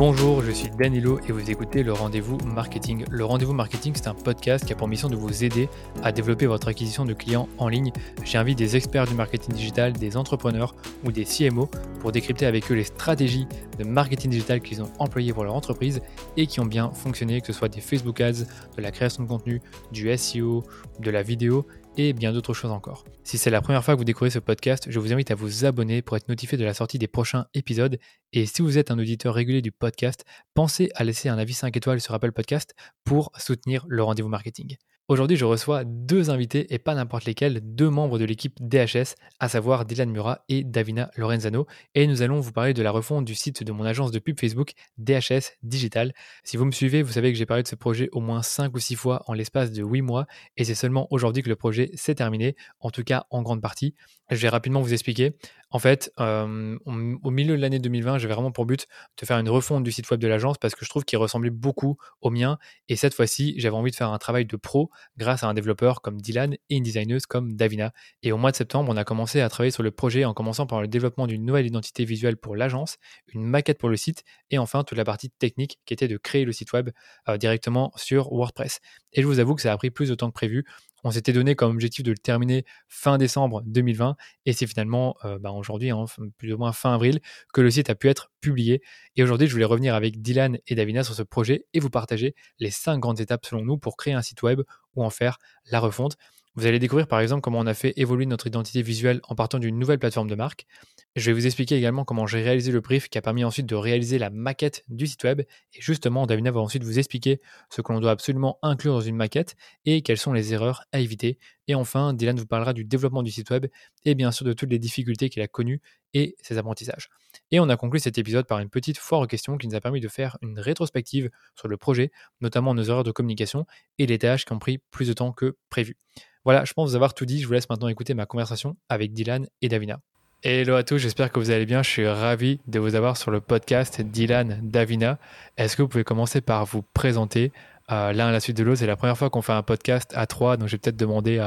Bonjour, 0.00 0.40
je 0.40 0.50
suis 0.50 0.70
Danilo 0.70 1.20
et 1.28 1.32
vous 1.32 1.50
écoutez 1.50 1.82
le 1.82 1.92
Rendez-vous 1.92 2.38
Marketing. 2.38 3.04
Le 3.10 3.22
Rendez-vous 3.22 3.52
Marketing, 3.52 3.92
c'est 3.94 4.08
un 4.08 4.14
podcast 4.14 4.64
qui 4.64 4.72
a 4.72 4.76
pour 4.76 4.88
mission 4.88 5.10
de 5.10 5.14
vous 5.14 5.44
aider 5.44 5.68
à 6.02 6.10
développer 6.10 6.46
votre 6.46 6.68
acquisition 6.68 7.04
de 7.04 7.12
clients 7.12 7.50
en 7.58 7.68
ligne. 7.68 7.92
J'invite 8.24 8.56
des 8.56 8.76
experts 8.76 9.06
du 9.06 9.12
marketing 9.12 9.54
digital, 9.54 9.92
des 9.92 10.16
entrepreneurs 10.16 10.74
ou 11.04 11.12
des 11.12 11.26
CMO 11.26 11.68
pour 12.00 12.12
décrypter 12.12 12.46
avec 12.46 12.72
eux 12.72 12.76
les 12.76 12.84
stratégies 12.84 13.46
de 13.78 13.84
marketing 13.84 14.30
digital 14.30 14.62
qu'ils 14.62 14.80
ont 14.80 14.90
employées 14.98 15.34
pour 15.34 15.44
leur 15.44 15.54
entreprise 15.54 16.00
et 16.38 16.46
qui 16.46 16.60
ont 16.60 16.66
bien 16.66 16.92
fonctionné, 16.94 17.42
que 17.42 17.48
ce 17.48 17.52
soit 17.52 17.68
des 17.68 17.82
Facebook 17.82 18.22
Ads, 18.22 18.44
de 18.78 18.80
la 18.80 18.92
création 18.92 19.22
de 19.22 19.28
contenu, 19.28 19.60
du 19.92 20.16
SEO, 20.16 20.62
de 20.98 21.10
la 21.10 21.22
vidéo 21.22 21.66
et 21.96 22.12
bien 22.12 22.32
d'autres 22.32 22.54
choses 22.54 22.70
encore. 22.70 23.04
Si 23.24 23.38
c'est 23.38 23.50
la 23.50 23.60
première 23.60 23.84
fois 23.84 23.94
que 23.94 23.98
vous 23.98 24.04
découvrez 24.04 24.30
ce 24.30 24.38
podcast, 24.38 24.86
je 24.88 24.98
vous 24.98 25.12
invite 25.12 25.30
à 25.30 25.34
vous 25.34 25.64
abonner 25.64 26.02
pour 26.02 26.16
être 26.16 26.28
notifié 26.28 26.56
de 26.58 26.64
la 26.64 26.74
sortie 26.74 26.98
des 26.98 27.08
prochains 27.08 27.46
épisodes. 27.54 27.98
Et 28.32 28.46
si 28.46 28.62
vous 28.62 28.78
êtes 28.78 28.90
un 28.90 28.98
auditeur 28.98 29.34
régulier 29.34 29.62
du 29.62 29.72
podcast, 29.72 30.24
pensez 30.54 30.90
à 30.94 31.04
laisser 31.04 31.28
un 31.28 31.38
avis 31.38 31.54
5 31.54 31.76
étoiles 31.76 32.00
sur 32.00 32.14
Apple 32.14 32.32
Podcast 32.32 32.74
pour 33.04 33.32
soutenir 33.38 33.84
le 33.88 34.02
rendez-vous 34.02 34.28
marketing. 34.28 34.76
Aujourd'hui, 35.10 35.36
je 35.36 35.44
reçois 35.44 35.82
deux 35.84 36.30
invités 36.30 36.72
et 36.72 36.78
pas 36.78 36.94
n'importe 36.94 37.24
lesquels, 37.24 37.58
deux 37.74 37.90
membres 37.90 38.16
de 38.16 38.24
l'équipe 38.24 38.54
DHS, 38.60 39.16
à 39.40 39.48
savoir 39.48 39.84
Dylan 39.84 40.08
Murat 40.08 40.44
et 40.48 40.62
Davina 40.62 41.10
Lorenzano. 41.16 41.66
Et 41.96 42.06
nous 42.06 42.22
allons 42.22 42.38
vous 42.38 42.52
parler 42.52 42.74
de 42.74 42.82
la 42.84 42.92
refonte 42.92 43.24
du 43.24 43.34
site 43.34 43.64
de 43.64 43.72
mon 43.72 43.84
agence 43.84 44.12
de 44.12 44.20
pub 44.20 44.38
Facebook 44.38 44.70
DHS 44.98 45.56
Digital. 45.64 46.12
Si 46.44 46.56
vous 46.56 46.64
me 46.64 46.70
suivez, 46.70 47.02
vous 47.02 47.10
savez 47.10 47.32
que 47.32 47.38
j'ai 47.38 47.44
parlé 47.44 47.64
de 47.64 47.68
ce 47.68 47.74
projet 47.74 48.08
au 48.12 48.20
moins 48.20 48.42
5 48.42 48.72
ou 48.72 48.78
6 48.78 48.94
fois 48.94 49.24
en 49.26 49.32
l'espace 49.32 49.72
de 49.72 49.82
8 49.82 50.00
mois 50.00 50.26
et 50.56 50.62
c'est 50.62 50.76
seulement 50.76 51.08
aujourd'hui 51.10 51.42
que 51.42 51.48
le 51.48 51.56
projet 51.56 51.90
s'est 51.94 52.14
terminé, 52.14 52.54
en 52.78 52.92
tout 52.92 53.02
cas 53.02 53.26
en 53.30 53.42
grande 53.42 53.60
partie. 53.60 53.96
Je 54.30 54.36
vais 54.36 54.48
rapidement 54.48 54.80
vous 54.80 54.92
expliquer. 54.92 55.34
En 55.72 55.78
fait, 55.78 56.12
euh, 56.18 56.76
au 56.84 57.30
milieu 57.30 57.56
de 57.56 57.60
l'année 57.60 57.78
2020, 57.78 58.18
j'avais 58.18 58.34
vraiment 58.34 58.50
pour 58.52 58.66
but 58.66 58.86
de 59.20 59.26
faire 59.26 59.38
une 59.38 59.48
refonte 59.48 59.84
du 59.84 59.92
site 59.92 60.08
web 60.10 60.20
de 60.20 60.28
l'agence 60.28 60.56
parce 60.58 60.74
que 60.74 60.84
je 60.84 60.90
trouve 60.90 61.04
qu'il 61.04 61.18
ressemblait 61.18 61.50
beaucoup 61.50 61.96
au 62.20 62.30
mien. 62.30 62.58
Et 62.88 62.96
cette 62.96 63.14
fois-ci, 63.14 63.54
j'avais 63.56 63.76
envie 63.76 63.90
de 63.90 63.96
faire 63.96 64.12
un 64.12 64.18
travail 64.18 64.46
de 64.46 64.56
pro 64.56 64.90
grâce 65.16 65.42
à 65.42 65.48
un 65.48 65.54
développeur 65.54 66.02
comme 66.02 66.20
Dylan 66.20 66.54
et 66.54 66.76
une 66.76 66.82
designeuse 66.82 67.26
comme 67.26 67.54
Davina. 67.54 67.92
Et 68.22 68.32
au 68.32 68.36
mois 68.36 68.50
de 68.50 68.56
septembre, 68.56 68.90
on 68.92 68.96
a 68.96 69.04
commencé 69.04 69.40
à 69.40 69.48
travailler 69.48 69.70
sur 69.70 69.82
le 69.82 69.90
projet 69.90 70.24
en 70.24 70.34
commençant 70.34 70.66
par 70.66 70.80
le 70.80 70.88
développement 70.88 71.26
d'une 71.26 71.44
nouvelle 71.44 71.66
identité 71.66 72.04
visuelle 72.04 72.36
pour 72.36 72.56
l'agence, 72.56 72.96
une 73.32 73.44
maquette 73.44 73.78
pour 73.78 73.88
le 73.88 73.96
site 73.96 74.24
et 74.50 74.58
enfin 74.58 74.84
toute 74.84 74.98
la 74.98 75.04
partie 75.04 75.30
technique 75.30 75.78
qui 75.84 75.94
était 75.94 76.08
de 76.08 76.16
créer 76.16 76.44
le 76.44 76.52
site 76.52 76.72
web 76.72 76.90
euh, 77.28 77.36
directement 77.36 77.92
sur 77.96 78.32
WordPress. 78.32 78.80
Et 79.12 79.22
je 79.22 79.26
vous 79.26 79.38
avoue 79.38 79.54
que 79.54 79.62
ça 79.62 79.72
a 79.72 79.76
pris 79.76 79.90
plus 79.90 80.08
de 80.08 80.14
temps 80.14 80.28
que 80.28 80.34
prévu. 80.34 80.64
On 81.04 81.10
s'était 81.10 81.32
donné 81.32 81.54
comme 81.54 81.72
objectif 81.72 82.04
de 82.04 82.10
le 82.10 82.18
terminer 82.18 82.64
fin 82.88 83.18
décembre 83.18 83.62
2020 83.66 84.16
et 84.46 84.52
c'est 84.52 84.66
finalement 84.66 85.16
euh, 85.24 85.38
bah, 85.38 85.50
aujourd'hui, 85.52 85.90
hein, 85.90 86.04
plus 86.38 86.52
ou 86.52 86.58
moins 86.58 86.72
fin 86.72 86.94
avril, 86.94 87.20
que 87.52 87.60
le 87.60 87.70
site 87.70 87.90
a 87.90 87.94
pu 87.94 88.08
être 88.08 88.30
publié. 88.40 88.82
Et 89.16 89.22
aujourd'hui, 89.22 89.46
je 89.46 89.52
voulais 89.52 89.64
revenir 89.64 89.94
avec 89.94 90.20
Dylan 90.22 90.58
et 90.66 90.74
Davina 90.74 91.04
sur 91.04 91.14
ce 91.14 91.22
projet 91.22 91.66
et 91.72 91.80
vous 91.80 91.90
partager 91.90 92.34
les 92.58 92.70
cinq 92.70 92.98
grandes 92.98 93.20
étapes 93.20 93.46
selon 93.46 93.64
nous 93.64 93.78
pour 93.78 93.96
créer 93.96 94.14
un 94.14 94.22
site 94.22 94.42
web 94.42 94.62
ou 94.94 95.04
en 95.04 95.10
faire 95.10 95.38
la 95.70 95.80
refonte. 95.80 96.16
Vous 96.56 96.66
allez 96.66 96.80
découvrir 96.80 97.06
par 97.06 97.20
exemple 97.20 97.42
comment 97.42 97.60
on 97.60 97.66
a 97.66 97.74
fait 97.74 97.92
évoluer 97.96 98.26
notre 98.26 98.48
identité 98.48 98.82
visuelle 98.82 99.20
en 99.28 99.36
partant 99.36 99.60
d'une 99.60 99.78
nouvelle 99.78 100.00
plateforme 100.00 100.28
de 100.28 100.34
marque. 100.34 100.66
Je 101.14 101.26
vais 101.26 101.32
vous 101.32 101.46
expliquer 101.46 101.76
également 101.76 102.04
comment 102.04 102.26
j'ai 102.26 102.42
réalisé 102.42 102.72
le 102.72 102.80
brief 102.80 103.08
qui 103.08 103.18
a 103.18 103.22
permis 103.22 103.44
ensuite 103.44 103.66
de 103.66 103.76
réaliser 103.76 104.18
la 104.18 104.30
maquette 104.30 104.84
du 104.88 105.06
site 105.06 105.22
web. 105.22 105.42
Et 105.42 105.80
justement, 105.80 106.26
Davina 106.26 106.50
va 106.50 106.58
ensuite 106.58 106.82
vous 106.82 106.98
expliquer 106.98 107.40
ce 107.70 107.82
que 107.82 107.92
l'on 107.92 108.00
doit 108.00 108.10
absolument 108.10 108.58
inclure 108.62 108.94
dans 108.94 109.00
une 109.00 109.14
maquette 109.14 109.54
et 109.84 110.02
quelles 110.02 110.18
sont 110.18 110.32
les 110.32 110.52
erreurs 110.52 110.82
à 110.90 110.98
éviter. 110.98 111.38
Et 111.68 111.76
enfin, 111.76 112.14
Dylan 112.14 112.36
vous 112.36 112.46
parlera 112.46 112.72
du 112.72 112.84
développement 112.84 113.22
du 113.22 113.30
site 113.30 113.50
web 113.50 113.66
et 114.04 114.16
bien 114.16 114.32
sûr 114.32 114.44
de 114.44 114.52
toutes 114.52 114.70
les 114.70 114.80
difficultés 114.80 115.30
qu'il 115.30 115.42
a 115.42 115.48
connues 115.48 115.80
et 116.14 116.34
ses 116.42 116.58
apprentissages. 116.58 117.10
Et 117.52 117.60
on 117.60 117.68
a 117.68 117.76
conclu 117.76 118.00
cet 118.00 118.18
épisode 118.18 118.48
par 118.48 118.58
une 118.58 118.70
petite 118.70 118.98
foire 118.98 119.20
aux 119.20 119.26
questions 119.28 119.56
qui 119.56 119.68
nous 119.68 119.76
a 119.76 119.80
permis 119.80 120.00
de 120.00 120.08
faire 120.08 120.36
une 120.42 120.58
rétrospective 120.58 121.30
sur 121.54 121.68
le 121.68 121.76
projet, 121.76 122.10
notamment 122.40 122.74
nos 122.74 122.82
erreurs 122.82 123.04
de 123.04 123.12
communication 123.12 123.66
et 123.98 124.06
les 124.06 124.18
tâches 124.18 124.44
qui 124.44 124.52
ont 124.52 124.58
pris 124.58 124.78
plus 124.90 125.06
de 125.06 125.12
temps 125.12 125.30
que 125.30 125.56
prévu. 125.70 125.96
Voilà, 126.44 126.64
je 126.64 126.72
pense 126.72 126.88
vous 126.88 126.96
avoir 126.96 127.12
tout 127.12 127.26
dit. 127.26 127.40
Je 127.40 127.46
vous 127.46 127.52
laisse 127.52 127.68
maintenant 127.68 127.88
écouter 127.88 128.14
ma 128.14 128.24
conversation 128.24 128.76
avec 128.88 129.12
Dylan 129.12 129.46
et 129.60 129.68
Davina. 129.68 130.00
Hello 130.42 130.74
à 130.74 130.82
tous, 130.82 130.96
j'espère 130.96 131.30
que 131.30 131.38
vous 131.38 131.50
allez 131.50 131.66
bien. 131.66 131.82
Je 131.82 131.90
suis 131.90 132.08
ravi 132.08 132.60
de 132.66 132.78
vous 132.78 132.94
avoir 132.94 133.18
sur 133.18 133.30
le 133.30 133.42
podcast 133.42 134.00
Dylan 134.00 134.58
Davina. 134.62 135.18
Est-ce 135.58 135.76
que 135.76 135.82
vous 135.82 135.88
pouvez 135.88 136.04
commencer 136.04 136.40
par 136.40 136.64
vous 136.64 136.82
présenter 136.94 137.52
euh, 137.92 138.14
l'un 138.14 138.28
à 138.28 138.32
la 138.32 138.40
suite 138.40 138.56
de 138.56 138.64
l'autre? 138.64 138.78
C'est 138.78 138.86
la 138.86 138.96
première 138.96 139.18
fois 139.18 139.28
qu'on 139.28 139.42
fait 139.42 139.52
un 139.52 139.62
podcast 139.62 140.12
à 140.16 140.26
trois, 140.26 140.56
donc 140.56 140.68
je 140.68 140.76
vais 140.76 140.78
peut-être 140.78 140.96
demander 140.96 141.38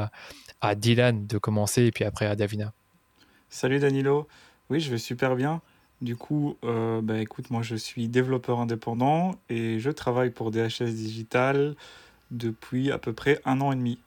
à, 0.62 0.76
Dylan 0.76 1.25
de 1.25 1.38
commencer 1.40 1.86
et 1.86 1.92
puis 1.92 2.06
après 2.06 2.28
à 2.28 2.36
Davina. 2.36 2.72
Salut 3.50 3.80
Danilo, 3.80 4.28
oui 4.70 4.80
je 4.80 4.92
vais 4.92 5.00
super 5.00 5.36
bien. 5.36 5.62
Du 6.02 6.16
coup, 6.16 6.56
euh, 6.64 7.02
bah, 7.02 7.18
écoute, 7.18 7.50
moi 7.50 7.64
je 7.64 7.75
suis 7.75 8.08
développeur 8.10 8.60
indépendant 8.60 9.36
et 9.50 9.80
je 9.80 9.90
travaille 9.90 10.30
pour 10.30 10.52
DHS 10.52 10.84
Digital 10.84 11.75
depuis 12.30 12.92
à 12.92 13.00
peu 13.00 13.12
près 13.12 13.42
un 13.44 13.60
an 13.60 13.72
et 13.72 13.75
demi. 13.75 13.98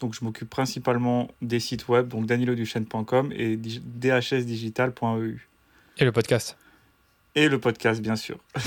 Donc 0.00 0.14
je 0.14 0.24
m'occupe 0.24 0.50
principalement 0.50 1.28
des 1.42 1.60
sites 1.60 1.88
web, 1.88 2.08
donc 2.08 2.26
daniloduchesne.com 2.26 3.32
et 3.36 3.56
dhsdigital.eu. 3.56 5.48
Et 5.98 6.04
le 6.04 6.12
podcast? 6.12 6.56
Et 7.34 7.48
le 7.48 7.60
podcast, 7.60 8.00
bien 8.00 8.16
sûr. 8.16 8.38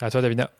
à 0.00 0.10
toi, 0.10 0.20
Davina. 0.20 0.50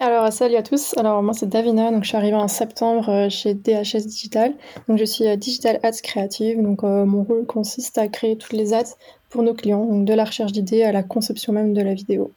Alors, 0.00 0.32
salut 0.32 0.54
à 0.54 0.62
tous. 0.62 0.96
Alors, 0.96 1.22
moi, 1.22 1.34
c'est 1.34 1.48
Davina. 1.48 1.90
Donc, 1.90 2.04
je 2.04 2.08
suis 2.08 2.16
arrivée 2.16 2.36
en 2.36 2.46
septembre 2.46 3.08
euh, 3.08 3.28
chez 3.28 3.54
DHS 3.54 4.06
Digital. 4.06 4.54
Donc, 4.86 4.98
je 4.98 5.04
suis 5.04 5.26
euh, 5.26 5.36
Digital 5.36 5.80
Ads 5.82 6.02
Creative. 6.02 6.62
Donc, 6.62 6.84
euh, 6.84 7.04
mon 7.04 7.24
rôle 7.24 7.46
consiste 7.46 7.98
à 7.98 8.06
créer 8.06 8.36
toutes 8.36 8.52
les 8.52 8.74
ads 8.74 8.94
pour 9.30 9.42
nos 9.42 9.54
clients, 9.54 9.84
donc 9.84 10.04
de 10.04 10.14
la 10.14 10.24
recherche 10.24 10.52
d'idées 10.52 10.84
à 10.84 10.92
la 10.92 11.02
conception 11.02 11.52
même 11.52 11.74
de 11.74 11.82
la 11.82 11.94
vidéo. 11.94 12.30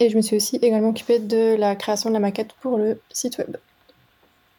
Et 0.00 0.10
je 0.10 0.16
me 0.16 0.22
suis 0.22 0.36
aussi 0.36 0.56
également 0.56 0.88
occupée 0.88 1.18
de 1.18 1.54
la 1.54 1.76
création 1.76 2.10
de 2.10 2.14
la 2.14 2.20
maquette 2.20 2.52
pour 2.60 2.78
le 2.78 3.00
site 3.12 3.38
web. 3.38 3.56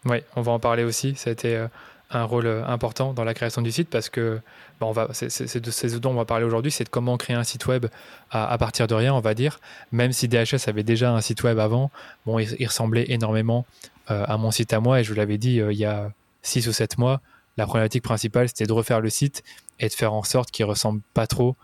Oui, 0.05 0.17
on 0.35 0.41
va 0.41 0.51
en 0.51 0.59
parler 0.59 0.83
aussi. 0.83 1.15
Ça 1.15 1.29
a 1.29 1.33
été 1.33 1.55
euh, 1.55 1.67
un 2.09 2.23
rôle 2.23 2.47
euh, 2.47 2.65
important 2.65 3.13
dans 3.13 3.23
la 3.23 3.33
création 3.33 3.61
du 3.61 3.71
site 3.71 3.89
parce 3.89 4.09
que 4.09 4.39
va, 4.79 5.09
c'est, 5.11 5.57
de 5.57 5.71
ces 5.71 5.99
dont 5.99 6.11
on 6.11 6.15
va 6.15 6.25
parler 6.25 6.45
aujourd'hui, 6.45 6.71
c'est 6.71 6.83
de 6.83 6.89
comment 6.89 7.17
créer 7.17 7.35
un 7.35 7.43
site 7.43 7.67
web 7.67 7.85
à, 8.31 8.57
partir 8.57 8.87
de 8.87 8.95
rien, 8.95 9.13
on 9.13 9.19
va 9.19 9.33
dire. 9.33 9.59
Même 9.91 10.11
si 10.11 10.27
DHS 10.27 10.67
avait 10.67 10.83
déjà 10.83 11.11
un 11.11 11.21
site 11.21 11.43
web 11.43 11.59
avant, 11.59 11.91
bon, 12.25 12.39
il, 12.39 12.65
ressemblait 12.65 13.05
énormément 13.09 13.65
euh, 14.09 14.25
à 14.27 14.37
mon 14.37 14.49
site 14.51 14.73
à 14.73 14.79
moi 14.79 14.99
et 14.99 15.03
je 15.03 15.09
vous 15.09 15.17
l'avais 15.17 15.37
dit 15.37 15.57
il 15.57 15.77
y 15.77 15.85
a 15.85 16.11
6 16.41 16.67
ou 16.67 16.73
7 16.73 16.97
mois. 16.97 17.21
La 17.57 17.65
problématique 17.65 18.03
principale, 18.03 18.47
c'était 18.47 18.65
de 18.65 18.73
refaire 18.73 19.01
le 19.01 19.09
site 19.09 19.43
et 19.79 19.87
de 19.87 19.93
faire 19.93 20.13
en 20.13 20.23
sorte 20.23 20.49
qu'il 20.49 20.65
ressemble 20.65 21.01
pas 21.13 21.27
trop 21.27 21.55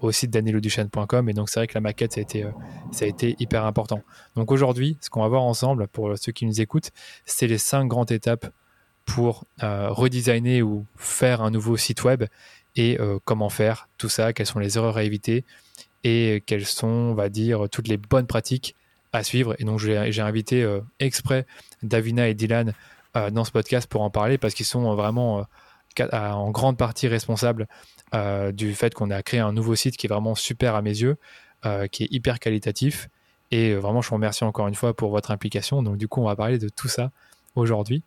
au 0.00 0.12
site 0.12 0.30
daniloduchesne.com. 0.30 1.28
Et 1.28 1.32
donc, 1.32 1.48
c'est 1.48 1.60
vrai 1.60 1.66
que 1.66 1.74
la 1.74 1.80
maquette, 1.80 2.14
ça 2.14 2.20
a, 2.20 2.22
été, 2.22 2.44
euh, 2.44 2.50
ça 2.90 3.04
a 3.04 3.08
été 3.08 3.36
hyper 3.38 3.64
important. 3.64 4.02
Donc, 4.36 4.50
aujourd'hui, 4.50 4.96
ce 5.00 5.10
qu'on 5.10 5.22
va 5.22 5.28
voir 5.28 5.42
ensemble, 5.42 5.88
pour 5.88 6.16
ceux 6.18 6.32
qui 6.32 6.46
nous 6.46 6.60
écoutent, 6.60 6.90
c'est 7.24 7.46
les 7.46 7.58
cinq 7.58 7.86
grandes 7.86 8.10
étapes 8.10 8.52
pour 9.04 9.44
euh, 9.62 9.88
redesigner 9.90 10.62
ou 10.62 10.84
faire 10.96 11.42
un 11.42 11.50
nouveau 11.50 11.76
site 11.76 12.04
web 12.04 12.24
et 12.76 13.00
euh, 13.00 13.18
comment 13.24 13.50
faire 13.50 13.88
tout 13.98 14.08
ça, 14.08 14.32
quelles 14.32 14.46
sont 14.46 14.58
les 14.58 14.78
erreurs 14.78 14.96
à 14.96 15.04
éviter 15.04 15.44
et 16.04 16.42
quelles 16.46 16.66
sont, 16.66 16.88
on 16.88 17.14
va 17.14 17.28
dire, 17.28 17.68
toutes 17.70 17.88
les 17.88 17.96
bonnes 17.96 18.26
pratiques 18.26 18.74
à 19.12 19.22
suivre. 19.22 19.54
Et 19.58 19.64
donc, 19.64 19.78
j'ai 19.78 20.20
invité 20.20 20.80
exprès 20.98 21.46
Davina 21.84 22.28
et 22.28 22.34
Dylan 22.34 22.72
dans 23.14 23.44
ce 23.44 23.52
podcast 23.52 23.86
pour 23.88 24.02
en 24.02 24.10
parler 24.10 24.36
parce 24.36 24.54
qu'ils 24.54 24.66
sont 24.66 24.96
vraiment 24.96 25.46
en 26.00 26.50
grande 26.50 26.76
partie 26.76 27.08
responsables 27.08 27.66
euh, 28.14 28.52
du 28.52 28.74
fait 28.74 28.94
qu'on 28.94 29.10
a 29.10 29.22
créé 29.22 29.40
un 29.40 29.52
nouveau 29.52 29.74
site 29.74 29.96
qui 29.96 30.06
est 30.06 30.08
vraiment 30.08 30.34
super 30.34 30.74
à 30.74 30.82
mes 30.82 30.90
yeux, 30.90 31.16
euh, 31.64 31.86
qui 31.86 32.04
est 32.04 32.08
hyper 32.10 32.40
qualitatif. 32.40 33.08
Et 33.50 33.70
euh, 33.70 33.78
vraiment, 33.78 34.02
je 34.02 34.08
vous 34.08 34.16
remercie 34.16 34.44
encore 34.44 34.68
une 34.68 34.74
fois 34.74 34.94
pour 34.94 35.10
votre 35.10 35.30
implication. 35.30 35.82
Donc, 35.82 35.96
du 35.96 36.08
coup, 36.08 36.20
on 36.20 36.26
va 36.26 36.36
parler 36.36 36.58
de 36.58 36.68
tout 36.68 36.88
ça 36.88 37.10
aujourd'hui. 37.54 38.02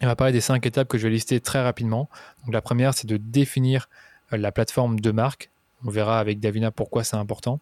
On 0.00 0.06
va 0.06 0.16
parler 0.16 0.32
des 0.32 0.40
cinq 0.40 0.66
étapes 0.66 0.88
que 0.88 0.98
je 0.98 1.04
vais 1.04 1.10
lister 1.10 1.40
très 1.40 1.62
rapidement. 1.62 2.08
Donc, 2.44 2.54
la 2.54 2.60
première, 2.60 2.94
c'est 2.94 3.06
de 3.08 3.16
définir 3.16 3.88
la 4.30 4.52
plateforme 4.52 5.00
de 5.00 5.10
marque. 5.10 5.50
On 5.84 5.90
verra 5.90 6.18
avec 6.18 6.40
Davina 6.40 6.70
pourquoi 6.70 7.04
c'est 7.04 7.16
important. 7.16 7.60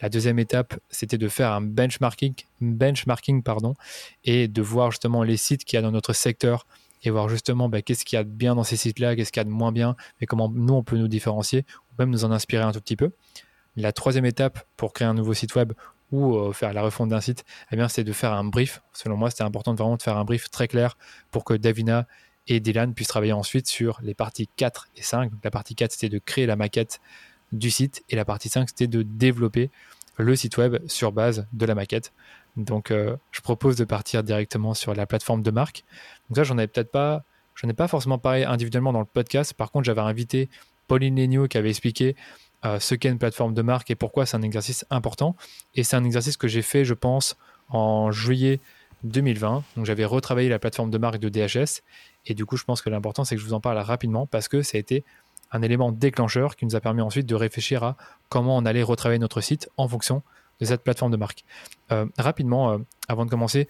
La 0.00 0.08
deuxième 0.08 0.40
étape, 0.40 0.74
c'était 0.90 1.18
de 1.18 1.28
faire 1.28 1.52
un 1.52 1.60
benchmarking, 1.60 2.34
benchmarking 2.60 3.44
pardon, 3.44 3.74
et 4.24 4.48
de 4.48 4.60
voir 4.60 4.90
justement 4.90 5.22
les 5.22 5.36
sites 5.36 5.64
qu'il 5.64 5.76
y 5.76 5.78
a 5.78 5.82
dans 5.82 5.92
notre 5.92 6.12
secteur 6.12 6.66
et 7.02 7.10
voir 7.10 7.28
justement 7.28 7.68
bah, 7.68 7.82
qu'est-ce 7.82 8.04
qu'il 8.04 8.16
y 8.16 8.20
a 8.20 8.24
de 8.24 8.30
bien 8.30 8.54
dans 8.54 8.64
ces 8.64 8.76
sites-là, 8.76 9.16
qu'est-ce 9.16 9.32
qu'il 9.32 9.40
y 9.40 9.42
a 9.42 9.44
de 9.44 9.50
moins 9.50 9.72
bien, 9.72 9.96
et 10.20 10.26
comment 10.26 10.48
nous, 10.48 10.74
on 10.74 10.82
peut 10.82 10.96
nous 10.96 11.08
différencier, 11.08 11.64
ou 11.90 11.94
même 11.98 12.10
nous 12.10 12.24
en 12.24 12.30
inspirer 12.30 12.62
un 12.62 12.72
tout 12.72 12.80
petit 12.80 12.96
peu. 12.96 13.10
La 13.76 13.92
troisième 13.92 14.26
étape 14.26 14.66
pour 14.76 14.92
créer 14.92 15.08
un 15.08 15.14
nouveau 15.14 15.34
site 15.34 15.54
web 15.54 15.72
ou 16.10 16.36
euh, 16.36 16.52
faire 16.52 16.74
la 16.74 16.82
refonte 16.82 17.08
d'un 17.08 17.22
site, 17.22 17.44
eh 17.70 17.76
c'est 17.88 18.04
de 18.04 18.12
faire 18.12 18.32
un 18.32 18.44
brief. 18.44 18.82
Selon 18.92 19.16
moi, 19.16 19.30
c'était 19.30 19.44
important 19.44 19.72
de 19.72 19.78
vraiment 19.78 19.96
de 19.96 20.02
faire 20.02 20.18
un 20.18 20.24
brief 20.24 20.50
très 20.50 20.68
clair 20.68 20.98
pour 21.30 21.44
que 21.44 21.54
Davina 21.54 22.06
et 22.48 22.60
Dylan 22.60 22.92
puissent 22.92 23.08
travailler 23.08 23.32
ensuite 23.32 23.66
sur 23.66 23.98
les 24.02 24.14
parties 24.14 24.48
4 24.56 24.88
et 24.96 25.02
5. 25.02 25.32
la 25.42 25.50
partie 25.50 25.74
4, 25.74 25.92
c'était 25.92 26.08
de 26.10 26.18
créer 26.18 26.46
la 26.46 26.56
maquette 26.56 27.00
du 27.52 27.70
site 27.70 28.02
et 28.10 28.16
la 28.16 28.24
partie 28.24 28.48
5, 28.48 28.68
c'était 28.68 28.86
de 28.86 29.02
développer 29.02 29.70
le 30.18 30.36
site 30.36 30.58
web 30.58 30.76
sur 30.86 31.12
base 31.12 31.46
de 31.52 31.66
la 31.66 31.74
maquette. 31.74 32.12
Donc, 32.56 32.90
euh, 32.90 33.16
je 33.30 33.40
propose 33.40 33.76
de 33.76 33.84
partir 33.84 34.22
directement 34.22 34.74
sur 34.74 34.94
la 34.94 35.06
plateforme 35.06 35.42
de 35.42 35.50
marque. 35.50 35.84
Donc 36.28 36.36
ça, 36.36 36.44
j'en 36.44 36.58
avais 36.58 36.66
peut-être 36.66 36.90
pas, 36.90 37.24
ai 37.66 37.72
pas 37.72 37.88
forcément 37.88 38.18
parlé 38.18 38.44
individuellement 38.44 38.92
dans 38.92 39.00
le 39.00 39.06
podcast. 39.06 39.54
Par 39.54 39.70
contre, 39.70 39.84
j'avais 39.84 40.00
invité 40.00 40.48
Pauline 40.88 41.16
Legnaud 41.16 41.48
qui 41.48 41.58
avait 41.58 41.70
expliqué 41.70 42.16
ce 42.78 42.94
qu'est 42.94 43.08
une 43.08 43.18
plateforme 43.18 43.54
de 43.54 43.62
marque 43.62 43.90
et 43.90 43.96
pourquoi 43.96 44.24
c'est 44.24 44.36
un 44.36 44.42
exercice 44.42 44.86
important. 44.90 45.34
Et 45.74 45.82
c'est 45.82 45.96
un 45.96 46.04
exercice 46.04 46.36
que 46.36 46.46
j'ai 46.46 46.62
fait, 46.62 46.84
je 46.84 46.94
pense, 46.94 47.36
en 47.70 48.12
juillet 48.12 48.60
2020. 49.04 49.64
Donc 49.76 49.86
j'avais 49.86 50.04
retravaillé 50.04 50.48
la 50.48 50.58
plateforme 50.58 50.90
de 50.90 50.98
marque 50.98 51.18
de 51.18 51.28
DHS. 51.28 51.82
Et 52.26 52.34
du 52.34 52.44
coup, 52.44 52.56
je 52.56 52.64
pense 52.64 52.82
que 52.82 52.90
l'important, 52.90 53.24
c'est 53.24 53.34
que 53.34 53.40
je 53.40 53.46
vous 53.46 53.54
en 53.54 53.60
parle 53.60 53.78
rapidement 53.78 54.26
parce 54.26 54.48
que 54.48 54.62
ça 54.62 54.76
a 54.76 54.80
été 54.80 55.04
un 55.50 55.62
élément 55.62 55.92
déclencheur 55.92 56.56
qui 56.56 56.64
nous 56.64 56.76
a 56.76 56.80
permis 56.80 57.02
ensuite 57.02 57.26
de 57.26 57.34
réfléchir 57.34 57.82
à 57.82 57.96
comment 58.28 58.56
on 58.56 58.64
allait 58.64 58.82
retravailler 58.82 59.18
notre 59.18 59.40
site 59.40 59.68
en 59.76 59.86
fonction 59.88 60.22
de 60.62 60.66
cette 60.66 60.82
plateforme 60.82 61.10
de 61.10 61.16
marque. 61.16 61.44
Euh, 61.90 62.06
rapidement, 62.18 62.70
euh, 62.70 62.78
avant 63.08 63.24
de 63.24 63.30
commencer, 63.30 63.68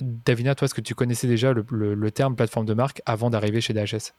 Davina, 0.00 0.54
toi, 0.54 0.64
est-ce 0.64 0.74
que 0.74 0.80
tu 0.80 0.94
connaissais 0.94 1.26
déjà 1.26 1.52
le, 1.52 2.10
terme 2.10 2.34
plateforme 2.34 2.66
de 2.66 2.74
marque 2.74 3.02
avant 3.06 3.30
d'arriver 3.30 3.60
chez 3.60 3.72
DHS 3.74 4.12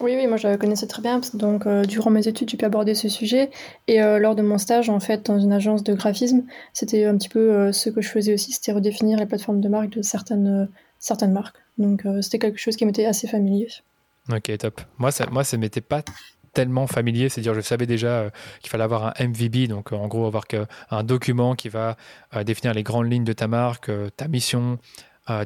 oui, 0.00 0.14
oui, 0.16 0.26
moi 0.26 0.36
je 0.36 0.56
connaissais 0.56 0.86
très 0.86 1.00
bien. 1.00 1.20
Donc, 1.34 1.66
euh, 1.66 1.84
durant 1.84 2.10
mes 2.10 2.26
études, 2.26 2.50
j'ai 2.50 2.56
pu 2.56 2.64
aborder 2.64 2.94
ce 2.94 3.08
sujet. 3.08 3.50
Et 3.86 3.98
lors 3.98 4.34
de 4.34 4.42
mon 4.42 4.58
stage, 4.58 4.90
en 4.90 5.00
fait, 5.00 5.26
dans 5.26 5.38
une 5.38 5.52
agence 5.52 5.84
de 5.84 5.94
graphisme, 5.94 6.44
c'était 6.72 7.04
un 7.04 7.16
petit 7.16 7.28
peu 7.28 7.72
ce 7.72 7.88
que 7.90 8.00
je 8.00 8.08
faisais 8.08 8.34
aussi, 8.34 8.52
c'était 8.52 8.72
redéfinir 8.72 9.18
les 9.18 9.26
plateformes 9.26 9.60
de 9.60 9.68
marque 9.68 9.90
de 9.90 10.02
certaines, 10.02 10.68
certaines 10.98 11.32
marques. 11.32 11.56
Donc, 11.78 12.04
c'était 12.20 12.38
quelque 12.38 12.58
chose 12.58 12.76
qui 12.76 12.84
m'était 12.84 13.06
assez 13.06 13.26
familier. 13.26 13.68
Ok, 14.30 14.50
top. 14.58 14.80
Moi, 14.98 15.12
ça, 15.12 15.26
moi, 15.30 15.44
ça 15.44 15.56
m'était 15.56 15.80
pas 15.80 16.02
tellement 16.56 16.86
familier, 16.86 17.28
c'est-à-dire 17.28 17.52
je 17.52 17.60
savais 17.60 17.84
déjà 17.84 18.20
euh, 18.20 18.30
qu'il 18.62 18.70
fallait 18.70 18.84
avoir 18.84 19.08
un 19.08 19.26
MVB, 19.28 19.68
donc 19.68 19.92
euh, 19.92 19.96
en 19.96 20.08
gros 20.08 20.26
avoir 20.26 20.44
un 20.90 21.04
document 21.04 21.54
qui 21.54 21.68
va 21.68 21.98
euh, 22.34 22.44
définir 22.44 22.72
les 22.72 22.82
grandes 22.82 23.12
lignes 23.12 23.24
de 23.24 23.34
ta 23.34 23.46
marque, 23.46 23.90
ta 24.16 24.26
mission, 24.26 24.78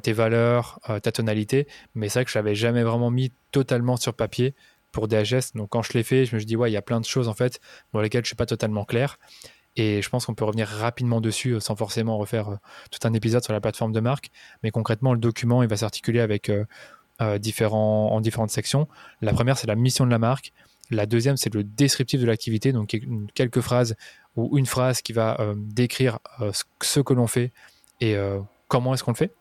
tes 0.03 0.13
valeurs, 0.13 0.79
ta 1.03 1.11
tonalité, 1.11 1.67
mais 1.95 2.11
c'est 2.11 2.19
vrai 2.19 2.25
que 2.27 2.31
je 2.31 2.39
l'avais 2.39 2.55
jamais 2.55 2.83
vraiment 2.83 3.11
mis 3.11 3.33
totalement 3.51 3.97
sur 3.97 4.13
papier 4.13 4.55
pour 4.93 5.09
DHS. 5.09 5.55
Donc 5.55 5.71
quand 5.71 5.81
je 5.81 5.95
l'ai 5.95 6.03
fait, 6.03 6.27
je 6.27 6.35
me 6.35 6.39
suis 6.39 6.47
dit 6.47 6.55
ouais, 6.55 6.71
il 6.71 6.75
y 6.75 6.77
a 6.77 6.83
plein 6.83 7.01
de 7.01 7.07
choses 7.07 7.29
en 7.29 7.35
fait 7.35 7.61
pour 7.91 8.03
lesquelles 8.03 8.23
je 8.23 8.29
suis 8.29 8.37
pas 8.37 8.45
totalement 8.45 8.85
clair. 8.85 9.19
Et 9.77 10.03
je 10.03 10.09
pense 10.11 10.27
qu'on 10.27 10.35
peut 10.35 10.45
revenir 10.45 10.69
rapidement 10.69 11.23
dessus 11.23 11.59
sans 11.61 11.77
forcément 11.77 12.19
refaire 12.19 12.59
tout 12.91 13.09
un 13.09 13.15
épisode 13.15 13.43
sur 13.43 13.55
la 13.55 13.61
plateforme 13.63 13.93
de 13.93 14.01
marque. 14.01 14.31
Mais 14.63 14.71
concrètement, 14.71 15.15
le 15.15 15.19
document, 15.19 15.63
il 15.63 15.69
va 15.69 15.79
s'articuler 15.79 16.21
avec 16.21 16.53
différents, 17.39 18.13
en 18.13 18.21
différentes 18.21 18.51
sections. 18.51 18.87
La 19.23 19.33
première, 19.33 19.57
c'est 19.57 19.67
la 19.67 19.77
mission 19.77 20.05
de 20.05 20.11
la 20.11 20.19
marque. 20.19 20.53
La 20.91 21.07
deuxième, 21.07 21.37
c'est 21.37 21.55
le 21.55 21.63
descriptif 21.63 22.21
de 22.21 22.27
l'activité, 22.27 22.73
donc 22.73 22.97
quelques 23.35 23.61
phrases 23.61 23.95
ou 24.37 24.59
une 24.59 24.67
phrase 24.67 25.03
qui 25.03 25.13
va 25.13 25.41
euh, 25.41 25.55
décrire 25.57 26.19
euh, 26.41 26.53
ce 26.83 27.01
que 27.01 27.15
l'on 27.15 27.27
fait 27.27 27.53
et 28.01 28.17
euh, 28.17 28.41
comment 28.69 28.95
est-ce 28.95 29.05
qu'on 29.05 29.13
le 29.13 29.17
fait. 29.17 29.33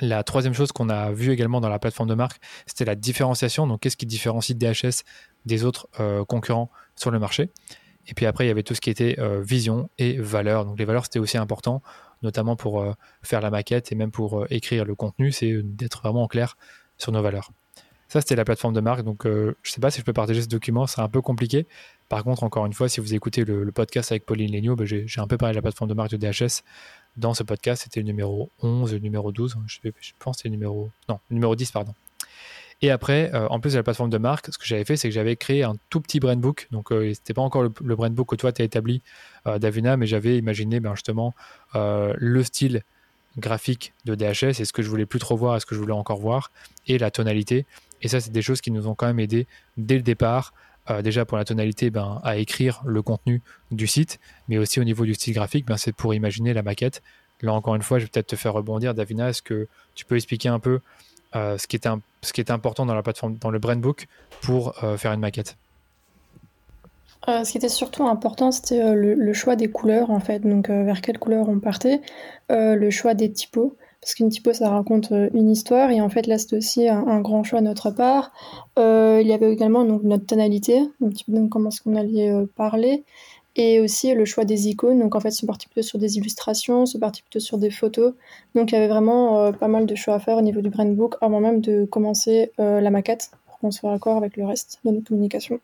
La 0.00 0.22
troisième 0.22 0.54
chose 0.54 0.72
qu'on 0.72 0.88
a 0.88 1.12
vu 1.12 1.32
également 1.32 1.60
dans 1.60 1.68
la 1.68 1.78
plateforme 1.78 2.08
de 2.08 2.14
marque, 2.14 2.40
c'était 2.66 2.84
la 2.84 2.94
différenciation. 2.94 3.66
Donc, 3.66 3.80
qu'est-ce 3.80 3.96
qui 3.96 4.06
différencie 4.06 4.56
DHS 4.56 5.04
des 5.44 5.64
autres 5.64 5.88
concurrents 6.24 6.70
sur 6.96 7.10
le 7.10 7.18
marché 7.18 7.50
Et 8.06 8.14
puis 8.14 8.24
après, 8.24 8.46
il 8.46 8.48
y 8.48 8.50
avait 8.50 8.62
tout 8.62 8.74
ce 8.74 8.80
qui 8.80 8.88
était 8.88 9.18
vision 9.42 9.90
et 9.98 10.16
valeur. 10.16 10.64
Donc, 10.64 10.78
les 10.78 10.86
valeurs, 10.86 11.04
c'était 11.04 11.18
aussi 11.18 11.36
important, 11.36 11.82
notamment 12.22 12.56
pour 12.56 12.82
faire 13.22 13.42
la 13.42 13.50
maquette 13.50 13.92
et 13.92 13.94
même 13.94 14.10
pour 14.10 14.46
écrire 14.48 14.86
le 14.86 14.94
contenu, 14.94 15.32
c'est 15.32 15.60
d'être 15.62 16.00
vraiment 16.00 16.28
clair 16.28 16.56
sur 16.96 17.12
nos 17.12 17.20
valeurs. 17.20 17.50
Ça, 18.10 18.20
c'était 18.20 18.34
la 18.34 18.44
plateforme 18.44 18.74
de 18.74 18.80
marque. 18.80 19.02
Donc, 19.04 19.24
euh, 19.24 19.56
je 19.62 19.70
ne 19.70 19.74
sais 19.74 19.80
pas 19.80 19.92
si 19.92 20.00
je 20.00 20.04
peux 20.04 20.12
partager 20.12 20.42
ce 20.42 20.48
document. 20.48 20.88
C'est 20.88 21.00
un 21.00 21.08
peu 21.08 21.22
compliqué. 21.22 21.68
Par 22.08 22.24
contre, 22.24 22.42
encore 22.42 22.66
une 22.66 22.72
fois, 22.72 22.88
si 22.88 22.98
vous 22.98 23.14
écoutez 23.14 23.44
le, 23.44 23.70
podcast 23.70 24.10
avec 24.10 24.26
Pauline 24.26 24.50
Legno, 24.50 24.74
ben, 24.74 24.84
j'ai 24.84 25.06
un 25.18 25.28
peu 25.28 25.36
parlé 25.36 25.52
de 25.52 25.58
la 25.58 25.62
plateforme 25.62 25.88
de 25.88 25.94
marque 25.94 26.10
de 26.10 26.16
DHS. 26.16 26.64
Dans 27.16 27.34
ce 27.34 27.44
podcast, 27.44 27.84
c'était 27.84 28.00
le 28.00 28.06
numéro 28.06 28.50
11, 28.62 28.94
le 28.94 28.98
numéro 28.98 29.30
12. 29.30 29.58
Je, 29.66 29.90
pense 30.18 30.38
que 30.38 30.42
c'est 30.42 30.48
le 30.48 30.54
numéro... 30.56 30.90
Non, 31.08 31.20
numéro 31.30 31.54
10, 31.54 31.70
pardon. 31.70 31.94
Et 32.82 32.90
après, 32.90 33.32
euh, 33.32 33.46
en 33.46 33.60
plus 33.60 33.74
de 33.74 33.76
la 33.76 33.84
plateforme 33.84 34.10
de 34.10 34.18
marque, 34.18 34.52
ce 34.52 34.58
que 34.58 34.66
j'avais 34.66 34.84
fait, 34.84 34.96
c'est 34.96 35.06
que 35.06 35.14
j'avais 35.14 35.36
créé 35.36 35.62
un 35.62 35.76
tout 35.88 36.00
petit 36.00 36.18
brand 36.18 36.40
book. 36.40 36.66
Donc, 36.72 36.90
euh, 36.90 37.02
ce 37.02 37.08
n'était 37.10 37.34
pas 37.34 37.42
encore 37.42 37.62
le, 37.62 37.70
le, 37.80 37.94
brand 37.94 38.12
book 38.12 38.30
que 38.30 38.34
toi, 38.34 38.50
tu 38.50 38.60
as 38.60 38.64
établi, 38.64 39.02
Davina, 39.46 39.96
mais 39.96 40.06
j'avais 40.06 40.36
imaginé 40.36 40.80
ben, 40.80 40.96
justement 40.96 41.32
le 41.74 42.42
style 42.42 42.82
graphique 43.38 43.92
de 44.04 44.16
DHS 44.16 44.60
et 44.60 44.64
ce 44.64 44.72
que 44.72 44.82
je 44.82 44.88
voulais 44.88 45.06
plus 45.06 45.20
trop 45.20 45.36
voir 45.36 45.56
et 45.56 45.60
ce 45.60 45.66
que 45.66 45.76
je 45.76 45.80
voulais 45.80 45.92
encore 45.92 46.18
voir 46.18 46.50
et 46.88 46.98
la 46.98 47.12
tonalité 47.12 47.66
et 48.02 48.08
ça, 48.08 48.20
c'est 48.20 48.32
des 48.32 48.42
choses 48.42 48.60
qui 48.60 48.70
nous 48.70 48.86
ont 48.86 48.94
quand 48.94 49.06
même 49.06 49.20
aidé 49.20 49.46
dès 49.76 49.96
le 49.96 50.02
départ. 50.02 50.52
Euh, 50.90 51.02
déjà 51.02 51.24
pour 51.24 51.36
la 51.36 51.44
tonalité, 51.44 51.90
ben, 51.90 52.20
à 52.24 52.36
écrire 52.36 52.82
le 52.84 53.02
contenu 53.02 53.42
du 53.70 53.86
site, 53.86 54.18
mais 54.48 54.58
aussi 54.58 54.80
au 54.80 54.84
niveau 54.84 55.04
du 55.04 55.14
style 55.14 55.34
graphique, 55.34 55.66
ben, 55.66 55.76
c'est 55.76 55.92
pour 55.92 56.14
imaginer 56.14 56.54
la 56.54 56.62
maquette. 56.62 57.02
Là, 57.42 57.52
encore 57.52 57.74
une 57.74 57.82
fois, 57.82 57.98
je 57.98 58.04
vais 58.04 58.10
peut-être 58.10 58.28
te 58.28 58.36
faire 58.36 58.52
rebondir, 58.52 58.94
Davina. 58.94 59.28
Est-ce 59.28 59.42
que 59.42 59.68
tu 59.94 60.04
peux 60.04 60.16
expliquer 60.16 60.48
un 60.48 60.58
peu 60.58 60.80
euh, 61.36 61.58
ce, 61.58 61.66
qui 61.66 61.76
était 61.76 61.90
ce 62.22 62.32
qui 62.32 62.44
important 62.48 62.86
dans 62.86 62.94
la 62.94 63.02
plateforme, 63.02 63.36
dans 63.36 63.50
le 63.50 63.58
brand 63.58 63.80
book 63.80 64.08
pour 64.42 64.82
euh, 64.82 64.96
faire 64.96 65.12
une 65.12 65.20
maquette? 65.20 65.56
Ce 67.28 67.52
qui 67.52 67.58
était 67.58 67.68
surtout 67.68 68.08
important, 68.08 68.50
c'était 68.50 68.94
le, 68.94 69.32
choix 69.34 69.54
des 69.54 69.70
couleurs, 69.70 70.10
en 70.10 70.20
fait. 70.20 70.40
Donc, 70.40 70.68
vers 70.68 71.02
quelle 71.02 71.18
couleur 71.18 71.48
on 71.50 71.60
partait, 71.60 72.00
le 72.48 72.90
choix 72.90 73.12
des 73.12 73.30
typos 73.30 73.76
parce 74.00 74.14
qu'une 74.14 74.30
typo 74.30 74.52
ça 74.52 74.70
raconte 74.70 75.12
euh, 75.12 75.28
une 75.34 75.50
histoire 75.50 75.90
et 75.90 76.00
en 76.00 76.08
fait 76.08 76.26
là 76.26 76.38
c'est 76.38 76.56
aussi 76.56 76.88
un, 76.88 77.20
grand 77.20 77.44
choix 77.44 77.60
de 77.60 77.66
notre 77.66 77.90
part. 77.90 78.32
Euh, 78.78 79.18
il 79.20 79.28
y 79.28 79.32
avait 79.32 79.52
également 79.52 79.84
donc 79.84 80.02
notre 80.02 80.26
tonalité, 80.26 80.80
un 81.04 81.08
petit 81.08 81.24
peu 81.24 81.46
comment 81.48 81.68
est-ce 81.68 81.82
qu'on 81.82 81.96
allait 81.96 82.30
euh, 82.30 82.46
parler 82.56 83.04
et 83.56 83.80
aussi 83.80 84.14
le 84.14 84.24
choix 84.24 84.44
des 84.44 84.68
icônes. 84.68 85.00
Donc 85.00 85.14
en 85.14 85.20
fait 85.20 85.32
c'est 85.32 85.46
parti 85.46 85.66
plutôt 85.68 85.86
sur 85.86 85.98
des 85.98 86.16
illustrations, 86.16 86.86
c'est 86.86 86.98
parti 86.98 87.22
plutôt 87.22 87.40
sur 87.40 87.58
des 87.58 87.70
photos. 87.70 88.14
Donc 88.54 88.72
il 88.72 88.74
y 88.74 88.78
avait 88.78 88.88
vraiment 88.88 89.52
pas 89.52 89.68
mal 89.68 89.86
de 89.86 89.94
choix 89.94 90.14
à 90.14 90.20
faire 90.20 90.38
au 90.38 90.42
niveau 90.42 90.62
du 90.62 90.70
brand 90.70 90.94
book 90.94 91.16
avant 91.20 91.40
même 91.40 91.60
de 91.60 91.84
commencer 91.84 92.52
la 92.58 92.90
maquette 92.90 93.32
pour 93.46 93.58
qu'on 93.58 93.70
soit 93.70 93.90
d'accord 93.90 94.16
avec 94.16 94.36
le 94.36 94.46
reste 94.46 94.78
de 94.84 94.92
notre 94.92 95.08
communication. 95.08 95.60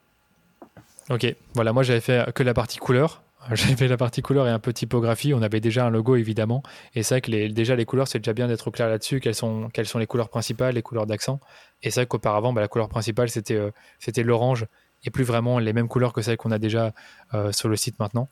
Ok, 1.08 1.32
voilà, 1.54 1.72
moi 1.72 1.84
j'avais 1.84 2.00
fait 2.00 2.32
que 2.34 2.42
la 2.42 2.52
partie 2.52 2.78
couleur, 2.78 3.22
j'avais 3.52 3.88
la 3.88 3.96
partie 3.96 4.22
couleur 4.22 4.46
et 4.46 4.50
un 4.50 4.58
peu 4.58 4.72
typographie. 4.72 5.34
On 5.34 5.42
avait 5.42 5.60
déjà 5.60 5.86
un 5.86 5.90
logo 5.90 6.16
évidemment. 6.16 6.62
Et 6.94 7.02
c'est 7.02 7.14
vrai 7.14 7.20
que 7.20 7.48
déjà 7.48 7.76
les 7.76 7.84
couleurs, 7.84 8.08
c'est 8.08 8.18
déjà 8.18 8.32
bien 8.32 8.48
d'être 8.48 8.70
clair 8.70 8.88
là-dessus. 8.88 9.20
Quelles 9.20 9.34
sont, 9.34 9.68
les 9.94 10.06
couleurs 10.06 10.28
principales, 10.28 10.74
les 10.74 10.82
couleurs 10.82 11.06
d'accent. 11.06 11.40
Et 11.82 11.90
c'est 11.90 12.00
vrai 12.00 12.06
qu'auparavant, 12.06 12.52
bah, 12.52 12.60
la 12.60 12.68
couleur 12.68 12.88
principale, 12.88 13.28
c'était 13.28 13.54
euh, 13.54 13.70
c'était 13.98 14.22
l'orange 14.22 14.66
et 15.04 15.10
plus 15.10 15.24
vraiment 15.24 15.58
les 15.58 15.72
mêmes 15.72 15.88
couleurs 15.88 16.12
que 16.12 16.22
celles 16.22 16.36
qu'on 16.36 16.50
a 16.50 16.58
déjà 16.58 16.92
euh, 17.34 17.52
sur 17.52 17.68
le 17.68 17.76
site 17.76 17.98
maintenant. 17.98 18.28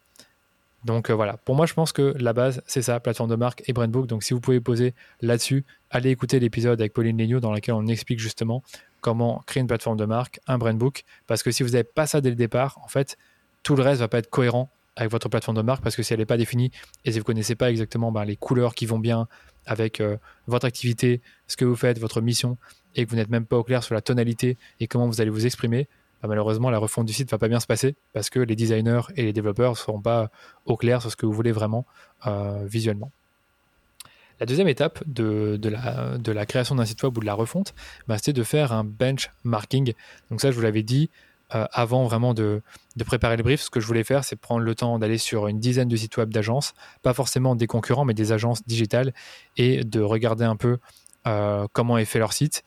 Donc 0.84 1.08
euh, 1.08 1.14
voilà, 1.14 1.36
pour 1.44 1.54
moi, 1.54 1.66
je 1.66 1.74
pense 1.74 1.92
que 1.92 2.14
la 2.18 2.32
base, 2.32 2.62
c'est 2.66 2.82
ça, 2.82 3.00
plateforme 3.00 3.30
de 3.30 3.36
marque 3.36 3.62
et 3.66 3.72
brandbook. 3.72 4.06
Donc 4.06 4.22
si 4.22 4.34
vous 4.34 4.40
pouvez 4.40 4.60
poser 4.60 4.94
là-dessus, 5.22 5.64
allez 5.90 6.10
écouter 6.10 6.40
l'épisode 6.40 6.80
avec 6.80 6.92
Pauline 6.92 7.16
Legno 7.16 7.40
dans 7.40 7.52
lequel 7.52 7.74
on 7.74 7.86
explique 7.86 8.18
justement 8.18 8.62
comment 9.00 9.42
créer 9.46 9.60
une 9.60 9.66
plateforme 9.66 9.96
de 9.96 10.04
marque, 10.04 10.40
un 10.46 10.58
brandbook. 10.58 11.04
Parce 11.26 11.42
que 11.42 11.50
si 11.50 11.62
vous 11.62 11.70
n'avez 11.70 11.84
pas 11.84 12.06
ça 12.06 12.20
dès 12.20 12.30
le 12.30 12.36
départ, 12.36 12.78
en 12.82 12.88
fait, 12.88 13.16
tout 13.62 13.76
le 13.76 13.82
reste 13.82 14.00
va 14.00 14.08
pas 14.08 14.18
être 14.18 14.30
cohérent 14.30 14.70
avec 14.96 15.10
votre 15.10 15.28
plateforme 15.28 15.56
de 15.56 15.62
marque 15.62 15.82
parce 15.82 15.96
que 15.96 16.02
si 16.02 16.12
elle 16.12 16.20
n'est 16.20 16.26
pas 16.26 16.36
définie 16.36 16.70
et 17.04 17.12
si 17.12 17.18
vous 17.18 17.22
ne 17.22 17.26
connaissez 17.26 17.54
pas 17.54 17.70
exactement 17.70 18.12
ben, 18.12 18.24
les 18.24 18.36
couleurs 18.36 18.74
qui 18.74 18.86
vont 18.86 18.98
bien 18.98 19.28
avec 19.66 20.00
euh, 20.00 20.16
votre 20.46 20.66
activité, 20.66 21.20
ce 21.46 21.56
que 21.56 21.64
vous 21.64 21.76
faites, 21.76 21.98
votre 21.98 22.20
mission, 22.20 22.58
et 22.94 23.04
que 23.04 23.10
vous 23.10 23.16
n'êtes 23.16 23.30
même 23.30 23.46
pas 23.46 23.56
au 23.56 23.64
clair 23.64 23.82
sur 23.82 23.94
la 23.94 24.00
tonalité 24.00 24.56
et 24.80 24.86
comment 24.86 25.06
vous 25.06 25.20
allez 25.20 25.30
vous 25.30 25.46
exprimer, 25.46 25.88
ben, 26.22 26.28
malheureusement 26.28 26.70
la 26.70 26.78
refonte 26.78 27.06
du 27.06 27.12
site 27.12 27.30
va 27.30 27.38
pas 27.38 27.48
bien 27.48 27.60
se 27.60 27.66
passer 27.66 27.96
parce 28.12 28.30
que 28.30 28.40
les 28.40 28.56
designers 28.56 29.02
et 29.16 29.22
les 29.22 29.32
développeurs 29.32 29.72
ne 29.72 29.76
seront 29.76 30.00
pas 30.00 30.30
au 30.64 30.76
clair 30.76 31.00
sur 31.00 31.10
ce 31.10 31.16
que 31.16 31.26
vous 31.26 31.32
voulez 31.32 31.52
vraiment 31.52 31.86
euh, 32.26 32.64
visuellement. 32.64 33.10
La 34.40 34.46
deuxième 34.46 34.68
étape 34.68 35.02
de, 35.06 35.58
la, 35.62 36.18
de 36.18 36.32
la 36.32 36.44
création 36.44 36.74
d'un 36.74 36.84
site 36.84 37.02
web 37.04 37.16
ou 37.16 37.20
de 37.20 37.26
la 37.26 37.34
refonte, 37.34 37.72
ben, 38.08 38.16
c'était 38.16 38.32
de 38.32 38.42
faire 38.42 38.72
un 38.72 38.84
benchmarking. 38.84 39.94
Donc 40.30 40.40
ça, 40.40 40.50
je 40.50 40.56
vous 40.56 40.62
l'avais 40.62 40.82
dit, 40.82 41.08
euh, 41.54 41.66
avant 41.72 42.04
vraiment 42.04 42.34
de, 42.34 42.62
préparer 43.06 43.36
le 43.36 43.42
brief, 43.42 43.60
ce 43.60 43.70
que 43.70 43.78
je 43.78 43.86
voulais 43.86 44.02
faire, 44.02 44.24
c'est 44.24 44.36
prendre 44.36 44.62
le 44.62 44.74
temps 44.74 44.98
d'aller 44.98 45.18
sur 45.18 45.46
une 45.46 45.60
dizaine 45.60 45.88
de 45.88 45.96
sites 45.96 46.16
web 46.16 46.32
d'agences, 46.32 46.74
pas 47.02 47.14
forcément 47.14 47.54
des 47.54 47.66
concurrents, 47.66 48.04
mais 48.04 48.14
des 48.14 48.32
agences 48.32 48.66
digitales, 48.66 49.12
et 49.56 49.84
de 49.84 50.00
regarder 50.00 50.44
un 50.44 50.56
peu 50.56 50.78
euh, 51.26 51.66
comment 51.72 51.98
est 51.98 52.06
fait 52.06 52.18
leur 52.18 52.32
site, 52.32 52.64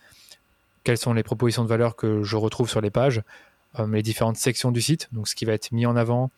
quelles 0.84 0.98
sont 0.98 1.14
les 1.14 1.24
propositions 1.24 1.64
de 1.64 1.70
valeur 1.70 1.96
que 1.96 2.24
je 2.24 2.36
retrouve 2.38 2.70
sur 2.70 2.80
les 2.80 2.92
pages, 2.92 3.24
euh, 3.80 3.88
les 3.88 4.04
différentes 4.04 4.38
sections 4.38 4.72
du 4.72 4.82
site, 4.82 5.10
donc 5.12 5.28
ce 5.28 5.36
qui 5.36 5.44
va 5.44 5.54
être 5.54 5.72
mis 5.72 5.86
en 5.86 5.96
avant, 5.96 6.32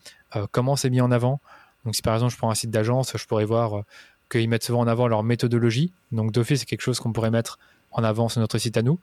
comment 0.52 0.76
c'est 0.76 0.90
mis 0.90 1.00
en 1.00 1.10
avant. 1.10 1.40
Donc 1.84 1.94
si 1.94 2.02
par 2.02 2.14
exemple 2.14 2.32
je 2.32 2.38
prends 2.38 2.50
un 2.50 2.54
site 2.54 2.70
d'agence, 2.70 3.16
je 3.16 3.26
pourrais 3.26 3.44
voir 3.44 3.84
qu'ils 4.30 4.48
mettent 4.48 4.64
souvent 4.64 4.80
en 4.80 4.86
avant 4.86 5.08
leur 5.08 5.22
méthodologie. 5.24 5.92
Donc 6.12 6.30
d'office, 6.30 6.60
c'est 6.60 6.66
quelque 6.66 6.82
chose 6.82 7.00
qu'on 7.00 7.12
pourrait 7.12 7.32
mettre 7.32 7.58
en 7.90 8.04
avant 8.04 8.28
sur 8.28 8.40
notre 8.40 8.58
site 8.58 8.76
à 8.76 8.82
nous. 8.82 9.00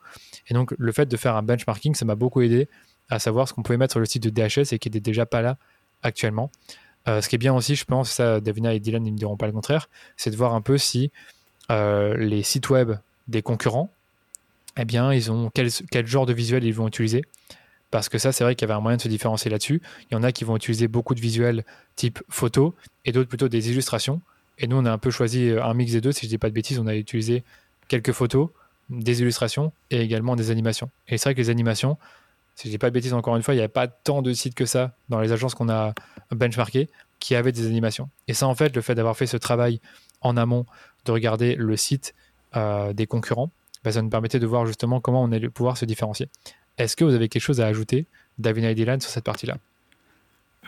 Et 0.48 0.54
donc 0.54 0.74
le 0.78 0.92
fait 0.92 1.06
de 1.06 1.16
faire 1.16 1.36
un 1.36 1.42
benchmarking, 1.42 1.94
ça 1.94 2.04
m'a 2.04 2.14
beaucoup 2.14 2.40
aidé 2.40 2.68
à 3.08 3.18
savoir 3.18 3.48
ce 3.48 3.54
qu'on 3.54 3.62
pouvait 3.62 3.78
mettre 3.78 3.92
sur 3.92 4.00
le 4.00 4.06
site 4.06 4.22
de 4.22 4.30
DHS 4.30 4.72
et 4.72 4.78
qui 4.78 4.88
n'était 4.88 5.00
déjà 5.00 5.26
pas 5.26 5.42
là 5.42 5.56
actuellement. 6.02 6.50
Euh, 7.08 7.20
ce 7.20 7.28
qui 7.28 7.36
est 7.36 7.38
bien 7.38 7.54
aussi, 7.54 7.74
je 7.74 7.84
pense, 7.84 8.10
ça, 8.10 8.40
Davina 8.40 8.74
et 8.74 8.80
Dylan 8.80 9.02
ne 9.02 9.10
me 9.10 9.16
diront 9.16 9.36
pas 9.36 9.46
le 9.46 9.52
contraire, 9.52 9.88
c'est 10.16 10.30
de 10.30 10.36
voir 10.36 10.54
un 10.54 10.60
peu 10.60 10.78
si 10.78 11.10
euh, 11.70 12.16
les 12.16 12.42
sites 12.42 12.68
web 12.70 12.92
des 13.28 13.42
concurrents, 13.42 13.90
eh 14.76 14.84
bien, 14.84 15.12
ils 15.12 15.30
ont 15.30 15.50
quel, 15.54 15.70
quel, 15.90 16.06
genre 16.06 16.26
de 16.26 16.32
visuel 16.32 16.64
ils 16.64 16.74
vont 16.74 16.86
utiliser. 16.86 17.24
Parce 17.90 18.08
que 18.08 18.18
ça, 18.18 18.32
c'est 18.32 18.44
vrai 18.44 18.54
qu'il 18.54 18.68
y 18.68 18.70
avait 18.70 18.76
un 18.76 18.82
moyen 18.82 18.98
de 18.98 19.02
se 19.02 19.08
différencier 19.08 19.50
là-dessus. 19.50 19.80
Il 20.10 20.14
y 20.14 20.16
en 20.16 20.22
a 20.22 20.32
qui 20.32 20.44
vont 20.44 20.56
utiliser 20.56 20.88
beaucoup 20.88 21.14
de 21.14 21.20
visuels 21.20 21.64
type 21.96 22.20
photo 22.28 22.74
et 23.06 23.12
d'autres 23.12 23.28
plutôt 23.28 23.48
des 23.48 23.70
illustrations. 23.70 24.20
Et 24.58 24.66
nous, 24.66 24.76
on 24.76 24.84
a 24.84 24.92
un 24.92 24.98
peu 24.98 25.10
choisi 25.10 25.50
un 25.50 25.72
mix 25.72 25.92
des 25.92 26.02
deux. 26.02 26.12
Si 26.12 26.22
je 26.22 26.26
ne 26.26 26.30
dis 26.30 26.38
pas 26.38 26.50
de 26.50 26.54
bêtises, 26.54 26.78
on 26.78 26.86
a 26.86 26.94
utilisé 26.94 27.44
quelques 27.88 28.12
photos, 28.12 28.50
des 28.90 29.20
illustrations 29.20 29.72
et 29.90 30.00
également 30.00 30.36
des 30.36 30.50
animations. 30.50 30.90
Et 31.08 31.18
c'est 31.18 31.24
vrai 31.24 31.34
que 31.34 31.40
les 31.40 31.50
animations, 31.50 31.96
si 32.58 32.66
je 32.66 32.72
dis 32.72 32.78
pas 32.78 32.90
de 32.90 32.94
bêtises 32.94 33.14
encore 33.14 33.36
une 33.36 33.42
fois, 33.44 33.54
il 33.54 33.58
n'y 33.58 33.62
avait 33.62 33.68
pas 33.68 33.86
tant 33.86 34.20
de 34.20 34.32
sites 34.32 34.56
que 34.56 34.66
ça 34.66 34.92
dans 35.08 35.20
les 35.20 35.30
agences 35.30 35.54
qu'on 35.54 35.68
a 35.68 35.94
benchmarkées 36.32 36.88
qui 37.20 37.36
avaient 37.36 37.52
des 37.52 37.66
animations. 37.66 38.10
Et 38.26 38.34
ça, 38.34 38.48
en 38.48 38.54
fait, 38.56 38.74
le 38.74 38.82
fait 38.82 38.96
d'avoir 38.96 39.16
fait 39.16 39.28
ce 39.28 39.36
travail 39.36 39.80
en 40.22 40.36
amont, 40.36 40.66
de 41.04 41.12
regarder 41.12 41.54
le 41.54 41.76
site 41.76 42.16
euh, 42.56 42.92
des 42.92 43.06
concurrents, 43.06 43.52
bah, 43.84 43.92
ça 43.92 44.02
nous 44.02 44.08
permettait 44.08 44.40
de 44.40 44.46
voir 44.46 44.66
justement 44.66 45.00
comment 45.00 45.22
on 45.22 45.30
allait 45.30 45.48
pouvoir 45.48 45.76
se 45.76 45.84
différencier. 45.84 46.28
Est-ce 46.78 46.96
que 46.96 47.04
vous 47.04 47.14
avez 47.14 47.28
quelque 47.28 47.42
chose 47.42 47.60
à 47.60 47.66
ajouter, 47.66 48.06
Davina 48.38 48.72
et 48.72 48.74
Dylan, 48.74 49.00
sur 49.00 49.12
cette 49.12 49.24
partie-là? 49.24 49.58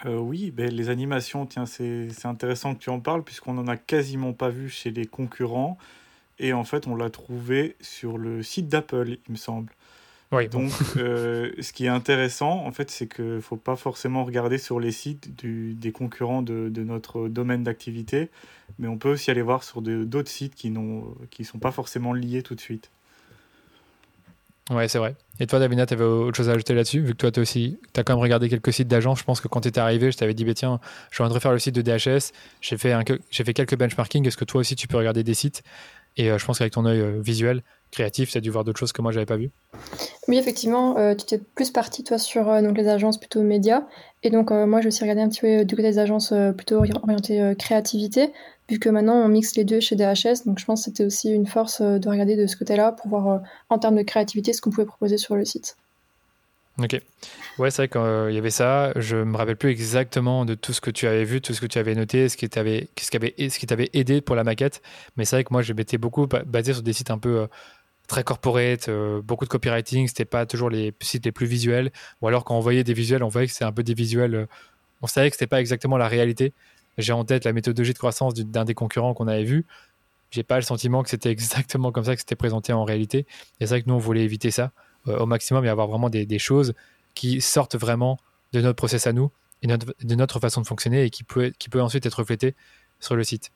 Euh, 0.06 0.16
oui, 0.16 0.52
ben, 0.52 0.70
les 0.70 0.90
animations, 0.90 1.44
tiens, 1.44 1.66
c'est 1.66 2.08
intéressant 2.24 2.76
que 2.76 2.78
tu 2.78 2.90
en 2.90 3.00
parles, 3.00 3.24
puisqu'on 3.24 3.54
n'en 3.54 3.66
a 3.66 3.76
quasiment 3.76 4.32
pas 4.32 4.50
vu 4.50 4.68
chez 4.68 4.92
les 4.92 5.06
concurrents. 5.06 5.76
Et 6.38 6.52
en 6.52 6.62
fait, 6.62 6.86
on 6.86 6.94
l'a 6.94 7.10
trouvé 7.10 7.74
sur 7.80 8.16
le 8.16 8.44
site 8.44 8.68
d'Apple, 8.68 9.16
il 9.26 9.32
me 9.32 9.36
semble. 9.36 9.72
Oui, 10.32 10.48
Donc, 10.48 10.70
euh, 10.96 11.50
ce 11.60 11.72
qui 11.72 11.86
est 11.86 11.88
intéressant, 11.88 12.64
en 12.64 12.70
fait, 12.70 12.90
c'est 12.90 13.12
qu'il 13.12 13.24
ne 13.24 13.40
faut 13.40 13.56
pas 13.56 13.76
forcément 13.76 14.24
regarder 14.24 14.58
sur 14.58 14.78
les 14.78 14.92
sites 14.92 15.36
du, 15.36 15.74
des 15.74 15.90
concurrents 15.90 16.42
de, 16.42 16.68
de 16.68 16.84
notre 16.84 17.28
domaine 17.28 17.64
d'activité, 17.64 18.28
mais 18.78 18.86
on 18.86 18.96
peut 18.96 19.10
aussi 19.10 19.30
aller 19.30 19.42
voir 19.42 19.64
sur 19.64 19.82
d'autres 19.82 20.30
sites 20.30 20.54
qui 20.54 20.70
ne 20.70 21.44
sont 21.44 21.58
pas 21.58 21.72
forcément 21.72 22.12
liés 22.12 22.42
tout 22.42 22.54
de 22.54 22.60
suite. 22.60 22.90
Ouais, 24.70 24.86
c'est 24.86 24.98
vrai. 24.98 25.16
Et 25.40 25.48
toi, 25.48 25.58
Davina, 25.58 25.84
tu 25.84 25.94
avais 25.94 26.04
autre 26.04 26.36
chose 26.36 26.48
à 26.48 26.52
ajouter 26.52 26.74
là-dessus 26.74 27.00
Vu 27.00 27.12
que 27.12 27.16
toi, 27.16 27.32
tu 27.32 27.40
aussi, 27.40 27.80
as 27.96 28.04
quand 28.04 28.12
même 28.14 28.22
regardé 28.22 28.48
quelques 28.48 28.72
sites 28.72 28.86
d'agents. 28.86 29.16
Je 29.16 29.24
pense 29.24 29.40
que 29.40 29.48
quand 29.48 29.62
tu 29.62 29.68
étais 29.68 29.80
arrivé, 29.80 30.12
je 30.12 30.16
t'avais 30.16 30.32
dit, 30.32 30.44
bah, 30.44 30.54
tiens, 30.54 30.78
je 31.10 31.20
de 31.24 31.28
refaire 31.28 31.50
le 31.50 31.58
site 31.58 31.74
de 31.74 31.82
DHS. 31.82 32.30
J'ai 32.60 32.78
fait, 32.78 32.94
fait 33.32 33.52
quelques 33.52 33.76
benchmarking. 33.76 34.24
Est-ce 34.28 34.36
que 34.36 34.44
toi 34.44 34.60
aussi, 34.60 34.76
tu 34.76 34.86
peux 34.86 34.96
regarder 34.96 35.24
des 35.24 35.34
sites 35.34 35.64
Et 36.16 36.30
euh, 36.30 36.38
je 36.38 36.44
pense 36.44 36.58
qu'avec 36.58 36.72
ton 36.72 36.86
œil 36.86 37.00
euh, 37.00 37.20
visuel, 37.20 37.62
créatif, 37.90 38.30
tu 38.30 38.38
as 38.38 38.40
dû 38.40 38.50
voir 38.50 38.64
d'autres 38.64 38.78
choses 38.78 38.92
que 38.92 39.02
moi, 39.02 39.12
j'avais 39.12 39.26
pas 39.26 39.36
vu. 39.36 39.50
Oui, 40.28 40.38
effectivement, 40.38 40.96
euh, 40.98 41.14
tu 41.14 41.24
étais 41.24 41.42
plus 41.54 41.70
parti, 41.70 42.04
toi, 42.04 42.18
sur 42.18 42.44
donc, 42.62 42.76
les 42.76 42.88
agences 42.88 43.18
plutôt 43.18 43.42
médias. 43.42 43.82
Et 44.22 44.30
donc, 44.30 44.50
moi, 44.50 44.80
j'ai 44.80 44.88
aussi 44.88 45.02
regardé 45.02 45.22
un 45.22 45.28
petit 45.28 45.40
peu 45.40 45.64
du 45.64 45.74
côté 45.74 45.88
des 45.88 45.98
agences 45.98 46.32
plutôt 46.56 46.82
orientées 47.02 47.54
créativité 47.58 48.32
vu 48.68 48.78
que 48.78 48.88
maintenant 48.88 49.14
on 49.14 49.26
mixe 49.26 49.56
les 49.56 49.64
deux 49.64 49.80
chez 49.80 49.96
DHS, 49.96 50.44
donc 50.46 50.60
je 50.60 50.64
pense 50.64 50.82
que 50.82 50.84
c'était 50.84 51.04
aussi 51.04 51.30
une 51.30 51.48
force 51.48 51.82
de 51.82 52.08
regarder 52.08 52.36
de 52.36 52.46
ce 52.46 52.56
côté-là 52.56 52.92
pour 52.92 53.08
voir 53.08 53.40
en 53.68 53.78
termes 53.78 53.96
de 53.96 54.02
créativité 54.02 54.52
ce 54.52 54.60
qu'on 54.60 54.70
pouvait 54.70 54.86
proposer 54.86 55.18
sur 55.18 55.34
le 55.34 55.44
site. 55.44 55.76
Ok. 56.82 56.98
Ouais, 57.58 57.70
c'est 57.70 57.82
vrai 57.82 57.88
qu'il 57.88 58.00
euh, 58.00 58.30
y 58.30 58.38
avait 58.38 58.50
ça. 58.50 58.92
Je 58.96 59.16
me 59.16 59.36
rappelle 59.36 59.56
plus 59.56 59.70
exactement 59.70 60.44
de 60.46 60.54
tout 60.54 60.72
ce 60.72 60.80
que 60.80 60.90
tu 60.90 61.06
avais 61.06 61.24
vu, 61.24 61.40
tout 61.42 61.52
ce 61.52 61.60
que 61.60 61.66
tu 61.66 61.78
avais 61.78 61.94
noté, 61.94 62.28
ce 62.28 62.36
qui 62.36 62.48
t'avait, 62.48 62.88
ce 62.98 63.58
qui 63.58 63.66
t'avait 63.66 63.90
aidé 63.92 64.20
pour 64.22 64.34
la 64.34 64.44
maquette. 64.44 64.80
Mais 65.16 65.24
c'est 65.24 65.36
vrai 65.36 65.44
que 65.44 65.52
moi, 65.52 65.62
je 65.62 65.72
m'étais 65.74 65.98
beaucoup 65.98 66.26
basé 66.26 66.72
sur 66.72 66.82
des 66.82 66.92
sites 66.92 67.10
un 67.10 67.18
peu 67.18 67.48
très 68.08 68.24
corporate, 68.24 68.88
beaucoup 69.22 69.44
de 69.44 69.50
copywriting. 69.50 70.08
C'était 70.08 70.24
pas 70.24 70.46
toujours 70.46 70.70
les 70.70 70.94
sites 71.00 71.24
les 71.26 71.32
plus 71.32 71.46
visuels. 71.46 71.92
Ou 72.22 72.28
alors 72.28 72.44
quand 72.44 72.56
on 72.56 72.60
voyait 72.60 72.84
des 72.84 72.94
visuels, 72.94 73.22
on 73.22 73.28
voyait 73.28 73.46
que 73.46 73.52
c'était 73.52 73.64
un 73.64 73.72
peu 73.72 73.82
des 73.82 73.94
visuels. 73.94 74.48
on 75.02 75.06
savait 75.06 75.30
que 75.30 75.36
c'était 75.36 75.46
pas 75.46 75.60
exactement 75.60 75.98
la 75.98 76.08
réalité. 76.08 76.52
J'ai 76.98 77.12
en 77.12 77.24
tête 77.24 77.44
la 77.44 77.52
méthodologie 77.52 77.92
de 77.92 77.98
croissance 77.98 78.34
d'un 78.34 78.64
des 78.64 78.74
concurrents 78.74 79.14
qu'on 79.14 79.28
avait 79.28 79.44
vu. 79.44 79.66
J'ai 80.30 80.44
pas 80.44 80.56
le 80.56 80.62
sentiment 80.62 81.02
que 81.02 81.10
c'était 81.10 81.30
exactement 81.30 81.92
comme 81.92 82.04
ça 82.04 82.14
que 82.14 82.20
c'était 82.20 82.36
présenté 82.36 82.72
en 82.72 82.84
réalité. 82.84 83.26
Et 83.60 83.66
c'est 83.66 83.74
vrai 83.74 83.82
que 83.82 83.88
nous, 83.88 83.94
on 83.96 83.98
voulait 83.98 84.22
éviter 84.24 84.50
ça 84.50 84.64
euh, 84.64 84.68
au 85.06 85.26
maximum 85.26 85.64
et 85.64 85.68
avoir 85.68 85.88
vraiment 85.88 86.10
des, 86.10 86.38
choses 86.38 86.74
qui 87.14 87.40
sortent 87.40 87.76
vraiment 87.76 88.18
de 88.52 88.60
notre 88.60 88.76
process 88.76 89.06
à 89.06 89.12
nous 89.12 89.30
et 89.62 89.66
de 89.66 90.14
notre 90.14 90.40
façon 90.40 90.60
de 90.60 90.66
fonctionner 90.66 91.04
et 91.04 91.10
qui 91.10 91.24
peut, 91.24 91.52
qui 91.58 91.68
peut 91.68 91.82
ensuite 91.82 92.06
être 92.06 92.14
reflété 92.14 92.54
sur 92.98 93.16
le 93.16 93.24
site. 93.24 93.50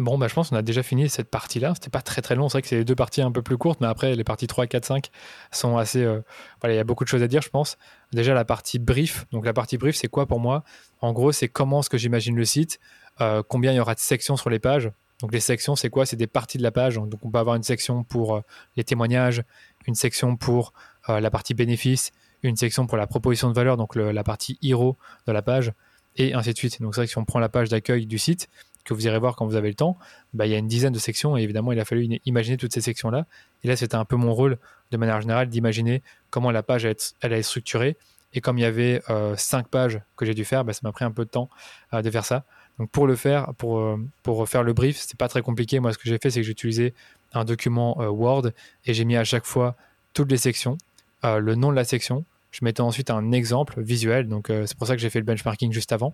Bon, 0.00 0.16
bah, 0.16 0.28
je 0.28 0.34
pense 0.34 0.48
qu'on 0.48 0.56
a 0.56 0.62
déjà 0.62 0.82
fini 0.82 1.10
cette 1.10 1.28
partie-là. 1.28 1.74
C'était 1.74 1.90
pas 1.90 2.00
très 2.00 2.22
très 2.22 2.34
long. 2.34 2.48
C'est 2.48 2.54
vrai 2.54 2.62
que 2.62 2.68
c'est 2.68 2.76
les 2.76 2.84
deux 2.84 2.94
parties 2.94 3.20
un 3.20 3.30
peu 3.30 3.42
plus 3.42 3.58
courtes, 3.58 3.80
mais 3.82 3.86
après, 3.86 4.16
les 4.16 4.24
parties 4.24 4.46
3, 4.46 4.66
4, 4.66 4.84
5 4.84 5.10
sont 5.52 5.76
assez. 5.76 6.02
Euh, 6.02 6.20
voilà, 6.60 6.74
il 6.74 6.76
y 6.78 6.80
a 6.80 6.84
beaucoup 6.84 7.04
de 7.04 7.08
choses 7.08 7.22
à 7.22 7.28
dire, 7.28 7.42
je 7.42 7.50
pense. 7.50 7.76
Déjà, 8.12 8.32
la 8.32 8.46
partie 8.46 8.78
brief. 8.78 9.26
Donc, 9.30 9.44
la 9.44 9.52
partie 9.52 9.76
brief, 9.76 9.96
c'est 9.96 10.08
quoi 10.08 10.26
pour 10.26 10.40
moi? 10.40 10.64
En 11.02 11.12
gros, 11.12 11.32
c'est 11.32 11.48
comment 11.48 11.80
est-ce 11.80 11.90
que 11.90 11.98
j'imagine 11.98 12.34
le 12.34 12.46
site, 12.46 12.80
euh, 13.20 13.42
combien 13.46 13.72
il 13.72 13.76
y 13.76 13.80
aura 13.80 13.94
de 13.94 14.00
sections 14.00 14.36
sur 14.36 14.48
les 14.48 14.58
pages? 14.58 14.90
Donc, 15.20 15.32
les 15.32 15.40
sections, 15.40 15.76
c'est 15.76 15.90
quoi? 15.90 16.06
C'est 16.06 16.16
des 16.16 16.26
parties 16.26 16.58
de 16.58 16.62
la 16.62 16.70
page. 16.70 16.96
Donc, 16.96 17.18
on 17.22 17.30
peut 17.30 17.38
avoir 17.38 17.56
une 17.56 17.62
section 17.62 18.04
pour 18.04 18.36
euh, 18.36 18.40
les 18.76 18.84
témoignages, 18.84 19.42
une 19.86 19.94
section 19.94 20.36
pour 20.36 20.72
la 21.08 21.30
partie 21.30 21.54
bénéfice, 21.54 22.12
une 22.44 22.56
section 22.56 22.86
pour 22.86 22.96
la 22.96 23.08
proposition 23.08 23.48
de 23.48 23.54
valeur, 23.54 23.76
donc 23.76 23.96
la 23.96 24.22
partie 24.22 24.58
hero 24.62 24.96
de 25.26 25.32
la 25.32 25.42
page, 25.42 25.72
et 26.14 26.34
ainsi 26.34 26.52
de 26.52 26.58
suite. 26.58 26.80
Donc, 26.80 26.94
c'est 26.94 27.00
vrai 27.00 27.06
que 27.06 27.10
si 27.10 27.18
on 27.18 27.24
prend 27.24 27.40
la 27.40 27.48
page 27.48 27.68
d'accueil 27.68 28.06
du 28.06 28.18
site, 28.18 28.48
que 28.84 28.94
vous 28.94 29.06
irez 29.06 29.18
voir 29.18 29.36
quand 29.36 29.46
vous 29.46 29.56
avez 29.56 29.68
le 29.68 29.74
temps, 29.74 29.98
bah, 30.34 30.46
il 30.46 30.52
y 30.52 30.54
a 30.54 30.58
une 30.58 30.68
dizaine 30.68 30.92
de 30.92 30.98
sections 30.98 31.36
et 31.36 31.42
évidemment 31.42 31.72
il 31.72 31.80
a 31.80 31.84
fallu 31.84 32.20
imaginer 32.24 32.56
toutes 32.56 32.72
ces 32.72 32.80
sections-là. 32.80 33.26
Et 33.62 33.68
là 33.68 33.76
c'était 33.76 33.94
un 33.94 34.04
peu 34.04 34.16
mon 34.16 34.34
rôle 34.34 34.58
de 34.90 34.96
manière 34.96 35.20
générale 35.20 35.48
d'imaginer 35.48 36.02
comment 36.30 36.50
la 36.50 36.62
page 36.62 36.84
elle, 36.84 37.32
est 37.32 37.42
structurée. 37.42 37.96
Et 38.32 38.40
comme 38.40 38.58
il 38.58 38.62
y 38.62 38.64
avait 38.64 39.02
euh, 39.10 39.34
cinq 39.36 39.68
pages 39.68 40.00
que 40.16 40.24
j'ai 40.24 40.34
dû 40.34 40.44
faire, 40.44 40.64
bah, 40.64 40.72
ça 40.72 40.80
m'a 40.84 40.92
pris 40.92 41.04
un 41.04 41.10
peu 41.10 41.24
de 41.24 41.30
temps 41.30 41.50
euh, 41.94 42.02
de 42.02 42.10
faire 42.10 42.24
ça. 42.24 42.44
Donc 42.80 42.90
pour 42.90 43.06
le 43.06 43.14
faire, 43.14 43.54
pour, 43.54 43.78
euh, 43.78 43.96
pour 44.24 44.48
faire 44.48 44.64
le 44.64 44.72
brief, 44.72 44.96
c'est 44.96 45.16
pas 45.16 45.28
très 45.28 45.42
compliqué. 45.42 45.78
Moi 45.78 45.92
ce 45.92 45.98
que 45.98 46.08
j'ai 46.08 46.18
fait 46.18 46.30
c'est 46.30 46.40
que 46.40 46.46
j'ai 46.46 46.52
utilisé 46.52 46.94
un 47.32 47.44
document 47.44 47.96
Word 47.98 48.50
et 48.86 48.94
j'ai 48.94 49.04
mis 49.04 49.16
à 49.16 49.22
chaque 49.22 49.44
fois 49.44 49.76
toutes 50.14 50.32
les 50.32 50.36
sections, 50.36 50.76
le 51.22 51.54
nom 51.54 51.70
de 51.70 51.76
la 51.76 51.84
section. 51.84 52.24
Je 52.50 52.64
mettais 52.64 52.80
ensuite 52.80 53.10
un 53.10 53.30
exemple 53.30 53.80
visuel, 53.80 54.26
donc 54.26 54.46
c'est 54.48 54.76
pour 54.76 54.88
ça 54.88 54.96
que 54.96 55.00
j'ai 55.00 55.10
fait 55.10 55.20
le 55.20 55.24
benchmarking 55.24 55.70
juste 55.70 55.92
avant. 55.92 56.12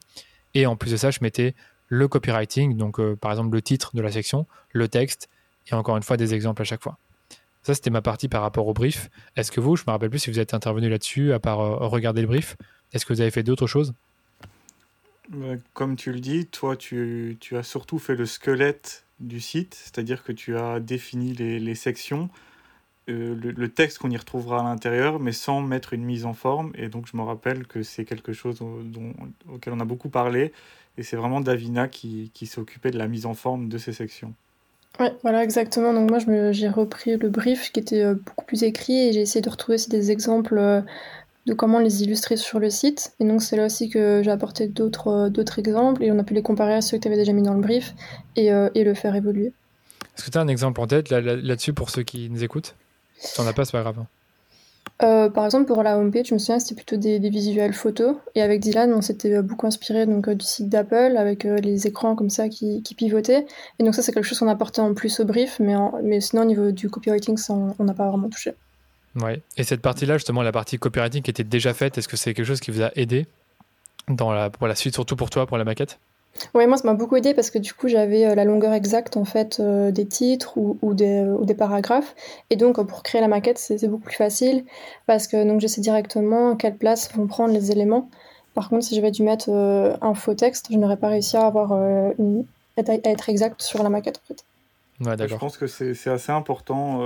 Et 0.53 0.67
en 0.67 0.77
plus 0.77 0.91
de 0.91 0.99
ça, 0.99 1.11
je 1.11 1.21
mettais 1.23 1.55
le 1.89 2.09
copywriting, 2.09 2.77
donc 2.77 2.99
euh, 2.99 3.17
par 3.17 3.31
exemple 3.31 3.55
le 3.55 3.63
titre 3.63 3.95
de 3.95 4.03
la 4.03 4.11
section, 4.11 4.47
le 4.73 4.89
texte, 4.89 5.29
et 5.71 5.75
encore 5.75 5.97
une 5.97 6.03
fois 6.03 6.17
des 6.17 6.35
exemples 6.35 6.63
à 6.63 6.65
chaque 6.65 6.83
fois. 6.83 6.99
Ça, 7.63 7.75
c'était 7.75 7.91
ma 7.91 8.03
partie 8.03 8.29
par 8.29 8.43
rapport 8.43 8.67
au 8.67 8.75
brief. 8.75 9.11
Est-ce 9.37 9.51
que 9.51 9.61
vous, 9.61 9.77
je 9.77 9.83
me 9.87 9.93
rappelle 9.93 10.11
plus 10.11 10.21
si 10.21 10.31
vous 10.31 10.39
êtes 10.39 10.55
intervenu 10.55 10.89
là-dessus, 10.89 11.33
à 11.33 11.41
part 11.41 11.61
euh, 11.61 11.89
regarder 11.89 12.21
le 12.21 12.27
brief, 12.27 12.57
est-ce 12.93 13.05
que 13.05 13.13
vous 13.13 13.21
avez 13.21 13.31
fait 13.31 13.43
d'autres 13.43 13.67
choses? 13.67 13.93
euh, 13.93 14.06
Comme 15.75 15.97
tu 15.97 16.13
le 16.13 16.21
dis, 16.21 16.47
toi, 16.47 16.77
tu, 16.77 17.39
as 17.53 17.63
surtout 17.63 17.99
fait 17.99 18.15
le 18.15 18.27
squelette 18.27 19.05
du 19.21 19.41
site, 19.41 19.75
c'est-à-dire 19.75 20.23
que 20.23 20.33
tu 20.33 20.57
as 20.57 20.79
défini 20.81 21.33
les, 21.33 21.75
sections, 21.75 22.29
le, 23.09 23.67
texte 23.67 23.99
qu'on 23.99 24.11
y 24.11 24.17
retrouvera 24.17 24.61
à 24.61 24.65
l'intérieur, 24.65 25.19
mais 25.19 25.33
sans 25.33 25.61
mettre 25.61 25.93
une 25.93 26.05
mise 26.05 26.27
en 26.27 26.35
forme. 26.35 26.73
Et 26.75 26.89
donc, 26.89 27.07
je 27.11 27.17
me 27.17 27.23
rappelle 27.23 27.67
que 27.67 27.83
c'est 27.83 28.05
quelque 28.05 28.33
chose 28.33 28.61
auquel 29.49 29.73
on 29.73 29.81
a 29.81 29.85
beaucoup 29.85 30.11
parlé 30.11 30.53
et 30.99 31.03
c'est 31.03 31.17
vraiment 31.17 31.41
Davina 31.41 31.89
qui, 31.89 32.31
qui 32.33 32.51
occupée 32.57 32.91
de 32.91 32.99
la 32.99 33.09
mise 33.09 33.27
en 33.27 33.35
forme 33.35 33.69
de 33.69 33.79
ces 33.79 33.93
sections. 33.93 34.35
Oui, 34.99 35.09
voilà, 35.23 35.45
exactement. 35.45 35.93
Donc 35.93 36.11
moi, 36.11 36.19
j'ai 36.53 36.69
repris 36.69 37.17
le 37.17 37.29
brief 37.29 37.71
qui 37.71 37.81
était 37.81 38.03
euh, 38.03 38.15
beaucoup 38.15 38.47
plus 38.47 38.63
écrit 38.63 39.09
et 39.09 39.13
j'ai 39.13 39.21
essayé 39.21 39.43
de 39.43 39.51
retrouver 39.51 39.77
des 39.89 40.11
exemples 40.11 40.57
euh, 40.57 40.81
de 41.47 41.55
comment 41.55 41.79
les 41.79 42.03
illustrer 42.03 42.37
sur 42.37 42.59
le 42.59 42.71
site. 42.71 43.15
Et 43.21 43.25
donc 43.25 43.43
c'est 43.43 43.57
là 43.57 43.67
aussi 43.67 43.89
que 43.89 44.23
j'ai 44.25 44.31
apporté 44.31 44.69
d'autres 44.69 45.09
euh, 45.09 45.29
d'autres 45.29 45.59
exemples 45.59 46.03
et 46.03 46.13
on 46.13 46.19
a 46.19 46.25
pu 46.25 46.35
les 46.35 46.43
comparer 46.43 46.75
à 46.75 46.81
ceux 46.81 46.97
que 46.97 47.03
tu 47.03 47.09
avais 47.09 47.17
déjà 47.17 47.33
mis 47.33 47.43
dans 47.43 47.55
le 47.55 47.61
brief 47.61 47.95
et, 48.37 48.47
et 48.47 48.85
le 48.85 48.95
faire 48.95 49.15
évoluer. 49.15 49.53
Est-ce 50.17 50.25
que 50.27 50.31
tu 50.31 50.39
as 50.39 50.41
un 50.41 50.49
exemple 50.49 50.81
en 50.81 50.87
tête 50.87 51.11
là-dessus 51.11 51.73
pour 51.73 51.91
ceux 51.91 52.03
qui 52.03 52.29
nous 52.31 52.43
écoutent? 52.43 52.75
Si 53.19 53.35
tu 53.35 53.41
n'en 53.41 53.47
as 53.47 53.53
pas, 53.53 53.65
c'est 53.65 53.73
pas 53.73 53.83
grave. 53.83 53.99
Hein. 53.99 54.07
Euh, 55.03 55.29
par 55.29 55.45
exemple, 55.45 55.67
pour 55.67 55.83
la 55.83 55.99
homepage, 55.99 56.29
je 56.29 56.35
me 56.35 56.39
souviens, 56.39 56.59
c'était 56.59 56.75
plutôt 56.75 56.97
des, 56.97 57.19
visuels 57.19 57.75
photos. 57.75 58.17
Et 58.35 58.43
avec 58.43 58.61
Dylan, 58.61 58.93
on 58.95 59.03
s'était 59.03 59.35
euh, 59.35 59.43
beaucoup 59.43 59.67
inspiré 59.67 60.07
donc, 60.07 60.29
euh, 60.29 60.35
du 60.35 60.45
site 60.45 60.69
d'Apple, 60.69 61.17
avec 61.19 61.45
les 61.45 61.87
écrans 61.87 62.17
comme 62.17 62.31
ça 62.31 62.49
qui, 62.49 62.83
pivotaient. 62.97 63.47
Et 63.79 63.85
donc 63.85 63.95
ça, 63.95 64.03
c'est 64.03 64.13
quelque 64.13 64.25
chose 64.25 64.39
qu'on 64.39 64.49
apportait 64.49 64.81
en 64.81 64.95
plus 64.95 65.21
au 65.21 65.25
brief, 65.25 65.59
mais, 65.61 65.75
mais 66.03 66.21
sinon, 66.21 66.43
au 66.43 66.47
niveau 66.47 66.71
du 66.71 66.89
copywriting, 66.89 67.37
ça, 67.37 67.55
on 67.79 67.85
n'a 67.85 67.95
pas 67.95 68.09
vraiment 68.09 68.31
touché. 68.31 68.55
Ouais. 69.17 69.41
Et 69.57 69.65
cette 69.65 69.81
partie-là, 69.81 70.19
justement, 70.19 70.43
la 70.43 70.53
partie 70.53 70.79
copywriting 70.79 71.23
qui 71.23 71.31
était 71.31 71.45
déjà 71.45 71.75
faite, 71.75 71.99
est-ce 71.99 72.09
que 72.09 72.17
c'est 72.17 72.35
quelque 72.35 72.47
chose 72.47 72.61
qui 72.61 72.71
vous 72.71 72.83
a 72.83 72.91
aidé 72.97 73.27
dans 74.09 74.33
la, 74.33 74.51
pour 74.51 74.67
la 74.67 74.75
suite, 74.75 74.95
surtout 74.95 75.17
pour 75.17 75.31
toi, 75.31 75.47
pour 75.47 75.59
la 75.59 75.65
maquette? 75.65 75.99
Oui, 76.55 76.67
moi, 76.67 76.77
ça 76.77 76.87
m'a 76.87 76.93
beaucoup 76.93 77.17
aidé 77.17 77.33
parce 77.33 77.51
que 77.51 77.59
du 77.59 77.73
coup, 77.73 77.89
j'avais 77.89 78.27
euh, 78.27 78.35
la 78.35 78.45
longueur 78.45 78.75
exacte 78.75 79.17
en 79.17 79.25
fait 79.25 79.59
euh, 79.59 79.91
des 79.91 80.07
titres 80.07 80.59
ou, 80.59 80.79
ou, 80.83 80.93
des, 80.93 81.23
ou, 81.23 81.47
des, 81.47 81.55
paragraphes. 81.55 82.15
Et 82.51 82.57
donc, 82.57 82.85
pour 82.87 83.03
créer 83.03 83.23
la 83.23 83.29
maquette, 83.29 83.59
c'est 83.59 83.89
beaucoup 83.89 84.05
plus 84.05 84.17
facile 84.17 84.65
parce 85.07 85.27
que 85.27 85.47
donc 85.49 85.63
je 85.63 85.67
sais 85.67 85.81
directement 85.81 86.53
à 86.53 86.57
quelle 86.57 86.77
place 86.77 87.11
vont 87.15 87.27
prendre 87.27 87.55
les 87.55 87.73
éléments. 87.73 88.11
Par 88.53 88.69
contre, 88.69 88.85
si 88.85 88.95
j'avais 88.95 89.11
dû 89.11 89.23
mettre 89.23 89.49
euh, 89.49 89.97
un 90.03 90.15
faux 90.15 90.35
texte, 90.35 90.69
je 90.71 90.77
n'aurais 90.77 90.97
pas 90.99 91.09
réussi 91.09 91.37
à 91.39 91.47
avoir 91.47 91.73
une, 92.19 92.45
à 92.77 92.83
être 92.83 93.29
exact 93.31 93.63
sur 93.63 93.83
la 93.83 93.89
maquette 93.89 94.21
en 94.23 94.29
fait. 94.29 94.45
Ouais, 95.01 95.29
je 95.29 95.35
pense 95.37 95.57
que 95.57 95.67
c'est 95.67 96.11
assez 96.11 96.33
important 96.33 97.01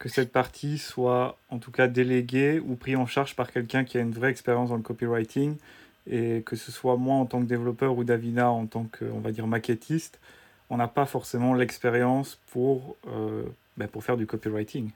que 0.00 0.08
cette 0.08 0.32
partie 0.32 0.78
soit 0.78 1.36
en 1.50 1.58
tout 1.58 1.70
cas 1.70 1.86
déléguée 1.86 2.58
ou 2.58 2.74
prise 2.74 2.96
en 2.96 3.06
charge 3.06 3.36
par 3.36 3.52
quelqu'un 3.52 3.84
qui 3.84 3.98
a 3.98 4.00
une 4.00 4.12
vraie 4.12 4.30
expérience 4.30 4.70
dans 4.70 4.76
le 4.76 4.82
copywriting 4.82 5.56
et 6.10 6.42
que 6.44 6.56
ce 6.56 6.72
soit 6.72 6.96
moi 6.96 7.16
en 7.16 7.26
tant 7.26 7.40
que 7.40 7.46
développeur 7.46 7.96
ou 7.96 8.02
Davina 8.02 8.50
en 8.50 8.66
tant 8.66 8.84
que, 8.84 9.04
on 9.04 9.20
va 9.20 9.30
dire, 9.30 9.46
maquettiste, 9.46 10.18
on 10.70 10.78
n'a 10.78 10.88
pas 10.88 11.04
forcément 11.04 11.52
l'expérience 11.52 12.38
pour, 12.50 12.96
euh, 13.08 13.42
ben, 13.76 13.88
pour 13.88 14.02
faire 14.02 14.16
du 14.16 14.26
copywriting. 14.26 14.90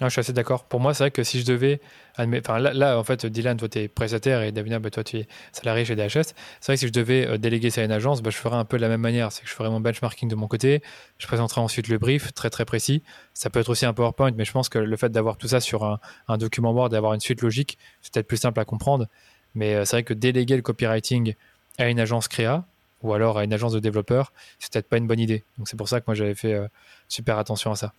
Ah, 0.00 0.08
je 0.08 0.10
suis 0.10 0.20
assez 0.20 0.34
d'accord. 0.34 0.64
Pour 0.64 0.78
moi, 0.78 0.92
c'est 0.92 1.04
vrai 1.04 1.10
que 1.10 1.22
si 1.22 1.40
je 1.40 1.46
devais. 1.46 1.80
Enfin, 2.18 2.58
là, 2.58 2.98
en 2.98 3.04
fait, 3.04 3.24
Dylan, 3.24 3.56
toi, 3.56 3.66
tu 3.66 3.78
es 3.78 3.88
prestataire 3.88 4.42
et 4.42 4.52
Davina, 4.52 4.78
bah, 4.78 4.90
toi, 4.90 5.02
tu 5.02 5.18
es 5.18 5.28
salarié 5.52 5.86
chez 5.86 5.96
DHS. 5.96 6.34
C'est 6.60 6.66
vrai 6.66 6.74
que 6.74 6.80
si 6.80 6.86
je 6.86 6.92
devais 6.92 7.26
euh, 7.26 7.38
déléguer 7.38 7.70
ça 7.70 7.80
à 7.80 7.84
une 7.84 7.92
agence, 7.92 8.20
bah, 8.20 8.28
je 8.28 8.36
ferais 8.36 8.56
un 8.56 8.66
peu 8.66 8.76
de 8.76 8.82
la 8.82 8.88
même 8.88 9.00
manière. 9.00 9.32
C'est 9.32 9.42
que 9.42 9.48
je 9.48 9.54
ferais 9.54 9.70
mon 9.70 9.80
benchmarking 9.80 10.28
de 10.28 10.34
mon 10.34 10.48
côté. 10.48 10.82
Je 11.16 11.26
présenterai 11.26 11.62
ensuite 11.62 11.88
le 11.88 11.96
brief 11.96 12.34
très, 12.34 12.50
très 12.50 12.66
précis. 12.66 13.02
Ça 13.32 13.48
peut 13.48 13.60
être 13.60 13.70
aussi 13.70 13.86
un 13.86 13.94
PowerPoint, 13.94 14.32
mais 14.32 14.44
je 14.44 14.52
pense 14.52 14.68
que 14.68 14.78
le 14.78 14.96
fait 14.98 15.08
d'avoir 15.08 15.38
tout 15.38 15.48
ça 15.48 15.60
sur 15.60 15.84
un, 15.84 15.98
un 16.28 16.36
document 16.36 16.72
Word, 16.72 16.90
d'avoir 16.90 17.14
une 17.14 17.20
suite 17.20 17.40
logique, 17.40 17.78
c'est 18.02 18.12
peut-être 18.12 18.28
plus 18.28 18.36
simple 18.36 18.60
à 18.60 18.66
comprendre. 18.66 19.06
Mais 19.54 19.74
euh, 19.74 19.86
c'est 19.86 19.96
vrai 19.96 20.02
que 20.04 20.12
déléguer 20.12 20.56
le 20.56 20.62
copywriting 20.62 21.34
à 21.78 21.88
une 21.88 22.00
agence 22.00 22.28
créa 22.28 22.66
ou 23.02 23.14
alors 23.14 23.38
à 23.38 23.44
une 23.44 23.52
agence 23.52 23.72
de 23.72 23.78
développeurs, 23.78 24.32
c'est 24.58 24.72
peut-être 24.72 24.88
pas 24.88 24.98
une 24.98 25.06
bonne 25.06 25.20
idée. 25.20 25.42
Donc 25.56 25.68
c'est 25.68 25.76
pour 25.76 25.88
ça 25.88 26.00
que 26.00 26.04
moi, 26.06 26.14
j'avais 26.14 26.34
fait 26.34 26.52
euh, 26.52 26.68
super 27.08 27.38
attention 27.38 27.70
à 27.70 27.76
ça. 27.76 27.92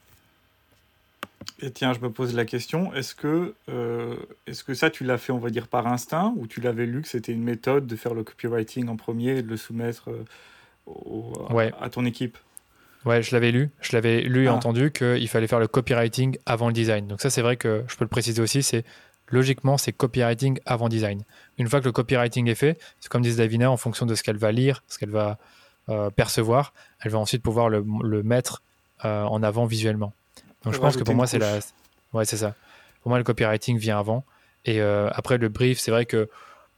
Et 1.59 1.71
tiens, 1.71 1.93
je 1.93 1.99
me 1.99 2.11
pose 2.11 2.35
la 2.35 2.45
question, 2.45 2.93
est-ce 2.93 3.15
que, 3.15 3.55
euh, 3.69 4.15
est-ce 4.45 4.63
que 4.63 4.75
ça, 4.75 4.91
tu 4.91 5.03
l'as 5.03 5.17
fait, 5.17 5.31
on 5.31 5.39
va 5.39 5.49
dire, 5.49 5.67
par 5.67 5.87
instinct, 5.87 6.33
ou 6.37 6.45
tu 6.45 6.61
l'avais 6.61 6.85
lu 6.85 7.01
que 7.01 7.07
c'était 7.07 7.31
une 7.31 7.43
méthode 7.43 7.87
de 7.87 7.95
faire 7.95 8.13
le 8.13 8.23
copywriting 8.23 8.87
en 8.89 8.95
premier 8.95 9.37
et 9.37 9.41
de 9.41 9.47
le 9.47 9.57
soumettre 9.57 10.09
euh, 10.87 11.71
à, 11.79 11.89
ton 11.89 12.05
équipe? 12.05 12.37
Ouais, 13.05 13.23
je 13.23 13.33
l'avais 13.33 13.51
lu. 13.51 13.71
Je 13.81 13.93
l'avais 13.93 14.21
lu 14.21 14.45
et 14.45 14.47
ah. 14.47 14.53
entendu 14.53 14.91
qu'il 14.91 15.27
fallait 15.27 15.47
faire 15.47 15.59
le 15.59 15.67
copywriting 15.67 16.37
avant 16.45 16.67
le 16.67 16.73
design. 16.73 17.07
Donc 17.07 17.21
ça, 17.21 17.31
c'est 17.31 17.41
vrai 17.41 17.57
que 17.57 17.83
je 17.87 17.95
peux 17.95 18.03
le 18.03 18.09
préciser 18.09 18.41
aussi, 18.41 18.61
c'est 18.61 18.85
logiquement, 19.29 19.79
c'est 19.79 19.93
copywriting 19.93 20.59
avant 20.67 20.89
design. 20.89 21.23
Une 21.57 21.67
fois 21.67 21.79
que 21.79 21.85
le 21.85 21.91
copywriting 21.91 22.47
est 22.47 22.55
fait, 22.55 22.79
c'est 22.99 23.09
comme 23.09 23.23
disait 23.23 23.43
Davina, 23.43 23.71
en 23.71 23.77
fonction 23.77 24.05
de 24.05 24.13
ce 24.13 24.21
qu'elle 24.21 24.37
va 24.37 24.51
lire, 24.51 24.83
ce 24.87 24.99
qu'elle 24.99 25.09
va 25.09 25.39
euh, 25.89 26.11
percevoir, 26.11 26.73
elle 26.99 27.11
va 27.11 27.17
ensuite 27.17 27.41
pouvoir 27.41 27.69
le, 27.69 27.83
le 28.03 28.21
mettre 28.21 28.61
en 29.03 29.43
avant 29.43 29.67
visuellement. 29.67 30.11
Donc 30.67 30.75
je 30.75 30.81
pense 30.81 30.97
que 30.97 31.03
pour 31.03 31.15
moi, 31.15 31.27
c'est 31.27 31.39
la. 31.39 31.59
Ouais, 32.11 32.25
c'est 32.25 32.35
ça. 32.35 32.55
Pour 33.01 33.09
moi, 33.09 33.17
le 33.17 33.23
copywriting 33.23 33.77
vient 33.77 33.97
avant. 33.97 34.25
Et 34.65 34.81
euh, 34.81 35.09
après, 35.13 35.37
le 35.37 35.47
brief, 35.47 35.79
c'est 35.79 35.91
vrai 35.91 36.05
que 36.05 36.29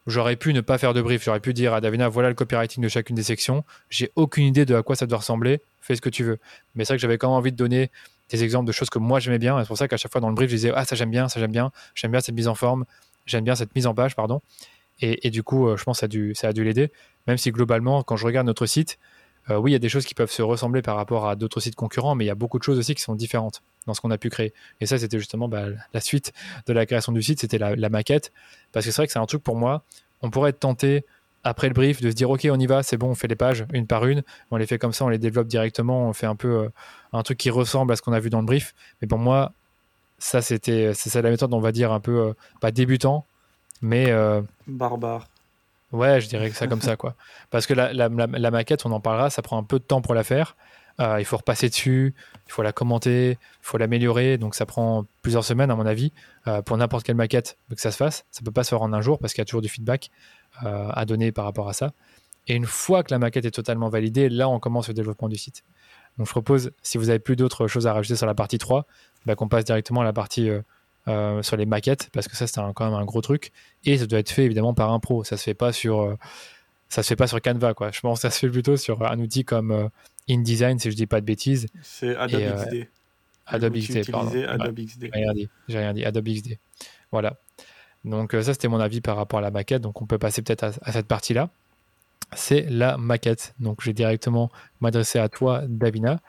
j'aurais 0.05 0.35
pu 0.35 0.53
ne 0.53 0.61
pas 0.61 0.77
faire 0.77 0.93
de 0.93 1.01
brief. 1.01 1.23
J'aurais 1.23 1.39
pu 1.39 1.53
dire 1.55 1.73
à 1.73 1.81
Davina, 1.81 2.07
voilà 2.07 2.29
le 2.29 2.35
copywriting 2.35 2.83
de 2.83 2.87
chacune 2.87 3.15
des 3.15 3.23
sections. 3.23 3.63
J'ai 3.89 4.11
aucune 4.15 4.45
idée 4.45 4.63
de 4.65 4.75
à 4.75 4.83
quoi 4.83 4.95
ça 4.95 5.07
doit 5.07 5.17
ressembler. 5.17 5.59
Fais 5.81 5.95
ce 5.95 6.01
que 6.01 6.09
tu 6.09 6.23
veux. 6.23 6.37
Mais 6.75 6.85
c'est 6.85 6.93
vrai 6.93 6.97
que 6.97 7.01
j'avais 7.01 7.17
quand 7.17 7.29
même 7.29 7.37
envie 7.37 7.51
de 7.51 7.57
donner 7.57 7.89
des 8.29 8.43
exemples 8.43 8.67
de 8.67 8.71
choses 8.71 8.91
que 8.91 8.99
moi 8.99 9.19
j'aimais 9.19 9.39
bien. 9.39 9.59
C'est 9.59 9.67
pour 9.67 9.77
ça 9.77 9.87
qu'à 9.87 9.97
chaque 9.97 10.11
fois 10.11 10.21
dans 10.21 10.29
le 10.29 10.35
brief, 10.35 10.51
je 10.51 10.55
disais, 10.55 10.71
ah, 10.75 10.85
ça 10.85 10.95
j'aime 10.95 11.09
bien, 11.09 11.29
ça 11.29 11.39
j'aime 11.39 11.51
bien, 11.51 11.71
j'aime 11.95 12.11
bien 12.11 12.21
cette 12.21 12.35
mise 12.35 12.47
en 12.47 12.53
forme, 12.53 12.85
j'aime 13.25 13.43
bien 13.43 13.55
cette 13.55 13.73
mise 13.75 13.87
en 13.87 13.95
page, 13.95 14.15
pardon. 14.15 14.39
Et, 15.01 15.25
et 15.25 15.31
du 15.31 15.41
coup, 15.41 15.67
euh, 15.67 15.77
je 15.77 15.83
pense 15.83 15.97
que 15.97 16.01
ça 16.01 16.05
a 16.05 16.09
dû, 16.09 16.35
ça 16.35 16.49
a 16.49 16.53
dû 16.53 16.63
l'aider. 16.63 16.91
Même 17.25 17.37
si 17.37 17.51
globalement, 17.51 18.03
quand 18.03 18.17
je 18.17 18.25
regarde 18.25 18.45
notre 18.45 18.67
site, 18.67 18.99
euh, 19.49 19.57
oui, 19.57 19.71
il 19.71 19.73
y 19.73 19.75
a 19.75 19.79
des 19.79 19.89
choses 19.89 20.05
qui 20.05 20.13
peuvent 20.13 20.31
se 20.31 20.41
ressembler 20.41 20.81
par 20.81 20.95
rapport 20.95 21.27
à 21.27 21.35
d'autres 21.35 21.59
sites 21.59 21.75
concurrents, 21.75 22.15
mais 22.15 22.25
il 22.25 22.27
y 22.27 22.31
a 22.31 22.35
beaucoup 22.35 22.59
de 22.59 22.63
choses 22.63 22.77
aussi 22.77 22.93
qui 22.93 23.01
sont 23.01 23.15
différentes 23.15 23.61
dans 23.87 23.93
ce 23.93 24.01
qu'on 24.01 24.11
a 24.11 24.17
pu 24.17 24.29
créer. 24.29 24.53
Et 24.79 24.85
ça, 24.85 24.97
c'était 24.97 25.17
justement 25.17 25.47
bah, 25.47 25.65
la 25.93 25.99
suite 25.99 26.33
de 26.67 26.73
la 26.73 26.85
création 26.85 27.11
du 27.11 27.23
site, 27.23 27.39
c'était 27.39 27.57
la, 27.57 27.89
maquette. 27.89 28.31
Parce 28.71 28.85
que 28.85 28.91
c'est 28.91 28.97
vrai 28.97 29.07
que 29.07 29.13
c'est 29.13 29.19
un 29.19 29.25
truc 29.25 29.43
pour 29.43 29.55
moi, 29.55 29.83
on 30.21 30.29
pourrait 30.29 30.51
être 30.51 30.59
tenté 30.59 31.05
après 31.43 31.67
le 31.67 31.73
brief 31.73 32.01
de 32.01 32.09
se 32.09 32.15
dire 32.15 32.29
ok 32.29 32.49
on 32.51 32.59
y 32.59 32.65
va 32.65 32.83
c'est 32.83 32.97
bon 32.97 33.11
on 33.11 33.15
fait 33.15 33.29
les 33.29 33.37
pages 33.37 33.65
une 33.71 33.87
par 33.87 34.05
une 34.05 34.23
on 34.51 34.57
les 34.57 34.67
fait 34.67 34.77
comme 34.77 34.91
ça 34.91 35.05
on 35.05 35.07
les 35.07 35.17
développe 35.17 35.47
directement 35.47 36.09
on 36.09 36.11
fait 36.11 36.25
un 36.25 36.35
peu 36.35 36.49
euh, 36.49 36.69
un 37.13 37.23
truc 37.23 37.37
qui 37.37 37.49
ressemble 37.49 37.93
à 37.93 37.95
ce 37.95 38.01
qu'on 38.01 38.11
a 38.11 38.19
vu 38.19 38.29
dans 38.29 38.41
le 38.41 38.45
brief 38.45 38.75
mais 39.01 39.07
pour 39.07 39.19
moi 39.19 39.53
ça 40.17 40.41
c'était 40.41 40.93
c'est 40.93 41.21
la 41.21 41.29
méthode 41.29 41.53
on 41.53 41.61
va 41.61 41.71
dire 41.71 41.93
un 41.93 42.01
peu 42.01 42.19
euh, 42.19 42.33
pas 42.59 42.71
débutant 42.71 43.25
mais 43.81 44.13
barbare 44.67 45.29
Ouais, 45.91 46.21
je 46.21 46.27
dirais 46.27 46.49
que 46.49 46.55
ça 46.55 46.67
comme 46.67 46.81
ça, 46.81 46.95
quoi. 46.95 47.15
Parce 47.49 47.65
que 47.65 47.73
la, 47.73 48.09
maquette, 48.51 48.85
on 48.85 48.91
en 48.91 48.99
parlera, 48.99 49.29
ça 49.29 49.41
prend 49.41 49.57
un 49.57 49.63
peu 49.63 49.79
de 49.79 49.83
temps 49.83 50.01
pour 50.01 50.13
la 50.13 50.23
faire. 50.23 50.55
Euh, 50.99 51.15
il 51.17 51.25
faut 51.25 51.37
repasser 51.37 51.69
dessus, 51.69 52.13
il 52.47 52.51
faut 52.51 52.61
la 52.61 52.73
commenter, 52.73 53.31
il 53.31 53.37
faut 53.61 53.77
l'améliorer. 53.77 54.37
Donc 54.37 54.53
ça 54.53 54.65
prend 54.65 55.05
plusieurs 55.21 55.45
semaines, 55.45 55.71
à 55.71 55.75
mon 55.75 55.85
avis, 55.85 56.11
euh, 56.47 56.61
pour 56.61 56.77
n'importe 56.77 57.05
quelle 57.05 57.15
maquette 57.15 57.57
que 57.73 57.81
ça 57.81 57.91
se 57.91 57.97
fasse. 57.97 58.25
Ça 58.31 58.41
peut 58.43 58.51
pas 58.51 58.63
se 58.63 58.69
faire 58.69 58.81
en 58.81 58.91
un 58.93 59.01
jour 59.01 59.17
parce 59.17 59.33
qu'il 59.33 59.41
y 59.41 59.43
a 59.43 59.45
toujours 59.45 59.61
du 59.61 59.69
feedback 59.69 60.11
euh, 60.63 60.89
à 60.91 61.05
donner 61.05 61.31
par 61.31 61.45
rapport 61.45 61.69
à 61.69 61.73
ça. 61.73 61.93
Et 62.47 62.55
une 62.55 62.65
fois 62.65 63.03
que 63.03 63.13
la 63.13 63.19
maquette 63.19 63.45
est 63.45 63.51
totalement 63.51 63.89
validée, 63.89 64.29
là, 64.29 64.49
on 64.49 64.59
commence 64.59 64.89
le 64.89 64.93
développement 64.93 65.29
du 65.29 65.37
site. 65.37 65.63
Donc 66.17 66.27
je 66.27 66.31
propose, 66.31 66.71
si 66.81 66.97
vous 66.97 67.09
avez 67.09 67.19
plus 67.19 67.35
d'autres 67.35 67.67
choses 67.67 67.87
à 67.87 67.93
rajouter 67.93 68.15
sur 68.15 68.25
la 68.25 68.35
partie 68.35 68.57
3, 68.57 68.85
bah, 69.25 69.35
qu'on 69.35 69.47
passe 69.47 69.63
directement 69.63 70.01
à 70.01 70.03
la 70.03 70.13
partie 70.13 70.49
euh, 71.07 71.41
sur 71.41 71.55
les 71.55 71.65
maquettes 71.65 72.09
parce 72.13 72.27
que 72.27 72.35
ça 72.35 72.45
c'est 72.45 72.61
quand 72.75 72.85
même 72.85 72.93
un 72.93 73.05
gros 73.05 73.21
truc. 73.21 73.51
Et 73.85 73.97
ça 73.97 74.05
doit 74.05 74.19
être 74.19 74.29
fait 74.29 74.43
évidemment 74.43 74.73
par 74.73 74.91
un 74.91 74.99
pro. 74.99 75.23
Ça 75.23 75.37
se 75.37 75.43
fait 75.43 75.53
pas 75.53 75.71
sur 75.71 76.01
euh, 76.01 76.15
ça 76.89 77.03
se 77.03 77.07
fait 77.07 77.15
pas 77.15 77.25
sur 77.25 77.41
Canva 77.41 77.73
quoi. 77.73 77.89
Je 77.91 78.01
pense 78.01 78.19
que 78.19 78.21
ça 78.23 78.29
se 78.29 78.39
fait 78.39 78.49
plutôt 78.49 78.77
sur 78.77 79.01
un 79.09 79.17
outil 79.19 79.45
comme 79.45 79.71
euh, 79.71 79.87
InDesign 80.29 80.77
si 80.77 80.91
je 80.91 80.95
dis 80.95 81.07
pas 81.07 81.21
de 81.21 81.25
bêtises. 81.25 81.67
C'est 81.81 82.15
Adobe 82.15 82.41
XD 82.41 82.87
Adobe 83.47 83.77
XD 83.77 84.11
pardon. 84.11 84.43
Adobe 84.47 84.79
XD. 84.79 85.09
j'ai 85.11 85.19
rien 85.19 85.33
dit. 85.33 85.49
J'ai 85.67 85.77
rien 85.79 85.93
dit. 85.93 86.05
Adobe 86.05 86.27
XD 86.27 86.57
voilà. 87.11 87.37
Donc 88.05 88.33
ça 88.33 88.53
c'était 88.53 88.67
mon 88.67 88.79
avis 88.79 89.01
par 89.01 89.15
rapport 89.15 89.39
à 89.39 89.41
la 89.41 89.51
maquette. 89.51 89.81
Donc 89.81 90.01
on 90.01 90.05
peut 90.05 90.19
passer 90.19 90.41
peut-être 90.41 90.63
à, 90.63 90.91
cette 90.91 91.07
partie 91.07 91.33
là 91.33 91.49
c'est 92.33 92.67
la 92.69 92.97
maquette. 92.97 93.55
Donc 93.59 93.81
je 93.81 93.87
vais 93.87 93.93
directement 93.93 94.51
m'adresser 94.81 95.17
à 95.17 95.29
toi 95.29 95.63
Davina. 95.67 96.19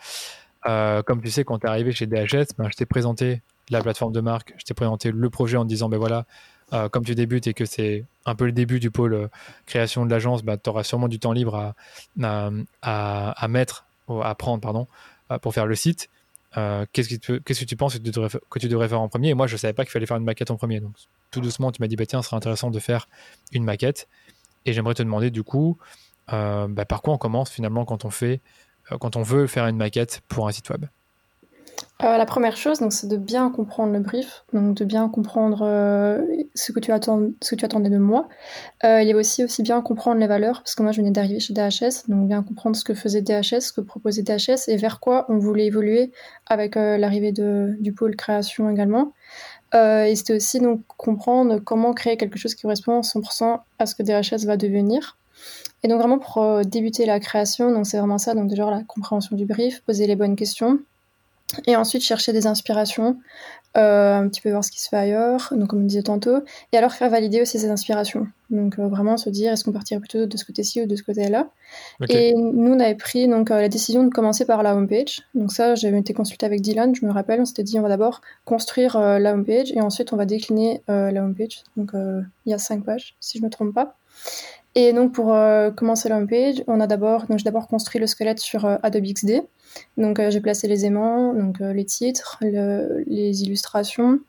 Comme 0.62 1.20
tu 1.22 1.30
sais 1.30 1.44
quand 1.44 1.58
tu 1.58 1.66
es 1.66 1.68
arrivé 1.68 1.92
chez 1.92 2.06
DHS 2.06 2.54
ben, 2.56 2.70
je 2.70 2.76
t'ai 2.76 2.86
présenté 2.86 3.42
la 3.70 3.80
plateforme 3.80 4.12
de 4.12 4.20
marque, 4.20 4.54
je 4.58 4.64
t'ai 4.64 4.74
présenté 4.74 5.10
le 5.10 5.30
projet 5.30 5.56
en 5.56 5.64
disant, 5.64 5.88
ben 5.88 5.98
voilà, 5.98 6.26
euh, 6.72 6.88
comme 6.88 7.04
tu 7.04 7.14
débutes 7.14 7.46
et 7.46 7.54
que 7.54 7.64
c'est 7.64 8.04
un 8.26 8.34
peu 8.34 8.46
le 8.46 8.52
début 8.52 8.78
du 8.78 8.90
pôle 8.90 9.14
euh, 9.14 9.28
création 9.66 10.06
de 10.06 10.10
l'agence, 10.10 10.42
bah, 10.42 10.56
tu 10.56 10.70
auras 10.70 10.84
sûrement 10.84 11.08
du 11.08 11.18
temps 11.18 11.32
libre 11.32 11.56
à, 11.56 11.74
à, 12.82 13.30
à, 13.30 13.48
mettre, 13.48 13.86
à 14.08 14.34
prendre 14.36 14.60
pardon, 14.60 14.86
euh, 15.32 15.38
pour 15.38 15.52
faire 15.52 15.66
le 15.66 15.74
site. 15.74 16.10
qu'est-ce, 16.54 17.08
que 17.08 17.64
tu, 17.64 17.76
penses 17.76 17.94
que 17.94 17.98
tu, 18.58 18.68
devrais, 18.68 18.88
faire 18.88 19.00
en 19.00 19.08
premier? 19.08 19.30
Et 19.30 19.34
moi, 19.34 19.46
je 19.48 19.54
ne 19.54 19.58
savais 19.58 19.72
pas 19.72 19.84
qu'il 19.84 19.90
fallait 19.90 20.06
faire 20.06 20.16
une 20.16 20.24
maquette 20.24 20.50
en 20.50 20.56
premier. 20.56 20.80
Donc, 20.80 20.94
tout 21.30 21.40
doucement, 21.40 21.72
tu 21.72 21.82
m'as 21.82 21.88
dit, 21.88 21.96
bah, 21.96 22.06
tiens, 22.06 22.22
ce 22.22 22.28
serait 22.28 22.36
intéressant 22.36 22.70
de 22.70 22.78
faire 22.78 23.08
une 23.52 23.64
maquette. 23.64 24.08
Et 24.64 24.72
j'aimerais 24.72 24.94
te 24.94 25.02
demander, 25.02 25.30
du 25.30 25.42
coup, 25.42 25.76
bah, 26.28 26.84
par 26.88 27.02
quoi 27.02 27.14
on 27.14 27.18
commence 27.18 27.50
finalement 27.50 27.84
quand 27.84 28.04
on, 28.04 28.10
fait, 28.10 28.40
quand 29.00 29.16
on 29.16 29.22
veut 29.22 29.48
faire 29.48 29.66
une 29.66 29.76
maquette 29.76 30.22
pour 30.28 30.46
un 30.46 30.52
site 30.52 30.70
web? 30.70 30.86
Euh, 32.02 32.16
la 32.16 32.24
première 32.24 32.56
chose, 32.56 32.80
donc, 32.80 32.92
c'est 32.92 33.08
de 33.08 33.16
bien 33.16 33.50
comprendre 33.50 33.92
le 33.92 34.00
brief, 34.00 34.44
donc 34.54 34.74
de 34.74 34.84
bien 34.84 35.08
comprendre 35.08 35.60
euh, 35.62 36.22
ce, 36.54 36.72
que 36.72 36.80
tu 36.80 36.92
attendais 36.92 37.90
de 37.90 37.98
moi. 37.98 38.28
Euh, 38.84 39.02
il 39.02 39.08
y 39.08 39.12
a 39.12 39.16
aussi, 39.16 39.44
aussi 39.44 39.62
bien 39.62 39.82
comprendre 39.82 40.18
les 40.18 40.26
valeurs, 40.26 40.62
parce 40.62 40.74
que 40.74 40.82
moi 40.82 40.92
je 40.92 41.00
venais 41.00 41.10
d'arriver 41.10 41.40
chez 41.40 41.52
DHS, 41.52 42.08
donc 42.08 42.26
bien 42.26 42.42
comprendre 42.42 42.74
ce 42.76 42.84
que 42.84 42.94
faisait 42.94 43.20
DHS, 43.20 43.60
ce 43.60 43.72
que 43.72 43.82
proposait 43.82 44.22
DHS 44.22 44.68
et 44.68 44.76
vers 44.76 44.98
quoi 45.00 45.26
on 45.28 45.38
voulait 45.38 45.66
évoluer 45.66 46.10
avec 46.46 46.74
l'arrivée 46.74 47.32
du 47.32 47.92
pôle 47.92 48.16
création 48.16 48.70
également. 48.70 49.12
et 49.74 50.14
c'était 50.16 50.34
aussi 50.34 50.60
donc 50.60 50.82
comprendre 50.96 51.58
comment 51.58 51.92
créer 51.92 52.16
quelque 52.16 52.38
chose 52.38 52.54
qui 52.54 52.62
correspond 52.62 53.00
100% 53.00 53.60
à 53.78 53.86
ce 53.86 53.94
que 53.94 54.02
DHS 54.02 54.46
va 54.46 54.56
devenir. 54.56 55.18
Et 55.82 55.88
donc 55.88 55.98
vraiment 55.98 56.18
pour 56.18 56.64
débuter 56.64 57.06
la 57.06 57.20
création, 57.20 57.70
donc 57.72 57.86
c'est 57.86 57.98
vraiment 57.98 58.18
ça, 58.18 58.34
donc 58.34 58.48
déjà 58.48 58.70
la 58.70 58.82
compréhension 58.84 59.36
du 59.36 59.46
brief, 59.46 59.82
poser 59.82 60.06
les 60.06 60.16
bonnes 60.16 60.36
questions, 60.36 60.78
et 61.66 61.76
ensuite 61.76 62.02
chercher 62.02 62.32
des 62.32 62.46
inspirations, 62.46 63.18
euh, 63.76 64.16
un 64.16 64.28
petit 64.28 64.40
peu 64.40 64.50
voir 64.50 64.64
ce 64.64 64.70
qui 64.70 64.80
se 64.80 64.88
fait 64.88 64.96
ailleurs, 64.96 65.52
donc 65.52 65.68
comme 65.68 65.82
on 65.82 65.86
disait 65.86 66.02
tantôt, 66.02 66.38
et 66.72 66.76
alors 66.76 66.92
faire 66.92 67.08
valider 67.08 67.40
aussi 67.40 67.58
ces 67.58 67.70
inspirations. 67.70 68.26
Donc 68.50 68.78
euh, 68.78 68.88
vraiment 68.88 69.16
se 69.16 69.30
dire 69.30 69.52
est-ce 69.52 69.64
qu'on 69.64 69.72
partirait 69.72 70.00
plutôt 70.00 70.26
de 70.26 70.36
ce 70.36 70.44
côté-ci 70.44 70.82
ou 70.82 70.86
de 70.86 70.96
ce 70.96 71.02
côté-là? 71.02 71.50
Et 72.08 72.34
nous 72.34 72.72
on 72.72 72.80
avait 72.80 72.96
pris 72.96 73.28
donc 73.28 73.50
euh, 73.50 73.60
la 73.60 73.68
décision 73.68 74.02
de 74.02 74.10
commencer 74.10 74.44
par 74.44 74.62
la 74.62 74.74
homepage. 74.74 75.22
Donc 75.34 75.52
ça 75.52 75.76
j'avais 75.76 75.98
été 75.98 76.14
consulté 76.14 76.46
avec 76.46 76.60
Dylan, 76.60 76.94
je 76.94 77.06
me 77.06 77.12
rappelle, 77.12 77.40
on 77.40 77.44
s'était 77.44 77.62
dit 77.62 77.78
on 77.78 77.82
va 77.82 77.88
d'abord 77.88 78.22
construire 78.44 78.98
la 78.98 79.34
homepage 79.34 79.70
et 79.72 79.80
ensuite 79.80 80.12
on 80.12 80.16
va 80.16 80.26
décliner 80.26 80.82
la 80.88 81.22
homepage. 81.22 81.62
Donc 81.76 81.92
il 81.94 82.50
y 82.50 82.54
a 82.54 82.58
cinq 82.58 82.84
pages 82.84 83.14
si 83.20 83.38
je 83.38 83.44
me 83.44 83.50
trompe 83.50 83.74
pas. 83.74 83.96
Et 84.74 84.92
donc 84.92 85.12
pour 85.12 85.36
commencer 85.76 86.08
la 86.08 86.18
homepage, 86.18 86.62
on 86.68 86.80
a 86.80 86.86
d'abord 86.86 87.26
donc 87.26 87.38
j'ai 87.38 87.44
d'abord 87.44 87.66
construit 87.66 88.00
le 88.00 88.06
squelette 88.06 88.38
sur 88.38 88.64
Adobe 88.66 89.04
XD. 89.04 89.42
Donc 89.96 90.18
euh, 90.18 90.30
j'ai 90.30 90.40
placé 90.40 90.68
les 90.68 90.84
aimants, 90.84 91.34
donc 91.34 91.60
euh, 91.60 91.72
les 91.72 91.84
titres, 91.84 92.38
les 92.42 93.42
illustrations, 93.42 94.20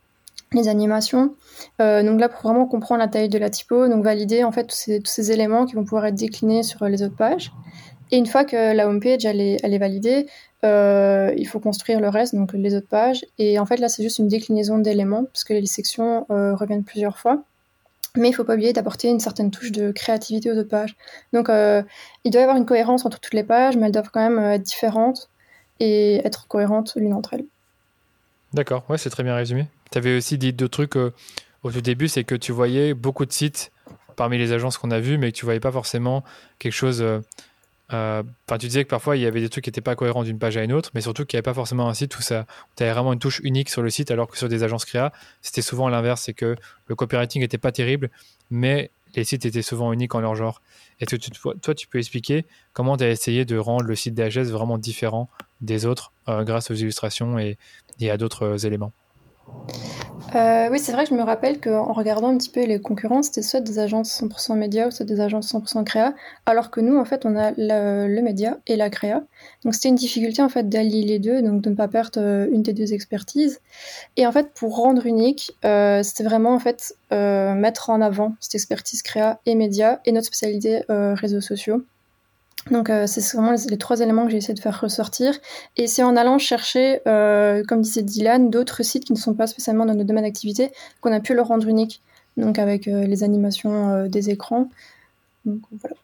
les 0.54 0.68
animations. 0.68 1.36
Euh, 1.82 2.04
donc 2.04 2.20
là, 2.20 2.30
pour 2.30 2.42
vraiment 2.42 2.68
comprendre 2.68 3.00
la 3.00 3.08
taille 3.08 3.30
de 3.30 3.38
la 3.38 3.50
typo, 3.50 3.88
donc 3.88 4.04
valider 4.04 4.44
en 4.44 4.52
fait 4.52 4.66
tous 4.66 5.02
ces, 5.04 5.32
éléments 5.32 5.66
qui 5.66 5.76
vont 5.76 5.84
pouvoir 5.84 6.06
être 6.06 6.16
déclinés 6.16 6.64
sur 6.64 6.86
les 6.86 7.04
autres 7.04 7.16
pages. 7.16 7.52
Et 8.12 8.18
une 8.18 8.26
fois 8.26 8.44
que 8.44 8.74
la 8.76 8.90
homepage 8.90 9.24
elle 9.26 9.40
est, 9.40 9.58
elle 9.64 9.74
est 9.74 9.78
validée, 9.78 10.28
il 10.64 11.48
faut 11.48 11.60
construire 11.60 12.02
le 12.02 12.10
reste, 12.10 12.36
donc 12.36 12.52
les 12.54 12.76
autres 12.76 12.90
pages. 12.90 13.26
Et 13.38 13.58
en 13.58 13.66
fait 13.66 13.78
là, 13.78 13.88
c'est 13.88 14.04
juste 14.04 14.20
une 14.20 14.28
déclinaison 14.28 14.80
d'éléments 14.80 15.24
parce 15.24 15.46
que 15.46 15.54
les 15.54 15.66
sections 15.66 16.26
reviennent 16.30 16.84
plusieurs 16.84 17.18
fois. 17.18 17.44
Mais 18.18 18.30
il 18.30 18.34
faut 18.34 18.44
pas 18.44 18.54
oublier 18.54 18.74
d'apporter 18.74 19.10
une 19.10 19.20
certaine 19.20 19.52
touche 19.52 19.72
de 19.72 19.92
créativité 19.92 20.52
aux 20.52 20.56
autres 20.56 20.70
pages. 20.70 20.96
Donc 21.34 21.48
il 21.50 22.32
doit 22.32 22.42
y 22.42 22.44
avoir 22.44 22.58
une 22.58 22.66
cohérence 22.66 23.06
entre 23.06 23.20
toutes 23.20 23.34
les 23.34 23.44
pages, 23.44 23.78
mais 23.78 23.86
elles 23.86 23.92
doivent 23.92 24.10
quand 24.12 24.28
même 24.28 24.40
être 24.40 24.64
différentes 24.64 25.30
et 25.80 26.26
être 26.26 26.48
cohérentes 26.48 26.94
l'une 26.96 27.14
entre 27.14 27.34
elles. 27.34 27.46
D'accord, 28.54 28.84
ouais, 28.90 28.98
c'est 28.98 29.10
très 29.10 29.24
bien 29.24 29.36
résumé. 29.36 29.68
Tu 29.92 29.98
avais 29.98 30.18
aussi 30.18 30.38
dit 30.38 30.54
deux 30.54 30.70
trucs 30.70 30.98
euh, 30.98 31.14
au 31.64 31.72
tout 31.72 31.82
début, 31.82 32.08
c'est 32.08 32.24
que 32.24 32.36
tu 32.36 32.52
voyais 32.52 32.94
beaucoup 32.94 33.26
de 33.26 33.32
sites 33.32 33.72
parmi 34.16 34.38
les 34.38 34.52
agences 34.52 34.78
qu'on 34.78 34.92
a 34.92 35.00
vues, 35.00 35.18
mais 35.18 35.32
que 35.32 35.38
tu 35.38 35.46
voyais 35.46 35.60
pas 35.60 35.72
forcément 35.72 36.24
quelque 36.60 36.74
chose, 36.74 37.02
euh, 37.02 37.20
Enfin, 37.94 38.58
tu 38.58 38.68
disais 38.68 38.86
que 38.86 38.90
parfois 38.90 39.18
il 39.18 39.22
y 39.22 39.26
avait 39.26 39.42
des 39.42 39.50
trucs 39.50 39.66
qui 39.66 39.70
n'étaient 39.70 39.82
pas 39.82 39.96
cohérents 39.96 40.24
d'une 40.24 40.40
page 40.40 40.56
à 40.56 40.64
une 40.64 40.72
autre, 40.72 40.92
mais 40.94 41.02
surtout 41.02 41.26
qu'il 41.26 41.36
n'y 41.36 41.40
avait 41.40 41.44
pas 41.44 41.54
forcément 41.54 41.90
un 41.90 41.94
site 41.94 42.18
où 42.18 42.22
ça, 42.22 42.46
tu 42.78 42.84
avais 42.84 42.94
vraiment 42.94 43.12
une 43.12 43.20
touche 43.20 43.42
unique 43.44 43.70
sur 43.70 43.82
le 43.82 43.90
site, 43.90 44.12
alors 44.12 44.28
que 44.28 44.38
sur 44.38 44.48
des 44.48 44.64
agences 44.64 44.86
créa, 44.86 45.12
c'était 45.42 45.62
souvent 45.62 45.90
l'inverse, 45.90 46.22
c'est 46.22 46.34
que 46.34 46.56
le 46.86 46.96
copywriting 46.96 47.42
n'était 47.42 47.58
pas 47.58 47.74
terrible, 47.74 48.10
mais 48.50 48.92
les 49.14 49.26
sites 49.26 49.46
étaient 49.46 49.62
souvent 49.62 49.92
uniques 49.92 50.16
en 50.16 50.22
leur 50.22 50.36
genre. 50.36 50.62
Est-ce 51.02 51.18
que 51.18 51.54
toi, 51.60 51.76
tu 51.76 51.88
peux 51.88 52.00
expliquer 52.00 52.46
comment 52.72 52.96
tu 52.96 53.04
as 53.04 53.10
essayé 53.10 53.44
de 53.44 53.58
rendre 53.58 53.84
le 53.84 53.96
site 53.96 54.14
d'AGS 54.14 54.52
vraiment 54.52 54.78
différent 54.78 55.30
des 55.60 55.86
autres 55.86 56.14
grâce 56.28 56.72
aux 56.72 56.76
illustrations 56.76 57.38
et 57.38 57.58
à 58.10 58.16
d'autres 58.16 58.66
éléments? 58.66 58.94
Euh, 60.36 60.70
oui, 60.72 60.80
c'est 60.80 60.92
vrai 60.92 61.04
que 61.04 61.10
je 61.10 61.16
me 61.16 61.24
rappelle 61.24 61.60
qu'en 61.60 61.92
regardant 61.94 62.30
un 62.30 62.38
petit 62.38 62.50
peu 62.50 62.64
les 62.66 62.80
concurrents, 62.80 63.22
c'était 63.22 63.42
soit 63.42 63.60
des 63.60 63.80
agences 63.80 64.22
100% 64.22 64.56
média 64.56 64.88
ou 64.88 64.92
soit 64.92 65.06
des 65.06 65.20
agences 65.20 65.54
100% 65.54 65.84
créa, 65.84 66.14
alors 66.46 66.72
que 66.72 66.80
nous, 66.80 66.98
en 66.98 67.06
fait, 67.06 67.26
on 67.26 67.38
a 67.38 67.52
le, 67.58 68.22
média 68.22 68.58
et 68.68 68.76
la 68.76 68.90
créa. 68.90 69.24
Donc 69.64 69.74
c'était 69.74 69.90
une 69.90 69.96
difficulté 69.96 70.42
en 70.42 70.50
fait 70.50 70.70
d'allier 70.70 71.04
les 71.04 71.20
deux, 71.20 71.42
donc 71.42 71.62
de 71.62 71.70
ne 71.70 71.76
pas 71.76 71.88
perdre 71.88 72.22
euh, 72.22 72.48
une 72.52 72.62
des 72.62 72.74
deux 72.74 72.94
expertises. 72.94 73.60
Et 74.16 74.26
en 74.26 74.32
fait, 74.32 74.54
pour 74.54 74.78
rendre 74.78 75.06
unique, 75.06 75.52
euh, 75.66 76.04
c'était 76.04 76.24
vraiment 76.24 76.54
en 76.54 76.60
fait 76.60 76.96
mettre 77.12 77.90
en 77.90 78.00
avant 78.00 78.36
cette 78.40 78.56
expertise 78.56 79.02
créa 79.02 79.42
et 79.46 79.56
média 79.56 80.00
et 80.06 80.14
notre 80.14 80.28
spécialité 80.28 80.84
réseaux 80.88 81.42
sociaux. 81.42 81.84
Donc 82.70 82.90
euh, 82.90 83.08
c'est 83.08 83.22
vraiment 83.36 83.56
les, 83.70 83.78
trois 83.78 84.02
éléments 84.02 84.26
que 84.26 84.32
j'ai 84.32 84.38
essayé 84.38 84.54
de 84.54 84.60
faire 84.60 84.80
ressortir. 84.80 85.34
Et 85.78 85.88
c'est 85.88 86.04
en 86.04 86.16
allant 86.16 86.38
chercher, 86.38 87.02
euh, 87.08 87.64
comme 87.68 87.82
disait 87.82 88.04
Dylan, 88.04 88.50
d'autres 88.50 88.84
sites 88.84 89.06
qui 89.06 89.14
ne 89.14 89.18
sont 89.18 89.34
pas 89.34 89.48
spécialement 89.48 89.86
dans 89.86 89.96
notre 89.96 90.08
domaine 90.08 90.26
d'activité, 90.26 90.72
qu'on 91.02 91.12
a 91.12 91.20
pu 91.20 91.34
le 91.34 91.42
rendre 91.42 91.68
unique. 91.68 92.02
Donc 92.38 92.60
avec 92.60 92.88
euh, 92.88 93.06
les 93.06 93.24
animations 93.24 94.06
des 94.08 94.30
écrans. 94.30 94.70
Donc 95.46 95.62
voilà. 95.72 95.96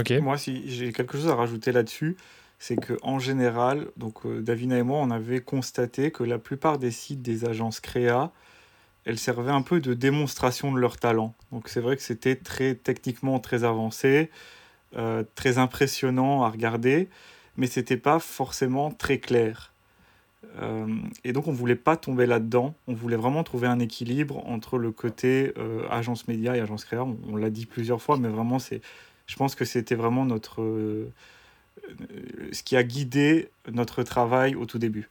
Ok. 0.00 0.10
Moi, 0.22 0.38
si 0.38 0.68
j'ai 0.70 0.92
quelque 0.92 1.18
chose 1.18 1.28
à 1.28 1.34
rajouter 1.34 1.70
là-dessus, 1.70 2.16
c'est 2.58 2.76
que 2.76 2.94
en 3.02 3.18
général, 3.18 3.88
donc 3.96 4.26
Davina 4.26 4.78
et 4.78 4.82
moi, 4.82 5.00
on 5.00 5.10
avait 5.10 5.40
constaté 5.40 6.10
que 6.10 6.24
la 6.24 6.38
plupart 6.38 6.78
des 6.78 6.90
sites 6.90 7.20
des 7.20 7.44
agences 7.44 7.80
créa, 7.80 8.32
elles 9.04 9.18
servaient 9.18 9.52
un 9.52 9.62
peu 9.62 9.80
de 9.80 9.94
démonstration 9.94 10.72
de 10.72 10.78
leur 10.78 10.96
talent. 10.96 11.34
Donc 11.50 11.68
c'est 11.68 11.80
vrai 11.80 11.96
que 11.96 12.02
c'était 12.02 12.36
très 12.36 12.74
techniquement 12.74 13.38
très 13.40 13.64
avancé. 13.64 14.30
Euh, 14.96 15.24
très 15.36 15.56
impressionnant 15.56 16.42
à 16.44 16.50
regarder, 16.50 17.08
mais 17.56 17.66
c'était 17.66 17.96
pas 17.96 18.18
forcément 18.18 18.90
très 18.90 19.16
clair. 19.16 19.72
Euh, 20.60 20.86
et 21.24 21.32
donc 21.32 21.48
on 21.48 21.52
voulait 21.52 21.76
pas 21.76 21.96
tomber 21.96 22.26
là-dedans, 22.26 22.74
on 22.88 22.92
voulait 22.92 23.16
vraiment 23.16 23.42
trouver 23.42 23.68
un 23.68 23.78
équilibre 23.78 24.46
entre 24.46 24.76
le 24.76 24.90
côté 24.90 25.54
euh, 25.56 25.86
agence 25.88 26.28
média 26.28 26.54
et 26.58 26.60
agence 26.60 26.84
créa. 26.84 27.04
On, 27.04 27.36
l'a 27.36 27.48
dit 27.48 27.64
plusieurs 27.64 28.02
fois, 28.02 28.18
mais 28.18 28.28
vraiment 28.28 28.58
c'est, 28.58 28.82
je 29.26 29.34
pense 29.36 29.54
que 29.54 29.64
c'était 29.64 29.94
vraiment 29.94 30.26
notre, 30.26 30.60
ce 32.52 32.62
qui 32.62 32.76
a 32.76 32.82
guidé 32.82 33.48
notre 33.72 34.02
travail 34.02 34.54
au 34.56 34.66
tout 34.66 34.78
début. 34.78 35.08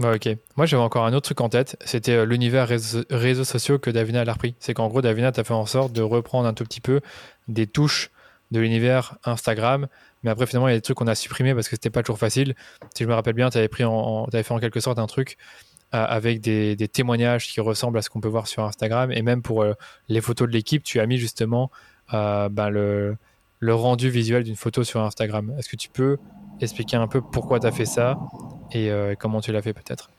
ok. 0.00 0.28
Moi, 0.58 0.66
j'avais 0.66 0.82
encore 0.82 1.06
un 1.06 1.14
autre 1.14 1.24
truc 1.24 1.40
en 1.40 1.48
tête. 1.48 1.78
C'était 1.82 2.26
l'univers 2.26 2.68
réseaux, 2.68 3.44
sociaux 3.44 3.78
que 3.78 3.90
Davina 3.90 4.20
a 4.20 4.32
repris. 4.34 4.54
C'est 4.60 4.74
qu'en 4.74 4.88
gros, 4.88 5.00
Davina, 5.00 5.32
tu 5.32 5.40
as 5.40 5.44
fait 5.44 5.54
en 5.54 5.64
sorte 5.64 5.94
de 5.94 6.02
reprendre 6.02 6.46
un 6.46 6.52
tout 6.52 6.64
petit 6.64 6.82
peu 6.82 7.00
des 7.48 7.66
touches 7.66 8.10
de 8.50 8.60
l'univers 8.60 9.16
Instagram. 9.24 9.88
Mais 10.22 10.30
après, 10.30 10.46
finalement, 10.46 10.68
il 10.68 10.72
y 10.72 10.74
a 10.74 10.78
des 10.78 10.82
trucs 10.82 10.96
qu'on 10.96 11.06
a 11.06 11.14
supprimés 11.14 11.54
parce 11.54 11.68
que 11.68 11.76
c'était 11.76 11.90
pas 11.90 12.02
toujours 12.02 12.18
facile. 12.18 12.54
Si 12.94 13.04
je 13.04 13.08
me 13.08 13.14
rappelle 13.14 13.34
bien, 13.34 13.50
tu 13.50 13.58
avais, 13.58 13.68
fait 13.68 13.84
en 13.84 14.58
quelque 14.58 14.80
sorte 14.80 14.98
un 14.98 15.06
truc 15.06 15.36
euh, 15.94 16.04
avec 16.06 16.40
des, 16.40 16.76
témoignages 16.88 17.48
qui 17.48 17.60
ressemblent 17.60 17.98
à 17.98 18.02
ce 18.02 18.10
qu'on 18.10 18.20
peut 18.20 18.28
voir 18.28 18.46
sur 18.46 18.64
Instagram. 18.64 19.12
Et 19.12 19.22
même 19.22 19.42
pour 19.42 19.62
euh, 19.62 19.74
les 20.08 20.20
photos 20.20 20.48
de 20.48 20.52
l'équipe, 20.52 20.82
tu 20.82 21.00
as 21.00 21.06
mis 21.06 21.18
justement 21.18 21.70
euh, 22.12 22.48
ben, 22.48 22.68
le, 22.68 23.16
le, 23.60 23.74
rendu 23.74 24.10
visuel 24.10 24.42
d'une 24.44 24.56
photo 24.56 24.84
sur 24.84 25.00
Instagram. 25.00 25.54
Est-ce 25.58 25.68
que 25.68 25.76
tu 25.76 25.88
peux 25.88 26.18
expliquer 26.60 26.96
un 26.96 27.06
peu 27.06 27.20
pourquoi 27.20 27.60
tu 27.60 27.66
as 27.66 27.72
fait 27.72 27.86
ça 27.86 28.18
et 28.72 28.90
comment 29.18 29.40
tu 29.40 29.52
l'as 29.52 29.62
fait 29.62 29.72
peut-être? 29.72 30.10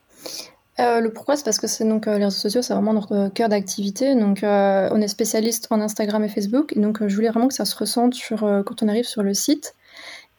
Euh, 0.79 1.01
le 1.01 1.11
pourquoi, 1.11 1.35
c'est 1.35 1.43
parce 1.43 1.59
que 1.59 1.67
c'est 1.67 1.83
donc 1.83 2.07
euh, 2.07 2.17
les 2.17 2.25
réseaux 2.25 2.37
sociaux, 2.37 2.61
c'est 2.61 2.73
vraiment 2.73 2.93
notre 2.93 3.29
cœur 3.29 3.49
d'activité. 3.49 4.15
Donc, 4.15 4.43
euh, 4.43 4.89
on 4.91 5.01
est 5.01 5.07
spécialiste 5.07 5.67
en 5.71 5.81
Instagram 5.81 6.23
et 6.23 6.29
Facebook, 6.29 6.75
et 6.75 6.79
donc 6.79 7.05
je 7.05 7.13
voulais 7.15 7.29
vraiment 7.29 7.47
que 7.47 7.53
ça 7.53 7.65
se 7.65 7.75
ressente 7.75 8.13
sur 8.13 8.39
quand 8.65 8.83
on 8.83 8.87
arrive 8.87 9.05
sur 9.05 9.23
le 9.23 9.33
site. 9.33 9.75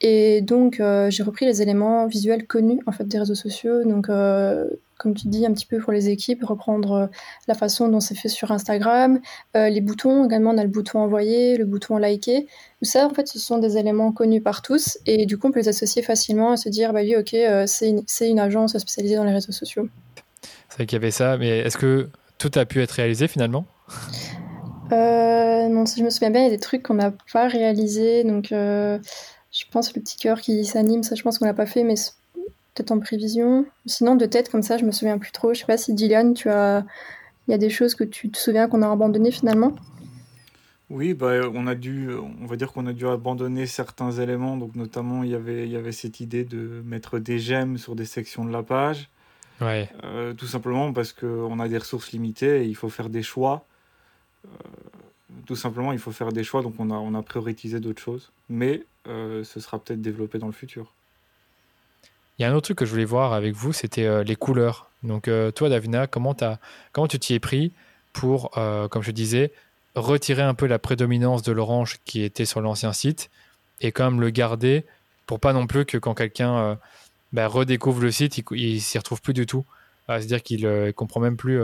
Et 0.03 0.41
donc, 0.41 0.83
j'ai 1.09 1.23
repris 1.23 1.45
les 1.45 1.61
éléments 1.61 2.07
visuels 2.07 2.47
connus 2.47 2.81
en 2.87 2.93
fait 2.93 3.05
des 3.05 3.19
réseaux 3.19 3.35
sociaux. 3.35 3.85
Donc, 3.85 4.07
comme 4.07 5.15
tu 5.15 5.29
dis, 5.29 5.45
un 5.45 5.53
petit 5.53 5.67
peu 5.67 5.79
pour 5.79 5.93
les 5.93 6.09
équipes, 6.09 6.43
reprendre 6.45 7.11
la 7.49 7.55
façon 7.55 7.89
dont 7.89 8.01
c'est 8.01 8.15
fait 8.15 8.31
sur 8.31 8.51
Instagram, 8.51 9.21
les 9.55 9.81
boutons 9.83 10.25
également. 10.25 10.53
On 10.53 10.59
a 10.59 10.63
le 10.63 10.71
bouton 10.71 11.01
envoyer, 11.01 11.59
le 11.59 11.67
bouton 11.67 11.99
liker. 11.99 12.47
Tout 12.79 12.85
ça, 12.85 13.07
en 13.07 13.11
fait, 13.11 13.29
ce 13.29 13.39
sont 13.39 13.59
des 13.59 13.77
éléments 13.77 14.13
connus 14.13 14.41
par 14.41 14.63
tous, 14.63 14.99
et 15.05 15.27
du 15.27 15.37
coup, 15.37 15.49
on 15.49 15.53
peut 15.53 15.61
les 15.61 15.69
associer 15.69 16.01
facilement 16.01 16.53
à 16.53 16.57
se 16.57 16.71
dire, 16.71 16.95
bah 16.95 17.01
oui, 17.03 17.17
ok, 17.17 17.37
c'est 17.67 18.31
une 18.31 18.41
agence 18.41 18.79
spécialisée 18.79 19.17
dans 19.17 19.25
les 19.25 19.35
réseaux 19.35 19.53
sociaux. 19.53 19.87
C'est 20.81 20.85
vrai 20.85 20.87
qu'il 20.87 20.97
y 20.97 21.03
avait 21.03 21.11
ça, 21.11 21.37
mais 21.37 21.59
est-ce 21.59 21.77
que 21.77 22.09
tout 22.39 22.51
a 22.55 22.65
pu 22.65 22.81
être 22.81 22.93
réalisé 22.93 23.29
finalement? 23.29 23.67
Euh, 24.93 25.69
Non, 25.69 25.85
si 25.85 26.01
je 26.01 26.05
me 26.07 26.09
souviens 26.09 26.31
bien, 26.31 26.41
il 26.41 26.45
y 26.45 26.47
a 26.47 26.51
des 26.51 26.59
trucs 26.59 26.83
qu'on 26.83 26.95
n'a 26.95 27.13
pas 27.35 27.49
réalisés. 27.49 28.25
Donc, 28.25 28.51
euh, 28.51 28.99
je 29.53 29.65
pense 29.71 29.95
le 29.95 30.01
petit 30.01 30.17
cœur 30.17 30.41
qui 30.41 30.65
s'anime, 30.65 31.03
ça, 31.03 31.17
je 31.17 31.23
pense 31.23 31.39
qu'on 31.39 31.45
l'a 31.45 31.53
pas 31.53 31.67
fait, 31.67 31.85
mais 31.85 31.97
peut-être 32.73 32.93
en 32.93 32.99
prévision. 32.99 33.67
Sinon, 33.85 34.15
de 34.15 34.25
tête, 34.25 34.49
comme 34.49 34.63
ça, 34.63 34.79
je 34.79 34.87
me 34.87 34.91
souviens 34.91 35.19
plus 35.19 35.33
trop. 35.33 35.53
Je 35.53 35.61
sais 35.61 35.67
pas 35.67 35.77
si 35.77 35.93
Dylan, 35.93 36.33
tu 36.33 36.49
as. 36.49 36.87
Il 37.47 37.51
y 37.51 37.55
a 37.55 37.59
des 37.59 37.69
choses 37.69 37.95
que 37.95 38.05
tu 38.05 38.31
te 38.31 38.39
souviens 38.39 38.67
qu'on 38.67 38.81
a 38.81 38.91
abandonnées 38.91 39.33
finalement? 39.33 39.75
Oui, 40.89 41.13
bah, 41.13 41.43
on 41.53 41.67
a 41.67 41.75
dû, 41.75 42.09
on 42.11 42.47
va 42.47 42.57
dire 42.57 42.73
qu'on 42.73 42.87
a 42.87 42.95
dû 42.95 43.07
abandonner 43.07 43.67
certains 43.67 44.13
éléments. 44.13 44.57
Donc, 44.57 44.77
notamment, 44.77 45.25
il 45.25 45.31
y 45.31 45.35
avait, 45.35 45.67
il 45.67 45.71
y 45.73 45.77
avait 45.77 45.93
cette 45.93 46.21
idée 46.21 46.45
de 46.45 46.83
mettre 46.87 47.19
des 47.19 47.39
j'aime 47.39 47.77
sur 47.77 47.95
des 47.95 48.07
sections 48.07 48.47
de 48.47 48.51
la 48.51 48.63
page. 48.63 49.11
Euh, 49.63 50.33
tout 50.35 50.47
simplement 50.47 50.93
parce 50.93 51.13
qu'on 51.13 51.61
a 51.61 51.69
des 51.69 51.79
ressources 51.79 52.13
limitées 52.13 52.63
et 52.63 52.65
il 52.65 52.75
faut 52.75 52.89
faire 52.89 53.09
des 53.09 53.23
choix. 53.23 53.65
Euh, 54.47 54.49
tout 55.47 55.57
simplement, 55.57 55.93
il 55.93 55.99
faut 55.99 56.13
faire 56.13 56.33
des 56.33 56.45
choix, 56.45 56.63
donc 56.63 56.75
on 56.79 56.91
a, 56.91 56.95
on 56.95 57.15
a 57.15 57.23
prioritisé 57.23 57.81
d'autres 57.81 58.01
choses. 58.01 58.31
Mais 58.49 58.83
euh, 59.07 59.45
ce 59.45 59.61
sera 59.61 59.79
peut-être 59.79 60.01
développé 60.01 60.39
dans 60.39 60.47
le 60.47 60.53
futur. 60.53 60.93
Il 62.39 62.43
y 62.43 62.45
a 62.45 62.51
un 62.51 62.55
autre 62.55 62.67
truc 62.67 62.79
que 62.79 62.87
je 62.87 62.91
voulais 62.91 63.05
voir 63.05 63.35
avec 63.35 63.55
vous, 63.55 63.75
c'était 63.75 64.25
les 64.25 64.37
couleurs. 64.37 64.89
Donc 65.03 65.29
toi, 65.55 65.69
Davina, 65.69 66.07
comment, 66.07 66.35
as, 66.41 66.59
comment 66.93 67.07
tu 67.07 67.19
t'y 67.19 67.35
es 67.35 67.39
pris 67.39 67.71
pour, 68.15 68.51
comme 68.53 69.03
je 69.03 69.11
disais, 69.11 69.53
retirer 69.95 70.41
un 70.41 70.55
peu 70.55 70.65
la 70.65 70.79
prédominance 70.79 71.43
de 71.43 71.53
l'orange 71.53 71.99
qui 72.07 72.23
était 72.23 72.47
sur 72.47 72.63
l'ancien 72.63 72.95
site 72.95 73.29
et 73.83 73.93
quand 73.93 74.11
même 74.11 74.23
le 74.23 74.31
garder 74.31 74.87
pour 75.27 75.39
pas 75.39 75.53
non 75.53 75.67
plus 75.67 75.85
que 75.85 75.99
quand 75.99 76.15
quelqu'un 76.15 76.79
bah, 77.33 77.47
redécouvre 77.47 78.01
le 78.01 78.11
site, 78.11 78.39
il, 78.39 78.75
ne 78.75 78.79
s'y 78.81 78.99
retrouve 78.99 79.21
plus 79.23 79.35
du 79.35 79.47
tout. 79.47 79.65
Euh, 80.09 80.19
c'est-à-dire 80.19 80.43
qu'il 80.43 80.63
ne 80.63 80.69
euh, 80.69 80.93
comprend 80.93 81.21
même 81.21 81.37
plus 81.37 81.61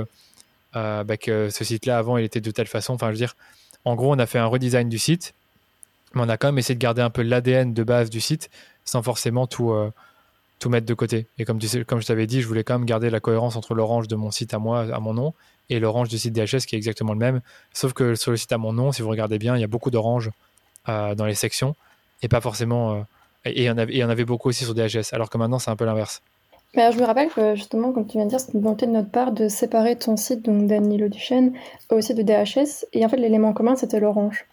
euh, 0.76 1.04
bah, 1.04 1.16
que 1.16 1.50
ce 1.50 1.64
site-là, 1.64 1.98
avant, 1.98 2.16
il 2.16 2.24
était 2.24 2.40
de 2.40 2.50
telle 2.50 2.66
façon. 2.66 2.94
Enfin, 2.94 3.06
je 3.08 3.12
veux 3.12 3.18
dire, 3.18 3.36
en 3.84 3.94
gros, 3.94 4.14
on 4.14 4.18
a 4.18 4.26
fait 4.26 4.38
un 4.38 4.46
redesign 4.46 4.88
du 4.88 4.98
site, 4.98 5.34
mais 6.14 6.22
on 6.22 6.28
a 6.28 6.36
quand 6.36 6.48
même 6.48 6.58
essayé 6.58 6.74
de 6.74 6.80
garder 6.80 7.02
un 7.02 7.10
peu 7.10 7.22
l'ADN 7.22 7.74
de 7.74 7.82
base 7.82 8.10
du 8.10 8.20
site 8.20 8.50
sans 8.84 9.02
forcément 9.02 9.48
tout, 9.48 9.74
tout 10.60 10.68
mettre 10.68 10.86
de 10.86 10.94
côté. 10.94 11.26
Et 11.38 11.44
comme, 11.44 11.60
je 11.60 12.06
t'avais 12.06 12.28
dit, 12.28 12.40
je 12.40 12.46
voulais 12.46 12.62
quand 12.62 12.78
même 12.78 12.86
garder 12.86 13.10
la 13.10 13.18
cohérence 13.18 13.56
entre 13.56 13.74
l'orange 13.74 14.06
de 14.06 14.14
mon 14.14 14.30
site 14.30 14.54
à 14.54 14.60
moi, 14.60 14.82
à 14.94 15.00
mon 15.00 15.12
nom, 15.12 15.34
et 15.70 15.80
l'orange 15.80 16.08
du 16.08 16.18
site 16.18 16.32
DHS 16.32 16.66
qui 16.66 16.76
est 16.76 16.78
exactement 16.78 17.12
le 17.12 17.18
même. 17.18 17.40
Sauf 17.72 17.94
que 17.94 18.14
sur 18.14 18.30
le 18.30 18.36
site 18.36 18.52
à 18.52 18.58
mon 18.58 18.72
nom, 18.72 18.92
si 18.92 19.02
vous 19.02 19.08
regardez 19.08 19.38
bien, 19.38 19.56
il 19.56 19.60
y 19.60 19.64
a 19.64 19.68
beaucoup 19.68 19.90
d'orange 19.90 20.30
dans 20.86 21.26
les 21.26 21.34
sections 21.34 21.74
et 22.22 22.28
pas 22.28 22.40
forcément 22.40 23.04
et 23.46 23.62
il 23.62 23.96
y, 23.96 24.04
en 24.04 24.08
avait, 24.08 24.24
beaucoup 24.24 24.48
aussi 24.48 24.64
sur 24.64 24.74
DHS, 24.74 25.12
alors 25.12 25.30
que 25.30 25.38
maintenant 25.38 25.58
c'est 25.58 25.70
un 25.70 25.76
peu 25.76 25.84
l'inverse. 25.84 26.22
Mais 26.74 26.92
je 26.92 26.98
me 26.98 27.04
rappelle 27.04 27.28
que 27.28 27.54
justement, 27.54 27.92
comme 27.92 28.06
tu 28.06 28.18
viens 28.18 28.26
de 28.26 28.30
dire, 28.30 28.40
c'est 28.40 28.52
une 28.52 28.60
volonté 28.60 28.86
de 28.86 28.90
notre 28.90 29.10
part 29.10 29.32
de 29.32 29.48
séparer 29.48 29.96
ton 29.96 30.16
site, 30.16 30.44
donc 30.44 30.66
Danilo 30.66 31.08
Duchesne, 31.08 31.52
au 31.90 32.00
site 32.00 32.18
de 32.18 32.22
DHS. 32.22 32.84
Et 32.92 33.04
en 33.04 33.08
fait, 33.08 33.16
l'élément 33.16 33.52
commun, 33.54 33.76
c'était 33.76 34.00
l'orange. 34.00 34.46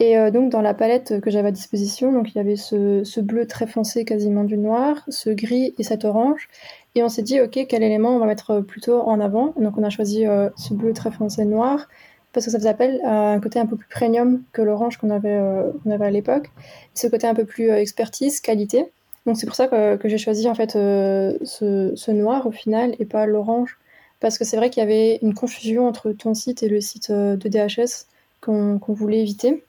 Et 0.00 0.18
euh, 0.18 0.30
donc, 0.30 0.50
dans 0.50 0.60
la 0.60 0.74
palette 0.74 1.20
que 1.20 1.30
j'avais 1.30 1.48
à 1.48 1.52
disposition, 1.52 2.12
donc 2.12 2.30
il 2.30 2.36
y 2.36 2.40
avait 2.40 2.56
ce, 2.56 3.20
bleu 3.20 3.46
très 3.46 3.66
foncé, 3.66 4.04
quasiment 4.04 4.44
du 4.44 4.56
noir, 4.56 5.04
ce 5.08 5.30
gris 5.30 5.74
et 5.78 5.82
cet 5.84 6.04
orange. 6.04 6.48
Et 6.94 7.02
on 7.04 7.08
s'est 7.08 7.22
dit, 7.22 7.40
OK, 7.40 7.58
quel 7.68 7.82
élément 7.82 8.10
on 8.10 8.18
va 8.18 8.26
mettre 8.26 8.60
plutôt 8.60 9.00
en 9.02 9.20
avant 9.20 9.54
Donc, 9.56 9.78
on 9.78 9.84
a 9.84 9.90
choisi 9.90 10.26
euh, 10.26 10.50
ce 10.56 10.74
bleu 10.74 10.92
très 10.92 11.12
foncé 11.12 11.44
noir 11.44 11.86
parce 12.38 12.46
que 12.46 12.52
ça 12.52 12.58
faisait 12.58 12.68
appel 12.68 13.00
à 13.04 13.32
un 13.32 13.40
côté 13.40 13.58
un 13.58 13.66
peu 13.66 13.76
plus 13.76 13.88
premium 13.88 14.42
que 14.52 14.62
l'orange 14.62 14.96
qu'on 14.96 15.10
avait, 15.10 15.38
euh, 15.40 15.72
avait 15.90 16.06
à 16.06 16.10
l'époque. 16.10 16.50
Ce 16.94 17.08
côté 17.08 17.26
un 17.26 17.34
peu 17.34 17.44
plus 17.44 17.68
euh, 17.68 17.78
expertise, 17.78 18.40
qualité. 18.40 18.86
Donc 19.26 19.36
c'est 19.36 19.46
pour 19.46 19.56
ça 19.56 19.66
que, 19.66 19.98
j'ai 20.04 20.18
choisi 20.18 20.48
en 20.48 20.54
fait 20.54 20.76
euh, 20.76 21.36
ce, 21.42 22.10
noir 22.12 22.46
au 22.46 22.52
final 22.52 22.94
et 23.00 23.04
pas 23.06 23.26
l'orange. 23.26 23.76
Parce 24.20 24.38
que 24.38 24.44
c'est 24.44 24.56
vrai 24.56 24.70
qu'il 24.70 24.80
y 24.80 24.86
avait 24.86 25.18
une 25.20 25.34
confusion 25.34 25.88
entre 25.88 26.12
ton 26.12 26.32
site 26.34 26.62
et 26.62 26.68
le 26.68 26.80
site 26.80 27.10
de 27.10 27.48
DHS 27.48 28.06
qu'on 28.40 28.78
voulait 28.86 29.20
éviter. 29.20 29.64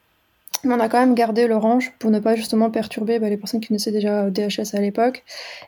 Mais 0.63 0.75
on 0.75 0.79
a 0.79 0.89
quand 0.89 0.99
même 0.99 1.15
gardé 1.15 1.47
l'orange 1.47 1.93
pour 1.97 2.11
ne 2.11 2.19
pas 2.19 2.35
justement 2.35 2.69
perturber 2.69 3.17
bah, 3.17 3.29
les 3.29 3.37
personnes 3.37 3.61
qui 3.61 3.69
connaissaient 3.69 3.91
déjà 3.91 4.29
DHS 4.29 4.73
à 4.75 4.79
l'époque. 4.79 5.23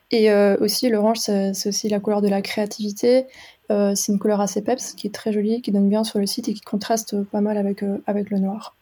Et 0.10 0.34
aussi, 0.34 0.90
l'orange, 0.90 1.18
c'est 1.18 1.68
aussi 1.68 1.90
la 1.90 2.00
couleur 2.00 2.22
de 2.22 2.28
la 2.28 2.42
créativité, 2.42 3.26
euh, 3.72 3.94
c'est 3.96 4.12
une 4.12 4.20
couleur 4.20 4.42
assez 4.42 4.62
peps 4.62 4.94
qui 4.94 5.08
est 5.08 5.12
très 5.12 5.32
jolie, 5.32 5.62
qui 5.62 5.72
donne 5.72 5.90
bien 5.90 6.04
sur 6.04 6.20
le 6.20 6.26
site 6.26 6.50
et 6.50 6.54
qui 6.54 6.62
contraste 6.62 7.24
pas 7.24 7.42
mal 7.42 7.58
avec, 7.58 7.84
euh, 7.84 7.98
avec 8.06 8.30
le 8.30 8.40
noir. 8.40 8.76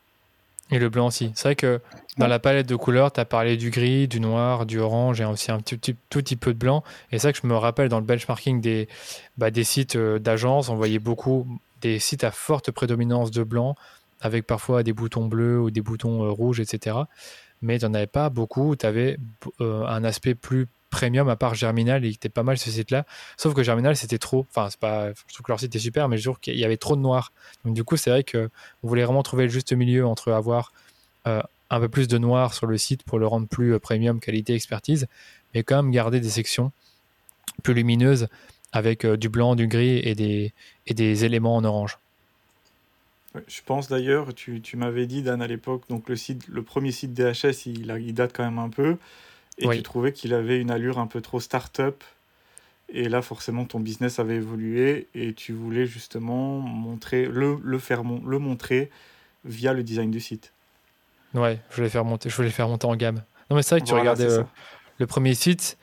Et 0.71 0.79
le 0.79 0.89
blanc 0.89 1.07
aussi. 1.07 1.31
C'est 1.35 1.47
vrai 1.47 1.55
que 1.55 1.79
dans 2.17 2.27
la 2.27 2.39
palette 2.39 2.67
de 2.67 2.75
couleurs, 2.75 3.11
tu 3.11 3.19
as 3.19 3.25
parlé 3.25 3.57
du 3.57 3.69
gris, 3.69 4.07
du 4.07 4.19
noir, 4.19 4.65
du 4.65 4.79
orange 4.79 5.21
et 5.21 5.25
aussi 5.25 5.51
un 5.51 5.59
petit, 5.59 5.95
tout 6.09 6.19
petit 6.19 6.35
peu 6.35 6.53
de 6.53 6.59
blanc. 6.59 6.83
Et 7.11 7.17
c'est 7.17 7.27
vrai 7.27 7.33
que 7.33 7.39
je 7.41 7.47
me 7.47 7.55
rappelle 7.55 7.89
dans 7.89 7.99
le 7.99 8.05
benchmarking 8.05 8.61
des, 8.61 8.87
bah, 9.37 9.51
des 9.51 9.63
sites 9.63 9.95
euh, 9.95 10.19
d'agence, 10.19 10.69
on 10.69 10.75
voyait 10.75 10.99
beaucoup 10.99 11.47
des 11.81 11.99
sites 11.99 12.23
à 12.23 12.31
forte 12.31 12.71
prédominance 12.71 13.31
de 13.31 13.43
blanc, 13.43 13.75
avec 14.21 14.45
parfois 14.45 14.83
des 14.83 14.93
boutons 14.93 15.25
bleus 15.25 15.59
ou 15.59 15.71
des 15.71 15.81
boutons 15.81 16.31
rouges, 16.33 16.59
etc. 16.59 16.97
Mais 17.61 17.79
tu 17.79 17.85
n'en 17.85 17.93
avais 17.93 18.07
pas 18.07 18.29
beaucoup. 18.29 18.75
Tu 18.75 18.85
avais 18.85 19.17
un 19.61 20.03
aspect 20.03 20.35
plus 20.35 20.67
premium 20.89 21.29
à 21.29 21.35
part 21.35 21.55
Germinal 21.55 22.03
il 22.05 22.13
était 22.13 22.29
pas 22.29 22.43
mal 22.43 22.57
ce 22.57 22.71
site 22.71 22.91
là 22.91 23.05
sauf 23.37 23.53
que 23.53 23.63
Germinal 23.63 23.95
c'était 23.95 24.17
trop. 24.17 24.45
Enfin 24.49 24.69
c'est 24.69 24.79
pas 24.79 25.09
je 25.27 25.33
trouve 25.33 25.45
que 25.45 25.51
leur 25.51 25.59
site 25.59 25.75
est 25.75 25.79
super 25.79 26.09
mais 26.09 26.17
je 26.17 26.23
trouve 26.23 26.39
qu'il 26.39 26.57
y 26.57 26.65
avait 26.65 26.77
trop 26.77 26.95
de 26.95 27.01
noir. 27.01 27.31
Donc 27.65 27.73
du 27.73 27.83
coup 27.83 27.97
c'est 27.97 28.09
vrai 28.09 28.23
que 28.23 28.49
on 28.83 28.87
voulait 28.87 29.03
vraiment 29.03 29.23
trouver 29.23 29.43
le 29.43 29.49
juste 29.49 29.73
milieu 29.73 30.05
entre 30.05 30.31
avoir 30.31 30.73
euh, 31.27 31.41
un 31.69 31.79
peu 31.79 31.89
plus 31.89 32.07
de 32.07 32.17
noir 32.17 32.53
sur 32.53 32.65
le 32.65 32.77
site 32.77 33.03
pour 33.03 33.19
le 33.19 33.27
rendre 33.27 33.47
plus 33.47 33.73
euh, 33.73 33.79
premium 33.79 34.19
qualité 34.19 34.53
expertise 34.53 35.07
mais 35.53 35.63
quand 35.63 35.81
même 35.81 35.91
garder 35.91 36.19
des 36.19 36.29
sections 36.29 36.71
plus 37.63 37.73
lumineuses 37.73 38.27
avec 38.71 39.05
euh, 39.05 39.17
du 39.17 39.29
blanc 39.29 39.55
du 39.55 39.67
gris 39.67 39.97
et 39.97 40.15
des, 40.15 40.53
et 40.87 40.93
des 40.93 41.25
éléments 41.25 41.55
en 41.55 41.63
orange. 41.63 41.97
Je 43.47 43.61
pense 43.63 43.87
d'ailleurs, 43.89 44.33
tu, 44.33 44.59
tu 44.61 44.75
m'avais 44.75 45.05
dit, 45.05 45.21
Dan, 45.21 45.41
à 45.41 45.47
l'époque, 45.47 45.83
donc 45.87 46.09
le, 46.09 46.15
site, 46.15 46.47
le 46.47 46.63
premier 46.63 46.91
site 46.91 47.13
DHS, 47.13 47.67
il 47.67 48.13
date 48.13 48.33
quand 48.35 48.43
même 48.43 48.59
un 48.59 48.69
peu. 48.69 48.97
Et 49.59 49.69
tu 49.69 49.83
trouvais 49.83 50.13
qu'il 50.13 50.33
avait 50.33 50.59
une 50.59 50.71
allure 50.71 50.99
un 50.99 51.07
peu 51.07 51.21
trop 51.21 51.39
start-up. 51.39 52.03
Et 52.91 53.07
là, 53.07 53.21
forcément, 53.21 53.65
ton 53.65 53.79
business 53.79 54.17
avait 54.19 54.37
évolué 54.37 55.07
et 55.13 55.33
tu 55.33 55.53
voulais 55.53 55.85
justement 55.85 56.59
montrer, 56.59 57.25
le, 57.25 57.59
le 57.63 57.77
faire 57.77 58.01
le 58.03 58.39
montrer 58.39 58.89
via 59.45 59.73
le 59.73 59.83
design 59.83 60.09
du 60.09 60.19
site. 60.19 60.51
Ouais, 61.35 61.59
je 61.69 61.75
voulais 61.75 61.89
faire 61.89 62.05
monter, 62.05 62.29
je 62.29 62.35
voulais 62.35 62.49
faire 62.49 62.67
monter 62.67 62.87
en 62.87 62.95
gamme. 62.95 63.21
Non, 63.49 63.55
mais 63.55 63.61
c'est 63.61 63.75
vrai 63.75 63.81
que 63.81 63.85
tu 63.85 63.93
regardais 63.93 64.31
euh, 64.31 64.43
le 64.97 65.05
premier 65.05 65.35
site. 65.35 65.77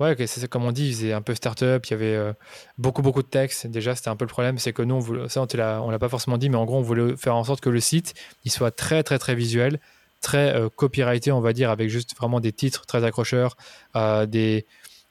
Ouais, 0.00 0.16
c'est 0.26 0.48
comme 0.48 0.64
on 0.64 0.72
dit, 0.72 0.88
il 0.88 0.92
faisait 0.92 1.12
un 1.12 1.22
peu 1.22 1.34
start-up, 1.34 1.86
il 1.86 1.90
y 1.92 1.94
avait 1.94 2.14
euh, 2.14 2.32
beaucoup, 2.78 3.02
beaucoup 3.02 3.22
de 3.22 3.28
texte. 3.28 3.66
Déjà, 3.68 3.94
c'était 3.94 4.08
un 4.08 4.16
peu 4.16 4.24
le 4.24 4.30
problème, 4.30 4.58
c'est 4.58 4.72
que 4.72 4.82
nous, 4.82 4.96
on 4.96 5.00
voulait, 5.00 5.28
ça, 5.28 5.40
on 5.40 5.46
ne 5.86 5.90
l'a 5.92 5.98
pas 5.98 6.08
forcément 6.08 6.38
dit, 6.38 6.48
mais 6.50 6.56
en 6.56 6.64
gros, 6.64 6.78
on 6.78 6.82
voulait 6.82 7.16
faire 7.16 7.36
en 7.36 7.44
sorte 7.44 7.60
que 7.60 7.70
le 7.70 7.80
site, 7.80 8.14
il 8.44 8.50
soit 8.50 8.72
très, 8.72 9.02
très, 9.04 9.18
très 9.18 9.34
visuel, 9.34 9.78
très 10.24 10.56
euh, 10.56 10.68
copyrighté, 10.74 11.30
on 11.30 11.40
va 11.40 11.52
dire, 11.52 11.70
avec 11.70 11.90
juste 11.90 12.16
vraiment 12.16 12.40
des 12.40 12.50
titres 12.50 12.86
très 12.86 13.04
accrocheurs, 13.04 13.56
euh, 13.94 14.26
des, 14.26 14.64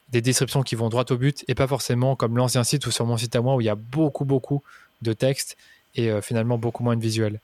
des 0.10 0.22
descriptions 0.22 0.64
qui 0.64 0.76
vont 0.76 0.90
droit 0.90 1.06
au 1.10 1.18
but, 1.18 1.46
et 1.48 1.56
pas 1.56 1.68
forcément 1.68 2.18
comme 2.18 2.36
l'ancien 2.36 2.64
site 2.66 2.86
ou 2.88 2.92
sur 2.92 3.06
mon 3.06 3.16
site 3.16 3.36
à 3.36 3.42
moi 3.42 3.56
où 3.56 3.62
il 3.62 3.66
y 3.66 3.70
a 3.70 3.76
beaucoup, 3.76 4.26
beaucoup 4.26 4.64
de 5.02 5.14
texte 5.14 5.56
et 5.96 6.10
euh, 6.10 6.22
finalement 6.22 6.58
beaucoup 6.58 6.84
moins 6.84 6.98
de 6.98 7.02
visuels. 7.02 7.40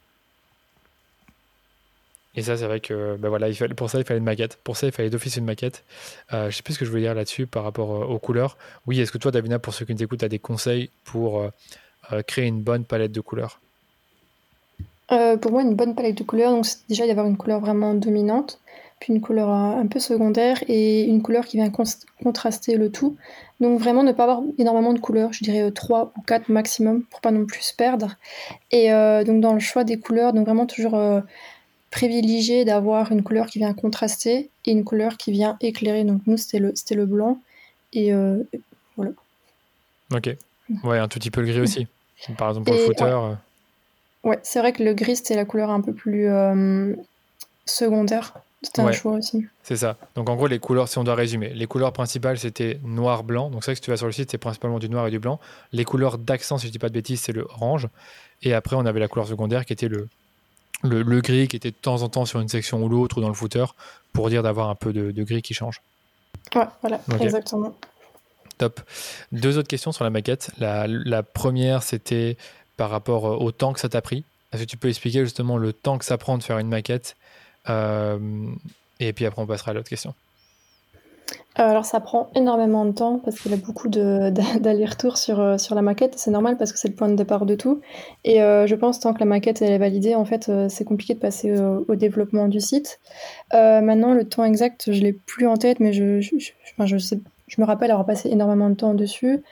Et 2.36 2.42
ça, 2.42 2.58
c'est 2.58 2.66
vrai 2.66 2.80
que 2.80 3.18
ben 3.18 3.30
voilà, 3.30 3.50
il 3.50 3.56
fallait, 3.56 3.76
pour 3.76 3.90
ça, 3.90 4.00
il 4.00 4.04
fallait 4.04 4.20
une 4.20 4.24
maquette. 4.26 4.58
Pour 4.64 4.76
ça, 4.76 4.88
il 4.88 4.92
fallait 4.92 5.10
d'office 5.10 5.36
une 5.36 5.46
maquette. 5.46 5.84
je 6.32 6.50
sais 6.52 6.64
plus 6.64 6.74
ce 6.74 6.80
que 6.80 6.86
je 6.86 6.90
voulais 6.90 7.04
dire 7.04 7.16
là-dessus 7.16 7.48
par 7.48 7.64
rapport 7.64 7.90
aux 7.90 8.20
couleurs. 8.20 8.56
Oui, 8.86 9.00
est-ce 9.00 9.12
que 9.12 9.18
toi, 9.18 9.32
Davina, 9.32 9.60
pour 9.60 9.74
ceux 9.74 9.84
qui 9.84 9.94
nous 9.94 10.04
écoutent, 10.04 10.24
as 10.24 10.30
des 10.30 10.40
conseils 10.40 10.90
pour 11.04 11.50
créer 12.28 12.46
une 12.46 12.62
bonne 12.62 12.86
palette 12.86 13.12
de 13.12 13.20
couleurs? 13.20 13.60
Euh, 15.12 15.38
pour 15.38 15.52
moi, 15.52 15.62
une 15.62 15.76
bonne 15.76 15.96
palette 15.96 16.18
de 16.18 16.24
couleurs, 16.24 16.52
donc 16.52 16.66
c'est 16.66 16.88
déjà 16.88 17.08
d'avoir 17.08 17.26
une 17.26 17.38
couleur 17.38 17.60
vraiment 17.60 17.94
dominante, 17.94 18.60
puis 19.00 19.14
une 19.14 19.22
couleur 19.22 19.50
un 19.50 19.88
peu 19.88 20.00
secondaire 20.00 20.64
et 20.68 21.04
une 21.04 21.22
couleur 21.22 21.46
qui 21.46 21.58
vient 21.58 21.72
contraster 22.24 22.76
le 22.76 22.92
tout. 22.92 23.16
Donc 23.60 23.80
vraiment 23.80 24.04
ne 24.04 24.12
pas 24.12 24.24
avoir 24.24 24.42
énormément 24.58 24.94
de 24.94 25.00
couleurs, 25.00 25.34
je 25.34 25.44
dirais 25.44 25.72
3 25.72 26.00
euh, 26.00 26.06
ou 26.18 26.22
4 26.22 26.50
maximum 26.50 27.04
pour 27.04 27.22
pas 27.22 27.32
non 27.32 27.46
plus 27.46 27.62
se 27.62 27.74
perdre. 27.74 28.16
Et 28.72 28.92
euh, 28.92 29.24
donc 29.24 29.42
dans 29.42 29.54
le 29.54 29.60
choix 29.60 29.84
des 29.84 30.00
couleurs, 30.00 30.34
donc 30.34 30.46
vraiment 30.46 30.66
toujours 30.66 31.00
privilégier 31.92 32.66
d'avoir 32.66 33.12
une 33.12 33.24
couleur 33.24 33.48
qui 33.48 33.60
vient 33.60 33.74
contraster 33.74 34.50
et 34.66 34.72
une 34.72 34.84
couleur 34.84 35.18
qui 35.18 35.32
vient 35.32 35.58
éclairer. 35.62 36.04
Donc 36.04 36.22
nous 36.28 36.38
c'était 36.38 36.60
le, 36.60 36.74
c'était 36.76 36.96
le 36.96 37.06
blanc 37.06 37.40
et 37.94 38.12
voilà. 38.96 39.12
Ok. 40.14 40.30
Ouais, 40.84 41.00
un 41.00 41.08
tout 41.08 41.20
petit 41.20 41.32
peu 41.32 41.42
le 41.42 41.48
gris 41.48 41.62
aussi. 41.62 41.88
Par 42.38 42.50
exemple 42.50 42.66
pour 42.66 42.76
le 42.76 42.86
footer. 42.86 43.06
Ouais, 43.06 43.36
c'est 44.44 44.60
vrai 44.60 44.74
que 44.74 44.84
le 44.84 44.94
gris, 44.94 45.18
c'était 45.18 45.36
la 45.36 45.46
couleur 45.46 45.70
un 45.70 45.82
peu 45.82 45.94
plus 45.94 46.28
euh, 46.28 46.94
secondaire. 47.66 48.34
C'était 48.62 48.82
un 48.82 48.92
choix 48.92 49.14
aussi. 49.14 49.46
C'est 49.64 49.78
ça. 49.78 49.96
Donc 50.16 50.30
en 50.30 50.36
gros, 50.36 50.48
les 50.48 50.60
couleurs, 50.60 50.90
si 50.90 50.98
on 50.98 51.06
doit 51.06 51.16
résumer, 51.16 51.50
les 51.54 51.66
couleurs 51.66 51.94
principales, 51.94 52.38
c'était 52.38 52.80
noir-blanc. 52.84 53.50
Donc 53.50 53.64
c'est 53.64 53.72
vrai 53.72 53.76
que 53.76 53.78
si 53.78 53.84
tu 53.84 53.92
vas 53.92 53.96
sur 53.96 54.08
le 54.08 54.12
site, 54.12 54.32
c'est 54.32 54.38
principalement 54.38 54.80
du 54.80 54.90
noir 54.90 55.08
et 55.08 55.12
du 55.12 55.20
blanc. 55.20 55.40
Les 55.72 55.86
couleurs 55.86 56.18
d'accent, 56.18 56.58
si 56.58 56.68
je 56.68 56.72
dis 56.72 56.80
pas 56.80 56.90
de 56.90 56.94
bêtises, 56.94 57.22
c'est 57.22 57.32
le 57.32 57.46
orange. 57.46 57.88
Et 58.42 58.54
après, 58.54 58.76
on 58.76 58.86
avait 58.86 59.00
la 59.00 59.08
couleur 59.08 59.28
secondaire 59.28 59.66
qui 59.66 59.72
était 59.72 59.88
le, 59.88 60.10
le, 60.84 61.22
gris, 61.22 61.48
qui 61.48 61.56
était 61.56 61.72
de 61.72 61.76
temps 61.76 62.02
en 62.02 62.10
temps 62.10 62.26
sur 62.26 62.42
une 62.42 62.50
section 62.50 62.84
ou 62.84 62.90
l'autre 62.90 63.18
ou 63.18 63.22
dans 63.22 63.30
le 63.30 63.34
footer, 63.34 63.66
pour 64.12 64.30
dire 64.30 64.44
d'avoir 64.44 64.70
un 64.70 64.76
peu 64.76 64.92
de, 64.92 65.24
gris 65.24 65.42
qui 65.42 65.54
change. 65.54 65.82
Ouais, 66.54 66.68
voilà, 66.82 67.00
exactement. 67.22 67.74
Top. 68.58 68.82
Deux 69.32 69.58
autres 69.58 69.70
questions 69.70 69.94
sur 69.94 70.04
la 70.04 70.10
maquette. 70.10 70.52
La, 70.58 70.86
la 70.88 71.24
première, 71.24 71.82
c'était 71.82 72.36
par 72.80 72.90
rapport 72.90 73.26
euh, 73.26 73.36
au 73.36 73.52
temps 73.52 73.74
que 73.74 73.80
ça 73.82 73.90
t'a 73.90 74.02
pris? 74.02 74.24
Est-ce 74.54 74.64
que 74.64 74.68
tu 74.68 74.78
peux 74.78 74.88
expliquer 74.88 75.20
justement 75.20 75.58
le 75.58 75.74
temps 75.74 75.98
que 75.98 76.06
ça 76.06 76.18
prend 76.18 76.38
de 76.38 76.44
faire 76.44 76.58
une 76.60 76.70
maquette 76.70 77.18
euh, 77.68 78.18
Et 79.02 79.12
puis 79.12 79.26
après, 79.26 79.42
on 79.42 79.46
passera 79.46 79.72
à 79.72 79.74
l'autre 79.74 79.90
question? 79.90 80.14
Euh, 81.60 81.64
alors 81.64 81.84
ça 81.84 82.00
prend 82.00 82.30
énormément 82.36 82.86
de 82.86 82.94
temps 82.94 83.20
parce 83.20 83.38
qu'il 83.38 83.52
y 83.52 83.54
a 83.54 83.58
beaucoup 83.58 83.90
d'allers-retours 83.90 85.18
sur, 85.18 85.60
sur 85.60 85.76
la 85.76 85.82
maquette. 85.82 86.14
C'est 86.18 86.32
normal 86.32 86.58
parce 86.58 86.72
que 86.72 86.80
c'est 86.80 86.88
le 86.88 86.96
point 86.96 87.10
de 87.10 87.16
départ 87.16 87.46
de 87.46 87.56
tout. 87.56 87.82
Et 88.24 88.38
je 88.38 88.76
pense 88.76 89.02
tant 89.02 89.14
que 89.14 89.20
la 89.20 89.26
maquette 89.26 89.62
est 89.62 89.78
validée, 89.78 90.16
en 90.16 90.24
fait, 90.24 90.50
c'est 90.70 90.86
compliqué 90.86 91.16
de 91.16 91.20
passer 91.20 91.60
au, 91.60 91.96
développement 91.96 92.48
du 92.48 92.62
site. 92.62 93.00
maintenant, 93.52 94.14
le 94.14 94.24
temps 94.24 94.46
exact, 94.46 94.86
je 94.92 95.02
l'ai 95.02 95.12
plus 95.12 95.48
en 95.48 95.58
tête, 95.58 95.82
mais 95.82 95.92
je, 95.92 96.22
je 96.22 97.62
me 97.62 97.66
rappelle 97.66 97.92
avoir 97.92 98.06
passé 98.06 98.30
énormément 98.30 98.70
de 98.70 98.76
temps 98.76 98.94
dessus. 98.94 99.44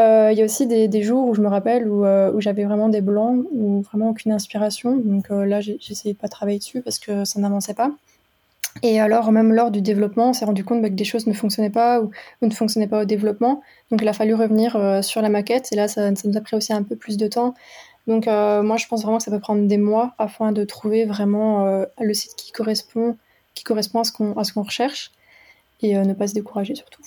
Euh, 0.00 0.30
il 0.32 0.38
y 0.38 0.42
a 0.42 0.44
aussi 0.44 0.66
des, 0.66 1.02
jours 1.02 1.28
où 1.28 1.34
je 1.34 1.42
me 1.42 1.48
rappelle 1.48 1.86
euh, 1.86 2.32
où, 2.32 2.40
j'avais 2.40 2.64
vraiment 2.64 2.88
des 2.88 3.02
blancs 3.02 3.44
ou 3.52 3.82
vraiment 3.82 4.10
aucune 4.10 4.32
inspiration. 4.32 4.96
Donc 4.96 5.30
euh, 5.30 5.44
là, 5.44 5.58
essayé 5.58 6.14
de 6.14 6.18
pas 6.18 6.28
travailler 6.28 6.58
dessus 6.58 6.80
parce 6.80 6.98
que 6.98 7.24
ça 7.24 7.38
n'avançait 7.40 7.74
pas. 7.74 7.90
Et 8.82 9.00
alors, 9.00 9.30
même 9.32 9.52
lors 9.52 9.70
du 9.70 9.82
développement, 9.82 10.30
on 10.30 10.32
s'est 10.32 10.44
rendu 10.44 10.64
compte 10.64 10.80
bah, 10.80 10.88
que 10.88 10.94
des 10.94 11.04
choses 11.04 11.26
ne 11.26 11.34
fonctionnaient 11.34 11.70
pas 11.70 12.00
ou, 12.00 12.10
ne 12.40 12.50
fonctionnaient 12.50 12.86
pas 12.86 13.02
au 13.02 13.04
développement. 13.04 13.62
Donc 13.90 14.00
il 14.00 14.08
a 14.08 14.12
fallu 14.12 14.32
revenir 14.34 15.02
sur 15.02 15.20
la 15.20 15.28
maquette 15.28 15.68
et 15.72 15.76
là, 15.76 15.88
ça, 15.88 16.10
nous 16.10 16.36
a 16.36 16.40
pris 16.40 16.56
aussi 16.56 16.72
un 16.72 16.82
peu 16.82 16.96
plus 16.96 17.16
de 17.16 17.26
temps. 17.26 17.54
Donc 18.06 18.26
moi, 18.26 18.76
je 18.76 18.86
pense 18.86 19.02
vraiment 19.02 19.18
que 19.18 19.24
ça 19.24 19.32
peut 19.32 19.40
prendre 19.40 19.66
des 19.66 19.76
mois 19.76 20.14
afin 20.18 20.52
de 20.52 20.64
trouver 20.64 21.04
vraiment 21.04 21.84
le 22.00 22.14
site 22.14 22.36
qui 22.36 22.52
correspond, 22.52 23.16
qui 23.54 23.64
correspond 23.64 24.00
à 24.00 24.44
ce 24.44 24.52
qu'on 24.52 24.62
recherche 24.62 25.10
et 25.82 25.96
ne 25.96 26.14
pas 26.14 26.28
se 26.28 26.34
décourager 26.34 26.76
surtout. 26.76 27.02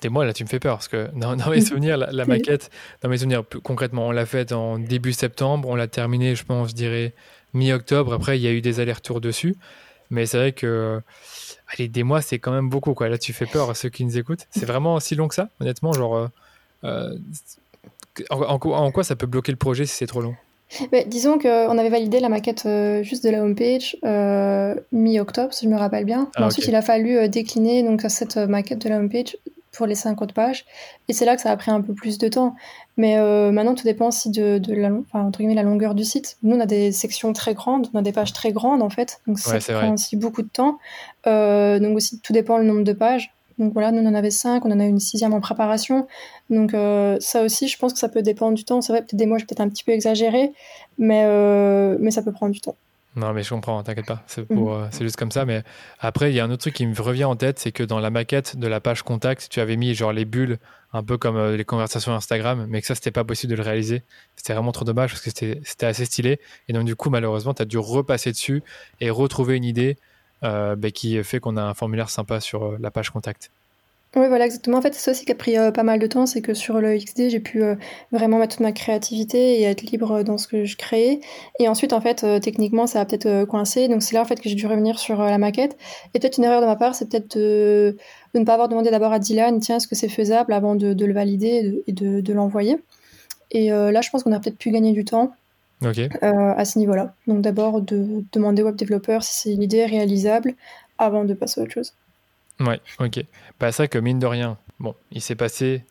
T'es 0.00 0.08
moi 0.08 0.24
là, 0.24 0.32
tu 0.32 0.44
me 0.44 0.48
fais 0.48 0.58
peur 0.58 0.76
parce 0.76 0.88
que 0.88 1.08
dans, 1.14 1.36
mes 1.50 1.60
souvenirs, 1.64 1.96
la, 1.96 2.24
maquette, 2.24 2.70
dans 3.02 3.08
mes 3.08 3.18
souvenirs, 3.18 3.42
concrètement, 3.62 4.08
on 4.08 4.10
l'a 4.10 4.26
faite 4.26 4.52
en 4.52 4.78
début 4.78 5.12
septembre, 5.12 5.68
on 5.68 5.74
l'a 5.74 5.86
terminée, 5.86 6.34
je 6.34 6.44
pense, 6.44 6.70
je 6.70 6.74
dirais 6.74 7.14
mi-octobre. 7.54 8.12
Après, 8.12 8.38
il 8.38 8.42
y 8.42 8.48
a 8.48 8.52
eu 8.52 8.60
des 8.60 8.80
allers-retours 8.80 9.20
dessus, 9.20 9.56
mais 10.10 10.26
c'est 10.26 10.38
vrai 10.38 10.52
que 10.52 11.00
allez, 11.72 11.88
des 11.88 12.02
mois, 12.02 12.22
c'est 12.22 12.38
quand 12.38 12.52
même 12.52 12.68
beaucoup 12.68 12.94
quoi. 12.94 13.08
Là, 13.08 13.18
tu 13.18 13.32
fais 13.32 13.46
peur 13.46 13.70
à 13.70 13.74
ceux 13.74 13.88
qui 13.88 14.04
nous 14.04 14.18
écoutent. 14.18 14.46
C'est 14.50 14.66
vraiment 14.66 15.00
si 15.00 15.14
long 15.14 15.28
que 15.28 15.34
ça, 15.34 15.48
honnêtement, 15.60 15.92
genre. 15.92 16.16
Euh, 16.16 16.28
euh, 16.84 17.16
en, 18.30 18.90
quoi 18.90 19.04
ça 19.04 19.16
peut 19.16 19.26
bloquer 19.26 19.52
le 19.52 19.58
projet 19.58 19.86
si 19.86 19.94
c'est 19.94 20.06
trop 20.06 20.20
long? 20.20 20.34
Disons 21.06 21.38
qu'on 21.38 21.78
avait 21.78 21.88
validé 21.88 22.20
la 22.20 22.28
maquette 22.28 22.66
euh, 22.66 23.02
juste 23.02 23.24
de 23.24 23.30
la 23.30 23.42
homepage 23.42 23.96
mi-octobre, 24.92 25.52
si 25.54 25.64
je 25.64 25.70
me 25.70 25.76
rappelle 25.76 26.04
bien. 26.04 26.30
Ah, 26.34 26.46
ensuite, 26.46 26.66
il 26.66 26.74
a 26.74 26.82
fallu 26.82 27.28
décliner 27.28 27.82
donc 27.82 28.02
cette 28.08 28.36
maquette 28.36 28.78
de 28.78 28.88
la 28.88 28.98
homepage 28.98 29.36
pour 29.78 29.86
les 29.86 29.94
50 29.94 30.34
pages. 30.34 30.66
Et 31.06 31.12
c'est 31.12 31.24
là 31.24 31.36
que 31.36 31.40
ça 31.40 31.52
a 31.52 31.56
pris 31.56 31.70
un 31.70 31.80
peu 31.80 31.94
plus 31.94 32.18
de 32.18 32.28
temps. 32.28 32.56
Mais 32.96 33.16
euh, 33.16 33.52
maintenant, 33.52 33.76
tout 33.76 33.84
dépend 33.84 34.08
aussi 34.08 34.28
de, 34.28 34.60
la, 34.74 34.90
entre 35.12 35.38
guillemets, 35.38 35.54
la 35.54 35.62
longueur 35.62 35.94
du 35.94 36.04
site. 36.04 36.36
Nous, 36.42 36.56
on 36.56 36.60
a 36.60 36.66
des 36.66 36.90
sections 36.90 37.32
très 37.32 37.54
grandes, 37.54 37.88
on 37.94 37.98
a 37.98 38.02
des 38.02 38.12
pages 38.12 38.32
très 38.32 38.52
grandes, 38.52 38.82
en 38.82 38.90
fait. 38.90 39.20
Donc, 39.28 39.38
ça 39.38 39.58
prend 39.60 39.94
aussi 39.94 40.16
beaucoup 40.16 40.42
de 40.42 40.48
temps. 40.48 40.78
Euh, 41.28 41.78
donc, 41.78 41.96
aussi, 41.96 42.18
tout 42.20 42.32
dépend 42.32 42.58
le 42.58 42.64
nombre 42.64 42.82
de 42.82 42.92
pages. 42.92 43.32
Donc, 43.58 43.72
voilà, 43.72 43.92
nous, 43.92 44.02
on 44.02 44.06
en 44.06 44.14
avait 44.14 44.32
5, 44.32 44.64
on 44.64 44.72
en 44.72 44.80
a 44.80 44.84
une 44.84 45.00
sixième 45.00 45.32
en 45.32 45.40
préparation. 45.40 46.08
Donc, 46.50 46.74
euh, 46.74 47.16
ça 47.20 47.42
aussi, 47.42 47.68
je 47.68 47.78
pense 47.78 47.92
que 47.92 48.00
ça 48.00 48.08
peut 48.08 48.22
dépendre 48.22 48.56
du 48.56 48.64
temps. 48.64 48.80
C'est 48.80 48.92
vrai, 48.92 49.02
peut-être 49.02 49.16
des 49.16 49.26
mois, 49.26 49.38
j'ai 49.38 49.46
peut-être 49.46 49.60
un 49.60 49.68
petit 49.68 49.84
peu 49.84 49.92
exagéré, 49.92 50.52
mais, 50.98 51.24
mais 52.00 52.10
ça 52.10 52.22
peut 52.22 52.32
prendre 52.32 52.52
du 52.52 52.60
temps. 52.60 52.76
Non, 53.18 53.32
mais 53.32 53.42
je 53.42 53.50
comprends, 53.50 53.82
t'inquiète 53.82 54.06
pas. 54.06 54.22
Mhm. 54.36 54.68
Euh, 54.68 54.88
c'est 54.92 55.02
juste 55.02 55.16
comme 55.16 55.32
ça. 55.32 55.44
Mais 55.44 55.64
après, 55.98 56.30
il 56.30 56.36
y 56.36 56.40
a 56.40 56.44
un 56.44 56.50
autre 56.50 56.62
truc 56.62 56.74
qui 56.74 56.86
me 56.86 57.00
revient 57.00 57.24
en 57.24 57.34
tête, 57.34 57.58
c'est 57.58 57.72
que 57.72 57.82
dans 57.82 57.98
la 57.98 58.10
maquette 58.10 58.56
de 58.56 58.68
la 58.68 58.80
page 58.80 59.02
contact, 59.02 59.48
tu 59.50 59.60
avais 59.60 59.76
mis 59.76 59.92
genre 59.94 60.12
les 60.12 60.24
bulles, 60.24 60.58
un 60.92 61.02
peu 61.02 61.18
comme 61.18 61.36
euh, 61.36 61.56
les 61.56 61.64
conversations 61.64 62.14
Instagram, 62.14 62.66
mais 62.68 62.80
que 62.80 62.86
ça, 62.86 62.94
c'était 62.94 63.10
pas 63.10 63.24
possible 63.24 63.50
de 63.50 63.56
le 63.56 63.62
réaliser. 63.62 64.04
C'était 64.36 64.52
vraiment 64.52 64.70
trop 64.70 64.84
dommage 64.84 65.10
parce 65.10 65.22
que 65.22 65.30
c'était 65.30 65.86
assez 65.86 66.04
stylé. 66.04 66.38
Et 66.68 66.72
donc, 66.72 66.84
du 66.84 66.94
coup, 66.94 67.10
malheureusement, 67.10 67.54
tu 67.54 67.62
as 67.62 67.66
dû 67.66 67.78
repasser 67.78 68.30
dessus 68.30 68.62
et 69.00 69.10
retrouver 69.10 69.56
une 69.56 69.64
idée 69.64 69.96
euh, 70.44 70.76
bah, 70.76 70.92
qui 70.92 71.22
fait 71.24 71.40
qu'on 71.40 71.56
a 71.56 71.62
un 71.62 71.74
formulaire 71.74 72.10
sympa 72.10 72.38
sur 72.40 72.78
la 72.78 72.92
page 72.92 73.10
contact. 73.10 73.50
Oui, 74.16 74.26
voilà, 74.28 74.46
exactement. 74.46 74.78
En 74.78 74.82
fait, 74.82 74.94
c'est 74.94 75.00
ça 75.00 75.10
aussi 75.10 75.26
qui 75.26 75.32
a 75.32 75.34
pris 75.34 75.56
pas 75.74 75.82
mal 75.82 75.98
de 75.98 76.06
temps, 76.06 76.24
c'est 76.24 76.40
que 76.40 76.54
sur 76.54 76.80
le 76.80 76.96
XD, 76.96 77.28
j'ai 77.28 77.40
pu 77.40 77.62
vraiment 78.10 78.38
mettre 78.38 78.56
toute 78.56 78.64
ma 78.64 78.72
créativité 78.72 79.60
et 79.60 79.64
être 79.64 79.82
libre 79.82 80.22
dans 80.22 80.38
ce 80.38 80.48
que 80.48 80.64
je 80.64 80.78
créais. 80.78 81.20
Et 81.60 81.68
ensuite, 81.68 81.92
en 81.92 82.00
fait, 82.00 82.24
techniquement, 82.40 82.86
ça 82.86 83.02
a 83.02 83.04
peut-être 83.04 83.44
coincé. 83.44 83.86
Donc 83.86 84.02
c'est 84.02 84.14
là, 84.14 84.22
en 84.22 84.24
fait, 84.24 84.40
que 84.40 84.48
j'ai 84.48 84.54
dû 84.54 84.66
revenir 84.66 84.98
sur 84.98 85.20
la 85.20 85.36
maquette. 85.36 85.76
Et 86.14 86.20
peut-être 86.20 86.38
une 86.38 86.44
erreur 86.44 86.62
de 86.62 86.66
ma 86.66 86.76
part, 86.76 86.94
c'est 86.94 87.10
peut-être 87.10 87.36
de, 87.36 87.96
ne 88.34 88.44
pas 88.44 88.54
avoir 88.54 88.70
demandé 88.70 88.90
d'abord 88.90 89.12
à 89.12 89.18
Dylan, 89.18 89.60
tiens, 89.60 89.76
est-ce 89.76 89.86
que 89.86 89.94
c'est 89.94 90.08
faisable? 90.08 90.54
avant 90.54 90.74
de, 90.74 91.04
le 91.04 91.12
valider 91.12 91.82
et 91.86 91.92
de, 91.92 92.32
l'envoyer. 92.32 92.78
Et 93.50 93.68
là, 93.68 94.00
je 94.00 94.08
pense 94.08 94.22
qu'on 94.22 94.32
a 94.32 94.40
peut-être 94.40 94.58
pu 94.58 94.70
gagner 94.70 94.92
du 94.92 95.04
temps. 95.04 95.32
à 96.20 96.64
ce 96.64 96.78
niveau-là. 96.78 97.14
Donc 97.26 97.40
d'abord 97.42 97.80
de 97.82 98.24
demander 98.32 98.62
au 98.62 98.66
web 98.66 98.76
développeur 98.76 99.22
si 99.22 99.42
c'est 99.42 99.52
une 99.52 99.62
idée 99.62 99.84
réalisable 99.84 100.54
avant 100.98 101.24
de 101.24 101.34
passer 101.34 101.60
à 101.60 101.64
autre 101.64 101.72
chose. 101.72 101.94
Ouais, 102.60 102.80
ok. 102.98 103.24
Bah, 103.60 103.70
vrai 103.70 103.88
que 103.88 103.98
mine 103.98 104.18
de 104.18 104.26
rien, 104.26 104.58
bon, 104.80 104.94
il 105.10 105.20
s'est 105.20 105.36
passé 105.36 105.84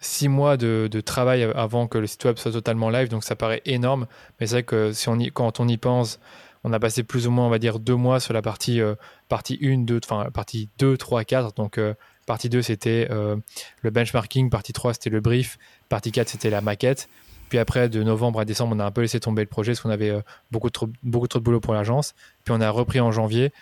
six 0.00 0.28
mois 0.28 0.56
de, 0.56 0.88
travail 1.04 1.44
avant 1.54 1.86
que 1.86 1.98
le 1.98 2.06
site 2.06 2.24
web 2.24 2.36
soit 2.36 2.52
totalement 2.52 2.90
live, 2.90 3.08
donc 3.08 3.24
ça 3.24 3.36
paraît 3.36 3.62
énorme. 3.64 4.06
Mais 4.38 4.46
c'est 4.46 4.56
vrai 4.56 4.62
que 4.62 4.92
si 4.92 5.08
on 5.08 5.18
y, 5.18 5.30
quand 5.30 5.60
on 5.60 5.68
y 5.68 5.76
pense, 5.76 6.18
on 6.64 6.72
a 6.72 6.78
passé 6.78 7.02
plus 7.02 7.26
ou 7.26 7.30
moins, 7.30 7.46
on 7.46 7.50
va 7.50 7.58
dire, 7.58 7.78
deux 7.78 7.96
mois 7.96 8.20
sur 8.20 8.34
la 8.34 8.42
partie, 8.42 8.80
euh, 8.80 8.94
partie 9.28 9.58
1, 9.62 9.78
2, 9.78 10.00
enfin, 10.04 10.30
partie 10.32 10.68
2, 10.78 10.96
3, 10.96 11.24
4. 11.24 11.54
Donc, 11.54 11.78
euh, 11.78 11.94
partie 12.26 12.48
2, 12.48 12.62
c'était 12.62 13.08
euh, 13.10 13.36
le 13.82 13.90
benchmarking, 13.90 14.50
partie 14.50 14.72
3, 14.72 14.94
c'était 14.94 15.10
le 15.10 15.20
brief, 15.20 15.58
partie 15.88 16.12
4, 16.12 16.28
c'était 16.28 16.50
la 16.50 16.60
maquette. 16.60 17.08
Puis 17.48 17.58
après, 17.58 17.88
de 17.88 18.02
novembre 18.02 18.40
à 18.40 18.44
décembre, 18.44 18.74
on 18.76 18.80
a 18.80 18.84
un 18.84 18.90
peu 18.90 19.02
laissé 19.02 19.20
tomber 19.20 19.42
le 19.42 19.48
projet 19.48 19.72
parce 19.72 19.82
qu'on 19.82 19.90
avait 19.90 20.14
beaucoup, 20.50 20.70
trop, 20.70 20.88
beaucoup 21.02 21.28
trop 21.28 21.38
de 21.38 21.44
boulot 21.44 21.60
pour 21.60 21.74
l'agence. 21.74 22.14
Puis 22.44 22.54
on 22.56 22.62
a 22.62 22.70
repris 22.70 22.98
en 22.98 23.12
janvier. 23.12 23.52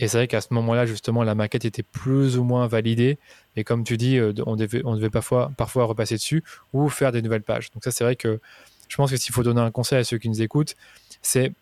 Et 0.00 0.08
c'est 0.08 0.16
vrai 0.16 0.28
qu'à 0.28 0.40
ce 0.40 0.48
moment-là, 0.54 0.86
justement, 0.86 1.22
la 1.22 1.34
maquette 1.34 1.66
était 1.66 1.82
plus 1.82 2.38
ou 2.38 2.42
moins 2.42 2.66
validée. 2.66 3.18
Et 3.54 3.64
comme 3.64 3.84
tu 3.84 3.98
dis, 3.98 4.16
euh, 4.16 4.32
on 4.46 4.56
devait, 4.56 5.10
parfois, 5.10 5.84
repasser 5.84 6.14
dessus 6.14 6.42
ou 6.72 6.88
faire 6.88 7.12
des 7.12 7.20
nouvelles 7.20 7.42
pages. 7.42 7.70
Donc 7.72 7.84
ça, 7.84 7.90
c'est 7.90 8.02
vrai 8.02 8.16
que 8.16 8.40
je 8.88 8.96
pense 8.96 9.10
que 9.10 9.18
s'il 9.18 9.34
faut 9.34 9.42
donner 9.42 9.60
un 9.60 9.70
conseil 9.70 9.98
à 9.98 10.04
ceux 10.04 10.16
qui 10.16 10.30
nous 10.30 10.40
écoutent, 10.40 10.74
c'est 11.20 11.52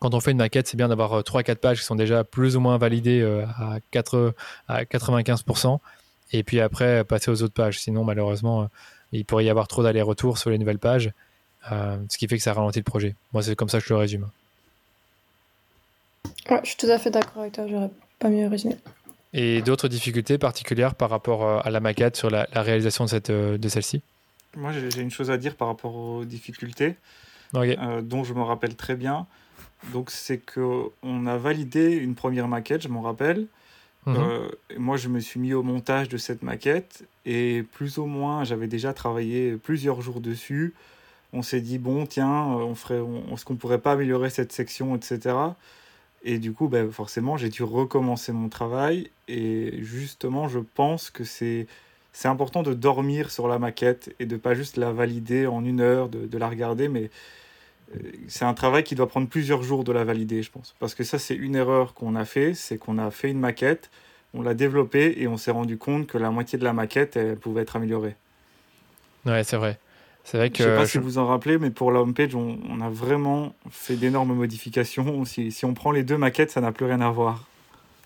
quand 0.00 0.14
on 0.14 0.20
fait 0.20 0.30
une 0.30 0.38
maquette, 0.38 0.68
c'est 0.68 0.76
bien 0.76 0.88
d'avoir 0.88 1.20
3-4 1.20 1.50
euh, 1.50 1.54
pages 1.56 1.80
qui 1.80 1.84
sont 1.84 1.96
déjà 1.96 2.22
plus 2.22 2.56
ou 2.56 2.60
moins 2.60 2.78
validées 2.78 3.20
euh, 3.22 3.44
à, 3.58 3.78
4, 3.90 4.34
à 4.68 4.84
95%. 4.84 5.80
Et 6.32 6.44
puis 6.44 6.60
après, 6.60 7.02
passer 7.02 7.32
aux 7.32 7.42
autres 7.42 7.54
pages. 7.54 7.80
Sinon, 7.80 8.04
malheureusement, 8.04 8.68
il 9.10 9.24
pourrait 9.24 9.44
y 9.44 9.50
avoir 9.50 9.66
trop 9.66 9.82
d'allers-retours 9.82 10.38
sur 10.38 10.50
les 10.50 10.58
nouvelles 10.58 10.78
pages, 10.78 11.12
ce 11.70 12.18
qui 12.18 12.26
fait 12.26 12.36
que 12.36 12.42
ça 12.42 12.52
ralentit 12.52 12.80
le 12.80 12.84
projet. 12.84 13.14
Moi, 13.32 13.42
c'est 13.42 13.54
comme 13.54 13.68
ça 13.68 13.78
que 13.78 13.86
je 13.86 13.92
le 13.92 13.98
résume. 13.98 14.26
Ouais, 16.50 16.60
je 16.62 16.68
suis 16.68 16.76
tout 16.76 16.90
à 16.90 16.98
fait 16.98 17.10
d'accord 17.10 17.42
avec 17.42 17.52
toi, 17.52 17.66
j'aurais 17.68 17.90
pas 18.18 18.28
mieux 18.28 18.46
résumé. 18.46 18.76
Et 19.32 19.62
d'autres 19.62 19.88
difficultés 19.88 20.38
particulières 20.38 20.94
par 20.94 21.10
rapport 21.10 21.44
euh, 21.44 21.58
à 21.64 21.70
la 21.70 21.80
maquette 21.80 22.16
sur 22.16 22.30
la, 22.30 22.46
réalisation 22.54 23.04
de, 23.04 23.10
cette, 23.10 23.30
euh, 23.30 23.58
de 23.58 23.68
celle-ci? 23.68 24.02
Moi, 24.56 24.70
j'ai 24.72 25.00
une 25.00 25.10
chose 25.10 25.30
à 25.30 25.38
dire 25.38 25.56
par 25.56 25.68
rapport 25.68 25.96
aux 25.96 26.24
difficultés, 26.24 26.94
euh, 27.56 28.02
dont 28.02 28.22
je 28.22 28.34
me 28.34 28.42
rappelle 28.42 28.76
très 28.76 28.94
bien. 28.94 29.26
Donc, 29.92 30.10
c'est 30.10 30.38
qu'on 30.38 31.26
a 31.26 31.36
validé 31.36 31.90
une 31.90 32.14
première 32.14 32.46
maquette, 32.46 32.82
je 32.82 32.88
m'en 32.88 33.02
rappelle. 33.02 33.46
Mhm. 34.06 34.50
moi, 34.76 34.98
je 34.98 35.08
me 35.08 35.18
suis 35.18 35.40
mis 35.40 35.54
au 35.54 35.62
montage 35.62 36.10
de 36.10 36.18
cette 36.18 36.42
maquette 36.42 37.04
et 37.24 37.64
plus 37.72 37.96
ou 37.96 38.04
moins, 38.04 38.44
j'avais 38.44 38.66
déjà 38.66 38.92
travaillé 38.92 39.56
plusieurs 39.56 40.02
jours 40.02 40.20
dessus. 40.20 40.74
On 41.32 41.40
s'est 41.40 41.62
dit, 41.62 41.78
bon, 41.78 42.04
tiens, 42.04 42.30
on 42.30 42.74
ferait, 42.74 43.00
on, 43.00 43.34
est-ce 43.34 43.46
qu'on 43.46 43.56
pourrait 43.56 43.78
pas 43.78 43.92
améliorer 43.92 44.28
cette 44.28 44.52
section, 44.52 44.94
etc. 44.94 45.34
Et 46.24 46.38
du 46.38 46.52
coup, 46.52 46.68
ben, 46.68 46.90
forcément, 46.90 47.36
j'ai 47.36 47.50
dû 47.50 47.62
recommencer 47.62 48.32
mon 48.32 48.48
travail. 48.48 49.10
Et 49.28 49.78
justement, 49.82 50.48
je 50.48 50.58
pense 50.58 51.10
que 51.10 51.24
c'est 51.24 51.66
c'est 52.14 52.28
important 52.28 52.62
de 52.62 52.74
dormir 52.74 53.30
sur 53.32 53.48
la 53.48 53.58
maquette 53.58 54.14
et 54.20 54.24
de 54.24 54.36
pas 54.36 54.54
juste 54.54 54.76
la 54.76 54.92
valider 54.92 55.48
en 55.48 55.64
une 55.64 55.80
heure, 55.80 56.08
de, 56.08 56.26
de 56.26 56.38
la 56.38 56.48
regarder, 56.48 56.88
mais 56.88 57.10
euh, 57.96 57.98
c'est 58.28 58.44
un 58.44 58.54
travail 58.54 58.84
qui 58.84 58.94
doit 58.94 59.08
prendre 59.08 59.28
plusieurs 59.28 59.64
jours 59.64 59.82
de 59.82 59.90
la 59.90 60.04
valider, 60.04 60.40
je 60.40 60.50
pense. 60.50 60.76
Parce 60.78 60.94
que 60.94 61.02
ça, 61.02 61.18
c'est 61.18 61.34
une 61.34 61.56
erreur 61.56 61.92
qu'on 61.92 62.14
a 62.14 62.24
fait, 62.24 62.54
c'est 62.54 62.78
qu'on 62.78 62.98
a 62.98 63.10
fait 63.10 63.30
une 63.30 63.40
maquette, 63.40 63.90
on 64.32 64.42
l'a 64.42 64.54
développée 64.54 65.14
et 65.18 65.26
on 65.26 65.36
s'est 65.36 65.50
rendu 65.50 65.76
compte 65.76 66.06
que 66.06 66.16
la 66.16 66.30
moitié 66.30 66.56
de 66.56 66.64
la 66.64 66.72
maquette, 66.72 67.16
elle 67.16 67.36
pouvait 67.36 67.62
être 67.62 67.74
améliorée. 67.74 68.14
Ouais, 69.26 69.42
c'est 69.42 69.56
vrai. 69.56 69.78
C'est 70.24 70.38
vrai 70.38 70.50
que. 70.50 70.64
Je 70.64 70.68
sais 70.68 70.76
pas 70.76 70.86
si 70.86 70.98
vous 70.98 71.18
en 71.18 71.26
rappelez, 71.26 71.58
mais 71.58 71.70
pour 71.70 71.92
la 71.92 72.00
homepage, 72.00 72.34
on, 72.34 72.58
on 72.68 72.80
a 72.80 72.88
vraiment 72.88 73.54
fait 73.70 73.96
d'énormes 73.96 74.34
modifications. 74.34 75.24
Si, 75.24 75.52
si, 75.52 75.64
on 75.64 75.74
prend 75.74 75.92
les 75.92 76.02
deux 76.02 76.16
maquettes, 76.16 76.50
ça 76.50 76.60
n'a 76.62 76.72
plus 76.72 76.86
rien 76.86 77.00
à 77.02 77.10
voir. 77.10 77.44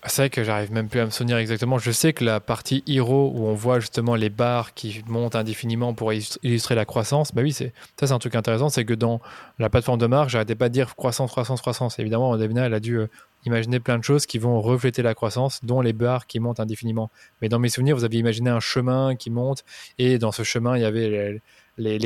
C'est 0.05 0.21
vrai 0.21 0.29
que 0.29 0.45
j'arrive 0.45 0.71
même 0.71 0.87
plus 0.87 1.01
à 1.01 1.05
me 1.05 1.09
souvenir 1.09 1.37
exactement. 1.37 1.77
Je 1.77 1.91
sais 1.91 2.13
que 2.13 2.23
la 2.23 2.39
partie 2.39 2.83
Hero, 2.87 3.33
où 3.35 3.45
on 3.47 3.53
voit 3.53 3.81
justement 3.81 4.15
les 4.15 4.29
barres 4.29 4.73
qui 4.73 5.03
montent 5.07 5.35
indéfiniment 5.35 5.93
pour 5.93 6.13
illustrer 6.13 6.73
la 6.73 6.85
croissance, 6.85 7.33
bah 7.33 7.41
oui, 7.41 7.51
c'est 7.51 7.73
ça, 7.99 8.07
c'est 8.07 8.13
un 8.13 8.19
truc 8.19 8.35
intéressant. 8.35 8.69
C'est 8.69 8.85
que 8.85 8.93
dans 8.93 9.19
la 9.57 9.69
plateforme 9.69 9.99
de 9.99 10.07
marque, 10.07 10.29
j'arrêtais 10.29 10.55
pas 10.55 10.69
de 10.69 10.73
dire 10.73 10.95
croissance, 10.95 11.31
croissance, 11.31 11.59
croissance. 11.59 11.99
Évidemment, 11.99 12.37
Davina, 12.37 12.65
elle 12.65 12.73
a 12.73 12.79
dû 12.79 12.97
euh, 12.97 13.07
imaginer 13.45 13.81
plein 13.81 13.97
de 13.97 14.03
choses 14.03 14.25
qui 14.25 14.37
vont 14.37 14.61
refléter 14.61 15.01
la 15.01 15.13
croissance, 15.15 15.59
dont 15.65 15.81
les 15.81 15.93
barres 15.93 16.27
qui 16.27 16.39
montent 16.39 16.61
indéfiniment. 16.61 17.11
Mais 17.41 17.49
dans 17.49 17.59
mes 17.59 17.69
souvenirs, 17.69 17.97
vous 17.97 18.05
aviez 18.05 18.21
imaginé 18.21 18.49
un 18.49 18.61
chemin 18.61 19.15
qui 19.15 19.29
monte, 19.29 19.65
et 19.97 20.17
dans 20.17 20.31
ce 20.31 20.43
chemin, 20.43 20.77
il 20.77 20.81
y 20.81 20.85
avait 20.85 21.09
les, 21.09 21.41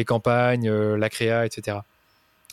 campagnes, 0.05 0.69
euh, 0.69 0.97
la 0.97 1.09
créa, 1.09 1.45
etc. 1.45 1.79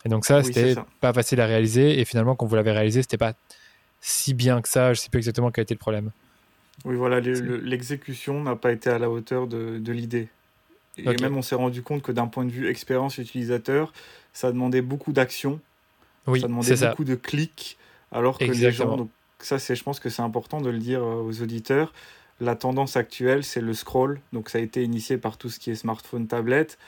Et 0.05 0.09
donc 0.09 0.25
ça, 0.25 0.43
c'était 0.43 0.75
pas 1.01 1.13
facile 1.13 1.41
à 1.41 1.47
réaliser. 1.47 2.01
Et 2.01 2.05
finalement, 2.05 2.35
quand 2.35 2.47
vous 2.47 2.57
l'avez 2.57 2.73
réalisé, 2.73 3.03
c'était 3.03 3.19
pas 3.19 3.35
si 4.01 4.35
bien 4.35 4.63
que 4.63 4.69
ça. 4.69 4.95
Je 4.95 5.01
sais 5.01 5.11
plus 5.11 5.19
exactement 5.19 5.51
quel 5.51 5.63
était 5.63 5.75
le 5.75 5.79
problème. 5.79 6.11
Oui, 6.85 6.97
voilà, 6.97 7.21
l'exécution 7.21 8.43
n'a 8.43 8.57
pas 8.57 8.73
été 8.73 8.89
à 8.89 8.99
la 8.99 9.11
hauteur 9.11 9.47
de, 9.47 9.93
l'idée. 9.93 10.29
Et 10.97 11.05
même, 11.05 11.37
on 11.37 11.43
s'est 11.43 11.55
rendu 11.55 11.83
compte 11.83 12.03
que 12.03 12.13
d'un 12.13 12.27
point 12.27 12.45
de 12.45 12.51
vue 12.51 12.69
expérience 12.69 13.19
utilisateur, 13.19 13.93
ça 14.33 14.51
demandait 14.51 14.83
beaucoup 14.83 15.13
d'actions. 15.13 15.61
Oui, 16.27 16.41
ça 16.41 16.49
demandait 16.49 16.75
beaucoup 16.89 17.05
de 17.05 17.15
clics. 17.15 17.79
Alors 18.13 18.39
que 18.39 18.45
les 18.45 18.73
gens. 18.73 18.97
Donc, 18.97 19.11
ça, 19.39 19.57
je 19.59 19.83
pense 19.83 20.01
que 20.01 20.09
c'est 20.11 20.23
important 20.23 20.61
de 20.61 20.69
le 20.69 20.79
dire 20.79 21.03
euh, 21.03 21.23
aux 21.23 21.43
auditeurs. 21.43 21.93
La 22.41 22.57
tendance 22.57 22.97
actuelle, 22.97 23.45
c'est 23.45 23.61
le 23.61 23.73
scroll. 23.73 24.21
Donc, 24.33 24.49
ça 24.49 24.59
a 24.59 24.61
été 24.61 24.83
initié 24.83 25.17
par 25.17 25.39
tout 25.39 25.49
ce 25.49 25.59
qui 25.59 25.71
est 25.71 25.75
smartphone, 25.75 26.27
tablette 26.27 26.79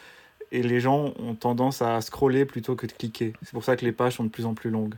et 0.53 0.63
les 0.63 0.81
gens 0.81 1.13
ont 1.19 1.35
tendance 1.35 1.83
à 1.83 2.01
scroller 2.03 2.45
plutôt 2.45 2.77
que 2.77 2.87
de 2.87 2.93
cliquer. 2.93 3.33
C'est 3.43 3.53
pour 3.53 3.65
ça 3.65 3.75
que 3.75 3.85
les 3.85 3.93
pages 3.93 4.17
sont 4.17 4.25
de 4.25 4.29
plus 4.29 4.47
en 4.47 4.55
plus 4.55 4.71
longues. 4.71 4.95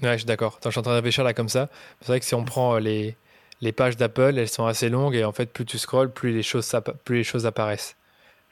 Ouais, 0.00 0.12
je 0.12 0.18
suis 0.18 0.26
d'accord. 0.26 0.58
Je 0.64 0.70
suis 0.70 0.78
en 0.78 0.82
train 0.82 1.00
de 1.00 1.22
là 1.22 1.34
comme 1.34 1.48
ça. 1.48 1.68
C'est 2.00 2.06
vrai 2.06 2.20
que 2.20 2.26
si 2.26 2.34
on 2.34 2.44
prend 2.44 2.76
euh, 2.76 3.14
les, 3.60 3.72
pages 3.72 3.96
d'Apple, 3.96 4.38
elles 4.38 4.48
sont 4.48 4.66
assez 4.66 4.88
longues 4.88 5.16
et 5.16 5.24
en 5.24 5.32
fait, 5.32 5.52
plus 5.52 5.66
tu 5.66 5.78
scrolles, 5.78 6.12
plus 6.12 6.32
les 6.32 6.42
choses 6.44 7.44
apparaissent. 7.44 7.96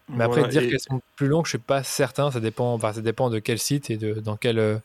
Mais 0.08 0.24
après, 0.24 0.48
dire 0.48 0.68
qu'elles 0.68 0.80
sont 0.80 1.00
plus 1.16 1.28
longues, 1.28 1.44
je 1.44 1.50
suis 1.50 1.58
pas 1.58 1.82
certain. 1.82 2.30
Ça 2.30 2.40
dépend, 2.40 2.72
enfin, 2.74 2.92
ça 2.92 3.00
dépend 3.00 3.30
de 3.30 3.38
quel 3.38 3.58
site 3.58 3.90
et 3.90 3.96
de, 3.96 4.14
dans 4.14 4.36
quel, 4.36 4.58
euh, 4.58 4.78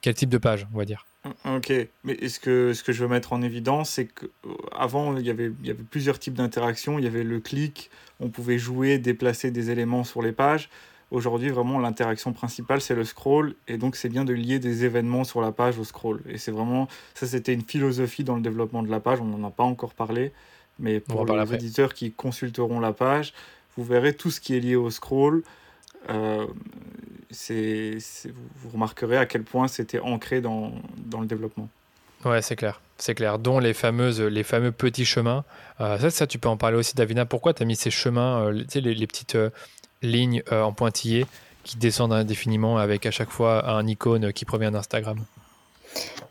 quel 0.00 0.14
type 0.14 0.30
de 0.30 0.38
page, 0.38 0.66
on 0.74 0.78
va 0.78 0.84
dire. 0.84 1.06
Ok, 1.44 1.72
mais 2.04 2.28
ce 2.28 2.40
que, 2.40 2.72
ce 2.72 2.82
que 2.82 2.92
je 2.92 3.02
veux 3.02 3.08
mettre 3.08 3.34
en 3.34 3.42
évidence, 3.42 3.90
c'est 3.90 4.06
qu'avant, 4.06 5.16
il 5.16 5.26
y 5.26 5.30
avait, 5.30 5.52
il 5.60 5.66
y 5.66 5.70
avait 5.70 5.82
plusieurs 5.82 6.18
types 6.18 6.34
d'interactions. 6.34 6.98
Il 6.98 7.04
y 7.04 7.08
avait 7.08 7.24
le 7.24 7.40
clic, 7.40 7.90
on 8.20 8.28
pouvait 8.28 8.58
jouer, 8.58 8.98
déplacer 8.98 9.50
des 9.50 9.70
éléments 9.70 10.04
sur 10.04 10.22
les 10.22 10.32
pages. 10.32 10.70
Aujourd'hui, 11.10 11.50
vraiment, 11.50 11.78
l'interaction 11.78 12.32
principale, 12.32 12.80
c'est 12.80 12.94
le 12.94 13.04
scroll. 13.04 13.54
Et 13.68 13.76
donc, 13.76 13.96
c'est 13.96 14.08
bien 14.08 14.24
de 14.24 14.32
lier 14.32 14.60
des 14.60 14.84
événements 14.84 15.24
sur 15.24 15.40
la 15.40 15.52
page 15.52 15.78
au 15.78 15.84
scroll. 15.84 16.22
Et 16.28 16.38
c'est 16.38 16.52
vraiment, 16.52 16.88
ça, 17.14 17.26
c'était 17.26 17.52
une 17.52 17.64
philosophie 17.64 18.24
dans 18.24 18.36
le 18.36 18.42
développement 18.42 18.82
de 18.82 18.90
la 18.90 19.00
page. 19.00 19.20
On 19.20 19.24
n'en 19.24 19.48
a 19.48 19.50
pas 19.50 19.64
encore 19.64 19.92
parlé. 19.92 20.32
Mais 20.78 21.00
pour 21.00 21.26
les 21.26 21.54
éditeurs 21.54 21.92
qui 21.92 22.12
consulteront 22.12 22.80
la 22.80 22.94
page, 22.94 23.34
vous 23.76 23.84
verrez 23.84 24.14
tout 24.14 24.30
ce 24.30 24.40
qui 24.40 24.56
est 24.56 24.60
lié 24.60 24.76
au 24.76 24.90
scroll. 24.90 25.42
Euh, 26.08 26.46
c'est, 27.30 27.98
vous 28.56 28.70
remarquerez 28.70 29.16
à 29.16 29.26
quel 29.26 29.42
point 29.42 29.68
c'était 29.68 30.00
ancré 30.00 30.40
dans, 30.40 30.72
dans, 30.98 31.20
le 31.20 31.26
développement. 31.26 31.68
Ouais, 32.24 32.42
c'est 32.42 32.56
clair, 32.56 32.80
c'est 32.98 33.14
clair. 33.14 33.38
Dont 33.38 33.58
les 33.58 33.74
fameuses, 33.74 34.20
les 34.20 34.42
fameux 34.42 34.72
petits 34.72 35.04
chemins. 35.04 35.44
Euh, 35.80 35.98
ça, 35.98 36.10
ça, 36.10 36.26
tu 36.26 36.38
peux 36.38 36.48
en 36.48 36.56
parler 36.56 36.76
aussi, 36.76 36.94
Davina. 36.94 37.26
Pourquoi 37.26 37.54
tu 37.54 37.62
as 37.62 37.66
mis 37.66 37.76
ces 37.76 37.90
chemins, 37.90 38.46
euh, 38.46 38.64
les, 38.74 38.94
les, 38.94 39.06
petites 39.06 39.38
lignes 40.02 40.42
en 40.50 40.72
pointillés 40.72 41.26
qui 41.62 41.76
descendent 41.76 42.12
indéfiniment 42.12 42.78
avec 42.78 43.06
à 43.06 43.10
chaque 43.10 43.30
fois 43.30 43.70
un 43.70 43.86
icône 43.86 44.32
qui 44.32 44.44
provient 44.44 44.70
d'Instagram? 44.70 45.18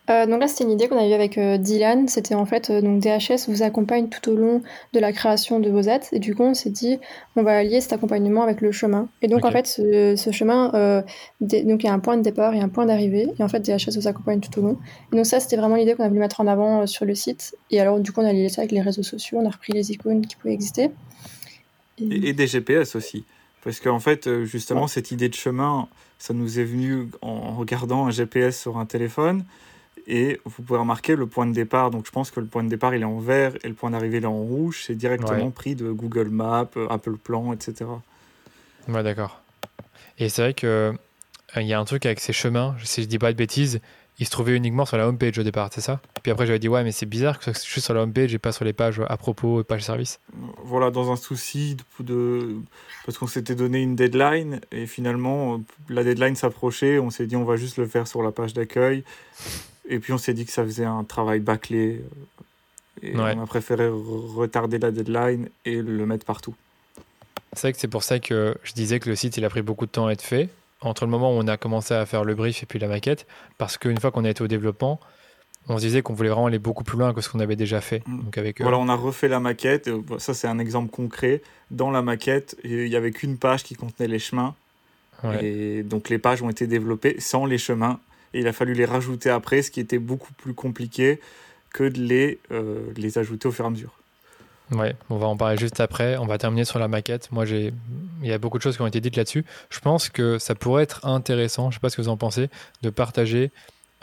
Euh, 0.10 0.26
donc 0.26 0.40
là, 0.40 0.48
c'était 0.48 0.64
une 0.64 0.72
idée 0.72 0.88
qu'on 0.88 0.98
a 0.98 1.06
eue 1.06 1.14
avec 1.14 1.38
euh, 1.38 1.58
Dylan. 1.58 2.08
C'était 2.08 2.34
en 2.34 2.46
fait, 2.46 2.70
euh, 2.70 2.82
donc 2.82 3.00
DHS 3.00 3.48
vous 3.48 3.62
accompagne 3.62 4.10
tout 4.10 4.32
au 4.32 4.36
long 4.36 4.64
de 4.94 5.00
la 5.00 5.14
création 5.14 5.60
de 5.60 5.70
vos 5.70 5.88
ads. 5.88 6.00
Et 6.12 6.20
du 6.20 6.34
coup, 6.34 6.44
on 6.44 6.56
s'est 6.56 6.72
dit, 6.72 7.00
on 7.36 7.44
va 7.44 7.58
allier 7.58 7.80
cet 7.80 7.94
accompagnement 7.94 8.42
avec 8.42 8.62
le 8.62 8.72
chemin. 8.72 9.08
Et 9.22 9.28
donc, 9.28 9.46
en 9.46 9.52
fait, 9.52 9.68
ce, 9.68 10.30
chemin, 10.32 11.04
donc 11.42 11.84
il 11.84 11.86
y 11.86 11.90
a 11.90 11.94
un 11.94 12.00
point 12.00 12.18
de 12.18 12.24
départ 12.24 12.54
et 12.56 12.60
un 12.60 12.70
point 12.70 12.86
d'arrivée. 12.86 13.28
Et 13.38 13.44
en 13.44 13.48
fait, 13.48 13.60
DHS 13.60 13.96
vous 13.96 14.08
accompagne 14.08 14.40
tout 14.40 14.60
au 14.60 14.64
long. 14.64 14.78
Et 15.14 15.16
donc, 15.16 15.26
ça, 15.26 15.40
c'était 15.40 15.58
vraiment 15.58 15.76
l'idée 15.76 15.94
qu'on 15.94 16.04
a 16.04 16.08
voulu 16.08 16.20
mettre 16.20 16.42
en 16.42 16.48
avant 16.48 16.88
sur 16.88 17.06
le 17.06 17.14
site. 17.14 17.56
Et 17.70 17.80
alors, 17.80 18.00
du 18.00 18.12
coup, 18.12 18.22
on 18.22 18.26
a 18.26 18.34
lié 18.34 18.50
ça 18.50 18.62
avec 18.62 18.72
les 18.72 18.82
réseaux 18.82 19.04
sociaux. 19.04 19.38
On 19.40 19.46
a 19.46 19.52
repris 19.52 19.74
les 19.74 19.92
icônes 19.92 20.26
qui 20.26 20.36
pouvaient 20.36 20.54
exister. 20.54 20.90
Et, 22.00 22.34
des 22.34 22.48
GPS 22.48 22.96
aussi. 22.96 23.26
Parce 23.64 23.80
qu'en 23.80 24.00
fait, 24.00 24.44
justement, 24.46 24.88
cette 24.88 25.12
idée 25.12 25.30
de 25.30 25.36
chemin, 25.36 25.88
ça 26.20 26.34
nous 26.34 26.60
est 26.60 26.64
venu 26.64 27.08
en 27.22 27.56
regardant 27.56 28.06
un 28.06 28.12
GPS 28.12 28.60
sur 28.60 28.78
un 28.78 28.86
téléphone. 28.86 29.46
Et 30.06 30.40
vous 30.44 30.64
pouvez 30.64 30.80
remarquer 30.80 31.16
le 31.16 31.28
point 31.28 31.46
de 31.46 31.54
départ. 31.54 31.92
Donc 31.92 32.06
je 32.06 32.12
pense 32.12 32.32
que 32.32 32.40
le 32.40 32.46
point 32.46 32.64
de 32.64 32.70
départ 32.70 32.94
il 32.94 33.02
est 33.02 33.06
en 33.06 33.20
vert 33.20 33.54
et 33.64 33.68
le 33.68 33.74
point 33.74 33.92
d'arrivée 33.92 34.18
il 34.18 34.24
est 34.24 34.28
en 34.28 34.34
rouge. 34.34 34.84
C'est 34.86 34.96
directement 34.96 35.50
pris 35.50 35.76
de 35.76 35.92
Google 35.92 36.30
Maps, 36.30 36.70
Apple 36.90 37.18
Plan, 37.18 37.54
etc. 37.54 37.86
Ouais, 38.88 39.04
d'accord. 39.04 39.42
Et 40.18 40.30
c'est 40.30 40.42
vrai 40.42 40.54
que 40.54 40.94
euh, 41.56 41.62
il 41.62 41.68
y 41.68 41.74
a 41.74 41.80
un 41.80 41.86
truc 41.86 42.06
avec 42.06 42.20
ces 42.20 42.34
chemins, 42.34 42.76
si 42.84 43.04
je 43.04 43.08
dis 43.08 43.20
pas 43.20 43.32
de 43.32 43.38
bêtises, 43.38 43.80
ils 44.20 44.26
se 44.26 44.32
trouvaient 44.32 44.56
uniquement 44.56 44.86
sur 44.86 44.98
la 44.98 45.08
homepage 45.08 45.40
au 45.40 45.44
départ, 45.44 45.70
c'est 45.74 45.82
ça? 45.82 46.02
Puis 46.22 46.32
après 46.32 46.46
j'avais 46.46 46.60
dit 46.60 46.68
ouais 46.68 46.84
mais 46.84 46.92
c'est 46.92 47.06
bizarre 47.06 47.40
que 47.40 47.54
je 47.54 47.60
suis 47.60 47.82
sur 47.82 47.94
la 47.94 48.04
homepage 48.04 48.34
et 48.34 48.40
pas 48.40 48.52
sur 48.52 48.66
les 48.66 48.74
pages 48.74 49.02
à 49.08 49.18
propos 49.18 49.62
et 49.62 49.64
pages 49.64 49.84
service. 49.84 50.20
Voilà, 50.64 50.92
dans 50.92 51.12
un 51.12 51.16
souci 51.16 51.78
de, 52.02 52.58
parce 53.06 53.18
qu'on 53.18 53.28
s'était 53.28 53.56
donné 53.56 53.82
une 53.82 53.96
deadline 53.96 54.60
et 54.72 54.86
finalement 54.86 55.62
la 55.88 56.04
deadline 56.04 56.36
s'approchait, 56.36 57.00
on 57.00 57.10
s'est 57.10 57.28
dit 57.28 57.36
on 57.36 57.46
va 57.46 57.56
juste 57.56 57.78
le 57.78 57.88
faire 57.88 58.08
sur 58.08 58.22
la 58.22 58.32
page 58.32 58.54
d'accueil 58.54 59.04
et 59.88 60.00
puis 60.00 60.12
on 60.12 60.18
s'est 60.18 60.34
dit 60.34 60.46
que 60.46 60.52
ça 60.52 60.64
faisait 60.64 60.86
un 60.86 61.06
travail 61.06 61.40
bâclé 61.40 62.04
et 63.02 63.16
on 63.16 63.42
a 63.42 63.46
préféré 63.46 63.88
retarder 63.90 64.78
la 64.78 64.92
deadline 64.92 65.48
et 65.64 65.82
le 65.82 66.06
mettre 66.06 66.26
partout. 66.26 66.56
C'est 67.54 67.62
vrai 67.62 67.74
que 67.74 67.80
c'est 67.80 67.88
pour 67.88 68.04
ça 68.04 68.20
que 68.20 68.56
je 68.64 68.74
disais 68.74 69.00
que 69.00 69.10
le 69.10 69.16
site 69.16 69.38
il 69.38 69.46
a 69.46 69.50
pris 69.50 69.62
beaucoup 69.62 69.86
de 69.86 69.92
temps 69.92 70.08
à 70.08 70.12
être 70.12 70.22
fait 70.22 70.50
entre 70.82 71.06
le 71.06 71.12
moment 71.12 71.32
où 71.32 71.40
on 71.40 71.48
a 71.48 71.58
commencé 71.58 71.94
à 71.94 72.06
faire 72.06 72.24
le 72.24 72.36
brief 72.36 72.64
et 72.64 72.66
puis 72.66 72.80
la 72.80 72.88
maquette, 72.88 73.28
parce 73.58 73.78
qu'une 73.78 74.00
fois 74.00 74.12
qu'on 74.12 74.26
a 74.26 74.30
été 74.30 74.44
au 74.44 74.48
développement, 74.48 75.00
on 75.68 75.78
se 75.78 75.84
disait 75.84 76.02
qu'on 76.02 76.14
voulait 76.14 76.30
vraiment 76.30 76.48
aller 76.48 76.60
beaucoup 76.60 76.84
plus 76.84 76.98
loin 76.98 77.14
que 77.14 77.22
ce 77.22 77.30
qu'on 77.30 77.40
avait 77.40 77.56
déjà 77.56 77.82
fait. 77.82 78.02
Mm. 78.08 78.24
Donc 78.24 78.38
avec, 78.38 78.62
voilà, 78.62 78.78
on 78.78 78.90
a 78.90 78.96
refait 78.96 79.28
la 79.28 79.40
maquette. 79.40 79.88
Euh, 79.88 80.02
ça, 80.18 80.34
c'est 80.34 80.48
un 80.48 80.60
exemple 80.60 80.90
concret. 80.90 81.42
Dans 81.70 81.92
la 81.92 82.02
maquette, 82.02 82.58
il 82.64 82.86
n'y 82.86 82.96
avait 82.96 83.12
qu'une 83.12 83.38
page 83.38 83.64
qui 83.64 83.76
contenait 83.76 84.08
les 84.08 84.20
chemins. 84.20 84.56
Et 85.42 85.84
donc 85.84 86.08
les 86.08 86.18
pages 86.18 86.42
ont 86.42 86.50
été 86.50 86.66
développées 86.66 87.20
sans 87.20 87.46
les 87.46 87.58
chemins. 87.58 88.00
Et 88.34 88.40
il 88.40 88.48
a 88.48 88.54
fallu 88.54 88.74
les 88.74 88.86
rajouter 88.86 89.30
après, 89.30 89.62
ce 89.62 89.70
qui 89.70 89.82
était 89.82 90.00
beaucoup 90.00 90.32
plus 90.34 90.54
compliqué 90.54 91.20
que 91.74 91.84
de 91.84 92.00
les, 92.00 92.40
euh, 92.52 92.86
les 92.96 93.18
ajouter 93.18 93.50
au 93.50 93.52
fur 93.52 93.66
et 93.66 93.68
à 93.68 93.72
mesure. 93.72 93.99
Ouais, 94.72 94.96
on 95.10 95.18
va 95.18 95.28
en 95.28 95.36
parler 95.36 95.58
juste 95.58 95.80
après. 95.80 96.18
On 96.18 96.26
va 96.26 96.38
terminer 96.38 96.64
sur 96.64 96.80
la 96.80 96.88
maquette. 96.88 97.32
Moi, 97.32 97.46
j'ai, 97.46 97.74
il 98.22 98.28
y 98.28 98.34
a 98.34 98.38
beaucoup 98.38 98.58
de 98.58 98.64
choses 98.64 98.76
qui 98.76 98.82
ont 98.82 98.88
été 98.88 99.02
dites 99.02 99.16
là-dessus. 99.16 99.44
Je 99.70 99.80
pense 99.80 100.10
que 100.10 100.38
ça 100.38 100.54
pourrait 100.56 100.84
être 100.84 101.06
intéressant, 101.06 101.72
je 101.72 101.76
sais 101.76 101.80
pas 101.80 101.90
ce 101.90 101.98
que 101.98 102.02
vous 102.02 102.10
en 102.10 102.18
pensez, 102.18 102.50
de 102.84 102.90
partager 102.90 103.52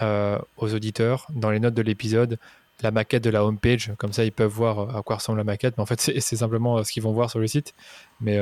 euh, 0.03 0.39
aux 0.57 0.75
auditeurs 0.75 1.27
dans 1.31 1.51
les 1.51 1.61
notes 1.61 1.75
de 1.75 1.83
l'épisode 1.83 2.39
la 2.83 2.91
maquette 2.91 3.25
de 3.25 3.31
la 3.31 3.45
homepage. 3.45 3.93
Comme 3.97 4.13
ça, 4.13 4.25
ils 4.25 4.33
peuvent 4.33 4.51
voir 4.51 4.79
euh, 4.81 4.99
à 4.99 5.03
quoi 5.03 5.17
ressemble 5.17 5.39
la 5.39 5.45
maquette. 5.45 5.77
Mais 5.77 5.83
en 5.83 5.87
fait, 5.87 6.01
c'est, 6.01 6.21
simplement 6.21 6.79
euh, 6.79 6.85
ce 6.85 6.93
qu'ils 6.93 7.03
vont 7.03 7.13
voir 7.13 7.31
sur 7.31 7.39
le 7.39 7.47
site. 7.47 7.75
Mais 8.21 8.39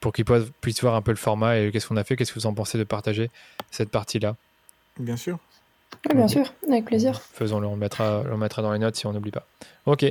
pour 0.00 0.12
qu'ils 0.12 0.26
puissent 0.60 0.82
voir 0.82 0.94
un 0.94 1.02
peu 1.02 1.10
le 1.10 1.16
format 1.16 1.58
et 1.58 1.70
qu'est-ce 1.70 1.88
qu'on 1.88 1.96
a 1.96 2.04
fait, 2.04 2.16
qu'est-ce 2.16 2.32
que 2.32 2.38
vous 2.38 2.46
en 2.46 2.54
pensez 2.54 2.76
de 2.76 2.84
partager 2.84 3.30
cette 3.70 3.90
partie-là? 3.90 4.36
Bien 4.98 5.16
sûr. 5.16 5.38
Bien 6.14 6.28
sûr, 6.28 6.52
avec 6.68 6.84
plaisir. 6.84 7.20
Faisons-le, 7.20 7.66
on 7.66 7.76
mettra, 7.76 8.22
on 8.30 8.36
mettra 8.36 8.62
dans 8.62 8.72
les 8.72 8.78
notes 8.78 8.96
si 8.96 9.06
on 9.06 9.12
n'oublie 9.12 9.30
pas. 9.30 9.46
Ok. 9.86 10.04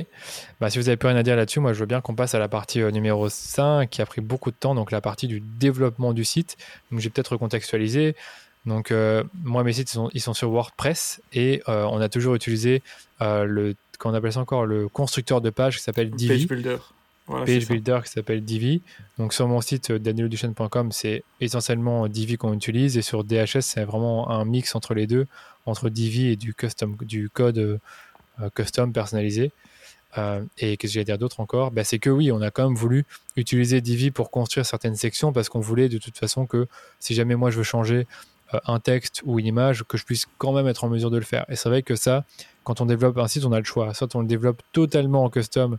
Bah, 0.60 0.70
si 0.70 0.78
vous 0.78 0.84
n'avez 0.84 0.96
plus 0.96 1.08
rien 1.08 1.16
à 1.16 1.22
dire 1.22 1.36
là-dessus, 1.36 1.60
moi 1.60 1.72
je 1.72 1.80
veux 1.80 1.86
bien 1.86 2.00
qu'on 2.00 2.14
passe 2.14 2.34
à 2.34 2.38
la 2.38 2.48
partie 2.48 2.80
euh, 2.80 2.90
numéro 2.90 3.28
5 3.28 3.88
qui 3.88 4.02
a 4.02 4.06
pris 4.06 4.20
beaucoup 4.20 4.50
de 4.50 4.56
temps, 4.56 4.74
donc 4.74 4.90
la 4.90 5.00
partie 5.00 5.28
du 5.28 5.40
développement 5.40 6.12
du 6.12 6.24
site. 6.24 6.56
Donc 6.90 7.00
j'ai 7.00 7.10
peut-être 7.10 7.32
recontextualisé. 7.32 8.16
Donc 8.64 8.90
euh, 8.90 9.22
moi 9.44 9.62
mes 9.62 9.72
sites 9.72 9.96
ils 10.12 10.20
sont, 10.20 10.34
sur 10.34 10.50
WordPress 10.50 11.20
et 11.32 11.62
euh, 11.68 11.84
on 11.84 12.00
a 12.00 12.08
toujours 12.08 12.34
utilisé 12.34 12.82
le 13.20 13.74
qu'on 13.98 14.12
appelle 14.12 14.32
ça 14.32 14.40
encore 14.40 14.66
le 14.66 14.88
constructeur 14.88 15.40
de 15.40 15.48
page 15.48 15.78
qui 15.78 15.82
s'appelle 15.82 16.10
Divi. 16.10 16.46
Page 16.46 16.48
Builder. 16.48 16.76
Page 17.26 17.66
Builder 17.68 18.00
qui 18.04 18.10
s'appelle 18.10 18.44
Divi. 18.44 18.82
Donc 19.18 19.32
sur 19.32 19.48
mon 19.48 19.60
site 19.60 19.92
danieloduchesne.com, 19.92 20.92
c'est 20.92 21.24
essentiellement 21.40 22.08
Divi 22.08 22.36
qu'on 22.36 22.52
utilise 22.52 22.96
et 22.96 23.02
sur 23.02 23.24
DHS 23.24 23.60
c'est 23.60 23.84
vraiment 23.84 24.30
un 24.30 24.44
mix 24.44 24.74
entre 24.74 24.94
les 24.94 25.06
deux, 25.06 25.26
entre 25.66 25.88
Divi 25.88 26.28
et 26.28 26.36
du 26.36 26.54
custom 26.54 26.96
du 27.00 27.28
code 27.30 27.80
custom 28.54 28.92
personnalisé. 28.92 29.52
Euh, 30.18 30.42
et 30.58 30.76
qu'est-ce 30.76 30.92
que 30.92 30.94
j'allais 30.94 31.04
dire 31.04 31.18
d'autre 31.18 31.40
encore? 31.40 31.70
Bah, 31.70 31.84
C'est 31.84 31.98
que 31.98 32.10
oui, 32.10 32.32
on 32.32 32.40
a 32.40 32.50
quand 32.50 32.64
même 32.64 32.76
voulu 32.76 33.04
utiliser 33.36 33.80
Divi 33.80 34.10
pour 34.10 34.30
construire 34.30 34.64
certaines 34.64 34.96
sections 34.96 35.32
parce 35.32 35.48
qu'on 35.48 35.60
voulait 35.60 35.88
de 35.88 35.98
toute 35.98 36.16
façon 36.16 36.46
que 36.46 36.66
si 37.00 37.14
jamais 37.14 37.34
moi 37.34 37.50
je 37.50 37.58
veux 37.58 37.62
changer 37.62 38.06
euh, 38.54 38.58
un 38.66 38.80
texte 38.80 39.22
ou 39.24 39.38
une 39.38 39.46
image, 39.46 39.84
que 39.84 39.98
je 39.98 40.04
puisse 40.04 40.26
quand 40.38 40.52
même 40.52 40.68
être 40.68 40.84
en 40.84 40.88
mesure 40.88 41.10
de 41.10 41.18
le 41.18 41.24
faire. 41.24 41.44
Et 41.48 41.56
c'est 41.56 41.68
vrai 41.68 41.82
que 41.82 41.96
ça, 41.96 42.24
quand 42.64 42.80
on 42.80 42.86
développe 42.86 43.18
un 43.18 43.28
site, 43.28 43.44
on 43.44 43.52
a 43.52 43.58
le 43.58 43.64
choix. 43.64 43.92
Soit 43.94 44.14
on 44.14 44.20
le 44.20 44.26
développe 44.26 44.62
totalement 44.72 45.24
en 45.24 45.30
custom, 45.30 45.78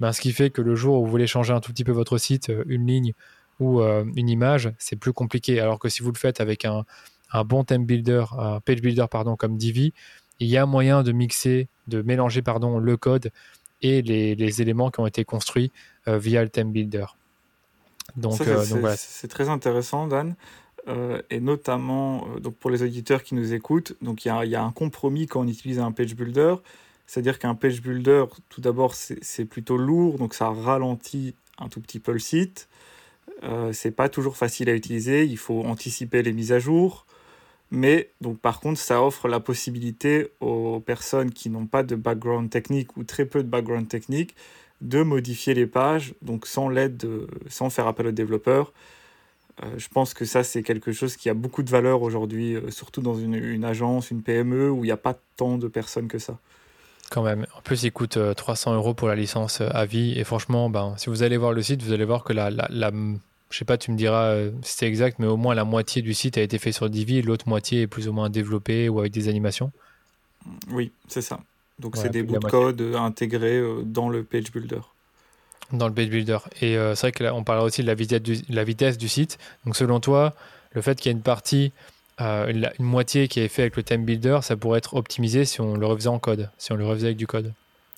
ben, 0.00 0.12
ce 0.12 0.20
qui 0.20 0.32
fait 0.32 0.50
que 0.50 0.62
le 0.62 0.74
jour 0.74 1.00
où 1.00 1.04
vous 1.04 1.10
voulez 1.10 1.26
changer 1.26 1.52
un 1.52 1.60
tout 1.60 1.72
petit 1.72 1.84
peu 1.84 1.92
votre 1.92 2.18
site, 2.18 2.50
euh, 2.50 2.64
une 2.66 2.86
ligne 2.86 3.14
ou 3.60 3.80
une 3.80 4.28
image, 4.28 4.72
c'est 4.78 4.94
plus 4.94 5.12
compliqué. 5.12 5.58
Alors 5.58 5.80
que 5.80 5.88
si 5.88 6.04
vous 6.04 6.12
le 6.12 6.16
faites 6.16 6.40
avec 6.40 6.64
un, 6.64 6.84
un 7.32 7.42
bon 7.42 7.64
theme 7.64 7.84
builder, 7.84 8.24
un 8.38 8.60
page 8.60 8.80
builder 8.80 9.06
pardon, 9.10 9.34
comme 9.34 9.56
Divi, 9.56 9.92
il 10.40 10.48
y 10.48 10.56
a 10.56 10.66
moyen 10.66 11.02
de 11.02 11.12
mixer, 11.12 11.68
de 11.88 12.02
mélanger 12.02 12.42
pardon, 12.42 12.78
le 12.78 12.96
code 12.96 13.30
et 13.82 14.02
les, 14.02 14.62
éléments 14.62 14.90
qui 14.90 15.00
ont 15.00 15.06
été 15.06 15.24
construits 15.24 15.70
euh, 16.08 16.18
via 16.18 16.42
le 16.42 16.48
Theme 16.48 16.72
Builder. 16.72 17.06
Donc, 18.16 18.40
euh, 18.40 18.64
c'est 18.96 19.28
très 19.28 19.48
intéressant, 19.48 20.06
Dan. 20.06 20.34
Euh, 20.86 21.20
et 21.28 21.38
notamment 21.38 22.26
donc 22.40 22.54
pour 22.54 22.70
les 22.70 22.82
auditeurs 22.82 23.22
qui 23.22 23.34
nous 23.34 23.52
écoutent, 23.52 23.94
donc 24.00 24.24
il 24.24 24.28
y, 24.28 24.48
y 24.48 24.54
a, 24.54 24.62
un 24.62 24.72
compromis 24.72 25.26
quand 25.26 25.40
on 25.40 25.46
utilise 25.46 25.78
un 25.80 25.92
page 25.92 26.14
builder, 26.14 26.54
c'est-à-dire 27.08 27.40
qu'un 27.40 27.56
page 27.56 27.82
builder, 27.82 28.26
tout 28.50 28.60
d'abord, 28.60 28.94
c'est 28.94 29.44
plutôt 29.46 29.78
lourd, 29.78 30.18
donc 30.18 30.34
ça 30.34 30.50
ralentit 30.50 31.34
un 31.58 31.68
tout 31.68 31.80
petit 31.80 31.98
peu 31.98 32.12
le 32.12 32.18
site. 32.20 32.68
Euh, 33.42 33.72
c'est 33.72 33.90
pas 33.90 34.08
toujours 34.08 34.36
facile 34.36 34.68
à 34.68 34.74
utiliser, 34.74 35.24
il 35.24 35.38
faut 35.38 35.64
anticiper 35.64 36.22
les 36.22 36.32
mises 36.32 36.52
à 36.52 36.58
jour. 36.58 37.06
Mais 37.70 38.10
donc 38.20 38.38
par 38.38 38.60
contre, 38.60 38.78
ça 38.78 39.02
offre 39.02 39.26
la 39.26 39.40
possibilité 39.40 40.28
aux 40.40 40.80
personnes 40.80 41.32
qui 41.32 41.50
n'ont 41.50 41.66
pas 41.66 41.82
de 41.82 41.96
background 41.96 42.50
technique 42.50 42.96
ou 42.96 43.04
très 43.04 43.24
peu 43.24 43.42
de 43.42 43.48
background 43.48 43.88
technique 43.88 44.36
de 44.82 45.02
modifier 45.02 45.54
les 45.54 45.66
pages, 45.66 46.14
donc 46.22 46.46
sans 46.46 46.68
l'aide, 46.68 47.08
sans 47.48 47.70
faire 47.70 47.86
appel 47.86 48.06
aux 48.08 48.12
développeurs. 48.12 48.72
Euh, 49.62 49.74
je 49.78 49.88
pense 49.88 50.14
que 50.14 50.24
ça, 50.26 50.44
c'est 50.44 50.62
quelque 50.62 50.92
chose 50.92 51.16
qui 51.16 51.28
a 51.30 51.34
beaucoup 51.34 51.62
de 51.62 51.70
valeur 51.70 52.02
aujourd'hui, 52.02 52.54
euh, 52.54 52.70
surtout 52.70 53.00
dans 53.00 53.14
une, 53.14 53.34
une, 53.34 53.64
agence, 53.64 54.10
une 54.10 54.22
PME, 54.22 54.70
où 54.70 54.84
il 54.84 54.88
n'y 54.88 54.92
a 54.92 54.96
pas 54.98 55.18
tant 55.36 55.58
de 55.58 55.68
personnes 55.68 56.06
que 56.08 56.18
ça. 56.18 56.38
Quand 57.10 57.22
même. 57.22 57.46
En 57.56 57.62
plus, 57.62 57.82
il 57.84 57.92
coûte 57.92 58.18
300 58.36 58.72
euh, 58.72 58.74
euros 58.76 58.94
pour 58.94 59.08
la 59.08 59.14
licence 59.14 59.60
à 59.60 59.86
vie. 59.86 60.18
Et 60.18 60.24
franchement, 60.24 60.68
ben, 60.68 60.94
si 60.98 61.08
vous 61.08 61.22
allez 61.22 61.36
voir 61.36 61.52
le 61.52 61.62
site, 61.62 61.82
vous 61.82 61.92
allez 61.92 62.04
voir 62.04 62.22
que 62.22 62.32
la, 62.32 62.50
la, 62.50 62.66
la 62.70 62.90
je 63.50 63.56
sais 63.56 63.64
pas, 63.64 63.78
tu 63.78 63.90
me 63.90 63.96
diras 63.96 64.26
euh, 64.26 64.50
si 64.62 64.76
c'est 64.78 64.86
exact, 64.86 65.18
mais 65.18 65.26
au 65.26 65.36
moins 65.36 65.54
la 65.54 65.64
moitié 65.64 66.02
du 66.02 66.14
site 66.14 66.36
a 66.38 66.42
été 66.42 66.58
fait 66.58 66.72
sur 66.72 66.90
Divi 66.90 67.22
l'autre 67.22 67.48
moitié 67.48 67.82
est 67.82 67.86
plus 67.86 68.08
ou 68.08 68.12
moins 68.12 68.28
développée 68.28 68.88
ou 68.88 69.00
avec 69.00 69.12
des 69.12 69.28
animations. 69.28 69.72
Oui, 70.70 70.92
c'est 71.08 71.22
ça. 71.22 71.40
Donc 71.78 71.96
c'est 71.96 72.08
des 72.08 72.22
bouts 72.22 72.38
de 72.38 72.46
code 72.46 72.80
intégrés 72.96 73.58
euh, 73.58 73.82
dans 73.84 74.08
le 74.08 74.24
page 74.24 74.52
builder. 74.52 74.80
Dans 75.72 75.88
le 75.88 75.94
page 75.94 76.08
builder. 76.08 76.38
Et 76.60 76.76
euh, 76.76 76.94
c'est 76.94 77.06
vrai 77.08 77.12
que 77.12 77.24
là, 77.24 77.34
on 77.34 77.44
parlera 77.44 77.64
aussi 77.64 77.82
de 77.82 77.86
la 77.86 77.94
vitesse, 77.94 78.22
du, 78.22 78.38
la 78.48 78.64
vitesse 78.64 78.98
du 78.98 79.08
site. 79.08 79.38
Donc 79.64 79.76
selon 79.76 80.00
toi, 80.00 80.34
le 80.72 80.82
fait 80.82 80.98
qu'il 80.98 81.10
y 81.10 81.14
ait 81.14 81.16
une 81.16 81.22
partie, 81.22 81.72
une, 82.18 82.70
moitié 82.78 83.28
qui 83.28 83.40
est 83.40 83.48
fait 83.48 83.62
avec 83.62 83.76
le 83.76 83.82
theme 83.82 84.04
builder, 84.04 84.40
ça 84.42 84.56
pourrait 84.56 84.78
être 84.78 84.94
optimisé 84.94 85.44
si 85.44 85.60
on 85.60 85.76
le 85.76 85.86
refaisait 85.86 86.08
en 86.08 86.18
code, 86.18 86.50
si 86.58 86.72
on 86.72 86.76
le 86.76 86.86
refaisait 86.86 87.08
avec 87.08 87.16
du 87.16 87.26
code. 87.26 87.52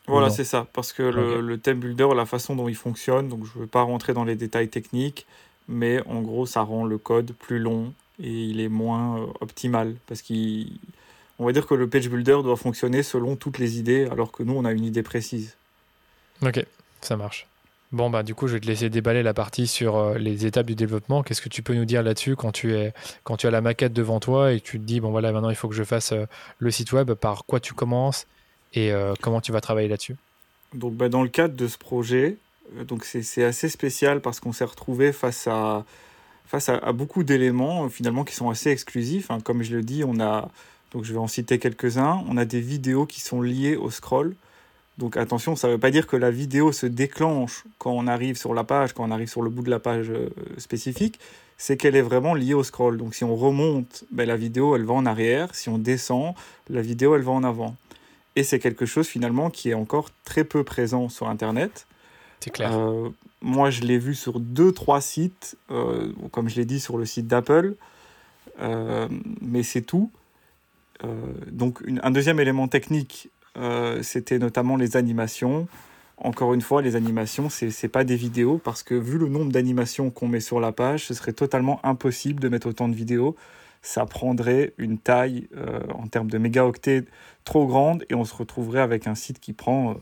Voilà, 0.06 0.30
c'est 0.30 0.44
ça. 0.44 0.66
Parce 0.72 0.92
que 0.92 1.02
le, 1.02 1.40
le, 1.40 1.58
theme 1.58 1.78
builder, 1.78 2.08
la 2.16 2.26
façon 2.26 2.56
dont 2.56 2.68
il 2.68 2.74
fonctionne, 2.74 3.28
donc 3.28 3.44
je 3.44 3.56
ne 3.56 3.62
veux 3.62 3.68
pas 3.68 3.82
rentrer 3.82 4.12
dans 4.12 4.24
les 4.24 4.34
détails 4.34 4.68
techniques, 4.68 5.26
mais 5.68 6.02
en 6.06 6.20
gros, 6.20 6.46
ça 6.46 6.62
rend 6.62 6.84
le 6.84 6.98
code 6.98 7.32
plus 7.32 7.58
long 7.58 7.92
et 8.22 8.30
il 8.30 8.60
est 8.60 8.68
moins 8.68 9.20
euh, 9.20 9.26
optimal. 9.40 9.94
Parce 10.06 10.22
qu'on 10.22 11.44
va 11.44 11.52
dire 11.52 11.66
que 11.66 11.74
le 11.74 11.88
page 11.88 12.08
builder 12.08 12.38
doit 12.42 12.56
fonctionner 12.56 13.02
selon 13.02 13.36
toutes 13.36 13.58
les 13.58 13.78
idées, 13.78 14.06
alors 14.10 14.32
que 14.32 14.42
nous, 14.42 14.54
on 14.54 14.64
a 14.64 14.72
une 14.72 14.84
idée 14.84 15.02
précise. 15.02 15.56
Ok, 16.42 16.64
ça 17.00 17.16
marche. 17.16 17.46
Bon, 17.92 18.08
bah, 18.08 18.22
du 18.22 18.36
coup, 18.36 18.46
je 18.46 18.54
vais 18.54 18.60
te 18.60 18.66
laisser 18.66 18.88
déballer 18.88 19.24
la 19.24 19.34
partie 19.34 19.66
sur 19.66 19.96
euh, 19.96 20.16
les 20.16 20.46
étapes 20.46 20.66
du 20.66 20.76
développement. 20.76 21.24
Qu'est-ce 21.24 21.42
que 21.42 21.48
tu 21.48 21.62
peux 21.62 21.74
nous 21.74 21.84
dire 21.84 22.04
là-dessus 22.04 22.36
quand, 22.36 22.52
tu 22.52 22.72
es, 22.74 22.92
quand 23.24 23.36
tu 23.36 23.48
as 23.48 23.50
la 23.50 23.60
maquette 23.60 23.92
devant 23.92 24.20
toi 24.20 24.52
et 24.52 24.60
que 24.60 24.64
tu 24.64 24.78
te 24.78 24.84
dis, 24.84 25.00
bon, 25.00 25.10
voilà, 25.10 25.32
maintenant, 25.32 25.50
il 25.50 25.56
faut 25.56 25.68
que 25.68 25.74
je 25.74 25.82
fasse 25.82 26.12
euh, 26.12 26.26
le 26.60 26.70
site 26.70 26.92
web. 26.92 27.12
Par 27.14 27.44
quoi 27.46 27.58
tu 27.58 27.74
commences 27.74 28.28
et 28.74 28.92
euh, 28.92 29.14
comment 29.20 29.40
tu 29.40 29.50
vas 29.50 29.60
travailler 29.60 29.88
là-dessus? 29.88 30.14
Donc, 30.72 30.94
bah, 30.94 31.08
dans 31.08 31.24
le 31.24 31.28
cadre 31.28 31.56
de 31.56 31.66
ce 31.66 31.78
projet, 31.78 32.36
donc 32.86 33.04
c'est 33.04 33.42
assez 33.42 33.68
spécial 33.68 34.20
parce 34.20 34.38
qu'on 34.38 34.52
s'est 34.52 34.64
retrouvé 34.64 35.12
face 35.12 35.48
à, 35.48 35.84
face 36.46 36.68
à, 36.68 36.92
beaucoup 36.92 37.24
d'éléments 37.24 37.88
finalement 37.88 38.22
qui 38.22 38.36
sont 38.36 38.50
assez 38.50 38.70
exclusifs. 38.70 39.32
Hein. 39.32 39.38
Comme 39.42 39.64
je 39.64 39.74
le 39.74 39.82
dis, 39.82 40.04
on 40.04 40.20
a, 40.20 40.48
donc 40.92 41.02
je 41.02 41.12
vais 41.12 41.18
en 41.18 41.26
citer 41.26 41.58
quelques-uns, 41.58 42.24
on 42.28 42.36
a 42.36 42.44
des 42.44 42.60
vidéos 42.60 43.06
qui 43.06 43.20
sont 43.20 43.42
liées 43.42 43.74
au 43.74 43.90
scroll. 43.90 44.36
Donc 45.00 45.16
attention, 45.16 45.56
ça 45.56 45.66
ne 45.66 45.72
veut 45.72 45.78
pas 45.78 45.90
dire 45.90 46.06
que 46.06 46.16
la 46.16 46.30
vidéo 46.30 46.70
se 46.70 46.86
déclenche 46.86 47.64
quand 47.78 47.90
on 47.90 48.06
arrive 48.06 48.36
sur 48.36 48.54
la 48.54 48.62
page, 48.62 48.92
quand 48.92 49.04
on 49.04 49.10
arrive 49.10 49.28
sur 49.28 49.42
le 49.42 49.50
bout 49.50 49.62
de 49.62 49.70
la 49.70 49.80
page 49.80 50.12
spécifique, 50.58 51.18
c'est 51.56 51.76
qu'elle 51.76 51.96
est 51.96 52.02
vraiment 52.02 52.34
liée 52.34 52.54
au 52.54 52.62
scroll. 52.62 52.96
Donc 52.96 53.14
si 53.14 53.24
on 53.24 53.34
remonte, 53.34 54.04
ben, 54.12 54.26
la 54.26 54.36
vidéo 54.36 54.76
elle 54.76 54.84
va 54.84 54.94
en 54.94 55.06
arrière, 55.06 55.54
si 55.54 55.68
on 55.68 55.78
descend, 55.78 56.34
la 56.68 56.80
vidéo 56.80 57.16
elle 57.16 57.22
va 57.22 57.32
en 57.32 57.44
avant. 57.44 57.76
Et 58.36 58.44
c'est 58.44 58.58
quelque 58.58 58.86
chose 58.86 59.06
finalement 59.06 59.50
qui 59.50 59.70
est 59.70 59.74
encore 59.74 60.08
très 60.24 60.44
peu 60.44 60.64
présent 60.64 61.08
sur 61.08 61.28
Internet. 61.28 61.86
C'est 62.40 62.50
clair. 62.50 62.74
Euh, 62.74 63.10
moi, 63.42 63.70
je 63.70 63.82
l'ai 63.82 63.98
vu 63.98 64.14
sur 64.14 64.40
deux, 64.40 64.72
trois 64.72 65.00
sites, 65.00 65.56
euh, 65.70 66.12
comme 66.30 66.48
je 66.48 66.56
l'ai 66.56 66.64
dit 66.64 66.80
sur 66.80 66.96
le 66.96 67.04
site 67.04 67.26
d'Apple, 67.26 67.74
euh, 68.60 69.08
mais 69.40 69.62
c'est 69.62 69.82
tout. 69.82 70.10
donc 71.50 71.82
un 72.02 72.10
deuxième 72.10 72.40
élément 72.40 72.68
technique, 72.68 73.28
c'était 74.02 74.38
notamment 74.38 74.76
les 74.76 74.96
animations. 74.96 75.68
Encore 76.16 76.52
une 76.52 76.60
fois, 76.60 76.82
les 76.82 76.96
animations, 76.96 77.48
ce 77.48 77.66
n'est 77.66 77.88
pas 77.88 78.04
des 78.04 78.16
vidéos 78.16 78.58
parce 78.58 78.82
que 78.82 78.94
vu 78.94 79.18
le 79.18 79.28
nombre 79.28 79.52
d'animations 79.52 80.10
qu'on 80.10 80.28
met 80.28 80.40
sur 80.40 80.60
la 80.60 80.72
page, 80.72 81.06
ce 81.06 81.14
serait 81.14 81.32
totalement 81.32 81.80
impossible 81.84 82.40
de 82.40 82.48
mettre 82.48 82.68
autant 82.68 82.88
de 82.88 82.94
vidéos. 82.94 83.36
Ça 83.82 84.04
prendrait 84.04 84.74
une 84.76 84.98
taille 84.98 85.48
en 85.94 86.06
termes 86.06 86.30
de 86.30 86.36
mégaoctets 86.36 87.04
trop 87.44 87.66
grande 87.66 88.04
et 88.10 88.14
on 88.14 88.24
se 88.24 88.34
retrouverait 88.34 88.80
avec 88.80 89.06
un 89.06 89.14
site 89.14 89.40
qui 89.40 89.54
prend 89.54 89.96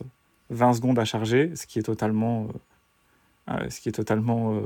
20 0.51 0.74
secondes 0.74 0.99
à 0.99 1.05
charger, 1.05 1.53
ce 1.55 1.66
qui 1.66 1.78
est 1.78 1.82
totalement, 1.82 2.49
ce 3.68 3.80
qui 3.80 3.88
est 3.88 3.92
totalement 3.92 4.61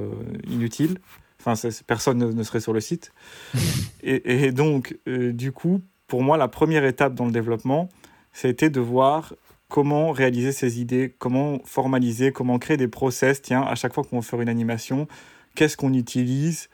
inutile. 0.49 0.99
Enfin, 1.45 1.69
personne 1.87 2.19
ne, 2.19 2.43
serait 2.43 2.61
sur 2.61 2.73
le 2.73 2.81
site. 2.81 3.13
et, 4.03 4.53
donc, 4.53 4.97
euh, 5.09 5.33
du 5.33 5.53
coup, 5.53 5.81
pour 6.07 6.23
moi, 6.23 6.37
la 6.37 6.49
première 6.49 6.85
étape 6.85 7.15
dans 7.15 7.25
le 7.25 7.33
développement, 7.33 7.89
c'était 8.33 8.71
de 8.71 8.81
voir 8.81 9.35
comment 9.69 10.11
réaliser 10.11 10.53
ces 10.53 10.81
idées, 10.81 11.15
comment 11.19 11.61
formaliser, 11.65 12.33
comment 12.33 12.59
créer 12.59 12.77
des 12.77 12.89
process. 12.89 13.41
Tiens, 13.41 13.63
à 13.63 13.75
chaque 13.75 13.95
fois 13.95 14.05
qu'on 14.05 14.17
veut 14.17 14.23
faire 14.23 14.41
une 14.41 14.49
animation, 14.49 15.09
qu'est-ce 15.55 15.77
qu'on 15.77 15.95
utilise 15.95 16.69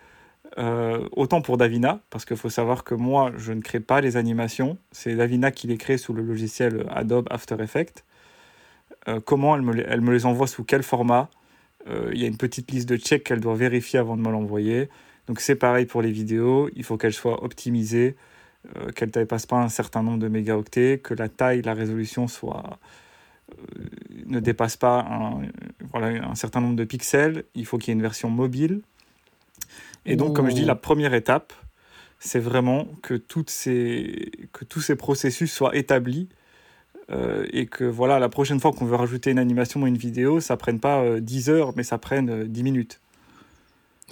euh, 0.58 1.08
Autant 1.12 1.40
pour 1.40 1.56
Davina, 1.56 2.00
parce 2.10 2.24
qu'il 2.24 2.36
faut 2.36 2.50
savoir 2.50 2.82
que 2.82 2.94
moi, 2.94 3.32
je 3.36 3.52
ne 3.52 3.60
crée 3.60 3.80
pas 3.80 4.00
les 4.00 4.16
animations. 4.16 4.78
C'est 4.90 5.14
Davina 5.14 5.50
qui 5.50 5.68
les 5.68 5.76
crée 5.76 5.98
sous 5.98 6.12
le 6.12 6.22
logiciel 6.22 6.86
Adobe 6.90 7.28
After 7.30 7.56
Effects. 7.62 8.04
Euh, 9.06 9.20
comment 9.24 9.54
elle 9.54 9.62
me, 9.62 9.88
elle 9.88 10.00
me 10.00 10.12
les 10.12 10.26
envoie 10.26 10.46
sous 10.46 10.64
quel 10.64 10.82
format 10.82 11.30
euh, 11.88 12.10
il 12.12 12.20
y 12.20 12.24
a 12.24 12.26
une 12.26 12.36
petite 12.36 12.70
liste 12.70 12.88
de 12.88 12.96
checks 12.96 13.24
qu'elle 13.24 13.40
doit 13.40 13.54
vérifier 13.54 13.98
avant 13.98 14.16
de 14.16 14.22
me 14.22 14.30
l'envoyer. 14.30 14.88
Donc 15.26 15.40
c'est 15.40 15.54
pareil 15.54 15.86
pour 15.86 16.02
les 16.02 16.10
vidéos, 16.10 16.70
il 16.74 16.84
faut 16.84 16.96
qu'elles 16.96 17.12
soient 17.12 17.44
optimisées, 17.44 18.16
euh, 18.76 18.90
qu'elles 18.92 19.08
ne 19.08 19.12
dépassent 19.12 19.46
pas 19.46 19.56
un 19.56 19.68
certain 19.68 20.02
nombre 20.02 20.18
de 20.18 20.28
mégaoctets, 20.28 20.98
que 20.98 21.14
la 21.14 21.28
taille, 21.28 21.62
la 21.62 21.74
résolution 21.74 22.28
soit, 22.28 22.78
euh, 23.50 23.62
ne 24.26 24.40
dépasse 24.40 24.76
pas 24.76 25.00
un, 25.00 25.42
voilà, 25.92 26.24
un 26.28 26.34
certain 26.34 26.60
nombre 26.60 26.76
de 26.76 26.84
pixels. 26.84 27.44
Il 27.54 27.66
faut 27.66 27.78
qu'il 27.78 27.88
y 27.88 27.92
ait 27.92 27.98
une 27.98 28.02
version 28.02 28.30
mobile. 28.30 28.82
Et 30.06 30.16
donc, 30.16 30.34
comme 30.34 30.48
je 30.48 30.54
dis, 30.54 30.64
la 30.64 30.74
première 30.74 31.12
étape, 31.12 31.52
c'est 32.18 32.38
vraiment 32.38 32.86
que, 33.02 33.14
toutes 33.14 33.50
ces, 33.50 34.30
que 34.52 34.64
tous 34.64 34.80
ces 34.80 34.96
processus 34.96 35.52
soient 35.52 35.76
établis 35.76 36.28
euh, 37.10 37.46
et 37.52 37.66
que 37.66 37.84
voilà, 37.84 38.18
la 38.18 38.28
prochaine 38.28 38.60
fois 38.60 38.72
qu'on 38.72 38.84
veut 38.84 38.96
rajouter 38.96 39.30
une 39.30 39.38
animation 39.38 39.82
ou 39.82 39.86
une 39.86 39.96
vidéo, 39.96 40.40
ça 40.40 40.56
prenne 40.56 40.78
pas 40.78 41.20
10 41.20 41.48
euh, 41.48 41.52
heures, 41.52 41.72
mais 41.74 41.82
ça 41.82 41.96
prenne 41.98 42.44
10 42.44 42.60
euh, 42.60 42.64
minutes. 42.64 43.00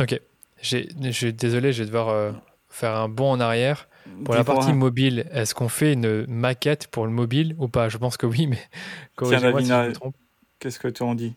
Ok. 0.01 0.19
Je 0.63 1.11
suis 1.11 1.33
désolé, 1.33 1.73
je 1.73 1.83
vais 1.83 1.87
devoir 1.87 2.35
faire 2.71 2.97
un 2.97 3.09
bond 3.09 3.31
en 3.33 3.41
arrière. 3.41 3.89
Pour 4.25 4.35
la 4.35 4.45
partie 4.45 4.73
mobile, 4.73 5.27
est-ce 5.33 5.55
qu'on 5.55 5.69
fait 5.69 5.93
une 5.93 6.27
maquette 6.27 6.89
pour 6.89 7.07
le 7.07 7.13
mobile 7.13 7.55
ou 7.59 7.69
pas? 7.69 7.89
Je 7.89 7.99
pense 7.99 8.17
que 8.17 8.27
oui, 8.27 8.47
mais 8.47 8.59
corrigez-moi 9.17 9.61
si 9.61 9.69
je 9.69 9.75
me 9.75 9.93
trompe. 9.93 10.17
Qu'est-ce 10.59 10.79
que 10.79 10.89
tu 10.89 11.03
en 11.03 11.15
dis? 11.15 11.35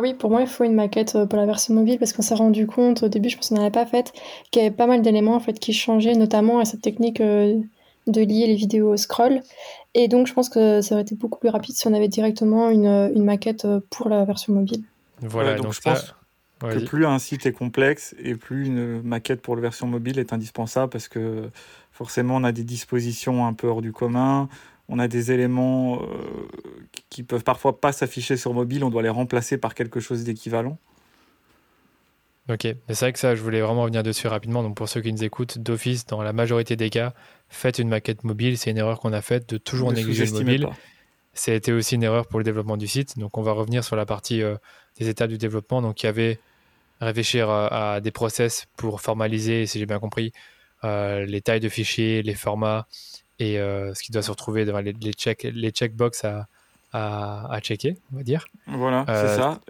Oui, 0.00 0.14
pour 0.14 0.30
moi, 0.30 0.40
il 0.40 0.46
faut 0.46 0.64
une 0.64 0.74
maquette 0.74 1.12
pour 1.28 1.38
la 1.38 1.46
version 1.46 1.74
mobile 1.74 1.98
parce 1.98 2.12
qu'on 2.12 2.22
s'est 2.22 2.34
rendu 2.34 2.66
compte 2.66 3.02
au 3.02 3.08
début, 3.08 3.28
je 3.28 3.36
pense 3.36 3.48
qu'on 3.48 3.56
n'avait 3.56 3.70
pas 3.70 3.86
fait, 3.86 4.12
qu'il 4.50 4.62
y 4.62 4.66
avait 4.66 4.74
pas 4.74 4.86
mal 4.86 5.02
d'éléments 5.02 5.34
en 5.34 5.40
fait 5.40 5.58
qui 5.58 5.72
changeaient, 5.72 6.14
notamment 6.14 6.58
à 6.58 6.64
cette 6.64 6.80
technique 6.80 7.20
de 7.20 8.20
lier 8.20 8.46
les 8.46 8.54
vidéos 8.54 8.92
au 8.92 8.96
scroll. 8.96 9.40
Et 9.94 10.08
donc, 10.08 10.26
je 10.26 10.34
pense 10.34 10.48
que 10.48 10.80
ça 10.80 10.94
aurait 10.94 11.02
été 11.02 11.14
beaucoup 11.14 11.38
plus 11.38 11.48
rapide 11.48 11.74
si 11.74 11.86
on 11.86 11.94
avait 11.94 12.08
directement 12.08 12.70
une, 12.70 13.10
une 13.14 13.24
maquette 13.24 13.66
pour 13.90 14.08
la 14.08 14.24
version 14.24 14.52
mobile. 14.52 14.82
Voilà, 15.20 15.54
donc, 15.54 15.72
je 15.72 15.80
pense 15.80 16.14
que 16.60 16.84
plus 16.84 17.06
un 17.06 17.18
site 17.18 17.46
est 17.46 17.52
complexe 17.52 18.14
et 18.18 18.34
plus 18.34 18.66
une 18.66 19.02
maquette 19.02 19.42
pour 19.42 19.56
la 19.56 19.62
version 19.62 19.86
mobile 19.86 20.18
est 20.18 20.32
indispensable 20.32 20.90
parce 20.90 21.08
que 21.08 21.50
forcément, 21.92 22.36
on 22.36 22.44
a 22.44 22.52
des 22.52 22.64
dispositions 22.64 23.46
un 23.46 23.54
peu 23.54 23.66
hors 23.66 23.82
du 23.82 23.92
commun. 23.92 24.48
On 24.88 24.98
a 24.98 25.08
des 25.08 25.32
éléments 25.32 26.00
euh, 26.00 26.06
qui 27.10 27.22
peuvent 27.22 27.44
parfois 27.44 27.80
pas 27.80 27.92
s'afficher 27.92 28.36
sur 28.36 28.54
mobile, 28.54 28.84
on 28.84 28.90
doit 28.90 29.02
les 29.02 29.08
remplacer 29.08 29.58
par 29.58 29.74
quelque 29.74 30.00
chose 30.00 30.24
d'équivalent. 30.24 30.78
Ok, 32.48 32.62
c'est 32.62 33.00
vrai 33.00 33.12
que 33.12 33.18
ça, 33.18 33.34
je 33.34 33.42
voulais 33.42 33.60
vraiment 33.60 33.82
revenir 33.82 34.02
dessus 34.02 34.26
rapidement. 34.26 34.62
Donc 34.62 34.74
pour 34.74 34.88
ceux 34.88 35.02
qui 35.02 35.12
nous 35.12 35.22
écoutent, 35.22 35.58
d'office, 35.58 36.06
dans 36.06 36.22
la 36.22 36.32
majorité 36.32 36.76
des 36.76 36.88
cas, 36.88 37.12
faites 37.50 37.78
une 37.78 37.88
maquette 37.88 38.24
mobile. 38.24 38.56
C'est 38.56 38.70
une 38.70 38.78
erreur 38.78 39.00
qu'on 39.00 39.12
a 39.12 39.20
faite 39.20 39.46
de 39.50 39.58
toujours 39.58 39.92
négliger 39.92 40.24
le 40.24 40.32
mobile. 40.32 40.68
C'était 41.34 41.72
aussi 41.72 41.96
une 41.96 42.02
erreur 42.02 42.26
pour 42.26 42.38
le 42.38 42.44
développement 42.44 42.78
du 42.78 42.86
site. 42.86 43.18
Donc 43.18 43.36
on 43.36 43.42
va 43.42 43.52
revenir 43.52 43.84
sur 43.84 43.96
la 43.96 44.06
partie 44.06 44.42
euh, 44.42 44.56
des 44.98 45.08
étapes 45.10 45.28
du 45.28 45.36
développement. 45.36 45.82
Donc 45.82 46.02
il 46.02 46.06
y 46.06 46.08
avait 46.08 46.40
réfléchir 47.00 47.50
à, 47.50 48.00
des 48.00 48.10
process 48.10 48.66
pour 48.76 49.00
formaliser, 49.00 49.66
si 49.66 49.78
j'ai 49.78 49.86
bien 49.86 49.98
compris, 49.98 50.32
euh, 50.84 51.24
les 51.26 51.40
tailles 51.40 51.60
de 51.60 51.68
fichiers, 51.68 52.22
les 52.22 52.34
formats 52.34 52.86
et 53.38 53.58
euh, 53.58 53.94
ce 53.94 54.02
qui 54.02 54.12
doit 54.12 54.22
se 54.22 54.30
retrouver 54.30 54.64
devant 54.64 54.80
les, 54.80 54.92
les, 54.92 55.12
check, 55.12 55.44
les 55.44 55.70
checkbox 55.70 56.24
à, 56.24 56.48
à, 56.92 57.60
checker, 57.60 57.96
on 58.12 58.16
va 58.16 58.22
dire. 58.22 58.46
Voilà, 58.66 59.04
c'est 59.06 59.36
ça. 59.36 59.60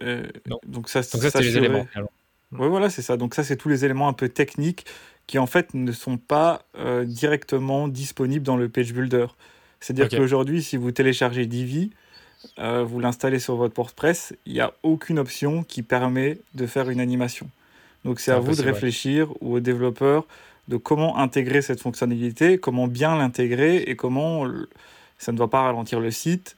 donc, 0.67 0.89
ça, 0.89 1.01
donc 1.01 1.23
ça, 1.23 1.31
c'est 1.31 1.43
les 1.43 1.57
éléments. 1.57 1.87
Oui, 2.53 2.69
voilà, 2.69 2.89
c'est 2.89 3.03
ça. 3.03 3.17
Donc 3.17 3.35
ça, 3.35 3.45
c'est 3.45 3.57
tous 3.57 3.69
les 3.69 3.85
éléments 3.85 4.09
un 4.09 4.15
peu 4.15 4.29
techniques 4.29 4.87
qui 5.27 5.39
en 5.39 5.47
fait 5.47 5.75
ne 5.75 5.93
sont 5.93 6.17
pas 6.17 6.63
euh, 6.79 7.05
directement 7.05 7.89
disponibles 7.89 8.45
dans 8.45 8.57
le 8.57 8.69
page 8.69 8.93
builder. 8.93 9.27
C'est-à-dire 9.81 10.09
qu'aujourd'hui, 10.09 10.63
si 10.63 10.77
vous 10.77 10.91
téléchargez 10.91 11.47
Divi, 11.47 11.91
euh, 12.59 12.85
vous 12.85 13.01
l'installez 13.01 13.39
sur 13.39 13.57
votre 13.57 13.75
WordPress, 13.77 14.35
il 14.47 14.55
n'y 14.55 14.61
a 14.61 14.73
aucune 14.83 15.19
option 15.19 15.65
qui 15.65 15.83
permet 15.83 16.39
de 16.55 16.67
faire 16.67 16.91
une 16.91 17.01
animation. 17.01 17.49
Donc 18.05 18.21
c'est 18.21 18.31
à 18.31 18.39
vous 18.39 18.55
de 18.55 18.63
réfléchir 18.63 19.31
ou 19.41 19.55
aux 19.57 19.61
développeurs 19.61 20.27
de 20.69 20.77
comment 20.77 21.19
intégrer 21.19 21.63
cette 21.63 21.81
fonctionnalité, 21.81 22.59
comment 22.59 22.87
bien 22.87 23.17
l'intégrer 23.17 23.79
et 23.79 23.97
comment 23.97 24.47
ça 25.19 25.33
ne 25.33 25.37
doit 25.37 25.51
pas 25.51 25.63
ralentir 25.63 25.99
le 26.01 26.11
site. 26.11 26.57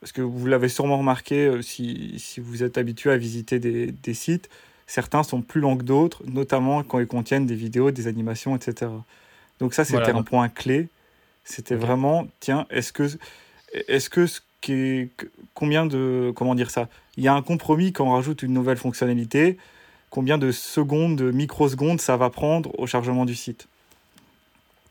Parce 0.00 0.12
que 0.12 0.22
vous 0.22 0.46
l'avez 0.46 0.70
sûrement 0.70 0.96
remarqué 0.96 1.46
euh, 1.46 1.60
si, 1.60 2.14
si, 2.18 2.40
vous 2.40 2.62
êtes 2.62 2.78
habitué 2.78 3.10
à 3.10 3.18
visiter 3.18 3.58
des, 3.58 3.92
des 3.92 4.14
sites, 4.14 4.48
Certains 4.90 5.22
sont 5.22 5.40
plus 5.40 5.60
longs 5.60 5.76
que 5.76 5.84
d'autres, 5.84 6.20
notamment 6.26 6.82
quand 6.82 6.98
ils 6.98 7.06
contiennent 7.06 7.46
des 7.46 7.54
vidéos, 7.54 7.92
des 7.92 8.08
animations, 8.08 8.56
etc. 8.56 8.90
Donc 9.60 9.72
ça, 9.72 9.84
c'était 9.84 10.10
un 10.10 10.24
point 10.24 10.48
clé. 10.48 10.88
C'était 11.44 11.76
vraiment, 11.76 12.26
tiens, 12.40 12.66
est-ce 12.70 12.92
que, 12.92 13.08
est-ce 13.86 14.10
que 14.10 14.26
ce 14.26 14.40
combien 15.54 15.86
de, 15.86 16.32
comment 16.34 16.54
dire 16.54 16.70
ça? 16.70 16.88
Il 17.16 17.24
y 17.24 17.28
a 17.28 17.34
un 17.34 17.42
compromis 17.42 17.92
quand 17.92 18.06
on 18.06 18.12
rajoute 18.12 18.42
une 18.42 18.52
nouvelle 18.52 18.76
fonctionnalité. 18.76 19.58
Combien 20.10 20.38
de 20.38 20.50
secondes, 20.50 21.16
de 21.16 21.30
microsecondes 21.30 22.00
ça 22.00 22.16
va 22.16 22.30
prendre 22.30 22.76
au 22.78 22.86
chargement 22.86 23.24
du 23.24 23.34
site? 23.34 23.68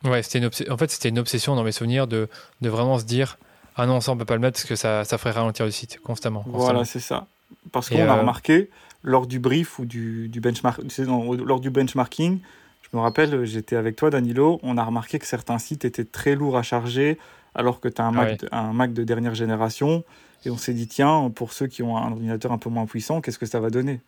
Ouais, 0.05 0.23
c'était 0.23 0.69
en 0.69 0.77
fait, 0.77 0.89
c'était 0.89 1.09
une 1.09 1.19
obsession 1.19 1.55
dans 1.55 1.63
mes 1.63 1.73
souvenirs 1.73 2.07
de, 2.07 2.29
de 2.61 2.69
vraiment 2.69 2.99
se 2.99 3.03
dire 3.03 3.37
ah 3.75 3.85
non, 3.85 4.01
ça 4.01 4.11
on 4.11 4.17
peut 4.17 4.25
pas 4.25 4.35
le 4.35 4.41
mettre 4.41 4.57
parce 4.57 4.67
que 4.67 4.75
ça, 4.75 5.03
ça 5.05 5.17
ferait 5.17 5.31
ralentir 5.31 5.65
le 5.65 5.71
site 5.71 5.99
constamment. 6.01 6.43
Voilà, 6.47 6.85
c'est 6.85 6.99
ça. 6.99 7.27
Parce 7.71 7.89
qu'on 7.89 7.97
a 7.97 8.15
euh, 8.15 8.19
remarqué, 8.19 8.69
lors 9.03 9.27
du 9.27 9.39
brief 9.39 9.79
ou 9.79 9.85
du, 9.85 10.27
du 10.27 10.39
benchmark, 10.39 10.81
lors 11.07 11.59
du 11.59 11.69
benchmarking, 11.69 12.39
je 12.81 12.97
me 12.97 13.01
rappelle, 13.01 13.45
j'étais 13.45 13.75
avec 13.75 13.95
toi, 13.95 14.09
Danilo, 14.09 14.59
on 14.63 14.77
a 14.77 14.83
remarqué 14.83 15.19
que 15.19 15.25
certains 15.25 15.59
sites 15.59 15.85
étaient 15.85 16.05
très 16.05 16.35
lourds 16.35 16.57
à 16.57 16.63
charger, 16.63 17.17
alors 17.55 17.79
que 17.79 17.87
tu 17.87 18.01
as 18.01 18.05
un, 18.05 18.11
Mac, 18.11 18.45
un 18.51 18.73
Mac 18.73 18.93
de 18.93 19.03
dernière 19.03 19.35
génération. 19.35 20.03
Et 20.45 20.49
on 20.49 20.57
s'est 20.57 20.73
dit, 20.73 20.87
tiens, 20.87 21.31
pour 21.33 21.53
ceux 21.53 21.67
qui 21.67 21.83
ont 21.83 21.97
un 21.97 22.11
ordinateur 22.11 22.51
un 22.51 22.57
peu 22.57 22.69
moins 22.69 22.85
puissant, 22.85 23.21
qu'est-ce 23.21 23.39
que 23.39 23.45
ça 23.45 23.59
va 23.59 23.69
donner? 23.69 24.01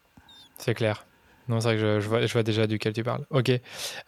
C'est 0.57 0.73
clair. 0.73 1.05
Non, 1.49 1.59
c'est 1.59 1.69
vrai 1.69 1.75
que 1.75 1.99
je, 1.99 2.07
vois, 2.07 2.25
je, 2.25 2.31
vois, 2.31 2.43
déjà 2.43 2.67
duquel 2.67 2.93
tu 2.93 3.03
parles. 3.03 3.25
Ok. 3.29 3.51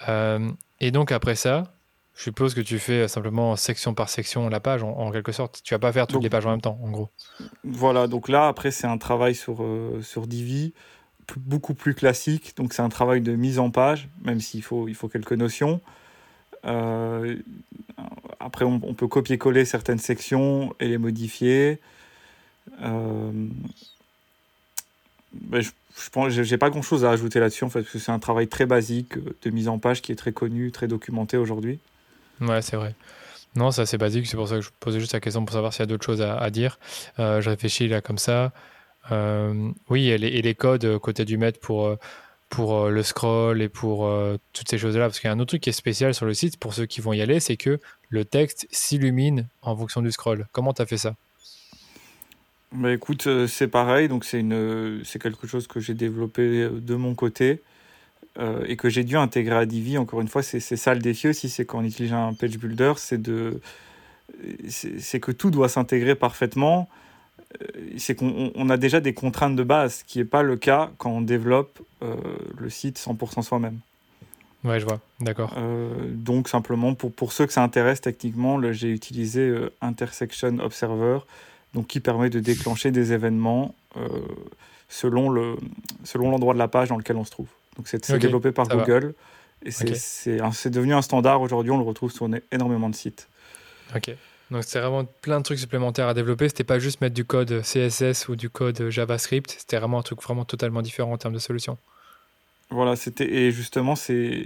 Euh, 0.08 0.50
et 0.80 0.92
donc 0.92 1.12
après 1.12 1.36
ça, 1.36 1.74
je 2.16 2.24
suppose 2.24 2.54
que 2.54 2.62
tu 2.62 2.80
fais 2.80 3.08
simplement 3.08 3.56
section 3.56 3.94
par 3.94 4.08
section 4.08 4.48
la 4.48 4.60
page, 4.60 4.84
en, 4.84 5.12
quelque 5.12 5.32
sorte. 5.32 5.62
Tu 5.64 5.74
vas 5.74 5.80
pas 5.80 5.92
faire 5.92 6.08
toutes 6.08 6.22
les 6.22 6.30
pages 6.30 6.46
en 6.46 6.52
même 6.52 6.62
temps, 6.62 6.80
en 6.84 6.92
gros. 6.92 7.10
Voilà, 7.64 8.08
donc 8.08 8.30
là, 8.30 8.48
après, 8.48 8.72
c'est 8.72 8.88
un 8.88 8.98
travail 8.98 9.34
sur, 9.34 9.64
euh, 9.64 10.00
sur 10.04 10.28
Divi, 10.28 10.74
beaucoup 11.38 11.74
plus 11.74 11.96
classique. 11.96 12.56
Donc, 12.56 12.74
c'est 12.74 12.84
un 12.84 12.90
travail 12.90 13.22
de 13.22 13.36
mise 13.36 13.58
en 13.58 13.72
page, 13.72 14.10
même 14.22 14.40
s'il 14.40 14.62
faut, 14.62 14.88
il 14.88 14.94
faut 14.96 15.08
quelques 15.08 15.34
notions. 15.34 15.82
Euh, 16.66 17.38
après, 18.40 18.66
on, 18.66 18.80
peut 18.80 19.08
copier-coller 19.08 19.66
certaines 19.66 20.00
sections 20.00 20.74
et 20.80 20.88
les 20.88 20.98
modifier. 20.98 21.80
Euh, 22.82 23.32
ben, 25.34 25.62
je, 25.62 26.44
je 26.44 26.56
pas 26.56 26.70
grand 26.70 26.82
chose 26.82 27.06
à 27.06 27.12
ajouter 27.12 27.40
là-dessus, 27.40 27.64
en 27.64 27.70
fait, 27.70 27.82
parce 27.82 27.92
que 27.92 28.00
c'est 28.00 28.12
un 28.12 28.20
travail 28.20 28.48
très 28.48 28.66
basique 28.66 29.14
de 29.18 29.50
mise 29.50 29.68
en 29.68 29.80
page 29.80 30.02
qui 30.02 30.12
est 30.12 30.16
très 30.16 30.32
connu, 30.32 30.72
très 30.72 30.88
documenté 30.88 31.38
aujourd'hui. 31.38 31.80
Ouais, 32.42 32.62
c'est 32.62 32.76
vrai. 32.76 32.96
Non, 33.56 33.72
c'est 33.72 33.82
assez 33.82 33.98
basique, 33.98 34.26
c'est 34.28 34.38
pour 34.38 34.48
ça 34.48 34.56
que 34.56 34.62
je 34.62 34.70
posais 34.80 35.00
juste 35.00 35.14
la 35.14 35.20
question 35.20 35.46
pour 35.46 35.54
savoir 35.54 35.74
s'il 35.74 35.82
y 35.82 35.84
a 35.84 35.86
d'autres 35.86 36.06
choses 36.06 36.22
à, 36.22 36.50
dire. 36.50 36.80
Euh, 37.20 37.40
je 37.40 37.50
réfléchis 37.50 37.88
là 37.88 38.02
comme 38.02 38.18
ça. 38.18 38.52
Euh, 39.12 39.70
oui, 39.90 40.10
et 40.10 40.18
les, 40.18 40.28
et 40.28 40.42
les, 40.42 40.56
codes 40.56 40.98
côté 41.00 41.24
du 41.26 41.38
maître 41.38 41.60
pour, 41.60 41.86
euh, 41.86 41.98
pour 42.54 42.88
le 42.90 43.04
scroll 43.04 43.62
et 43.62 43.70
pour 43.70 44.08
toutes 44.54 44.70
ces 44.70 44.78
choses-là. 44.78 45.06
Parce 45.08 45.20
qu'il 45.20 45.28
y 45.28 45.32
a 45.32 45.34
un 45.34 45.40
autre 45.40 45.50
truc 45.50 45.62
qui 45.62 45.70
est 45.70 45.74
spécial 45.74 46.14
sur 46.14 46.26
le 46.28 46.36
site 46.36 46.58
pour 46.58 46.74
ceux 46.74 46.86
qui 46.86 47.02
vont 47.02 47.14
y 47.14 47.22
aller, 47.22 47.40
c'est 47.40 47.58
que 47.58 47.80
le 48.10 48.26
texte 48.26 48.68
s'illumine 48.70 49.48
en 49.64 49.76
fonction 49.76 50.02
du 50.02 50.12
scroll. 50.12 50.48
Comment 50.52 50.74
tu 50.74 50.82
as 50.84 50.86
fait 50.86 50.98
ça? 50.98 51.16
Bah 52.72 52.92
écoute, 52.92 53.28
c'est 53.48 53.68
pareil, 53.68 54.08
donc 54.08 54.24
c'est 54.24 55.20
quelque 55.20 55.48
chose 55.48 55.68
que 55.68 55.80
j'ai 55.80 55.96
développé 55.96 56.70
de 56.70 56.96
mon 56.96 57.16
côté. 57.16 57.62
euh, 58.40 58.64
et 58.68 58.78
que 58.78 58.90
j'ai 58.90 59.04
dû 59.04 59.18
intégrer 59.18 59.56
à 59.56 59.66
Divi. 59.66 59.98
Encore 59.98 60.22
une 60.22 60.28
fois, 60.28 60.42
c'est 60.42 60.60
ça 60.60 60.94
le 60.94 61.02
défi 61.02 61.28
aussi, 61.28 61.50
c'est 61.50 61.66
quand 61.66 61.80
on 61.80 61.84
utilise 61.84 62.14
un 62.14 62.34
page 62.34 62.58
builder, 62.58 62.94
c'est 62.98 63.22
c'est 64.70 65.20
que 65.20 65.32
tout 65.32 65.52
doit 65.52 65.70
s'intégrer 65.70 66.16
parfaitement. 66.16 66.90
Euh, 67.62 67.68
c'est 67.98 68.16
qu'on 68.16 68.70
a 68.70 68.78
déjà 68.78 69.00
des 69.00 69.14
contraintes 69.14 69.56
de 69.56 69.64
base, 69.64 69.96
ce 69.96 70.04
qui 70.04 70.20
n'est 70.20 70.26
pas 70.26 70.44
le 70.44 70.56
cas 70.56 70.92
quand 70.98 71.12
on 71.12 71.22
développe 71.22 71.80
euh, 72.02 72.16
le 72.58 72.70
site 72.70 72.98
100% 73.00 73.44
soi-même. 73.44 73.80
Ouais, 74.64 74.80
je 74.80 74.86
vois, 74.86 75.02
d'accord. 75.20 75.54
donc 76.10 76.48
simplement, 76.48 76.94
pour, 76.94 77.12
pour 77.12 77.34
ceux 77.34 77.46
que 77.46 77.52
ça 77.52 77.62
intéresse 77.62 78.00
techniquement, 78.00 78.62
j'ai 78.72 78.92
utilisé 78.92 79.54
Intersection 79.82 80.60
Observer, 80.60 81.20
donc 81.74 81.88
qui 81.88 82.00
permet 82.00 82.30
de 82.30 82.40
déclencher 82.40 82.90
des 82.90 83.12
événements 83.12 83.76
selon 84.88 85.30
l'endroit 85.30 85.58
le, 85.58 86.06
selon 86.06 86.54
de 86.54 86.58
la 86.58 86.70
page 86.70 86.88
dans 86.88 86.98
lequel 86.98 87.18
on 87.18 87.26
se 87.26 87.32
trouve. 87.32 87.50
Donc 87.76 87.90
c'est 87.90 88.10
développé 88.18 88.54
par 88.54 88.70
Google 88.70 89.16
et 89.66 89.72
c'est 89.72 90.70
devenu 90.70 90.94
un 90.94 91.02
standard 91.02 91.42
aujourd'hui, 91.42 91.72
on 91.72 91.78
le 91.78 91.84
retrouve 91.84 92.14
sur 92.14 92.30
énormément 92.52 92.90
de 92.90 92.96
sites. 92.96 93.28
Ok. 93.96 94.16
Donc 94.54 94.64
c'est 94.66 94.80
vraiment 94.80 95.04
plein 95.22 95.40
de 95.40 95.44
trucs 95.44 95.58
supplémentaires 95.58 96.08
à 96.08 96.14
développer. 96.14 96.48
C'était 96.48 96.64
pas 96.64 96.78
juste 96.78 97.02
mettre 97.02 97.16
du 97.16 97.26
code 97.26 97.62
CSS 97.64 98.30
ou 98.30 98.36
du 98.36 98.50
code 98.52 98.90
JavaScript. 98.90 99.56
C'était 99.58 99.78
vraiment 99.78 100.00
un 100.00 100.04
truc 100.04 100.22
vraiment 100.22 100.46
totalement 100.46 100.84
différent 100.84 101.12
en 101.12 101.18
termes 101.18 101.34
de 101.34 101.40
solution. 101.40 101.78
Voilà, 102.70 102.96
c'était 102.96 103.30
et 103.32 103.52
justement 103.52 103.96
c'est, 103.96 104.46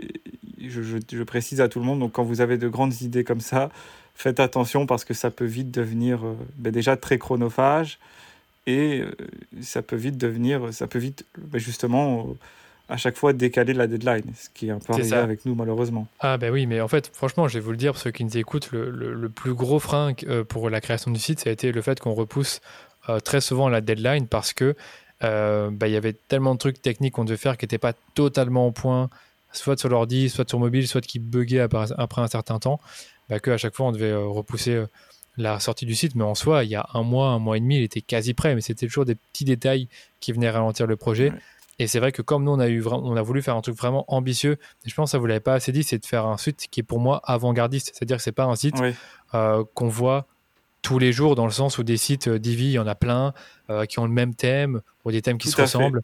je, 0.61 0.81
je, 0.81 1.23
précise 1.23 1.59
à 1.59 1.67
tout 1.67 1.79
le 1.79 1.85
monde. 1.85 1.99
Donc 1.99 2.13
quand 2.13 2.23
vous 2.23 2.39
avez 2.39 2.57
de 2.57 2.69
grandes 2.69 3.01
idées 3.01 3.25
comme 3.25 3.41
ça, 3.41 3.69
faites 4.15 4.39
attention 4.39 4.85
parce 4.85 5.03
que 5.03 5.13
ça 5.13 5.29
peut 5.29 5.45
vite 5.45 5.71
devenir 5.71 6.25
euh, 6.25 6.35
ben 6.55 6.71
déjà 6.71 6.95
très 6.95 7.17
chronophage 7.17 7.99
et 8.65 9.01
euh, 9.01 9.11
ça 9.61 9.81
peut 9.81 9.97
vite 9.97 10.17
devenir, 10.17 10.73
ça 10.73 10.87
peut 10.87 10.99
vite 10.99 11.25
ben 11.37 11.59
justement 11.59 12.33
à 12.89 12.97
chaque 12.97 13.17
fois 13.17 13.33
décaler 13.33 13.73
la 13.73 13.87
deadline, 13.87 14.23
ce 14.35 14.49
qui 14.53 14.67
est 14.67 14.71
un 14.71 14.79
peu 14.79 14.93
arrivé 14.93 15.13
avec 15.13 15.45
nous 15.45 15.55
malheureusement. 15.55 16.07
Ah 16.19 16.37
ben 16.37 16.51
oui, 16.51 16.65
mais 16.65 16.79
en 16.79 16.87
fait, 16.87 17.11
franchement, 17.13 17.47
je 17.47 17.55
vais 17.55 17.59
vous 17.59 17.71
le 17.71 17.77
dire, 17.77 17.93
pour 17.93 18.01
ceux 18.01 18.11
qui 18.11 18.23
nous 18.23 18.37
écoutent, 18.37 18.71
le, 18.71 18.89
le, 18.89 19.29
plus 19.29 19.53
gros 19.53 19.79
frein 19.79 20.13
euh, 20.27 20.43
pour 20.43 20.69
la 20.69 20.79
création 20.79 21.11
du 21.11 21.19
site, 21.19 21.41
ça 21.41 21.49
a 21.49 21.53
été 21.53 21.71
le 21.71 21.81
fait 21.81 21.99
qu'on 21.99 22.13
repousse 22.13 22.61
euh, 23.09 23.19
très 23.19 23.41
souvent 23.41 23.67
la 23.67 23.81
deadline 23.81 24.27
parce 24.27 24.53
que 24.53 24.75
euh, 25.23 25.69
bah, 25.71 25.87
il 25.87 25.93
y 25.93 25.97
avait 25.97 26.13
tellement 26.13 26.53
de 26.53 26.59
trucs 26.59 26.81
techniques 26.81 27.15
qu'on 27.15 27.25
devait 27.25 27.37
faire 27.37 27.57
qui 27.57 27.65
n'étaient 27.65 27.77
pas 27.77 27.93
totalement 28.15 28.67
au 28.67 28.71
point, 28.71 29.09
soit 29.51 29.77
sur 29.77 29.89
l'ordi, 29.89 30.29
soit 30.29 30.47
sur 30.47 30.59
mobile, 30.59 30.87
soit 30.87 31.01
qui 31.01 31.19
buguaient 31.19 31.59
après, 31.59 31.87
après 31.97 32.21
un 32.21 32.27
certain 32.27 32.59
temps, 32.59 32.79
bah, 33.29 33.39
qu'à 33.39 33.57
chaque 33.57 33.75
fois 33.75 33.87
on 33.87 33.91
devait 33.91 34.15
repousser 34.15 34.85
la 35.37 35.59
sortie 35.59 35.85
du 35.85 35.95
site, 35.95 36.15
mais 36.15 36.23
en 36.23 36.35
soi, 36.35 36.63
il 36.63 36.71
y 36.71 36.75
a 36.75 36.87
un 36.93 37.03
mois, 37.03 37.29
un 37.29 37.39
mois 37.39 37.57
et 37.57 37.59
demi, 37.59 37.77
il 37.77 37.83
était 37.83 38.01
quasi 38.01 38.33
prêt, 38.33 38.55
mais 38.55 38.61
c'était 38.61 38.87
toujours 38.87 39.05
des 39.05 39.15
petits 39.15 39.45
détails 39.45 39.87
qui 40.19 40.31
venaient 40.31 40.49
ralentir 40.49 40.87
le 40.87 40.95
projet. 40.95 41.31
Et 41.79 41.87
c'est 41.87 41.99
vrai 41.99 42.11
que 42.11 42.21
comme 42.21 42.43
nous, 42.43 42.51
on 42.51 42.59
a, 42.59 42.67
eu, 42.67 42.83
on 42.85 43.15
a 43.15 43.21
voulu 43.21 43.41
faire 43.41 43.55
un 43.55 43.61
truc 43.61 43.75
vraiment 43.75 44.05
ambitieux, 44.07 44.57
et 44.85 44.89
je 44.89 44.95
pense 44.95 45.09
que 45.09 45.11
ça 45.11 45.17
vous 45.19 45.27
l'avez 45.27 45.39
pas 45.39 45.53
assez 45.53 45.71
dit, 45.71 45.83
c'est 45.83 45.99
de 45.99 46.05
faire 46.05 46.25
un 46.25 46.37
site 46.37 46.67
qui 46.71 46.79
est 46.79 46.83
pour 46.83 46.99
moi 46.99 47.21
avant-gardiste. 47.23 47.91
C'est-à-dire 47.93 48.17
que 48.17 48.23
c'est 48.23 48.31
pas 48.31 48.45
un 48.45 48.55
site 48.55 48.75
euh, 49.33 49.63
qu'on 49.75 49.87
voit 49.87 50.25
tous 50.81 50.99
les 50.99 51.11
jours 51.11 51.35
dans 51.35 51.45
le 51.45 51.51
sens 51.51 51.77
où 51.77 51.83
des 51.83 51.97
sites 51.97 52.27
euh, 52.27 52.39
Divi, 52.39 52.65
il 52.65 52.71
y 52.71 52.79
en 52.79 52.87
a 52.87 52.95
plein, 52.95 53.33
euh, 53.69 53.85
qui 53.85 53.99
ont 53.99 54.05
le 54.05 54.11
même 54.11 54.33
thème, 54.33 54.81
ou 55.05 55.11
des 55.11 55.21
thèmes 55.21 55.37
qui 55.37 55.49
se 55.49 55.61
ressemblent. 55.61 56.01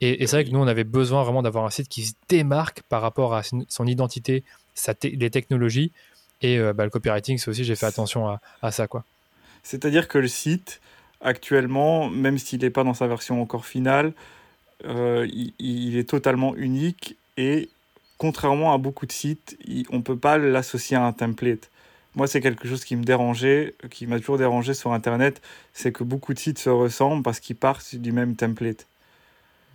Et, 0.00 0.26
c'est 0.26 0.36
vrai 0.36 0.44
que 0.44 0.50
nous, 0.50 0.60
on 0.60 0.66
avait 0.66 0.84
besoin 0.84 1.24
vraiment 1.24 1.42
d'avoir 1.42 1.64
un 1.64 1.70
site 1.70 1.88
qui 1.88 2.04
se 2.04 2.12
démarque 2.28 2.82
par 2.88 3.02
rapport 3.02 3.34
à 3.34 3.42
son 3.42 3.86
identité, 3.86 4.44
sa 4.74 4.94
les 5.02 5.30
technologies. 5.30 5.90
Et 6.40 6.56
bah, 6.72 6.84
le 6.84 6.90
copywriting, 6.90 7.36
c'est 7.36 7.50
aussi, 7.50 7.64
j'ai 7.64 7.74
fait 7.74 7.86
attention 7.86 8.28
à, 8.28 8.40
à 8.62 8.70
ça. 8.70 8.86
quoi. 8.86 9.04
C'est-à-dire 9.64 10.06
que 10.06 10.18
le 10.18 10.28
site, 10.28 10.80
actuellement, 11.20 12.08
même 12.08 12.38
s'il 12.38 12.60
n'est 12.60 12.70
pas 12.70 12.84
dans 12.84 12.94
sa 12.94 13.08
version 13.08 13.42
encore 13.42 13.66
finale, 13.66 14.12
euh, 14.84 15.26
il, 15.58 15.96
est 15.96 16.08
totalement 16.08 16.54
unique 16.56 17.16
et 17.36 17.68
contrairement 18.16 18.72
à 18.72 18.78
beaucoup 18.78 19.06
de 19.06 19.12
sites, 19.12 19.58
on 19.90 19.96
ne 19.98 20.02
peut 20.02 20.16
pas 20.16 20.38
l'associer 20.38 20.96
à 20.96 21.04
un 21.04 21.12
template. 21.12 21.70
Moi, 22.14 22.26
c'est 22.26 22.40
quelque 22.40 22.66
chose 22.66 22.84
qui 22.84 22.96
me 22.96 23.04
dérangeait, 23.04 23.74
qui 23.90 24.06
m'a 24.06 24.18
toujours 24.18 24.38
dérangé 24.38 24.74
sur 24.74 24.92
Internet, 24.92 25.40
c'est 25.72 25.92
que 25.92 26.02
beaucoup 26.04 26.34
de 26.34 26.38
sites 26.38 26.58
se 26.58 26.70
ressemblent 26.70 27.22
parce 27.22 27.38
qu'ils 27.38 27.56
partent 27.56 27.94
du 27.94 28.12
même 28.12 28.34
template. 28.34 28.86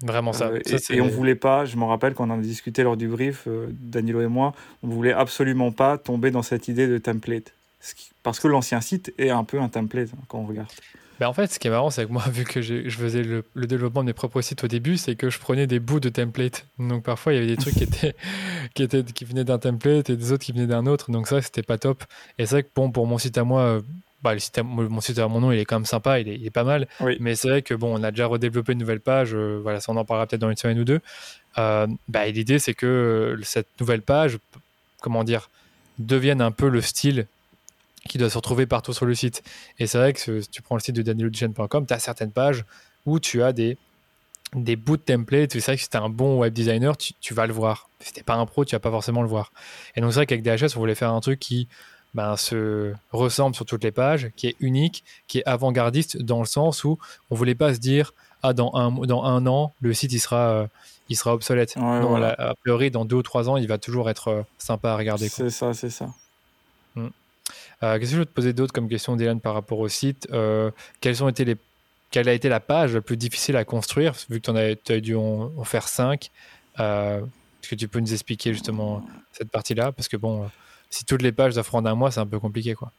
Vraiment 0.04 0.34
ça. 0.34 0.48
Euh, 0.48 0.60
et, 0.90 1.00
on 1.00 1.08
voulait 1.08 1.36
pas, 1.36 1.64
je 1.64 1.78
me 1.78 1.86
rappelle 1.86 2.14
qu'on 2.14 2.30
en 2.30 2.40
a 2.40 2.42
discuté 2.42 2.84
lors 2.84 2.98
du 2.98 3.08
brief, 3.08 3.44
euh, 3.48 3.68
Danilo 3.72 4.22
et 4.22 4.28
moi, 4.28 4.54
on 4.82 4.90
voulait 4.90 5.14
absolument 5.14 5.72
pas 5.72 5.98
tomber 5.98 6.32
dans 6.32 6.44
cette 6.44 6.68
idée 6.68 6.88
de 6.88 6.98
template. 6.98 7.54
Parce 8.22 8.40
que 8.40 8.48
l'ancien 8.48 8.82
site 8.82 9.14
est 9.18 9.30
un 9.30 9.44
peu 9.44 9.62
un 9.62 9.70
template 9.70 10.10
hein, 10.14 10.24
quand 10.28 10.40
on 10.40 10.46
regarde. 10.46 10.72
Ben 11.20 11.28
en 11.28 11.34
fait, 11.34 11.48
ce 11.48 11.60
qui 11.60 11.68
est 11.68 11.72
marrant, 11.72 11.90
c'est 11.90 12.06
que 12.06 12.12
moi, 12.12 12.24
vu 12.32 12.44
que 12.44 12.62
je 12.62 12.90
faisais 12.90 13.24
le, 13.24 13.44
développement 13.56 14.02
de 14.02 14.08
mes 14.08 14.14
propres 14.14 14.42
sites 14.42 14.64
au 14.64 14.68
début, 14.68 14.98
c'est 14.98 15.16
que 15.16 15.30
je 15.30 15.40
prenais 15.40 15.68
des 15.68 15.80
bouts 15.80 16.00
de 16.00 16.10
template. 16.10 16.66
Donc 16.80 17.04
parfois, 17.04 17.34
il 17.34 17.36
y 17.36 17.40
avait 17.40 17.56
des 17.56 17.58
trucs 17.58 17.76
qui, 17.76 17.84
étaient, 17.84 18.16
qui, 18.74 18.84
étaient, 18.84 19.04
qui 19.04 19.26
venaient 19.26 19.44
d'un 19.44 19.60
template 19.60 20.10
et 20.10 20.18
des 20.18 20.32
autres 20.32 20.44
qui 20.44 20.52
venaient 20.52 20.68
d'un 20.68 20.86
autre. 20.86 21.12
Donc 21.12 21.28
ça, 21.28 21.42
c'était 21.42 21.64
pas 21.64 21.78
top. 21.78 22.04
Et 22.38 22.46
c'est 22.46 22.56
vrai 22.56 22.64
que 22.64 22.70
bon, 22.76 22.92
pour 22.92 23.08
mon 23.08 23.18
site 23.18 23.38
à 23.38 23.44
moi, 23.44 23.62
euh, 23.62 23.82
bah, 24.24 24.34
le 24.34 24.40
site 24.40 24.60
mon 24.64 25.02
site 25.02 25.20
à 25.20 25.28
mon 25.28 25.42
nom, 25.42 25.52
il 25.52 25.60
est 25.60 25.66
quand 25.66 25.76
même 25.76 25.86
sympa, 25.86 26.20
il 26.20 26.30
est, 26.30 26.36
il 26.36 26.46
est 26.46 26.52
pas 26.52 26.64
mal. 26.64 26.88
Mais 27.20 27.36
c'est 27.36 27.50
vrai 27.50 27.62
que 27.62 27.74
bon, 27.74 28.00
on 28.00 28.04
a 28.04 28.12
déjà 28.12 28.26
redéveloppé 28.26 28.74
une 28.74 28.80
nouvelle 28.80 29.02
page. 29.02 29.32
Euh, 29.34 29.60
voilà, 29.62 29.82
ça 29.82 29.92
on 29.92 29.98
en 29.98 30.06
parlera 30.06 30.26
peut-être 30.28 30.42
dans 30.42 30.50
une 30.50 30.58
semaine 30.58 30.80
ou 30.80 30.86
deux. 30.86 31.02
Euh, 31.58 31.88
bah, 32.08 32.26
l'idée, 32.28 32.58
c'est 32.58 32.74
que 32.74 33.38
cette 33.44 33.68
nouvelle 33.80 34.02
page, 34.02 34.40
comment 35.02 35.24
dire, 35.24 35.50
devienne 36.00 36.42
un 36.42 36.52
peu 36.52 36.70
le 36.70 36.82
style 36.82 37.28
qui 38.08 38.18
doit 38.18 38.30
se 38.30 38.38
retrouver 38.38 38.66
partout 38.66 38.94
sur 38.94 39.06
le 39.06 39.16
site. 39.16 39.44
Et 39.80 39.88
c'est 39.88 39.98
vrai 39.98 40.14
que 40.14 40.42
si 40.42 40.50
tu 40.50 40.62
prends 40.62 40.76
le 40.76 40.82
site 40.82 40.96
de 40.96 41.02
danielodichen.com, 41.02 41.86
tu 41.86 41.94
as 41.94 42.00
certaines 42.00 42.32
pages 42.32 42.66
où 43.06 43.20
tu 43.20 43.44
as 43.44 43.54
des, 43.54 43.78
des 44.54 44.76
bouts 44.76 44.98
de 44.98 45.02
template. 45.02 45.54
C'est 45.54 45.62
vrai 45.62 45.76
que 45.76 45.82
si 45.82 45.90
tu 45.90 45.98
es 45.98 46.00
un 46.00 46.10
bon 46.10 46.40
web 46.40 46.54
designer, 46.54 46.98
tu, 46.98 47.34
vas 47.34 47.48
le 47.48 47.54
voir. 47.54 47.90
Si 48.00 48.14
tu 48.14 48.24
pas 48.24 48.36
un 48.36 48.46
pro, 48.46 48.66
tu 48.66 48.76
vas 48.76 48.80
pas 48.80 48.92
forcément 48.92 49.22
le 49.22 49.28
voir. 49.28 49.52
Et 49.96 50.02
donc 50.02 50.12
c'est 50.12 50.20
vrai 50.20 50.26
qu'avec 50.26 50.44
DHS, 50.44 50.76
on 50.76 50.80
voulait 50.80 50.96
faire 50.96 51.12
un 51.12 51.22
truc 51.22 51.40
qui 51.40 51.68
ben, 52.14 52.38
se 52.38 52.94
ressemble 53.12 53.56
sur 53.56 53.66
toutes 53.66 53.84
les 53.84 53.92
pages, 53.92 54.32
qui 54.36 54.48
est 54.48 54.56
unique, 54.60 55.04
qui 55.28 55.40
est 55.40 55.46
avant-gardiste 55.46 56.22
dans 56.22 56.40
le 56.40 56.46
sens 56.46 56.84
où 56.84 57.00
on 57.32 57.36
voulait 57.36 57.56
pas 57.56 57.74
se 57.74 57.80
dire 57.80 58.14
ah 58.44 58.54
dans 58.54 58.74
un, 58.76 58.92
dans 58.92 59.24
un 59.24 59.48
an, 59.48 59.74
le 59.80 59.94
site 59.94 60.12
il 60.12 60.20
sera, 60.20 60.50
euh, 60.50 60.68
il 61.10 61.16
sera 61.16 61.34
obsolète. 61.34 61.76
a 61.78 62.54
priori, 62.62 62.92
dans 62.92 63.06
deux 63.06 63.16
ou 63.16 63.24
trois 63.24 63.50
ans, 63.50 63.56
il 63.56 63.68
va 63.68 63.78
toujours 63.78 64.10
être 64.10 64.28
euh, 64.28 64.42
sympa 64.58 64.92
à 64.92 64.98
regarder. 64.98 65.30
C'est 65.30 65.50
ça, 65.50 65.74
c'est 65.74 65.90
ça. 65.90 66.10
Euh, 67.84 68.00
qu'est-ce 68.00 68.12
que 68.12 68.16
je 68.16 68.20
veux 68.20 68.26
te 68.26 68.34
poser 68.34 68.54
d'autre 68.54 68.72
comme 68.72 68.88
question, 68.88 69.16
Dylan, 69.16 69.42
par 69.42 69.54
rapport 69.54 69.80
au 69.80 69.90
site 69.90 70.28
euh, 70.32 70.72
quelles 71.02 71.24
ont 71.24 71.30
été 71.30 71.46
les... 71.46 71.58
Quelle 72.12 72.30
a 72.30 72.34
été 72.34 72.48
la 72.48 72.60
page 72.60 72.94
la 72.94 73.02
plus 73.02 73.18
difficile 73.18 73.58
à 73.58 73.66
construire, 73.66 74.14
vu 74.30 74.40
que 74.40 74.76
tu 74.76 74.92
as, 74.94 75.00
dû 75.00 75.16
en, 75.16 75.64
faire 75.64 75.88
5 75.88 76.30
euh, 76.80 77.20
Est-ce 77.20 77.70
que 77.70 77.76
tu 77.76 77.88
peux 77.88 78.00
nous 78.00 78.14
expliquer 78.14 78.54
justement 78.54 79.04
cette 79.32 79.50
partie-là? 79.50 79.92
Parce 79.92 80.08
que 80.08 80.16
bon, 80.16 80.48
si 80.92 81.06
toutes 81.06 81.24
les 81.24 81.32
pages 81.32 81.56
doivent 81.56 81.66
prendre 81.66 81.90
un 81.90 81.96
mois, 81.96 82.12
c'est 82.12 82.20
un 82.20 82.28
peu 82.28 82.40
compliqué. 82.40 82.76
quoi. 82.76 82.92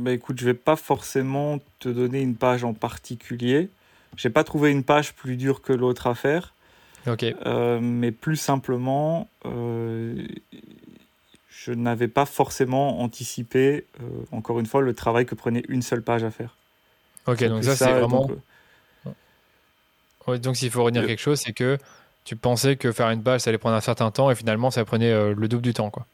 bah 0.00 0.10
écoute, 0.10 0.40
je 0.40 0.44
vais 0.44 0.54
pas 0.54 0.74
forcément 0.74 1.60
te 1.78 1.88
donner 1.88 2.20
une 2.20 2.34
page 2.34 2.64
en 2.64 2.74
particulier. 2.74 3.68
J'ai 4.16 4.30
pas 4.30 4.42
trouvé 4.42 4.72
une 4.72 4.82
page 4.82 5.14
plus 5.14 5.36
dure 5.36 5.62
que 5.62 5.72
l'autre 5.72 6.08
à 6.08 6.16
faire. 6.16 6.52
Ok. 7.06 7.24
mais 7.80 8.10
plus 8.10 8.36
simplement, 8.36 9.28
je 11.66 11.72
n'avais 11.72 12.06
pas 12.06 12.26
forcément 12.26 13.00
anticipé, 13.00 13.86
euh, 14.00 14.04
encore 14.30 14.60
une 14.60 14.66
fois, 14.66 14.82
le 14.82 14.94
travail 14.94 15.26
que 15.26 15.34
prenait 15.34 15.64
une 15.68 15.82
seule 15.82 16.00
page 16.00 16.22
à 16.22 16.30
faire. 16.30 16.54
Ok, 17.26 17.42
donc 17.42 17.64
ça, 17.64 17.74
c'est 17.74 17.92
vraiment. 17.92 18.28
Donc, 20.26 20.40
donc 20.40 20.56
s'il 20.56 20.70
faut 20.70 20.84
retenir 20.84 21.04
quelque 21.06 21.20
chose, 21.20 21.40
c'est 21.40 21.52
que 21.52 21.76
tu 22.24 22.36
pensais 22.36 22.76
que 22.76 22.92
faire 22.92 23.10
une 23.10 23.22
page, 23.22 23.40
ça 23.40 23.50
allait 23.50 23.58
prendre 23.58 23.74
un 23.74 23.80
certain 23.80 24.12
temps 24.12 24.30
et 24.30 24.36
finalement, 24.36 24.70
ça 24.70 24.84
prenait 24.84 25.10
euh, 25.10 25.34
le 25.36 25.48
double 25.48 25.62
du 25.62 25.74
temps. 25.74 25.90
Quoi. 25.90 26.06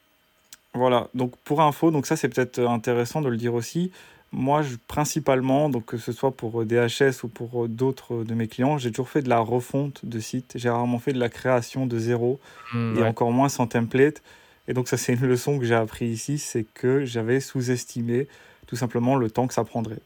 Voilà, 0.73 1.09
donc 1.13 1.37
pour 1.45 1.61
info, 1.61 1.91
donc 1.91 2.07
ça, 2.07 2.17
c'est 2.17 2.31
peut-être 2.31 2.59
intéressant 2.61 3.21
de 3.21 3.29
le 3.29 3.37
dire 3.37 3.53
aussi. 3.53 3.93
Moi, 4.33 4.63
je, 4.63 4.77
principalement, 4.89 5.69
donc 5.69 5.85
que 5.85 5.99
ce 5.99 6.13
soit 6.13 6.31
pour 6.31 6.65
DHS 6.65 7.25
ou 7.25 7.29
pour 7.29 7.69
d'autres 7.69 8.25
de 8.25 8.33
mes 8.33 8.49
clients, 8.49 8.79
j'ai 8.79 8.91
toujours 8.91 9.11
fait 9.11 9.21
de 9.21 9.29
la 9.29 9.41
refonte 9.41 10.07
de 10.07 10.19
site. 10.19 10.53
J'ai 10.55 10.71
rarement 10.71 10.99
fait 10.99 11.13
de 11.13 11.21
la 11.21 11.29
création 11.29 11.85
de 11.85 11.99
zéro 11.99 12.41
mmh, 12.73 12.99
et 12.99 13.03
encore 13.03 13.33
moins 13.33 13.51
sans 13.51 13.67
template. 13.67 14.23
Et 14.69 14.75
donc 14.75 14.89
ça 14.89 14.97
c'est 14.97 15.15
une 15.15 15.27
leçon 15.27 15.59
que 15.59 15.65
j'ai 15.65 15.75
appris 15.75 16.07
ici, 16.07 16.39
c'est 16.39 16.65
que 16.75 17.05
j'avais 17.05 17.41
sous-estimé 17.41 18.29
tout 18.67 18.77
simplement 18.77 19.17
le 19.17 19.31
temps 19.31 19.47
que 19.47 19.55
ça 19.55 19.65
prendrait. 19.65 19.99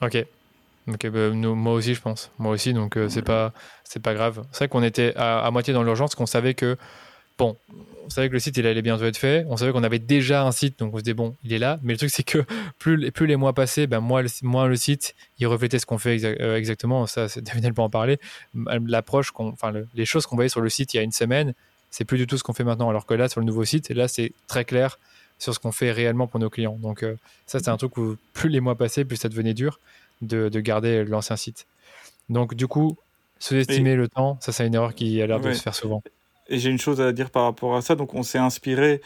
Ok. 0.00 0.24
Ok, 0.88 1.08
bah, 1.08 1.30
moi 1.30 1.74
aussi 1.74 1.94
je 1.94 2.00
pense. 2.00 2.30
Moi 2.38 2.52
aussi, 2.52 2.72
donc 2.72 2.96
euh, 2.96 3.08
c'est 3.08 3.22
pas 3.22 3.52
c'est 3.84 4.02
pas 4.02 4.14
grave. 4.14 4.42
C'est 4.50 4.58
vrai 4.58 4.68
qu'on 4.68 4.82
était 4.82 5.12
à, 5.16 5.48
moitié 5.50 5.74
dans 5.74 5.82
l'urgence, 5.82 6.14
qu'on 6.14 6.26
savait 6.26 6.54
que 6.54 6.76
bon, 7.38 7.56
on 8.04 8.10
savait 8.10 8.28
que 8.28 8.32
le 8.32 8.40
site 8.40 8.56
il 8.56 8.66
allait 8.66 8.82
bientôt 8.82 9.04
être 9.04 9.18
fait. 9.18 9.44
On 9.48 9.56
savait 9.56 9.72
qu'on 9.72 9.84
avait 9.84 9.98
déjà 9.98 10.44
un 10.44 10.52
site, 10.52 10.78
donc 10.78 10.94
on 10.94 10.98
se 10.98 11.02
disait 11.02 11.14
bon, 11.14 11.36
il 11.44 11.52
est 11.52 11.58
là. 11.58 11.78
Mais 11.82 11.92
le 11.92 11.98
truc 11.98 12.10
c'est 12.10 12.22
que 12.22 12.44
plus, 12.78 13.12
plus 13.12 13.26
les 13.26 13.36
mois 13.36 13.52
passaient, 13.52 13.86
ben 13.86 14.00
moins, 14.00 14.24
moins 14.42 14.66
le 14.66 14.76
site 14.76 15.14
il 15.38 15.46
reflétait 15.46 15.78
ce 15.78 15.86
qu'on 15.86 15.98
fait 15.98 16.24
euh, 16.24 16.56
exactement. 16.56 17.06
Ça, 17.06 17.28
c'est 17.28 17.40
David 17.44 17.74
pas 17.74 17.82
en 17.82 17.90
parler. 17.90 18.18
L'approche, 18.54 19.30
enfin 19.34 19.72
les 19.94 20.06
choses 20.06 20.26
qu'on 20.26 20.36
voyait 20.36 20.48
sur 20.48 20.62
le 20.62 20.70
site 20.70 20.94
il 20.94 20.96
y 20.96 21.00
a 21.00 21.02
une 21.02 21.12
semaine, 21.12 21.54
c'est 21.90 22.04
plus 22.04 22.18
du 22.18 22.26
tout 22.26 22.38
ce 22.38 22.42
qu'on 22.42 22.52
fait 22.52 22.64
maintenant. 22.64 22.88
Alors 22.88 23.06
que 23.06 23.14
là, 23.14 23.28
sur 23.28 23.40
le 23.40 23.46
nouveau 23.46 23.64
site, 23.64 23.90
là, 23.90 24.08
c'est 24.08 24.32
très 24.46 24.64
clair 24.64 24.98
sur 25.38 25.54
ce 25.54 25.58
qu'on 25.58 25.72
fait 25.72 25.90
réellement 25.90 26.26
pour 26.26 26.38
nos 26.38 26.50
clients. 26.50 26.78
Donc, 26.80 27.02
euh, 27.02 27.16
ça, 27.46 27.58
c'est 27.58 27.68
un 27.68 27.76
truc 27.76 27.96
où 27.96 28.16
plus 28.32 28.48
les 28.48 28.60
mois 28.60 28.76
passaient, 28.76 29.04
plus 29.04 29.16
ça 29.16 29.28
devenait 29.28 29.54
dur 29.54 29.80
de, 30.22 30.48
garder 30.60 31.04
l'ancien 31.04 31.36
site. 31.36 31.66
Donc, 32.28 32.54
du 32.54 32.66
coup, 32.66 32.96
sous-estimer 33.38 33.96
le 33.96 34.08
temps, 34.08 34.38
ça, 34.40 34.52
c'est 34.52 34.66
une 34.66 34.74
erreur 34.74 34.94
qui 34.94 35.20
a 35.20 35.26
l'air 35.26 35.40
de 35.40 35.52
se 35.52 35.62
faire 35.62 35.74
souvent. 35.74 36.02
et 36.48 36.58
j'ai 36.58 36.70
une 36.70 36.78
chose 36.78 37.00
à 37.00 37.12
dire 37.12 37.30
par 37.30 37.44
rapport 37.44 37.74
à 37.74 37.82
ça. 37.82 37.96
Donc, 37.96 38.14
on 38.14 38.22
s'est 38.22 38.38
inspiré, 38.38 39.00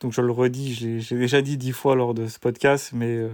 donc 0.00 0.12
je 0.12 0.20
le 0.20 0.30
redis, 0.30 0.74
j'ai 1.00 1.16
déjà 1.16 1.42
dit 1.42 1.56
dix 1.56 1.72
fois 1.72 1.96
lors 1.96 2.14
de 2.14 2.26
ce 2.28 2.38
podcast, 2.38 2.92
mais 2.94 3.16
euh, 3.16 3.28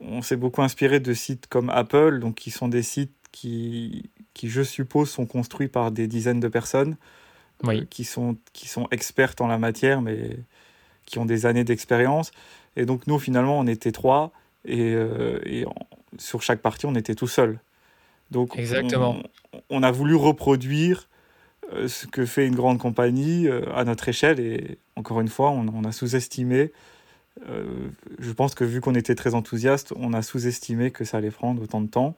on 0.00 0.22
s'est 0.22 0.36
beaucoup 0.36 0.62
inspiré 0.62 0.98
de 0.98 1.14
sites 1.14 1.46
comme 1.46 1.70
Apple, 1.70 2.18
donc 2.18 2.34
qui 2.34 2.50
sont 2.50 2.68
des 2.68 2.82
sites 2.82 3.14
qui, 3.30 4.10
qui 4.34 4.48
je 4.48 4.62
suppose, 4.62 5.08
sont 5.08 5.24
construits 5.24 5.68
par 5.68 5.92
des 5.92 6.08
dizaines 6.08 6.40
de 6.40 6.48
personnes 6.48 6.96
oui. 7.62 7.80
euh, 7.80 7.84
qui, 7.88 8.04
sont, 8.04 8.36
qui 8.52 8.68
sont 8.68 8.88
expertes 8.90 9.40
en 9.40 9.46
la 9.46 9.58
matière, 9.58 10.02
mais 10.02 10.36
qui 11.06 11.18
ont 11.18 11.24
des 11.26 11.46
années 11.46 11.64
d'expérience. 11.64 12.30
Et 12.76 12.86
donc, 12.86 13.06
nous, 13.06 13.18
finalement, 13.18 13.58
on 13.58 13.66
était 13.66 13.92
trois, 13.92 14.32
et, 14.64 14.92
euh, 14.94 15.40
et 15.44 15.66
en- 15.66 15.74
sur 16.18 16.42
chaque 16.42 16.60
partie, 16.60 16.86
on 16.86 16.94
était 16.94 17.14
tout 17.14 17.28
seul. 17.28 17.58
Donc, 18.30 18.56
Exactement. 18.56 19.16
On, 19.52 19.60
on 19.70 19.82
a 19.82 19.90
voulu 19.90 20.14
reproduire 20.14 21.08
euh, 21.72 21.88
ce 21.88 22.06
que 22.06 22.26
fait 22.26 22.46
une 22.46 22.54
grande 22.54 22.78
compagnie 22.78 23.48
à 23.48 23.84
notre 23.84 24.08
échelle, 24.08 24.40
et 24.40 24.78
encore 24.96 25.20
une 25.20 25.28
fois, 25.28 25.50
on, 25.50 25.66
on 25.68 25.84
a 25.84 25.92
sous-estimé. 25.92 26.72
euh, 27.48 27.88
je 28.18 28.32
pense 28.32 28.54
que 28.54 28.64
vu 28.64 28.80
qu'on 28.80 28.94
était 28.94 29.14
très 29.14 29.34
enthousiaste, 29.34 29.92
on 29.96 30.12
a 30.12 30.22
sous-estimé 30.22 30.90
que 30.90 31.04
ça 31.04 31.18
allait 31.18 31.30
prendre 31.30 31.62
autant 31.62 31.80
de 31.80 31.88
temps. 31.88 32.14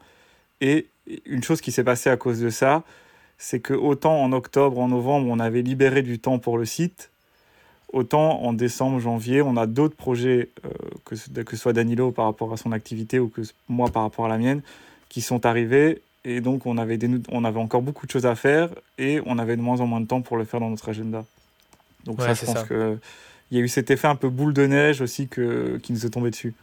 Et 0.61 0.87
une 1.27 1.43
chose 1.43 1.61
qui 1.61 1.73
s'est 1.73 1.85
passée 1.85 2.11
à 2.11 2.17
cause 2.17 2.41
de 2.41 2.51
ça, 2.51 2.83
c'est 3.45 3.59
que 3.59 3.75
autant 3.75 4.23
en 4.23 4.31
octobre, 4.33 4.79
en 4.79 4.87
novembre, 4.87 5.27
on 5.29 5.41
avait 5.41 5.63
libéré 5.63 6.03
du 6.03 6.21
temps 6.21 6.39
pour 6.39 6.59
le 6.59 6.65
site, 6.65 7.11
autant 7.93 8.41
en 8.43 8.53
décembre, 8.53 9.01
janvier, 9.01 9.43
on 9.43 9.57
a 9.57 9.67
d'autres 9.67 9.97
projets, 9.97 10.49
euh, 10.65 10.69
que, 11.05 11.17
ce- 11.17 11.29
que 11.29 11.57
ce 11.57 11.61
soit 11.63 11.73
Danilo 11.73 12.13
par 12.13 12.27
rapport 12.27 12.53
à 12.53 12.57
son 12.57 12.71
activité 12.71 13.19
ou 13.19 13.29
que 13.29 13.41
moi 13.69 13.89
par 13.91 14.05
rapport 14.05 14.27
à 14.27 14.29
la 14.29 14.39
mienne, 14.39 14.63
qui 15.09 15.21
sont 15.23 15.45
arrivés. 15.45 16.01
Et 16.25 16.41
donc, 16.41 16.67
on 16.67 16.79
avait, 16.79 16.99
des, 16.99 17.11
on 17.33 17.43
avait 17.45 17.59
encore 17.59 17.83
beaucoup 17.83 18.07
de 18.07 18.13
choses 18.13 18.27
à 18.27 18.37
faire 18.37 18.69
et 18.97 19.21
on 19.27 19.39
avait 19.39 19.57
de 19.57 19.61
moins 19.63 19.81
en 19.81 19.89
moins 19.89 20.01
de 20.01 20.07
temps 20.07 20.23
pour 20.23 20.37
le 20.37 20.45
faire 20.45 20.61
dans 20.61 20.71
notre 20.71 20.89
agenda. 20.89 21.25
Donc, 22.05 22.21
Ouais, 22.21 22.27
ça, 22.27 22.35
je 22.35 22.41
c'est 22.41 22.47
pense 22.47 22.55
ça. 22.61 22.65
que 22.67 22.97
il 23.51 23.59
y 23.59 23.61
a 23.61 23.65
eu 23.65 23.69
cet 23.69 23.91
effet 23.91 24.07
un 24.07 24.15
peu 24.15 24.29
boule 24.31 24.55
de 24.55 24.65
neige 24.67 25.01
aussi 25.01 25.27
que, 25.27 25.79
qui 25.83 25.93
nous 25.93 26.07
est 26.07 26.11
tombé 26.11 26.31
dessus. 26.31 26.55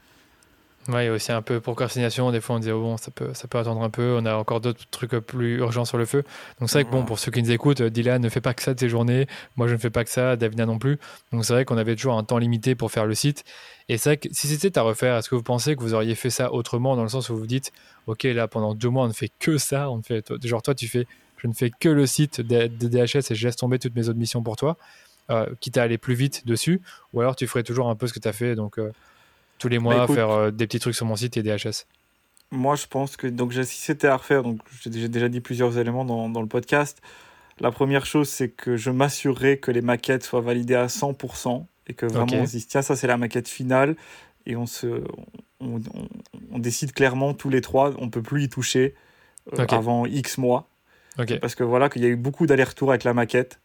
Ouais, 0.89 1.03
il 1.03 1.07
y 1.07 1.09
a 1.09 1.13
aussi 1.13 1.31
un 1.31 1.43
peu 1.43 1.59
procrastination. 1.59 2.31
Des 2.31 2.41
fois, 2.41 2.55
on 2.55 2.59
disait, 2.59 2.71
oh, 2.71 2.81
bon, 2.81 2.97
ça 2.97 3.11
peut, 3.11 3.31
ça 3.35 3.47
peut 3.47 3.59
attendre 3.59 3.83
un 3.83 3.91
peu. 3.91 4.15
On 4.19 4.25
a 4.25 4.35
encore 4.35 4.59
d'autres 4.59 4.89
trucs 4.89 5.11
plus 5.11 5.57
urgents 5.57 5.85
sur 5.85 5.99
le 5.99 6.05
feu. 6.05 6.23
Donc, 6.59 6.69
c'est 6.69 6.79
vrai 6.79 6.85
que, 6.85 6.89
bon, 6.89 7.05
pour 7.05 7.19
ceux 7.19 7.31
qui 7.31 7.43
nous 7.43 7.51
écoutent, 7.51 7.81
euh, 7.81 7.91
Dylan 7.91 8.19
ne 8.19 8.27
fait 8.29 8.41
pas 8.41 8.55
que 8.55 8.63
ça 8.63 8.73
de 8.73 8.79
ses 8.79 8.89
journées. 8.89 9.27
Moi, 9.55 9.67
je 9.67 9.73
ne 9.73 9.77
fais 9.77 9.91
pas 9.91 10.03
que 10.03 10.09
ça. 10.09 10.35
Davina 10.35 10.65
non 10.65 10.79
plus. 10.79 10.97
Donc, 11.31 11.45
c'est 11.45 11.53
vrai 11.53 11.63
qu'on 11.63 11.77
avait 11.77 11.95
toujours 11.95 12.15
un 12.15 12.23
temps 12.23 12.39
limité 12.39 12.73
pour 12.73 12.91
faire 12.91 13.05
le 13.05 13.13
site. 13.13 13.43
Et 13.87 13.99
c'est 13.99 14.09
vrai 14.09 14.17
que 14.17 14.29
si 14.31 14.47
c'était 14.47 14.79
à 14.79 14.81
refaire, 14.81 15.15
est-ce 15.15 15.29
que 15.29 15.35
vous 15.35 15.43
pensez 15.43 15.75
que 15.75 15.81
vous 15.81 15.93
auriez 15.93 16.15
fait 16.15 16.31
ça 16.31 16.51
autrement 16.53 16.95
dans 16.95 17.03
le 17.03 17.09
sens 17.09 17.29
où 17.29 17.35
vous 17.35 17.41
vous 17.41 17.47
dites, 17.47 17.71
OK, 18.07 18.23
là, 18.23 18.47
pendant 18.47 18.73
deux 18.73 18.89
mois, 18.89 19.03
on 19.05 19.09
ne 19.09 19.13
fait 19.13 19.29
que 19.37 19.59
ça. 19.59 19.91
On 19.91 19.97
ne 19.97 20.01
fait, 20.01 20.25
genre, 20.43 20.63
toi, 20.63 20.73
tu 20.73 20.87
fais, 20.87 21.05
je 21.37 21.47
ne 21.47 21.53
fais 21.53 21.69
que 21.69 21.89
le 21.89 22.07
site 22.07 22.41
de, 22.41 22.65
de 22.65 22.87
DHS 22.87 23.31
et 23.31 23.35
je 23.35 23.45
laisse 23.45 23.57
tomber 23.57 23.77
toutes 23.77 23.95
mes 23.95 24.09
autres 24.09 24.17
missions 24.17 24.41
pour 24.41 24.55
toi, 24.55 24.75
euh, 25.29 25.45
quitte 25.59 25.77
à 25.77 25.83
aller 25.83 25.99
plus 25.99 26.15
vite 26.15 26.47
dessus. 26.47 26.81
Ou 27.13 27.21
alors, 27.21 27.35
tu 27.35 27.45
ferais 27.45 27.61
toujours 27.61 27.89
un 27.89 27.95
peu 27.95 28.07
ce 28.07 28.13
que 28.13 28.19
tu 28.19 28.27
as 28.27 28.33
fait. 28.33 28.55
Donc, 28.55 28.79
euh, 28.79 28.91
tous 29.59 29.67
les 29.69 29.77
mois, 29.79 30.03
écoute- 30.05 30.15
faire 30.15 30.29
euh, 30.31 30.51
des 30.51 30.65
petits 30.65 30.79
trucs 30.79 30.95
sur 30.95 31.05
mon 31.05 31.15
site 31.15 31.37
et 31.37 31.43
DHS. 31.43 31.85
Moi, 32.51 32.75
je 32.75 32.87
pense 32.87 33.15
que 33.15 33.27
donc 33.27 33.53
si 33.53 33.63
c'était 33.79 34.07
à 34.07 34.17
refaire, 34.17 34.41
donc 34.41 34.59
j'ai 34.81 34.89
déjà 35.07 35.29
dit 35.29 35.39
plusieurs 35.41 35.77
éléments 35.77 36.03
dans, 36.05 36.29
dans 36.29 36.41
le 36.41 36.47
podcast. 36.47 36.99
La 37.59 37.69
première 37.71 38.05
chose, 38.07 38.27
c'est 38.29 38.49
que 38.49 38.75
je 38.77 38.89
m'assurerai 38.89 39.59
que 39.59 39.69
les 39.69 39.81
maquettes 39.81 40.23
soient 40.23 40.41
validées 40.41 40.75
à 40.75 40.87
100% 40.87 41.65
et 41.87 41.93
que 41.93 42.05
vraiment 42.07 42.25
on 42.41 42.45
se 42.47 42.51
dise 42.51 42.67
tiens, 42.67 42.81
ça 42.81 42.95
c'est 42.95 43.05
la 43.07 43.17
maquette 43.17 43.47
finale 43.49 43.95
et 44.47 44.55
on 44.55 44.65
se 44.65 45.03
on, 45.59 45.75
on- 45.75 46.07
on 46.53 46.57
décide 46.59 46.93
clairement 46.93 47.33
tous 47.33 47.49
les 47.49 47.61
trois, 47.61 47.91
on 47.99 48.09
peut 48.09 48.21
plus 48.23 48.43
y 48.43 48.49
toucher 48.49 48.95
euh, 49.53 49.57
avant 49.75 50.05
X 50.05 50.37
mois 50.37 50.69
parce 51.39 51.53
que 51.53 51.63
voilà 51.63 51.89
qu'il 51.89 52.01
y 52.01 52.05
a 52.05 52.09
eu 52.09 52.15
beaucoup 52.15 52.45
d'allers-retours 52.47 52.89
avec 52.91 53.03
la 53.03 53.13
maquette. 53.13 53.59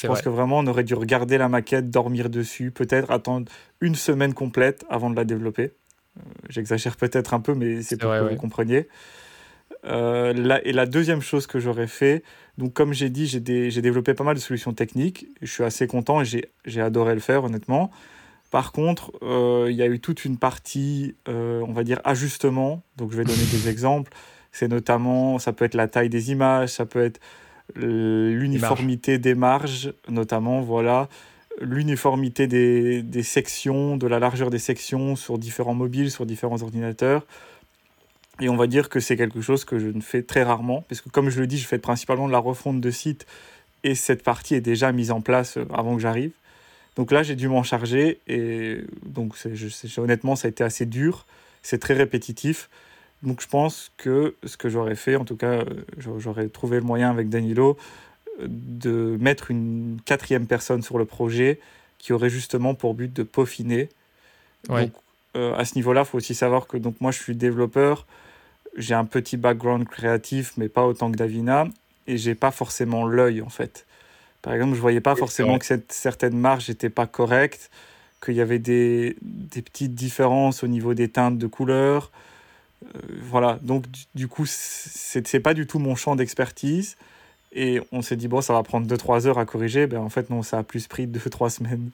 Je 0.00 0.06
pense 0.06 0.16
vrai. 0.18 0.24
que 0.24 0.28
vraiment 0.28 0.58
on 0.58 0.66
aurait 0.66 0.84
dû 0.84 0.94
regarder 0.94 1.38
la 1.38 1.48
maquette, 1.48 1.90
dormir 1.90 2.30
dessus, 2.30 2.70
peut-être 2.70 3.10
attendre 3.10 3.50
une 3.80 3.94
semaine 3.94 4.34
complète 4.34 4.84
avant 4.88 5.10
de 5.10 5.16
la 5.16 5.24
développer. 5.24 5.72
Euh, 6.18 6.20
J'exagère 6.48 6.96
peut-être 6.96 7.34
un 7.34 7.40
peu, 7.40 7.54
mais 7.54 7.82
c'est 7.82 7.96
pour 7.98 8.10
vrai, 8.10 8.20
que 8.20 8.24
ouais. 8.24 8.30
vous 8.34 8.36
compreniez. 8.40 8.88
Euh, 9.84 10.32
la- 10.32 10.64
et 10.66 10.72
la 10.72 10.86
deuxième 10.86 11.20
chose 11.20 11.46
que 11.46 11.60
j'aurais 11.60 11.86
fait, 11.86 12.22
donc 12.56 12.72
comme 12.72 12.92
j'ai 12.92 13.10
dit, 13.10 13.26
j'ai 13.26 13.40
développé 13.40 14.14
pas 14.14 14.24
mal 14.24 14.34
de 14.34 14.40
solutions 14.40 14.72
techniques. 14.72 15.26
Je 15.40 15.50
suis 15.50 15.62
assez 15.64 15.86
content 15.86 16.22
et 16.22 16.24
j'ai 16.64 16.80
adoré 16.80 17.14
le 17.14 17.20
faire, 17.20 17.44
honnêtement. 17.44 17.90
Par 18.50 18.72
contre, 18.72 19.12
euh, 19.22 19.66
il 19.70 19.76
y 19.76 19.82
a 19.82 19.86
eu 19.86 20.00
toute 20.00 20.24
une 20.24 20.38
partie, 20.38 21.14
euh, 21.28 21.60
on 21.68 21.72
va 21.72 21.84
dire, 21.84 22.00
ajustement. 22.04 22.82
Donc, 22.96 23.12
je 23.12 23.16
vais 23.18 23.24
donner 23.24 23.44
des 23.52 23.68
exemples. 23.68 24.10
C'est 24.52 24.68
notamment, 24.68 25.38
ça 25.38 25.52
peut 25.52 25.66
être 25.66 25.74
la 25.74 25.86
taille 25.86 26.08
des 26.08 26.32
images, 26.32 26.70
ça 26.70 26.86
peut 26.86 27.04
être 27.04 27.20
l'uniformité 27.74 29.18
des 29.18 29.34
marges, 29.34 29.92
notamment, 30.08 30.60
voilà, 30.60 31.08
l'uniformité 31.60 32.46
des, 32.46 33.02
des 33.02 33.22
sections, 33.22 33.96
de 33.96 34.06
la 34.06 34.18
largeur 34.18 34.50
des 34.50 34.58
sections 34.58 35.16
sur 35.16 35.38
différents 35.38 35.74
mobiles, 35.74 36.10
sur 36.10 36.26
différents 36.26 36.62
ordinateurs. 36.62 37.26
Et 38.40 38.48
on 38.48 38.56
va 38.56 38.68
dire 38.68 38.88
que 38.88 39.00
c'est 39.00 39.16
quelque 39.16 39.40
chose 39.40 39.64
que 39.64 39.78
je 39.78 39.88
ne 39.88 40.00
fais 40.00 40.22
très 40.22 40.44
rarement, 40.44 40.84
parce 40.88 41.00
que 41.00 41.08
comme 41.08 41.28
je 41.28 41.40
le 41.40 41.46
dis, 41.46 41.58
je 41.58 41.66
fais 41.66 41.78
principalement 41.78 42.28
de 42.28 42.32
la 42.32 42.38
refonte 42.38 42.80
de 42.80 42.90
site, 42.90 43.26
et 43.84 43.94
cette 43.94 44.22
partie 44.22 44.54
est 44.54 44.60
déjà 44.60 44.92
mise 44.92 45.10
en 45.10 45.20
place 45.20 45.56
euh, 45.56 45.64
avant 45.74 45.96
que 45.96 46.02
j'arrive. 46.02 46.32
Donc 46.96 47.12
là, 47.12 47.22
j'ai 47.22 47.36
dû 47.36 47.48
m'en 47.48 47.62
charger, 47.62 48.20
et 48.26 48.78
donc 49.04 49.34
je, 49.36 50.00
honnêtement, 50.00 50.36
ça 50.36 50.46
a 50.46 50.50
été 50.50 50.64
assez 50.64 50.86
dur, 50.86 51.26
c'est 51.62 51.78
très 51.78 51.94
répétitif. 51.94 52.68
Donc 53.22 53.40
je 53.42 53.48
pense 53.48 53.90
que 53.96 54.34
ce 54.44 54.56
que 54.56 54.68
j'aurais 54.68 54.94
fait, 54.94 55.16
en 55.16 55.24
tout 55.24 55.36
cas, 55.36 55.52
euh, 55.52 55.64
j'a- 55.98 56.18
j'aurais 56.18 56.48
trouvé 56.48 56.78
le 56.78 56.84
moyen 56.84 57.10
avec 57.10 57.28
Danilo 57.28 57.76
euh, 58.40 58.46
de 58.48 59.16
mettre 59.20 59.50
une 59.50 59.98
quatrième 60.04 60.46
personne 60.46 60.82
sur 60.82 60.98
le 60.98 61.04
projet 61.04 61.58
qui 61.98 62.12
aurait 62.12 62.30
justement 62.30 62.74
pour 62.74 62.94
but 62.94 63.12
de 63.12 63.24
peaufiner. 63.24 63.88
Ouais. 64.68 64.84
Donc 64.84 64.92
euh, 65.36 65.54
à 65.56 65.64
ce 65.64 65.74
niveau-là, 65.74 66.02
il 66.02 66.06
faut 66.06 66.18
aussi 66.18 66.34
savoir 66.34 66.66
que 66.68 66.76
donc 66.76 67.00
moi 67.00 67.10
je 67.10 67.18
suis 67.18 67.34
développeur, 67.34 68.06
j'ai 68.76 68.94
un 68.94 69.04
petit 69.04 69.36
background 69.36 69.88
créatif, 69.88 70.52
mais 70.56 70.68
pas 70.68 70.84
autant 70.86 71.10
que 71.10 71.16
Davina, 71.16 71.66
et 72.06 72.16
j'ai 72.16 72.34
pas 72.36 72.50
forcément 72.52 73.04
l'œil 73.06 73.42
en 73.42 73.48
fait. 73.48 73.84
Par 74.42 74.54
exemple, 74.54 74.76
je 74.76 74.80
voyais 74.80 75.00
pas 75.00 75.14
forcément 75.16 75.54
que 75.58 75.66
cette, 75.66 75.90
certaines 75.92 76.38
marges 76.38 76.68
n'étaient 76.68 76.88
pas 76.90 77.06
correctes, 77.06 77.70
qu'il 78.24 78.34
y 78.34 78.40
avait 78.40 78.60
des, 78.60 79.16
des 79.22 79.62
petites 79.62 79.94
différences 79.94 80.62
au 80.62 80.68
niveau 80.68 80.94
des 80.94 81.08
teintes 81.08 81.38
de 81.38 81.46
couleurs. 81.48 82.12
Euh, 82.84 82.98
voilà, 83.22 83.58
donc 83.62 83.84
du, 84.14 84.28
coup, 84.28 84.44
c'est 84.46 85.40
pas 85.40 85.54
du 85.54 85.66
tout 85.66 85.78
mon 85.78 85.96
champ 85.96 86.16
d'expertise. 86.16 86.96
Et 87.52 87.80
on 87.92 88.02
s'est 88.02 88.16
dit, 88.16 88.28
bon, 88.28 88.40
ça 88.40 88.52
va 88.52 88.62
prendre 88.62 88.86
2-3 88.86 89.26
heures 89.26 89.38
à 89.38 89.46
corriger. 89.46 89.86
Ben, 89.86 90.00
en 90.00 90.10
fait, 90.10 90.30
non, 90.30 90.42
ça 90.42 90.58
a 90.58 90.62
plus 90.62 90.86
pris 90.86 91.06
2-3 91.06 91.48
semaines. 91.56 91.90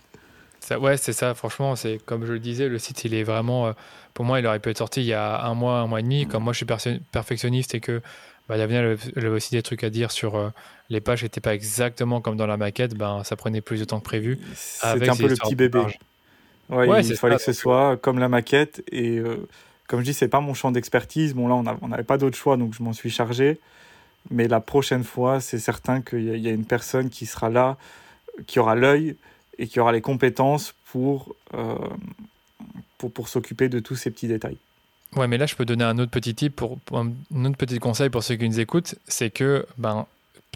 Ça, 0.61 0.79
ouais, 0.79 0.97
c'est 0.97 1.13
ça. 1.13 1.35
Franchement, 1.35 1.77
c'est 1.77 1.99
comme 2.05 2.25
je 2.25 2.33
le 2.33 2.39
disais, 2.39 2.69
le 2.69 2.79
site, 2.79 3.05
il 3.05 3.15
est 3.15 3.23
vraiment. 3.23 3.67
euh, 3.67 3.73
pour 4.15 4.25
moi, 4.25 4.41
il 4.41 4.47
aurait 4.47 4.61
pu 4.61 4.71
être 4.71 4.79
sorti 4.79 5.01
il 5.01 5.07
y 5.07 5.13
a 5.13 5.45
un 5.45 5.55
mois, 5.55 5.79
un 5.81 5.87
mois 5.87 6.01
et 6.01 6.03
demi. 6.03 6.27
Comme 6.27 6.45
moi, 6.45 6.53
je 6.53 6.59
suis 6.65 7.01
perfectionniste 7.13 7.75
et 7.75 7.81
que 7.81 8.01
bah, 8.49 8.57
Davina, 8.57 8.81
avait 9.17 9.29
aussi 9.29 9.51
des 9.55 9.63
trucs 9.63 9.85
à 9.85 9.91
dire 9.91 10.11
sur 10.11 10.37
euh, 10.37 10.51
les 10.91 11.01
pages 11.01 11.23
n'étaient 11.23 11.41
pas 11.41 11.55
exactement 11.55 12.21
comme 12.21 12.37
dans 12.37 12.47
la 12.47 12.57
maquette. 12.57 12.95
Ben, 12.95 13.23
ça 13.25 13.37
prenait 13.37 13.61
plus 13.61 13.81
de 13.81 13.85
temps 13.85 13.99
que 13.99 14.05
prévu. 14.05 14.39
C'était 14.55 15.09
un 15.09 15.17
peu 15.17 15.29
le 15.29 15.37
petit 15.37 15.55
bébé. 15.55 15.81
Ouais, 16.71 16.89
Ouais, 16.89 17.03
il 17.05 17.17
fallait 17.17 17.35
ça, 17.35 17.39
que 17.39 17.53
ce 17.53 17.53
soit 17.53 17.97
comme 17.99 18.19
la 18.19 18.29
maquette. 18.29 18.83
Et 18.91 19.19
euh, 19.19 19.47
comme 19.87 20.01
je 20.01 20.05
dis, 20.07 20.15
c'est 20.15 20.29
pas 20.29 20.41
mon 20.41 20.55
champ 20.55 20.71
d'expertise. 20.71 21.35
Bon, 21.35 21.49
là, 21.49 21.55
on 21.83 21.89
n'avait 21.89 22.05
pas 22.05 22.19
d'autre 22.19 22.37
choix, 22.37 22.57
donc 22.57 22.75
je 22.75 22.83
m'en 22.83 22.93
suis 22.93 23.11
chargé. 23.11 23.59
Mais 24.31 24.49
la 24.49 24.61
prochaine 24.61 25.05
fois, 25.05 25.41
c'est 25.41 25.59
certain 25.59 26.01
qu'il 26.01 26.39
y, 26.39 26.49
a- 26.49 26.53
une 26.53 26.65
personne 26.65 27.11
qui 27.11 27.27
sera 27.27 27.51
là, 27.51 27.77
qui 28.47 28.59
aura 28.59 28.75
l'œil 28.75 29.17
et 29.59 29.67
qui 29.67 29.81
aura 29.81 29.93
les 29.93 30.01
compétences 30.01 30.75
pour, 30.87 31.35
euh, 31.53 31.75
pour, 32.99 33.13
pour 33.13 33.29
s'occuper 33.29 33.69
de 33.69 33.81
tous 33.81 33.97
ces 33.97 34.11
petits 34.11 34.29
détails. 34.29 34.57
Ouais, 35.17 35.29
mais 35.29 35.39
là, 35.39 35.47
je 35.47 35.55
peux 35.55 35.65
donner 35.65 35.85
un 35.85 35.99
autre 35.99 36.11
petit 36.11 36.35
tip 36.35 36.57
pour, 36.57 36.79
un 36.93 37.13
autre 37.45 37.57
petit 37.57 37.79
conseil 37.79 38.09
pour 38.11 38.25
ceux 38.25 38.37
qui 38.37 38.49
nous 38.49 38.59
écoutent, 38.61 38.97
c'est 39.07 39.31
que, 39.31 39.67
ben, 39.79 40.07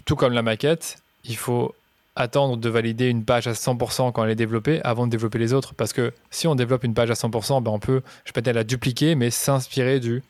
tout 0.05 0.15
comme 0.15 0.33
la 0.33 0.41
maquette, 0.41 1.01
il 1.23 1.37
faut 1.37 1.73
attendre 2.19 2.57
de 2.57 2.69
valider 2.69 3.07
une 3.07 3.23
page 3.25 3.47
à 3.47 3.53
100% 3.53 4.11
quand 4.11 4.23
elle 4.23 4.29
est 4.29 4.35
développée 4.35 4.81
avant 4.83 5.07
de 5.07 5.11
développer 5.11 5.39
les 5.39 5.53
autres. 5.53 5.73
Parce 5.73 5.93
que 5.93 6.13
si 6.29 6.47
on 6.47 6.53
développe 6.55 6.83
une 6.83 6.93
page 6.93 7.09
à 7.09 7.15
100%, 7.15 7.63
ben, 7.63 7.71
on 7.71 7.79
peut, 7.79 8.01
je 8.25 8.31
peux 8.31 8.41
peut-être 8.41 8.55
la 8.55 8.63
dupliquer, 8.63 9.15
mais 9.15 9.29
s'inspirer 9.31 9.99
du, 9.99 10.21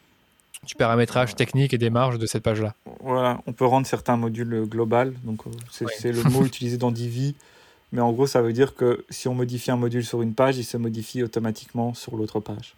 du 0.66 0.76
paramétrage 0.76 1.36
technique 1.36 1.74
et 1.74 1.78
des 1.78 1.90
marges 1.90 2.18
de 2.20 2.26
cette 2.26 2.44
page-là. 2.44 2.74
Voilà, 3.02 3.42
on 3.48 3.54
peut 3.54 3.66
rendre 3.66 3.86
certains 3.88 4.16
modules 4.18 4.66
global. 4.68 5.14
Donc, 5.24 5.42
euh, 5.48 5.52
c'est 5.72 5.86
Ouais. 5.86 6.12
le 6.14 6.24
mot 6.30 6.46
utilisé 6.46 6.78
dans 6.78 6.92
Divi. 6.92 7.36
Mais 7.92 8.02
en 8.02 8.12
gros, 8.12 8.28
ça 8.28 8.42
veut 8.44 8.54
dire 8.54 8.76
que 8.76 9.04
si 9.10 9.28
on 9.28 9.34
modifie 9.34 9.72
un 9.72 9.76
module 9.76 10.06
sur 10.06 10.22
une 10.22 10.36
page, 10.36 10.58
il 10.58 10.64
se 10.64 10.78
modifie 10.78 11.24
automatiquement 11.24 11.96
sur 11.96 12.16
l'autre 12.16 12.40
page. 12.40 12.76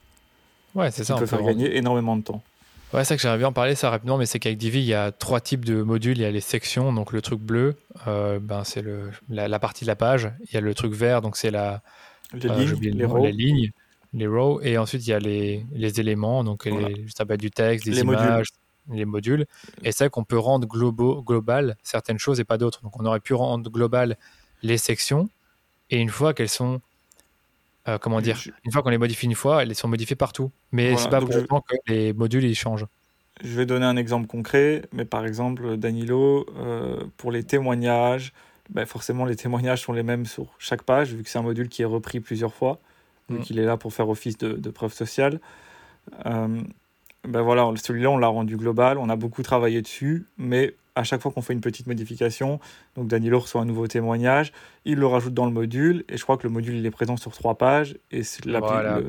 Ouais, 0.73 0.89
c'est 0.89 1.03
Ça 1.03 1.15
on 1.15 1.17
peut 1.17 1.23
peut 1.25 1.27
faire 1.31 1.39
rendre- 1.39 1.51
gagner 1.51 1.75
énormément 1.75 2.15
de 2.15 2.21
temps. 2.21 2.41
Ouais, 2.93 3.05
c'est 3.05 3.15
que 3.15 3.21
j'aimerais 3.21 3.37
bien 3.37 3.47
en 3.47 3.53
parler 3.53 3.75
ça 3.75 3.89
rapidement, 3.89 4.17
mais 4.17 4.25
c'est 4.25 4.39
qu'avec 4.39 4.57
Divi, 4.57 4.79
il 4.79 4.85
y 4.85 4.93
a 4.93 5.13
trois 5.13 5.39
types 5.39 5.63
de 5.63 5.81
modules. 5.81 6.17
Il 6.17 6.21
y 6.21 6.25
a 6.25 6.31
les 6.31 6.41
sections, 6.41 6.91
donc 6.91 7.13
le 7.13 7.21
truc 7.21 7.39
bleu, 7.39 7.75
euh, 8.07 8.37
ben, 8.39 8.65
c'est 8.65 8.83
la, 9.29 9.47
la 9.47 9.59
partie 9.59 9.85
de 9.85 9.87
la 9.87 9.95
page. 9.95 10.29
Il 10.49 10.53
y 10.53 10.57
a 10.57 10.61
le 10.61 10.73
truc 10.73 10.91
vert, 10.93 11.21
donc 11.21 11.37
c'est 11.37 11.51
la, 11.51 11.81
Les 12.33 12.49
Euh, 12.49 12.55
lignes, 12.65 12.97
les 12.97 13.05
rows, 13.05 13.25
les 13.25 13.31
lignes, 13.31 13.71
les 14.13 14.27
rows, 14.27 14.59
et 14.61 14.77
ensuite 14.77 15.07
il 15.07 15.09
y 15.09 15.13
a 15.13 15.19
les, 15.19 15.65
les 15.71 15.99
éléments, 16.01 16.43
donc 16.43 16.67
Voilà. 16.67 16.89
les, 16.89 17.05
ça 17.15 17.25
peut 17.25 17.33
être 17.35 17.39
du 17.39 17.51
texte, 17.51 17.85
des 17.85 17.91
Les 17.91 18.03
modules. 18.03 18.25
images, 18.25 18.47
les 18.91 19.05
modules. 19.05 19.45
Et 19.83 19.93
c'est 19.93 20.03
vrai 20.05 20.09
qu'on 20.09 20.25
peut 20.25 20.37
rendre 20.39 20.67
global, 20.67 21.23
global 21.23 21.77
certaines 21.83 22.19
choses 22.19 22.41
et 22.41 22.43
pas 22.43 22.57
d'autres. 22.57 22.81
Donc 22.83 22.99
on 22.99 23.05
aurait 23.05 23.21
pu 23.21 23.33
rendre 23.33 23.69
global 23.71 24.17
les 24.63 24.77
sections, 24.77 25.29
et 25.91 25.97
une 25.97 26.09
fois 26.09 26.33
qu'elles 26.33 26.49
sont 26.49 26.81
euh, 27.87 27.97
comment 27.97 28.21
dire 28.21 28.39
Une 28.63 28.71
fois 28.71 28.81
qu'on 28.83 28.89
les 28.89 28.97
modifie 28.97 29.25
une 29.25 29.35
fois, 29.35 29.63
elles 29.63 29.75
sont 29.75 29.87
modifiées 29.87 30.15
partout. 30.15 30.51
Mais 30.71 30.95
c'est 30.97 31.09
pas 31.09 31.21
pour 31.21 31.35
autant 31.35 31.61
que 31.61 31.75
les 31.87 32.13
modules 32.13 32.43
ils 32.43 32.55
changent. 32.55 32.85
Je 33.43 33.55
vais 33.55 33.65
donner 33.65 33.85
un 33.85 33.97
exemple 33.97 34.27
concret, 34.27 34.83
mais 34.91 35.05
par 35.05 35.25
exemple, 35.25 35.77
Danilo, 35.77 36.45
euh, 36.57 37.03
pour 37.17 37.31
les 37.31 37.43
témoignages, 37.43 38.33
ben 38.69 38.85
forcément 38.85 39.25
les 39.25 39.35
témoignages 39.35 39.81
sont 39.81 39.93
les 39.93 40.03
mêmes 40.03 40.25
sur 40.25 40.47
chaque 40.59 40.83
page, 40.83 41.13
vu 41.13 41.23
que 41.23 41.29
c'est 41.29 41.39
un 41.39 41.43
module 41.43 41.67
qui 41.67 41.81
est 41.81 41.85
repris 41.85 42.19
plusieurs 42.19 42.53
fois, 42.53 42.79
vu 43.29 43.39
mm. 43.39 43.41
qu'il 43.41 43.59
est 43.59 43.65
là 43.65 43.77
pour 43.77 43.93
faire 43.93 44.09
office 44.09 44.37
de, 44.37 44.53
de 44.53 44.69
preuve 44.69 44.93
sociale. 44.93 45.39
Euh, 46.25 46.61
ben 47.27 47.41
voilà, 47.41 47.71
celui-là, 47.75 48.09
on 48.11 48.17
l'a 48.17 48.27
rendu 48.27 48.57
global, 48.57 48.97
on 48.97 49.09
a 49.09 49.15
beaucoup 49.15 49.43
travaillé 49.43 49.81
dessus, 49.81 50.25
mais 50.37 50.75
à 50.95 51.03
chaque 51.03 51.21
fois 51.21 51.31
qu'on 51.31 51.41
fait 51.41 51.53
une 51.53 51.61
petite 51.61 51.87
modification, 51.87 52.59
donc 52.95 53.07
Danilo 53.07 53.39
reçoit 53.39 53.61
un 53.61 53.65
nouveau 53.65 53.87
témoignage, 53.87 54.51
il 54.85 54.97
le 54.97 55.07
rajoute 55.07 55.33
dans 55.33 55.45
le 55.45 55.51
module, 55.51 56.03
et 56.09 56.17
je 56.17 56.23
crois 56.23 56.37
que 56.37 56.43
le 56.43 56.49
module 56.49 56.75
il 56.75 56.85
est 56.85 56.91
présent 56.91 57.17
sur 57.17 57.31
trois 57.31 57.57
pages, 57.57 57.97
et 58.11 58.21
la, 58.45 58.99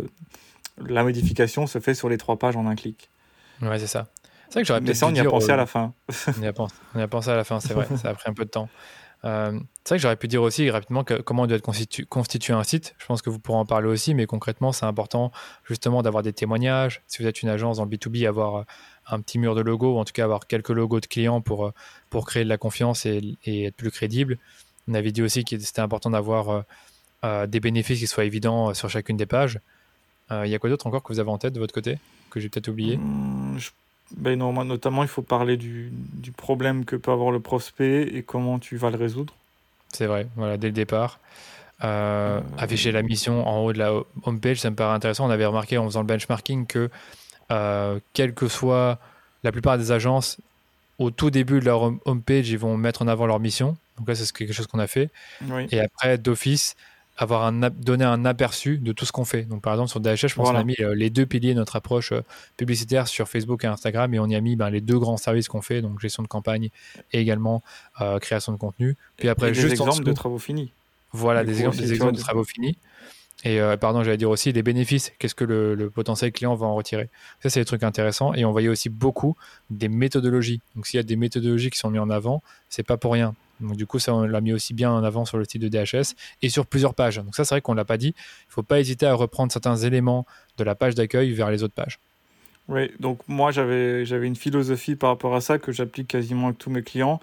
la 0.79 1.03
modification 1.03 1.67
se 1.67 1.81
fait 1.81 1.95
sur 1.95 2.09
les 2.09 2.19
trois 2.19 2.39
pages 2.39 2.57
en 2.57 2.67
un 2.67 2.75
clic. 2.75 3.11
Ouais, 3.61 3.79
c'est 3.79 3.87
ça. 3.87 4.09
C'est 4.49 4.55
vrai 4.55 4.63
que 4.63 4.69
j'aurais 4.69 4.81
Mais 4.81 4.95
ça, 4.95 5.07
on 5.07 5.15
y 5.15 5.21
a 5.21 5.25
pensé 5.25 5.51
à 5.51 5.57
la 5.57 5.67
fin. 5.67 5.95
on, 6.39 6.43
y 6.43 6.47
a 6.47 6.53
pensé, 6.53 6.75
on 6.95 6.99
y 6.99 7.03
a 7.03 7.09
pensé 7.09 7.31
à 7.31 7.37
la 7.37 7.45
fin, 7.45 7.59
c'est 7.59 7.73
vrai, 7.73 7.87
ça 7.97 8.11
a 8.11 8.15
pris 8.15 8.31
un 8.31 8.35
peu 8.35 8.45
de 8.45 8.51
temps. 8.51 8.69
Euh, 9.25 9.59
c'est 9.85 9.95
vrai 9.95 9.99
que 9.99 10.03
j'aurais 10.03 10.17
pu 10.17 10.29
dire 10.29 10.43
aussi 10.43 10.69
rapidement 10.71 11.05
comment 11.05 11.47
doit 11.47 11.57
être 11.57 11.63
constitu 11.63 12.07
constitué 12.07 12.53
un 12.55 12.65
site. 12.65 12.95
Je 12.99 13.07
pense 13.07 13.23
que 13.23 13.31
vous 13.31 13.39
pourrez 13.39 13.59
en 13.59 13.67
parler 13.67 13.89
aussi, 13.89 14.15
mais 14.15 14.27
concrètement, 14.27 14.73
c'est 14.73 14.87
important 14.87 15.33
justement 15.65 16.03
d'avoir 16.03 16.23
des 16.23 16.33
témoignages. 16.33 17.03
Si 17.07 17.23
vous 17.23 17.29
êtes 17.29 17.43
une 17.43 17.49
agence 17.49 17.77
dans 17.77 17.85
le 17.85 17.91
B2B, 17.91 18.27
avoir 18.27 18.57
euh, 18.57 18.65
un 19.09 19.21
petit 19.21 19.39
mur 19.39 19.55
de 19.55 19.61
logo, 19.61 19.95
ou 19.95 19.99
en 19.99 20.05
tout 20.05 20.13
cas 20.13 20.25
avoir 20.25 20.47
quelques 20.47 20.71
logos 20.71 21.01
de 21.01 21.07
clients 21.07 21.41
pour, 21.41 21.67
euh, 21.67 21.73
pour 22.11 22.27
créer 22.27 22.45
de 22.45 22.49
la 22.49 22.59
confiance 22.59 23.07
et, 23.07 23.37
être 23.47 23.77
plus 23.77 23.91
crédible. 23.91 24.39
On 24.89 24.95
avait 24.95 25.13
dit 25.13 25.23
aussi 25.23 25.45
que 25.45 25.59
c'était 25.59 25.81
important 25.81 26.11
d'avoir 26.11 26.65
des 27.47 27.61
bénéfices 27.61 28.01
qui 28.01 28.09
soient 28.09 28.25
évidents 28.25 28.75
sur 28.75 28.91
chacune 28.91 29.17
des 29.17 29.27
pages. 29.27 29.61
Il 30.31 30.49
y 30.49 30.57
a 30.57 30.59
quoi 30.59 30.71
d'autre 30.71 30.89
encore 30.89 31.05
que 31.05 31.13
vous 31.13 31.21
avez 31.21 31.31
en 31.31 31.39
tête 31.39 31.53
de 31.53 31.61
votre 31.61 31.73
côté 31.73 31.99
que 32.31 32.41
j'ai 32.41 32.49
peut-être 32.49 32.69
oublié? 32.69 32.97
Mmh, 32.97 33.59
ben, 34.17 34.37
notamment, 34.39 35.03
il 35.03 35.09
faut 35.09 35.23
parler 35.23 35.57
du, 35.57 35.91
du, 35.93 36.33
problème 36.33 36.85
que 36.85 36.97
peut 36.97 37.11
avoir 37.11 37.31
le 37.31 37.41
prospect 37.41 38.03
et 38.03 38.23
comment 38.23 38.59
tu 38.59 38.77
vas 38.77 38.91
le 38.91 38.97
résoudre. 38.97 39.35
C'est 39.93 40.07
vrai, 40.07 40.27
voilà, 40.37 40.57
dès 40.57 40.69
le 40.69 40.73
départ. 40.73 41.19
Euh, 41.85 42.39
euh, 42.39 42.41
afficher 42.59 42.93
la 42.93 43.03
mission 43.03 43.47
en 43.47 43.65
haut 43.65 43.73
de 43.73 43.79
la 43.79 43.93
homepage, 44.25 44.59
ça 44.59 44.71
me 44.71 44.77
paraît 44.77 44.95
intéressant. 44.95 45.27
On 45.27 45.31
avait 45.31 45.47
remarqué 45.47 45.79
en 45.79 45.85
faisant 45.85 46.01
le 46.01 46.07
benchmarking 46.07 46.67
que, 46.67 46.91
euh, 47.51 47.99
quelle 48.13 48.35
que 48.35 48.49
soit 48.49 48.99
la 49.43 49.51
plupart 49.51 49.79
des 49.79 49.91
agences, 49.91 50.39
au 50.99 51.11
tout 51.11 51.31
début 51.31 51.59
de 51.59 51.65
leur 51.65 51.93
homepage, 52.05 52.49
ils 52.51 52.59
vont 52.59 52.77
mettre 52.77 53.03
en 53.03 53.09
avant 53.09 53.27
leur 53.27 53.41
mission. 53.41 53.77
Donc 53.99 54.09
là, 54.09 54.15
c'est 54.15 54.31
quelque 54.33 54.53
chose 54.53 54.69
qu'on 54.69 54.79
a 54.79 54.87
fait. 54.87 55.11
Et 55.71 55.81
après, 55.81 56.19
d'office, 56.19 56.77
avoir 57.17 57.45
un, 57.45 57.71
donner 57.71 58.05
un 58.05 58.25
aperçu 58.25 58.79
de 58.79 58.93
tout 58.93 59.05
ce 59.05 59.13
qu'on 59.13 59.25
fait. 59.25 59.43
Donc, 59.43 59.63
par 59.63 59.75
exemple, 59.75 59.91
sur 59.91 60.01
DHS, 60.01 60.29
je 60.29 60.35
pense 60.35 60.51
qu'on 60.51 60.57
a 60.57 60.65
mis 60.65 60.77
euh, 60.81 60.95
les 60.95 61.11
deux 61.11 61.27
piliers 61.27 61.53
de 61.55 61.59
notre 61.59 61.77
approche 61.77 62.13
euh, 62.13 62.23
publicitaire 62.57 63.07
sur 63.07 63.29
Facebook 63.29 63.65
et 63.65 63.67
Instagram 63.67 64.13
et 64.15 64.19
on 64.19 64.27
y 64.27 64.35
a 64.35 64.41
mis 64.41 64.57
ben, 64.57 64.71
les 64.71 64.81
deux 64.81 64.99
grands 64.99 65.19
services 65.19 65.49
qu'on 65.49 65.63
fait, 65.63 65.83
donc 65.83 66.01
gestion 66.01 66.23
de 66.23 66.29
campagne 66.29 66.71
et 67.13 67.21
également 67.21 67.63
euh, 68.01 68.19
création 68.19 68.53
de 68.53 68.59
contenu. 68.59 68.97
Puis 69.17 69.29
après, 69.29 69.51
et 69.51 69.55
juste 69.55 69.69
des 69.69 69.73
exemples 69.73 70.05
de 70.05 70.13
travaux 70.13 70.39
finis. 70.39 70.73
Voilà, 71.13 71.45
des 71.45 71.59
exemples, 71.59 71.77
des 71.77 71.93
exemples 71.93 72.17
de 72.17 72.21
travaux 72.21 72.45
finis. 72.45 72.79
Et 73.45 73.61
pardon, 73.81 74.05
j'allais 74.05 74.17
dire 74.17 74.31
aussi 74.31 74.53
des 74.53 74.63
bénéfices. 74.63 75.13
Qu'est-ce 75.19 75.35
que 75.35 75.45
le, 75.45 75.75
le, 75.75 75.91
potentiel 75.91 76.31
client 76.31 76.55
va 76.55 76.67
en 76.67 76.77
retirer? 76.77 77.09
Ça, 77.43 77.51
c'est 77.51 77.61
des 77.61 77.65
trucs 77.65 77.83
intéressants. 77.83 78.35
Et 78.35 78.45
on 78.45 78.53
voyait 78.53 78.69
aussi 78.69 78.89
beaucoup 78.89 79.37
des 79.69 79.89
méthodologies. 79.89 80.61
Donc, 80.77 80.87
s'il 80.87 80.99
y 80.99 81.01
a 81.01 81.03
des 81.03 81.17
méthodologies 81.17 81.71
qui 81.71 81.79
sont 81.79 81.91
mises 81.91 82.01
en 82.01 82.11
avant, 82.11 82.43
c'est 82.69 82.85
pas 82.85 82.97
pour 82.97 83.13
rien. 83.13 83.35
Donc 83.63 83.77
du 83.77 83.87
coup, 83.87 83.99
ça, 83.99 84.15
on 84.15 84.23
l'a 84.23 84.41
mis 84.41 84.53
aussi 84.53 84.75
bien 84.75 84.91
en 84.91 85.03
avant 85.05 85.25
sur 85.25 85.39
le 85.39 85.45
site 85.45 85.63
de 85.63 85.69
DHS 85.69 86.15
et 86.43 86.49
sur 86.49 86.67
plusieurs 86.67 86.95
pages. 86.95 87.17
Donc 87.17 87.35
ça, 87.35 87.45
c'est 87.45 87.55
vrai 87.55 87.61
qu'on 87.61 87.73
ne 87.73 87.79
l'a 87.79 87.85
pas 87.85 87.97
dit. 87.97 88.09
Il 88.09 88.49
ne 88.49 88.53
faut 88.53 88.63
pas 88.63 88.81
hésiter 88.81 89.07
à 89.07 89.15
reprendre 89.15 89.53
certains 89.53 89.77
éléments 89.77 90.27
de 90.59 90.65
la 90.65 90.75
page 90.75 90.95
d'accueil 90.95 91.33
vers 91.33 91.51
les 91.51 91.63
autres 91.63 91.75
pages. 91.75 91.99
Oui, 92.69 92.91
donc 93.01 93.21
moi, 93.29 93.51
j'avais, 93.51 94.05
j'avais 94.05 94.27
une 94.27 94.37
philosophie 94.37 94.95
par 94.95 95.11
rapport 95.11 95.35
à 95.35 95.41
ça 95.41 95.59
que 95.59 95.73
j'applique 95.73 96.09
quasiment 96.09 96.49
avec 96.49 96.59
tous 96.59 96.71
mes 96.71 96.83
clients. 96.83 97.21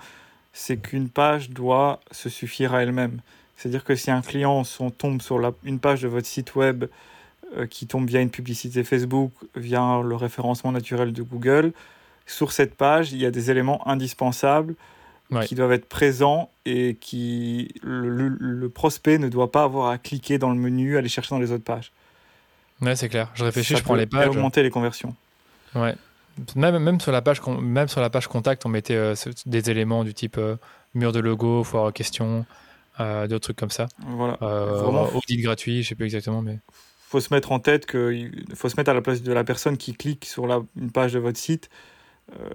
C'est 0.54 0.78
qu'une 0.78 1.10
page 1.10 1.50
doit 1.50 2.00
se 2.12 2.30
suffire 2.30 2.74
à 2.74 2.84
elle-même. 2.84 3.20
C'est-à-dire 3.60 3.84
que 3.84 3.94
si 3.94 4.10
un 4.10 4.22
client 4.22 4.64
tombe 4.98 5.22
sur 5.22 5.38
la, 5.38 5.52
une 5.66 5.80
page 5.80 6.02
de 6.02 6.08
votre 6.08 6.26
site 6.26 6.56
web 6.56 6.86
euh, 7.58 7.68
qui 7.68 7.88
tombe 7.88 8.08
via 8.08 8.22
une 8.22 8.30
publicité 8.30 8.86
Facebook, 8.86 9.34
via 9.54 10.02
le 10.02 10.16
référencement 10.16 10.72
naturel 10.72 11.12
de 11.12 11.22
Google, 11.22 11.74
sur 12.26 12.54
cette 12.54 12.76
page, 12.76 13.12
il 13.12 13.18
y 13.18 13.26
a 13.26 13.32
des 13.32 13.52
éléments 13.52 13.86
indispensables 13.86 14.76
qui 15.46 15.54
doivent 15.54 15.74
être 15.74 15.88
présents 15.88 16.50
et 16.66 16.96
qui 17.00 17.72
le, 17.84 18.68
prospect 18.70 19.20
ne 19.20 19.30
doit 19.30 19.52
pas 19.52 19.64
avoir 19.64 19.92
à 19.92 19.98
cliquer 20.00 20.40
dans 20.40 20.50
le 20.50 20.56
menu, 20.56 20.98
aller 20.98 21.10
chercher 21.10 21.36
dans 21.36 21.40
les 21.40 21.52
autres 21.52 21.64
pages. 21.64 21.92
Ouais, 22.82 22.96
c'est 22.96 23.10
clair. 23.10 23.30
Je 23.36 23.44
réfléchis, 23.44 23.76
je 23.76 23.84
prends 23.84 23.94
les 23.94 24.08
pages. 24.08 24.30
augmenter 24.30 24.64
les 24.64 24.72
conversions. 24.72 25.14
Ouais. 25.76 25.96
Même, 26.56 26.80
même, 26.80 27.00
sur 27.00 27.12
la 27.12 27.22
page, 27.22 27.42
même 27.46 27.90
sur 27.90 28.02
la 28.02 28.10
page 28.10 28.28
contact, 28.28 28.66
on 28.66 28.70
mettait 28.70 28.96
euh, 28.96 29.14
des 29.46 29.70
éléments 29.70 30.04
du 30.04 30.14
type 30.14 30.38
euh, 30.38 30.56
mur 30.96 31.12
de 31.12 31.20
logo, 31.20 31.64
foire 31.64 31.94
question, 31.94 32.40
euh, 32.40 32.69
d'autres 33.00 33.40
trucs 33.40 33.58
comme 33.58 33.70
ça. 33.70 33.88
Voilà. 34.00 34.38
Vraiment, 34.42 35.08
audit 35.14 35.42
gratuit, 35.42 35.84
je 35.84 35.90
sais 35.90 35.96
plus 35.96 36.06
exactement, 36.06 36.42
mais. 36.42 36.60
Faut 37.08 37.20
se 37.20 37.34
mettre 37.34 37.52
en 37.52 37.60
tête 37.60 37.88
que 37.88 38.30
faut 38.54 38.70
se 38.70 38.78
mettre 38.78 38.92
à 38.92 38.94
la 38.94 39.02
place 39.02 39.24
de 39.24 39.34
la 39.34 39.44
personne 39.44 39.78
qui 39.78 39.96
clique 39.96 40.26
sur 40.26 40.46
la, 40.46 40.62
une 40.76 40.92
page 40.92 41.14
de 41.14 41.20
votre 41.20 41.40
site. 41.40 41.70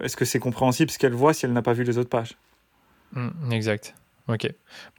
Est-ce 0.01 0.17
que 0.17 0.25
c'est 0.25 0.39
compréhensible 0.39 0.93
ce 0.93 0.99
qu'elle 0.99 1.13
voit 1.13 1.35
si 1.35 1.45
elle 1.45 1.53
n'a 1.53 1.63
pas 1.63 1.73
vu 1.73 1.83
les 1.83 1.99
autres 1.99 2.09
pages? 2.09 2.37
Mm, 3.15 3.53
exact. 3.53 3.95
Ok. 4.29 4.51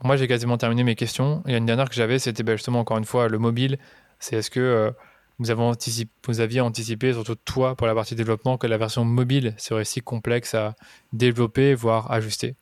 moi, 0.03 0.17
j'ai 0.17 0.27
quasiment 0.27 0.57
terminé 0.57 0.83
mes 0.83 0.95
questions. 0.95 1.41
Il 1.45 1.51
y 1.51 1.55
a 1.55 1.57
une 1.57 1.65
dernière 1.65 1.89
que 1.89 1.95
j'avais, 1.95 2.19
c'était 2.19 2.43
ben, 2.43 2.55
justement 2.55 2.79
encore 2.79 2.97
une 2.97 3.05
fois 3.05 3.27
le 3.27 3.39
mobile. 3.39 3.79
C'est 4.19 4.37
est-ce 4.37 4.51
que 4.51 4.59
euh, 4.59 4.91
vous, 5.39 5.49
avez 5.49 5.63
anticipé, 5.63 6.11
vous 6.27 6.41
aviez 6.41 6.61
anticipé, 6.61 7.11
surtout 7.13 7.35
toi 7.35 7.75
pour 7.75 7.87
la 7.87 7.95
partie 7.95 8.15
développement, 8.15 8.57
que 8.57 8.67
la 8.67 8.77
version 8.77 9.03
mobile 9.03 9.55
serait 9.57 9.85
si 9.85 10.01
complexe 10.01 10.53
à 10.53 10.75
développer, 11.11 11.73
voire 11.73 12.11
ajuster? 12.11 12.55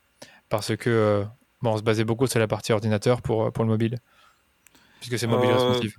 Parce 0.50 0.76
que 0.78 0.90
euh, 0.90 1.24
bon, 1.64 1.72
on 1.72 1.78
se 1.78 1.84
basait 1.84 2.04
beaucoup 2.04 2.28
sur 2.28 2.40
la 2.40 2.48
partie 2.48 2.72
ordinateur 2.72 3.22
pour, 3.22 3.52
pour 3.52 3.64
le 3.64 3.70
mobile, 3.70 3.98
puisque 5.00 5.18
c'est 5.18 5.28
mobile 5.28 5.50
euh, 5.50 5.56
responsive. 5.56 5.98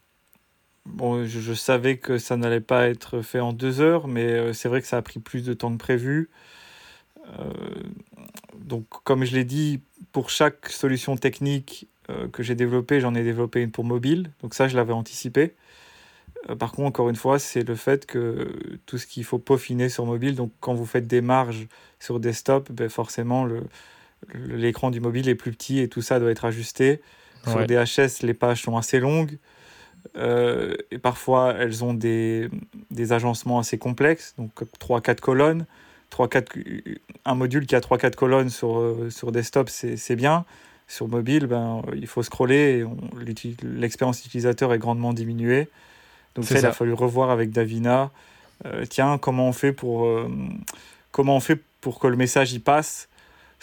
Bon, 0.86 1.24
je, 1.24 1.40
je, 1.40 1.52
savais 1.54 1.96
que 1.96 2.18
ça 2.18 2.36
n'allait 2.36 2.60
pas 2.60 2.88
être 2.88 3.22
fait 3.22 3.40
en 3.40 3.52
deux 3.52 3.80
heures, 3.80 4.06
mais 4.06 4.52
c'est 4.52 4.68
vrai 4.68 4.82
que 4.82 4.86
ça 4.86 4.98
a 4.98 5.02
pris 5.02 5.18
plus 5.18 5.42
de 5.42 5.54
temps 5.54 5.72
que 5.72 5.78
prévu. 5.78 6.30
Euh, 7.38 7.52
donc, 8.58 8.86
comme 9.04 9.24
je 9.24 9.34
l'ai 9.34 9.44
dit, 9.44 9.80
pour 10.12 10.30
chaque 10.30 10.68
solution 10.68 11.16
technique 11.16 11.88
euh, 12.10 12.28
que 12.28 12.42
j'ai 12.42 12.54
développée, 12.54 13.00
j'en 13.00 13.14
ai 13.14 13.22
développé 13.22 13.62
une 13.62 13.70
pour 13.70 13.84
mobile. 13.84 14.30
Donc 14.42 14.54
ça, 14.54 14.68
je 14.68 14.76
l'avais 14.76 14.92
anticipé. 14.92 15.54
Euh, 16.50 16.56
par 16.56 16.72
contre, 16.72 16.88
encore 16.88 17.08
une 17.08 17.16
fois, 17.16 17.38
c'est 17.38 17.66
le 17.66 17.74
fait 17.74 18.06
que 18.06 18.52
tout 18.86 18.98
ce 18.98 19.06
qu'il 19.06 19.24
faut 19.24 19.38
peaufiner 19.38 19.88
sur 19.88 20.06
mobile, 20.06 20.34
donc 20.36 20.52
quand 20.60 20.74
vous 20.74 20.86
faites 20.86 21.06
des 21.06 21.20
marges 21.20 21.66
sur 22.00 22.20
desktop, 22.20 22.70
ben 22.72 22.88
forcément, 22.88 23.48
l'écran 24.32 24.90
du 24.90 25.00
mobile 25.00 25.28
est 25.28 25.34
plus 25.34 25.52
petit 25.52 25.80
et 25.80 25.88
tout 25.88 26.02
ça 26.02 26.18
doit 26.18 26.30
être 26.30 26.44
ajusté. 26.44 27.00
Sur 27.46 27.66
DHS, 27.66 28.22
les 28.22 28.32
pages 28.32 28.62
sont 28.62 28.76
assez 28.78 29.00
longues. 29.00 29.38
et 30.16 30.98
parfois, 30.98 31.54
elles 31.58 31.84
ont 31.84 31.92
des, 31.92 32.48
des 32.90 33.12
agencements 33.12 33.58
assez 33.58 33.76
complexes, 33.76 34.34
donc 34.38 34.50
3-4 34.80 35.20
colonnes. 35.20 35.66
3, 36.14 36.28
4, 36.28 36.58
un 37.24 37.34
module 37.34 37.66
qui 37.66 37.74
a 37.74 37.80
3-4 37.80 38.14
colonnes 38.14 38.48
sur, 38.48 38.78
euh, 38.78 39.10
sur 39.10 39.32
desktop, 39.32 39.68
c'est 39.68 40.14
bien. 40.14 40.44
Sur 40.86 41.08
mobile, 41.08 41.46
ben, 41.46 41.82
il 41.96 42.06
faut 42.06 42.22
scroller 42.22 42.84
et 42.84 42.86
l'expérience 43.64 44.24
utilisateur 44.24 44.72
est 44.72 44.78
grandement 44.78 45.12
diminuée. 45.12 45.68
Donc 46.36 46.44
ça, 46.44 46.58
il 46.60 46.66
a 46.66 46.72
fallu 46.72 46.92
revoir 46.92 47.30
avec 47.30 47.50
Davina. 47.50 48.12
Euh, 48.64 48.84
tiens, 48.88 49.18
comment 49.18 49.48
on 49.48 49.52
fait 49.52 49.72
pour 49.72 50.04
euh, 50.04 50.28
comment 51.10 51.36
on 51.36 51.40
fait 51.40 51.60
pour 51.80 51.98
que 51.98 52.06
le 52.06 52.16
message 52.16 52.52
y 52.52 52.60
passe? 52.60 53.08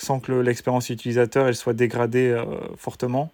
Sans 0.02 0.20
que 0.20 0.32
l'expérience 0.32 0.90
utilisateur 0.90 1.48
elle 1.48 1.56
soit 1.56 1.74
dégradée 1.74 2.36
fortement. 2.78 3.32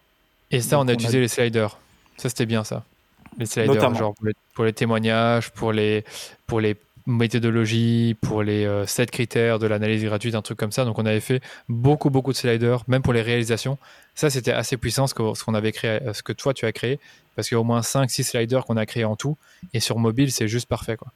Et 0.52 0.62
ça, 0.62 0.80
on 0.80 0.88
a 0.88 0.94
utilisé 0.94 1.20
les 1.20 1.28
sliders. 1.28 1.78
Ça, 2.18 2.30
c'était 2.30 2.46
bien 2.46 2.64
ça. 2.64 2.84
Les 3.38 3.46
sliders, 3.46 3.94
genre 3.96 4.14
pour 4.16 4.26
les, 4.26 4.34
pour 4.54 4.66
les, 4.66 4.74
témoignages, 4.74 5.52
pour 5.52 5.72
les, 5.72 6.04
pour 6.48 6.60
les 6.60 6.76
méthodologie, 7.08 8.16
pour 8.22 8.44
les 8.44 8.66
euh, 8.66 8.86
7 8.86 9.10
critères 9.10 9.60
de 9.60 9.66
l'analyse 9.66 10.04
gratuite, 10.04 10.36
un 10.36 10.42
truc 10.42 10.60
comme 10.60 10.72
ça. 10.72 10.86
Donc 10.86 11.00
on 11.00 11.06
avait 11.06 11.22
fait 11.22 11.42
beaucoup, 11.70 12.10
beaucoup 12.10 12.32
de 12.32 12.38
sliders, 12.38 12.84
même 12.88 13.02
pour 13.02 13.14
les 13.14 13.22
réalisations. 13.22 13.78
Ça, 14.14 14.30
c'était 14.30 14.52
assez 14.52 14.78
puissant 14.78 15.08
ce 15.08 15.14
qu'on 15.14 15.54
avait 15.54 15.72
créé, 15.72 16.00
ce 16.14 16.22
que 16.22 16.34
toi 16.34 16.54
tu 16.54 16.66
as 16.66 16.72
créé, 16.72 17.00
parce 17.36 17.48
qu'il 17.48 17.56
y 17.56 17.58
a 17.58 17.62
au 17.62 17.64
moins 17.64 17.82
5-6 17.82 18.24
sliders 18.24 18.66
qu'on 18.66 18.78
a 18.78 18.86
créés 18.86 19.06
en 19.06 19.16
tout. 19.16 19.38
Et 19.74 19.80
sur 19.80 19.98
mobile, 19.98 20.32
c'est 20.32 20.48
juste 20.48 20.68
parfait. 20.68 20.98
Quoi. 20.98 21.12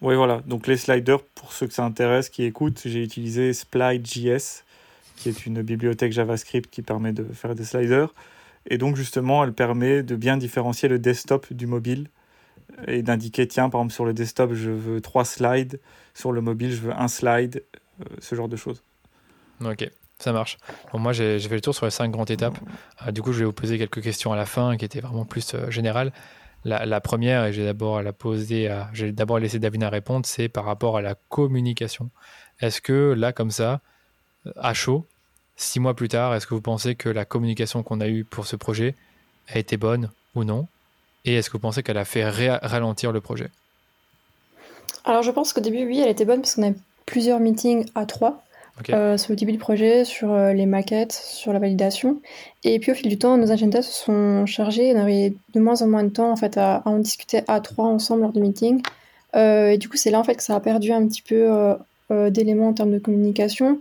Oui, 0.00 0.14
voilà. 0.14 0.40
Donc 0.46 0.66
les 0.66 0.76
sliders, 0.76 1.20
pour 1.34 1.52
ceux 1.52 1.66
que 1.66 1.74
ça 1.74 1.84
intéresse, 1.84 2.28
qui 2.28 2.44
écoutent, 2.44 2.82
j'ai 2.84 3.02
utilisé 3.02 3.52
Splite.js, 3.52 4.62
qui 5.16 5.28
est 5.28 5.46
une 5.46 5.62
bibliothèque 5.62 6.12
JavaScript 6.12 6.70
qui 6.70 6.82
permet 6.82 7.12
de 7.12 7.24
faire 7.24 7.54
des 7.54 7.64
sliders. 7.64 8.14
Et 8.66 8.78
donc 8.78 8.96
justement, 8.96 9.42
elle 9.42 9.52
permet 9.52 10.02
de 10.02 10.14
bien 10.14 10.36
différencier 10.36 10.88
le 10.88 10.98
desktop 10.98 11.52
du 11.52 11.66
mobile 11.66 12.08
et 12.86 13.02
d'indiquer, 13.02 13.48
tiens, 13.48 13.70
par 13.70 13.80
exemple, 13.80 13.94
sur 13.94 14.04
le 14.04 14.12
desktop, 14.12 14.52
je 14.54 14.70
veux 14.70 15.00
trois 15.00 15.24
slides, 15.24 15.80
sur 16.14 16.32
le 16.32 16.40
mobile, 16.40 16.70
je 16.70 16.80
veux 16.80 16.92
un 16.92 17.08
slide, 17.08 17.64
euh, 18.00 18.04
ce 18.20 18.34
genre 18.34 18.48
de 18.48 18.56
choses. 18.56 18.82
Ok, 19.64 19.88
ça 20.18 20.32
marche. 20.32 20.58
Bon, 20.92 20.98
moi, 20.98 21.12
j'ai 21.12 21.40
fait 21.40 21.54
le 21.54 21.60
tour 21.60 21.74
sur 21.74 21.86
les 21.86 21.90
cinq 21.90 22.10
grandes 22.10 22.30
étapes. 22.30 22.58
Euh, 23.06 23.10
du 23.10 23.22
coup, 23.22 23.32
je 23.32 23.40
vais 23.40 23.44
vous 23.44 23.52
poser 23.52 23.78
quelques 23.78 24.02
questions 24.02 24.32
à 24.32 24.36
la 24.36 24.46
fin 24.46 24.76
qui 24.76 24.84
étaient 24.84 25.00
vraiment 25.00 25.24
plus 25.24 25.54
euh, 25.54 25.70
générales. 25.70 26.12
La, 26.64 27.00
première, 27.00 27.46
et 27.46 27.52
j'ai 27.52 27.64
d'abord 27.64 28.02
la 28.02 28.12
poser, 28.12 28.70
j'ai 28.92 29.12
d'abord 29.12 29.38
laissé 29.38 29.58
Davina 29.58 29.88
répondre, 29.88 30.26
c'est 30.26 30.48
par 30.48 30.64
rapport 30.64 30.96
à 30.96 31.02
la 31.02 31.14
communication. 31.28 32.10
Est-ce 32.60 32.80
que 32.80 33.14
là, 33.16 33.32
comme 33.32 33.50
ça, 33.50 33.80
à 34.56 34.74
chaud, 34.74 35.06
six 35.56 35.80
mois 35.80 35.94
plus 35.94 36.08
tard, 36.08 36.34
est-ce 36.34 36.46
que 36.46 36.54
vous 36.54 36.60
pensez 36.60 36.94
que 36.94 37.08
la 37.08 37.24
communication 37.24 37.82
qu'on 37.82 38.00
a 38.00 38.08
eue 38.08 38.24
pour 38.24 38.46
ce 38.46 38.56
projet 38.56 38.94
a 39.48 39.58
été 39.58 39.76
bonne 39.76 40.10
ou 40.34 40.44
non? 40.44 40.66
Et 41.24 41.34
est-ce 41.34 41.48
que 41.48 41.54
vous 41.54 41.60
pensez 41.60 41.82
qu'elle 41.82 41.98
a 41.98 42.04
fait 42.04 42.28
ralentir 42.28 43.12
le 43.12 43.20
projet? 43.20 43.50
Alors 45.04 45.22
je 45.22 45.30
pense 45.30 45.52
qu'au 45.52 45.60
début, 45.60 45.84
oui, 45.86 46.00
elle 46.00 46.10
était 46.10 46.24
bonne 46.24 46.40
parce 46.40 46.54
qu'on 46.54 46.70
a 46.70 46.74
plusieurs 47.06 47.40
meetings 47.40 47.88
à 47.94 48.06
trois. 48.06 48.42
Euh, 48.90 49.16
sur 49.16 49.32
le 49.32 49.36
début 49.36 49.52
du 49.52 49.58
projet, 49.58 50.04
sur 50.04 50.32
euh, 50.32 50.52
les 50.52 50.66
maquettes, 50.66 51.12
sur 51.12 51.52
la 51.52 51.58
validation. 51.58 52.20
Et 52.64 52.78
puis 52.78 52.92
au 52.92 52.94
fil 52.94 53.08
du 53.08 53.18
temps, 53.18 53.36
nos 53.36 53.50
agendas 53.50 53.82
se 53.82 54.04
sont 54.04 54.46
chargés. 54.46 54.92
On 54.94 55.00
avait 55.00 55.34
de 55.54 55.60
moins 55.60 55.82
en 55.82 55.88
moins 55.88 56.04
de 56.04 56.10
temps 56.10 56.30
en 56.30 56.36
fait 56.36 56.56
à, 56.56 56.82
en 56.84 56.98
discuter 56.98 57.42
à 57.48 57.60
trois 57.60 57.86
ensemble 57.86 58.22
lors 58.22 58.32
du 58.32 58.40
meeting. 58.40 58.82
Euh, 59.36 59.70
et 59.70 59.78
du 59.78 59.88
coup, 59.88 59.96
c'est 59.96 60.10
là 60.10 60.18
en 60.18 60.24
fait 60.24 60.36
que 60.36 60.42
ça 60.42 60.54
a 60.54 60.60
perdu 60.60 60.92
un 60.92 61.06
petit 61.06 61.22
peu 61.22 61.76
d'éléments 62.30 62.68
en 62.68 62.72
termes 62.72 62.92
de 62.92 62.98
communication. 62.98 63.78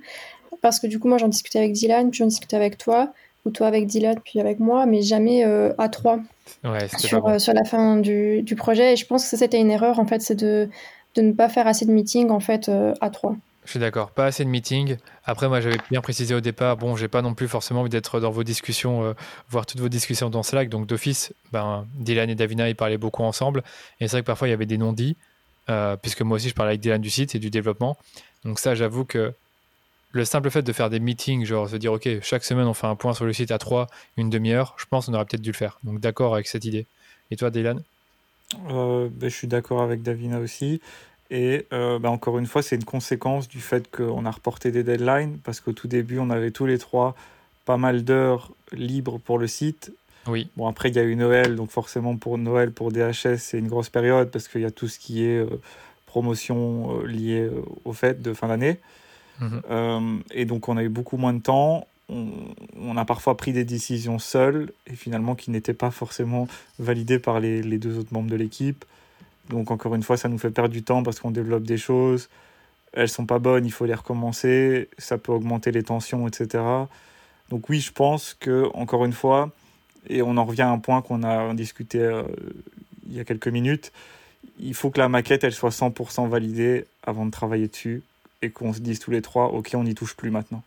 Parce 0.61 0.79
que 0.79 0.87
du 0.87 0.99
coup, 0.99 1.07
moi 1.07 1.17
j'en 1.17 1.27
discutais 1.27 1.59
avec 1.59 1.73
Dylan, 1.73 2.09
puis 2.09 2.19
j'en 2.19 2.25
discutais 2.25 2.55
avec 2.55 2.77
toi 2.77 3.13
ou 3.47 3.51
toi 3.51 3.67
avec 3.67 3.87
Dylan, 3.87 4.19
puis 4.23 4.39
avec 4.39 4.59
moi, 4.59 4.85
mais 4.85 5.01
jamais 5.01 5.45
euh, 5.45 5.73
à 5.77 5.89
trois 5.89 6.19
sur, 6.97 7.25
euh, 7.27 7.39
sur 7.39 7.53
la 7.53 7.63
fin 7.63 7.97
du, 7.97 8.41
du, 8.43 8.55
projet. 8.55 8.93
Et 8.93 8.95
je 8.95 9.05
pense 9.05 9.29
que 9.29 9.37
c'était 9.37 9.59
une 9.59 9.71
erreur, 9.71 9.99
en 9.99 10.05
fait, 10.05 10.21
c'est 10.21 10.35
de, 10.35 10.69
de 11.15 11.21
ne 11.21 11.31
pas 11.31 11.49
faire 11.49 11.65
assez 11.65 11.85
de 11.85 11.91
meetings, 11.91 12.29
en 12.29 12.39
fait, 12.39 12.69
euh, 12.69 12.93
à 13.01 13.09
trois. 13.09 13.35
Je 13.67 13.71
suis 13.71 13.79
d'accord, 13.79 14.11
pas 14.11 14.25
assez 14.25 14.43
de 14.43 14.49
meetings. 14.49 14.97
Après, 15.25 15.47
moi, 15.47 15.59
j'avais 15.59 15.77
bien 15.91 16.01
précisé 16.01 16.33
au 16.33 16.39
départ, 16.39 16.77
bon, 16.77 16.95
j'ai 16.95 17.09
pas 17.09 17.21
non 17.21 17.33
plus 17.33 17.47
forcément 17.49 17.81
envie 17.81 17.89
d'être 17.89 18.19
dans 18.19 18.31
vos 18.31 18.43
discussions, 18.43 19.13
voir 19.49 19.65
toutes 19.65 19.81
vos 19.81 19.89
discussions 19.89 20.29
dans 20.29 20.41
Slack. 20.41 20.69
Donc, 20.69 20.87
d'office, 20.87 21.33
ben, 21.51 21.85
Dylan 21.95 22.29
et 22.29 22.35
Davina, 22.35 22.69
ils 22.69 22.75
parlaient 22.75 22.97
beaucoup 22.97 23.23
ensemble. 23.23 23.63
Et 23.99 24.07
c'est 24.07 24.15
vrai 24.15 24.21
que 24.21 24.25
parfois, 24.27 24.47
il 24.47 24.51
y 24.51 24.53
avait 24.53 24.65
des 24.65 24.77
non-dits, 24.77 25.17
puisque 26.01 26.21
moi 26.21 26.37
aussi, 26.37 26.47
je 26.47 26.53
parlais 26.55 26.71
avec 26.71 26.79
Dylan 26.79 27.01
du 27.01 27.09
site 27.09 27.35
et 27.35 27.39
du 27.39 27.49
développement. 27.49 27.97
Donc, 28.45 28.57
ça, 28.57 28.73
j'avoue 28.73 29.03
que 29.03 29.33
le 30.11 30.25
simple 30.25 30.49
fait 30.49 30.61
de 30.61 30.73
faire 30.73 30.89
des 30.89 30.99
meetings, 30.99 31.45
genre 31.45 31.69
se 31.69 31.75
dire, 31.75 31.93
OK, 31.93 32.07
chaque 32.21 32.43
semaine 32.43 32.65
on 32.65 32.73
fait 32.73 32.87
un 32.87 32.95
point 32.95 33.13
sur 33.13 33.25
le 33.25 33.33
site 33.33 33.51
à 33.51 33.57
3, 33.57 33.87
une 34.17 34.29
demi-heure, 34.29 34.75
je 34.77 34.85
pense 34.89 35.05
qu'on 35.05 35.13
aurait 35.13 35.25
peut-être 35.25 35.41
dû 35.41 35.51
le 35.51 35.55
faire. 35.57 35.79
Donc 35.83 35.99
d'accord 35.99 36.33
avec 36.33 36.47
cette 36.47 36.65
idée. 36.65 36.85
Et 37.31 37.35
toi, 37.35 37.49
Dylan? 37.49 37.83
Euh, 38.69 39.09
ben, 39.11 39.29
Je 39.29 39.35
suis 39.35 39.47
d'accord 39.47 39.81
avec 39.81 40.01
Davina 40.01 40.39
aussi. 40.39 40.81
Et 41.29 41.65
euh, 41.73 41.99
ben, 41.99 42.09
encore 42.09 42.39
une 42.39 42.45
fois, 42.45 42.61
c'est 42.61 42.75
une 42.75 42.85
conséquence 42.85 43.47
du 43.47 43.59
fait 43.59 43.89
qu'on 43.89 44.25
a 44.25 44.31
reporté 44.31 44.71
des 44.71 44.83
deadlines, 44.83 45.37
parce 45.43 45.59
qu'au 45.59 45.73
tout 45.73 45.87
début, 45.87 46.19
on 46.19 46.29
avait 46.29 46.51
tous 46.51 46.65
les 46.65 46.77
trois 46.77 47.15
pas 47.65 47.77
mal 47.77 48.03
d'heures 48.03 48.51
libres 48.71 49.19
pour 49.19 49.37
le 49.37 49.47
site. 49.47 49.91
Oui. 50.27 50.49
Bon, 50.55 50.67
après, 50.67 50.89
il 50.89 50.95
y 50.95 50.99
a 50.99 51.03
eu 51.03 51.15
Noël, 51.15 51.55
donc 51.55 51.71
forcément 51.71 52.15
pour 52.15 52.37
Noël, 52.37 52.71
pour 52.71 52.91
DHS, 52.91 53.37
c'est 53.37 53.59
une 53.59 53.67
grosse 53.67 53.89
période, 53.89 54.31
parce 54.31 54.47
qu'il 54.47 54.61
y 54.61 54.65
a 54.65 54.71
tout 54.71 54.87
ce 54.87 54.99
qui 54.99 55.23
est 55.23 55.37
euh, 55.37 55.59
promotion 56.05 57.01
liée 57.03 57.49
aux 57.85 57.93
fêtes 57.93 58.21
de 58.21 58.33
fin 58.33 58.47
d'année. 58.47 58.79
Mhm. 59.39 59.61
Euh, 59.69 60.17
et 60.31 60.45
donc 60.45 60.69
on 60.69 60.77
a 60.77 60.83
eu 60.83 60.89
beaucoup 60.89 61.17
moins 61.17 61.33
de 61.33 61.41
temps. 61.41 61.87
On, 62.09 62.95
a 62.95 63.03
parfois 63.03 63.35
pris 63.35 63.51
des 63.51 63.65
décisions 63.65 64.17
seuls 64.17 64.71
et 64.87 64.95
finalement 64.95 65.35
qui 65.35 65.51
n'étaient 65.51 65.73
pas 65.73 65.91
forcément 65.91 66.47
validées 66.79 67.19
par 67.19 67.41
les, 67.41 67.61
les 67.61 67.77
deux 67.79 67.99
autres 67.99 68.13
membres 68.13 68.29
de 68.29 68.35
l'équipe. 68.37 68.85
Donc 69.49 69.71
encore 69.71 69.95
une 69.95 70.03
fois, 70.03 70.17
ça 70.17 70.29
nous 70.29 70.37
fait 70.37 70.49
perdre 70.49 70.69
du 70.69 70.83
temps 70.83 71.03
parce 71.03 71.19
qu'on 71.19 71.31
développe 71.31 71.63
des 71.63 71.77
choses. 71.77 72.29
Elles 72.93 73.09
sont 73.09 73.25
pas 73.25 73.39
bonnes, 73.39 73.65
il 73.65 73.71
faut 73.71 73.85
les 73.85 73.93
recommencer. 73.93 74.89
Ça 74.97 75.17
peut 75.17 75.31
augmenter 75.31 75.71
les 75.71 75.83
tensions, 75.83 76.27
etc. 76.27 76.63
Donc 77.49 77.69
oui, 77.69 77.79
je 77.79 77.91
pense 77.91 78.33
que 78.33 78.69
encore 78.73 79.05
une 79.05 79.13
fois, 79.13 79.51
et 80.09 80.21
on 80.21 80.37
en 80.37 80.45
revient 80.45 80.63
à 80.63 80.69
un 80.69 80.79
point 80.79 81.01
qu'on 81.01 81.23
a 81.23 81.53
discuté 81.53 81.99
euh, 81.99 82.23
il 83.07 83.15
y 83.15 83.19
a 83.19 83.23
quelques 83.23 83.47
minutes, 83.47 83.91
il 84.59 84.73
faut 84.73 84.89
que 84.89 84.99
la 84.99 85.09
maquette 85.09 85.43
elle 85.43 85.53
soit 85.53 85.69
100% 85.69 86.27
validée 86.29 86.85
avant 87.03 87.25
de 87.25 87.31
travailler 87.31 87.67
dessus 87.67 88.03
et 88.41 88.49
qu'on 88.49 88.73
se 88.73 88.79
dise 88.79 88.99
tous 88.99 89.11
les 89.11 89.21
trois, 89.21 89.47
ok, 89.47 89.71
on 89.73 89.83
n'y 89.83 89.95
touche 89.95 90.15
plus 90.15 90.29
maintenant. 90.29 90.63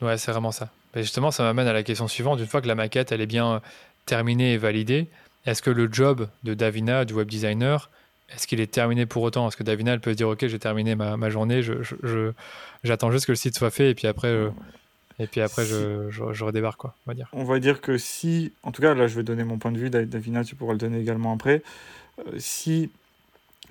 Ouais, 0.00 0.18
c'est 0.18 0.30
vraiment 0.30 0.52
ça. 0.52 0.70
Justement, 0.94 1.30
ça 1.30 1.42
m'amène 1.42 1.66
à 1.66 1.72
la 1.72 1.82
question 1.82 2.08
suivante. 2.08 2.40
Une 2.40 2.46
fois 2.46 2.60
que 2.60 2.68
la 2.68 2.74
maquette, 2.74 3.12
elle 3.12 3.20
est 3.20 3.26
bien 3.26 3.54
euh, 3.54 3.58
terminée 4.06 4.54
et 4.54 4.58
validée, 4.58 5.08
est-ce 5.44 5.62
que 5.62 5.70
le 5.70 5.92
job 5.92 6.28
de 6.42 6.54
Davina, 6.54 7.04
du 7.04 7.12
web 7.12 7.28
designer, 7.28 7.90
est-ce 8.34 8.46
qu'il 8.46 8.60
est 8.60 8.70
terminé 8.70 9.06
pour 9.06 9.22
autant? 9.22 9.48
Est-ce 9.48 9.56
que 9.56 9.62
Davina, 9.62 9.92
elle 9.92 10.00
peut 10.00 10.12
se 10.12 10.16
dire, 10.16 10.28
ok, 10.28 10.46
j'ai 10.46 10.58
terminé 10.58 10.94
ma, 10.94 11.16
ma 11.16 11.30
journée, 11.30 11.62
je, 11.62 11.74
je, 11.82 12.32
j'attends 12.82 13.10
juste 13.10 13.26
que 13.26 13.32
le 13.32 13.36
site 13.36 13.56
soit 13.56 13.70
fait 13.70 13.90
et 13.90 13.94
puis 13.94 14.08
après, 14.08 14.28
je, 14.28 14.48
et 15.18 15.26
puis 15.26 15.40
après 15.40 15.64
je, 15.64 16.10
je, 16.10 16.44
redébarque, 16.44 16.80
quoi, 16.80 16.94
on 17.06 17.10
va 17.10 17.14
dire. 17.14 17.28
On 17.32 17.44
va 17.44 17.58
dire 17.58 17.80
que 17.80 17.98
si, 17.98 18.52
en 18.62 18.72
tout 18.72 18.82
cas, 18.82 18.94
là, 18.94 19.06
je 19.06 19.14
vais 19.14 19.22
donner 19.22 19.44
mon 19.44 19.58
point 19.58 19.72
de 19.72 19.78
vue, 19.78 19.90
Davina, 19.90 20.44
tu 20.44 20.56
pourras 20.56 20.72
le 20.72 20.78
donner 20.78 21.00
également 21.00 21.32
après. 21.32 21.62
Euh, 22.18 22.32
si 22.38 22.90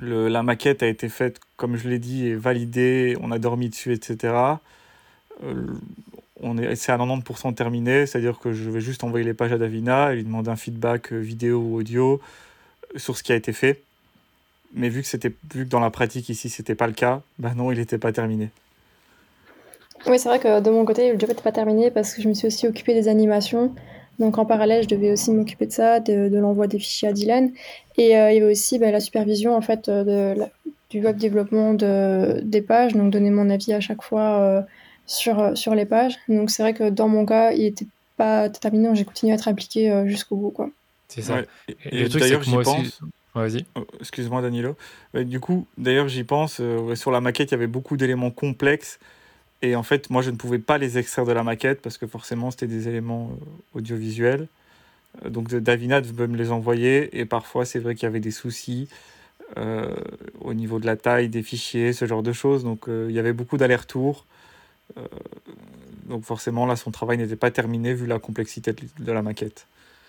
la 0.01 0.43
maquette 0.43 0.83
a 0.83 0.87
été 0.87 1.09
faite, 1.09 1.39
comme 1.57 1.77
je 1.77 1.87
l'ai 1.87 1.99
dit, 1.99 2.27
et 2.27 2.35
validée, 2.35 3.17
on 3.21 3.31
a 3.31 3.39
dormi 3.39 3.69
dessus, 3.69 3.93
etc. 3.93 4.33
Euh, 5.43 5.67
on 6.41 6.57
est, 6.57 6.75
c'est 6.75 6.91
à 6.91 6.97
90% 6.97 7.53
terminé, 7.55 8.05
c'est-à-dire 8.05 8.39
que 8.39 8.51
je 8.51 8.69
vais 8.69 8.81
juste 8.81 9.03
envoyer 9.03 9.25
les 9.25 9.33
pages 9.33 9.53
à 9.53 9.57
Davina 9.57 10.11
et 10.11 10.17
lui 10.17 10.23
demander 10.23 10.49
un 10.49 10.55
feedback 10.55 11.13
euh, 11.13 11.17
vidéo 11.17 11.59
ou 11.59 11.75
audio 11.75 12.21
sur 12.97 13.17
ce 13.17 13.23
qui 13.23 13.31
a 13.31 13.35
été 13.35 13.53
fait. 13.53 13.81
Mais 14.75 14.89
vu 14.89 15.01
que, 15.01 15.07
c'était, 15.07 15.31
vu 15.53 15.65
que 15.65 15.69
dans 15.69 15.79
la 15.79 15.89
pratique 15.89 16.29
ici, 16.29 16.49
c'était 16.49 16.75
pas 16.75 16.87
le 16.87 16.93
cas, 16.93 17.21
bah 17.39 17.53
non, 17.55 17.71
il 17.71 17.79
n'était 17.79 17.97
pas 17.97 18.11
terminé. 18.11 18.49
Oui, 20.07 20.19
c'est 20.19 20.29
vrai 20.29 20.39
que 20.39 20.59
de 20.59 20.69
mon 20.69 20.85
côté, 20.85 21.11
le 21.11 21.19
job 21.19 21.29
n'était 21.29 21.41
pas 21.41 21.51
terminé 21.51 21.89
parce 21.89 22.13
que 22.13 22.21
je 22.21 22.27
me 22.27 22.33
suis 22.33 22.47
aussi 22.47 22.67
occupé 22.67 22.93
des 22.93 23.07
animations. 23.07 23.73
Donc 24.19 24.37
en 24.37 24.45
parallèle, 24.45 24.83
je 24.83 24.87
devais 24.87 25.11
aussi 25.11 25.31
m'occuper 25.31 25.65
de 25.65 25.71
ça, 25.71 25.99
de, 25.99 26.37
l'envoi 26.37 26.67
des 26.67 26.77
fichiers 26.77 27.07
à 27.07 27.13
Dylan. 27.13 27.51
Et 27.97 28.17
euh, 28.17 28.31
il 28.31 28.35
y 28.35 28.37
avait 28.41 28.51
aussi 28.51 28.77
bah, 28.77 28.91
la 28.91 28.99
supervision 28.99 29.55
en 29.55 29.61
fait 29.61 29.89
de 29.89 30.35
du 30.89 31.03
web 31.03 31.17
développement 31.17 31.73
de, 31.73 32.41
des 32.43 32.61
pages, 32.61 32.93
donc 32.93 33.11
donner 33.11 33.31
mon 33.31 33.49
avis 33.49 33.73
à 33.73 33.79
chaque 33.79 34.03
fois 34.03 34.39
euh, 34.39 34.61
sur, 35.07 35.57
sur 35.57 35.75
les 35.75 35.85
pages. 35.85 36.17
Donc 36.29 36.49
c'est 36.49 36.63
vrai 36.63 36.73
que 36.73 36.89
dans 36.89 37.07
mon 37.07 37.25
cas, 37.25 37.51
il 37.51 37.63
n'était 37.63 37.87
pas 38.17 38.49
terminé, 38.49 38.89
j'ai 38.93 39.05
continué 39.05 39.31
à 39.33 39.35
être 39.35 39.47
impliqué 39.47 39.91
euh, 39.91 40.07
jusqu'au 40.07 40.35
bout. 40.35 40.51
Quoi. 40.51 40.69
C'est 41.07 41.21
ça. 41.21 41.41
Et, 41.91 42.07
d'ailleurs, 42.07 42.43
j'y 42.43 42.55
pense. 42.57 43.01
Vas-y. 43.41 43.65
Oh, 43.75 43.85
excuse-moi, 43.99 44.41
Danilo. 44.41 44.75
du 45.13 45.39
coup, 45.39 45.67
d'ailleurs, 45.77 46.07
j'y 46.07 46.23
pense. 46.23 46.61
sur 46.95 47.11
la 47.11 47.21
maquette, 47.21 47.51
il 47.51 47.53
y 47.53 47.55
avait 47.55 47.67
beaucoup 47.67 47.97
d'éléments 47.97 48.31
complexes 48.31 48.99
et 49.61 49.75
en 49.75 49.83
fait, 49.83 50.09
moi, 50.09 50.21
je 50.21 50.29
ne 50.29 50.35
pouvais 50.35 50.59
pas 50.59 50.77
les 50.77 50.97
extraire 50.97 51.25
de 51.25 51.31
la 51.31 51.43
maquette 51.43 51.81
parce 51.81 51.97
que 51.97 52.05
forcément, 52.07 52.51
c'était 52.51 52.67
des 52.67 52.87
éléments 52.87 53.31
euh, 53.31 53.79
audiovisuels. 53.79 54.47
Euh, 55.23 55.29
donc, 55.29 55.53
Davina 55.53 56.01
devait 56.01 56.27
me 56.27 56.37
les 56.37 56.51
envoyer. 56.51 57.17
Et 57.17 57.25
parfois, 57.25 57.65
c'est 57.65 57.79
vrai 57.79 57.95
qu'il 57.95 58.03
y 58.03 58.07
avait 58.07 58.19
des 58.19 58.31
soucis 58.31 58.87
euh, 59.57 59.95
au 60.41 60.53
niveau 60.53 60.79
de 60.79 60.85
la 60.85 60.97
taille 60.97 61.29
des 61.29 61.41
fichiers, 61.41 61.93
ce 61.93 62.05
genre 62.05 62.21
de 62.21 62.33
choses. 62.33 62.63
Donc, 62.63 62.85
il 62.87 63.11
y 63.11 63.19
avait 63.19 63.33
beaucoup 63.33 63.57
d'allers-retours. 63.57 64.25
donc, 66.05 66.23
forcément, 66.23 66.65
là, 66.65 66.75
son 66.75 66.91
travail 66.91 67.17
n'était 67.17 67.35
pas 67.35 67.51
terminé 67.51 67.93
vu 67.93 68.05
la 68.05 68.19
complexité 68.19 68.73
de 68.73 69.11
la 69.11 69.21
maquette. 69.21 69.67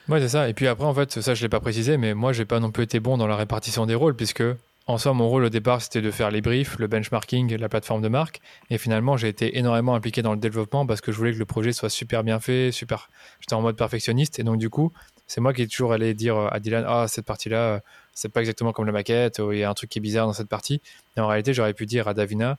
Ouais, 0.09 0.21
c'est 0.21 0.29
ça. 0.29 0.49
Et 0.49 0.55
puis 0.55 0.69
après, 0.69 0.87
en 0.87 0.95
fait, 0.95 1.21
ça, 1.21 1.35
je 1.35 1.41
ne 1.41 1.45
l'ai 1.45 1.49
pas 1.49 1.59
précisé, 1.59 1.97
mais 1.97 2.15
moi, 2.15 2.33
j'ai 2.33 2.45
pas 2.45 2.61
non 2.61 2.71
plus 2.71 2.85
été 2.85 3.01
bon 3.01 3.17
dans 3.17 3.27
la 3.27 3.35
répartition 3.35 3.87
des 3.87 3.97
rôles, 3.97 4.15
puisque 4.15 4.45
en 4.87 4.99
soi, 4.99 5.13
mon 5.15 5.29
rôle 5.29 5.43
au 5.43 5.49
départ, 5.49 5.83
c'était 5.83 6.01
de 6.01 6.13
faire 6.13 6.31
les 6.31 6.41
briefs, 6.41 6.79
le 6.79 6.87
benchmarking, 6.87 7.57
la 7.57 7.69
plateforme 7.69 8.03
de 8.03 8.09
marque. 8.09 8.41
Et 8.71 8.79
finalement, 8.79 9.17
j'ai 9.17 9.27
été 9.27 9.59
énormément 9.59 9.97
impliqué 9.97 10.23
dans 10.23 10.33
le 10.33 10.39
développement 10.39 10.87
parce 10.87 11.01
que 11.01 11.11
je 11.11 11.17
voulais 11.17 11.33
que 11.33 11.39
le 11.39 11.45
projet 11.45 11.73
soit 11.73 11.91
super 11.91 12.23
bien 12.23 12.39
fait, 12.39 12.71
super. 12.71 13.11
J'étais 13.41 13.55
en 13.55 13.63
mode 13.63 13.77
perfectionniste. 13.77 14.39
Et 14.39 14.45
donc, 14.45 14.59
du 14.59 14.71
coup, 14.71 14.93
c'est 15.27 15.41
moi 15.41 15.53
qui 15.53 15.63
ai 15.63 15.67
toujours 15.67 15.93
allé 15.93 16.15
dire 16.15 16.37
à 16.39 16.61
Dylan 16.61 16.85
Ah, 16.87 17.07
cette 17.09 17.27
partie-là, 17.27 17.81
c'est 18.15 18.29
pas 18.29 18.41
exactement 18.41 18.73
comme 18.73 18.87
la 18.87 18.93
maquette, 18.93 19.43
il 19.51 19.59
y 19.59 19.65
a 19.65 19.71
un 19.71 19.75
truc 19.75 19.91
qui 19.91 19.99
est 19.99 20.01
bizarre 20.01 20.29
dans 20.29 20.33
cette 20.33 20.49
partie. 20.49 20.81
Et 21.17 21.21
en 21.21 21.27
réalité, 21.27 21.53
j'aurais 21.53 21.75
pu 21.75 21.85
dire 21.85 22.07
à 22.07 22.15
Davina 22.15 22.59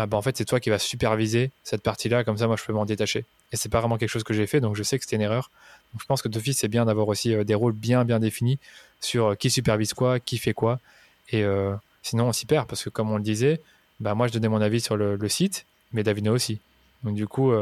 ah, 0.00 0.06
bah, 0.06 0.16
en 0.16 0.22
fait, 0.22 0.36
c'est 0.36 0.44
toi 0.44 0.60
qui 0.60 0.70
vas 0.70 0.78
superviser 0.78 1.50
cette 1.64 1.82
partie-là, 1.82 2.22
comme 2.22 2.38
ça, 2.38 2.46
moi, 2.46 2.54
je 2.56 2.64
peux 2.64 2.72
m'en 2.72 2.84
détacher. 2.84 3.24
Et 3.50 3.56
c'est 3.56 3.68
pas 3.68 3.80
vraiment 3.80 3.98
quelque 3.98 4.08
chose 4.10 4.22
que 4.22 4.32
j'ai 4.32 4.46
fait, 4.46 4.60
donc 4.60 4.76
je 4.76 4.84
sais 4.84 4.96
que 4.96 5.04
c'était 5.04 5.16
une 5.16 5.22
erreur. 5.22 5.50
Je 5.98 6.04
pense 6.04 6.22
que 6.22 6.28
d'office, 6.28 6.58
c'est 6.58 6.68
bien 6.68 6.84
d'avoir 6.84 7.08
aussi 7.08 7.34
euh, 7.34 7.44
des 7.44 7.54
rôles 7.54 7.72
bien, 7.72 8.04
bien 8.04 8.18
définis 8.18 8.58
sur 9.00 9.28
euh, 9.28 9.34
qui 9.34 9.50
supervise 9.50 9.94
quoi, 9.94 10.20
qui 10.20 10.38
fait 10.38 10.54
quoi. 10.54 10.80
Et, 11.30 11.42
euh, 11.42 11.74
Sinon, 12.02 12.28
on 12.28 12.32
s'y 12.32 12.46
perd 12.46 12.66
parce 12.66 12.84
que, 12.84 12.88
comme 12.88 13.10
on 13.10 13.18
le 13.18 13.22
disait, 13.22 13.60
bah, 14.00 14.14
moi, 14.14 14.28
je 14.28 14.32
donnais 14.32 14.48
mon 14.48 14.62
avis 14.62 14.80
sur 14.80 14.96
le, 14.96 15.28
site, 15.28 15.66
mais 15.92 16.02
Davina 16.02 16.32
aussi. 16.32 16.58
Donc, 17.02 17.16
du 17.16 17.26
coup, 17.26 17.52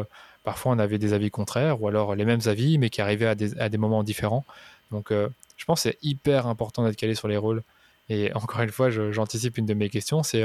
parfois, 0.45 0.73
on 0.73 0.79
avait 0.79 0.99
des 0.99 1.15
avis 1.15 1.31
contraires 1.31 1.83
ou 1.83 1.89
alors 1.89 2.15
les 2.15 2.25
mêmes 2.25 2.43
avis, 2.45 2.79
mais 2.79 2.89
qui 2.89 3.01
arrivaient 3.01 3.27
à 3.27 3.35
des, 3.35 3.79
moments 3.79 4.05
différents. 4.05 4.45
Donc, 4.93 5.11
je 5.11 5.65
pense 5.65 5.83
que 5.83 5.91
c'est 5.91 5.99
hyper 6.03 6.47
important 6.47 6.85
d'être 6.85 6.97
calé 6.97 7.17
sur 7.17 7.27
les 7.27 7.37
rôles. 7.37 7.63
Et 8.09 8.33
encore 8.35 8.61
une 8.61 8.71
fois, 8.71 8.91
j'anticipe 8.91 9.59
une 9.59 9.67
de 9.67 9.75
mes 9.75 9.89
questions 9.89 10.23
c'est 10.23 10.45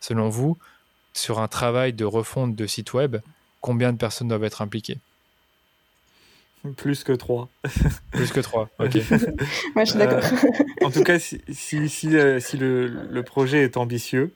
selon 0.00 0.28
vous, 0.28 0.58
sur 1.12 1.38
un 1.38 1.46
travail 1.46 1.92
de 1.92 2.04
refonte 2.04 2.56
de 2.56 2.66
site 2.66 2.94
web, 2.94 3.18
combien 3.60 3.92
de 3.92 3.98
personnes 3.98 4.28
doivent 4.28 4.44
être 4.44 4.62
impliquées? 4.62 4.98
Plus 6.76 7.04
que 7.04 7.12
3. 7.12 7.48
Plus 8.12 8.32
que 8.32 8.40
3, 8.40 8.68
ok. 8.78 8.94
ouais, 8.94 9.02
je 9.78 9.84
suis 9.84 9.98
d'accord. 9.98 10.22
en 10.82 10.90
tout 10.90 11.02
cas, 11.02 11.18
si, 11.18 11.40
si, 11.52 11.88
si, 11.88 12.08
le, 12.08 12.38
le, 12.88 13.22
projet 13.22 13.62
est 13.62 13.76
ambitieux, 13.76 14.32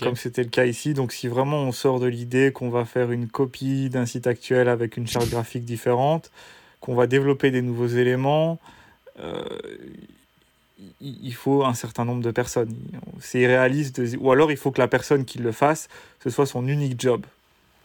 comme 0.00 0.16
c'était 0.16 0.42
le 0.42 0.48
cas 0.48 0.64
ici, 0.64 0.94
donc 0.94 1.12
si 1.12 1.28
vraiment 1.28 1.58
on 1.58 1.72
sort 1.72 2.00
de 2.00 2.06
l'idée 2.06 2.50
qu'on 2.52 2.70
va 2.70 2.84
faire 2.84 3.12
une 3.12 3.28
copie 3.28 3.90
d'un 3.90 4.06
site 4.06 4.26
actuel 4.26 4.68
avec 4.68 4.96
une 4.96 5.06
charte 5.06 5.28
graphique 5.28 5.64
différente, 5.64 6.30
qu'on 6.80 6.94
va 6.94 7.06
développer 7.06 7.50
des 7.50 7.62
nouveaux 7.62 7.88
éléments, 7.88 8.58
il 11.00 11.34
faut 11.34 11.64
un 11.64 11.74
certain 11.74 12.04
nombre 12.04 12.22
de 12.22 12.30
personnes. 12.30 12.74
C'est 13.20 13.40
irréaliste. 13.40 14.00
Ou 14.18 14.30
alors 14.32 14.50
il 14.50 14.56
faut 14.56 14.70
que 14.70 14.80
la 14.80 14.88
personne 14.88 15.24
qui 15.24 15.38
le 15.38 15.52
fasse, 15.52 15.88
ce 16.22 16.30
soit 16.30 16.46
son 16.46 16.66
unique 16.66 17.00
job, 17.00 17.24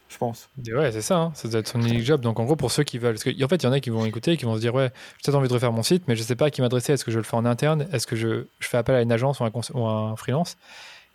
je 0.09 0.17
pense. 0.17 0.49
Ouais, 0.67 0.91
c'est 0.91 1.01
ça, 1.01 1.17
hein. 1.17 1.31
ça 1.35 1.47
doit 1.47 1.59
être 1.59 1.67
son 1.67 1.81
unique 1.81 2.03
job. 2.03 2.21
Donc 2.21 2.39
en 2.39 2.45
gros, 2.45 2.55
pour 2.55 2.71
ceux 2.71 2.83
qui 2.83 2.97
veulent. 2.97 3.15
Parce 3.15 3.27
en 3.27 3.47
fait, 3.47 3.55
il 3.57 3.63
y 3.63 3.67
en 3.67 3.71
a 3.71 3.79
qui 3.79 3.89
vont 3.89 4.05
écouter 4.05 4.33
et 4.33 4.37
qui 4.37 4.45
vont 4.45 4.55
se 4.55 4.61
dire 4.61 4.73
Ouais, 4.73 4.89
j'ai 5.17 5.23
peut-être 5.25 5.35
envie 5.35 5.47
de 5.47 5.53
refaire 5.53 5.71
mon 5.71 5.83
site, 5.83 6.03
mais 6.07 6.15
je 6.15 6.21
ne 6.21 6.25
sais 6.25 6.35
pas 6.35 6.45
à 6.45 6.49
qui 6.49 6.61
m'adresser. 6.61 6.93
Est-ce 6.93 7.05
que 7.05 7.11
je 7.11 7.17
le 7.17 7.23
fais 7.23 7.35
en 7.35 7.45
interne? 7.45 7.87
Est-ce 7.91 8.07
que 8.07 8.15
je, 8.15 8.45
je, 8.59 8.67
fais 8.67 8.77
appel 8.77 8.95
à 8.95 9.01
une 9.01 9.11
agence 9.11 9.39
ou 9.39 9.43
un, 9.43 9.51
ou 9.73 9.85
un 9.85 10.15
freelance? 10.15 10.57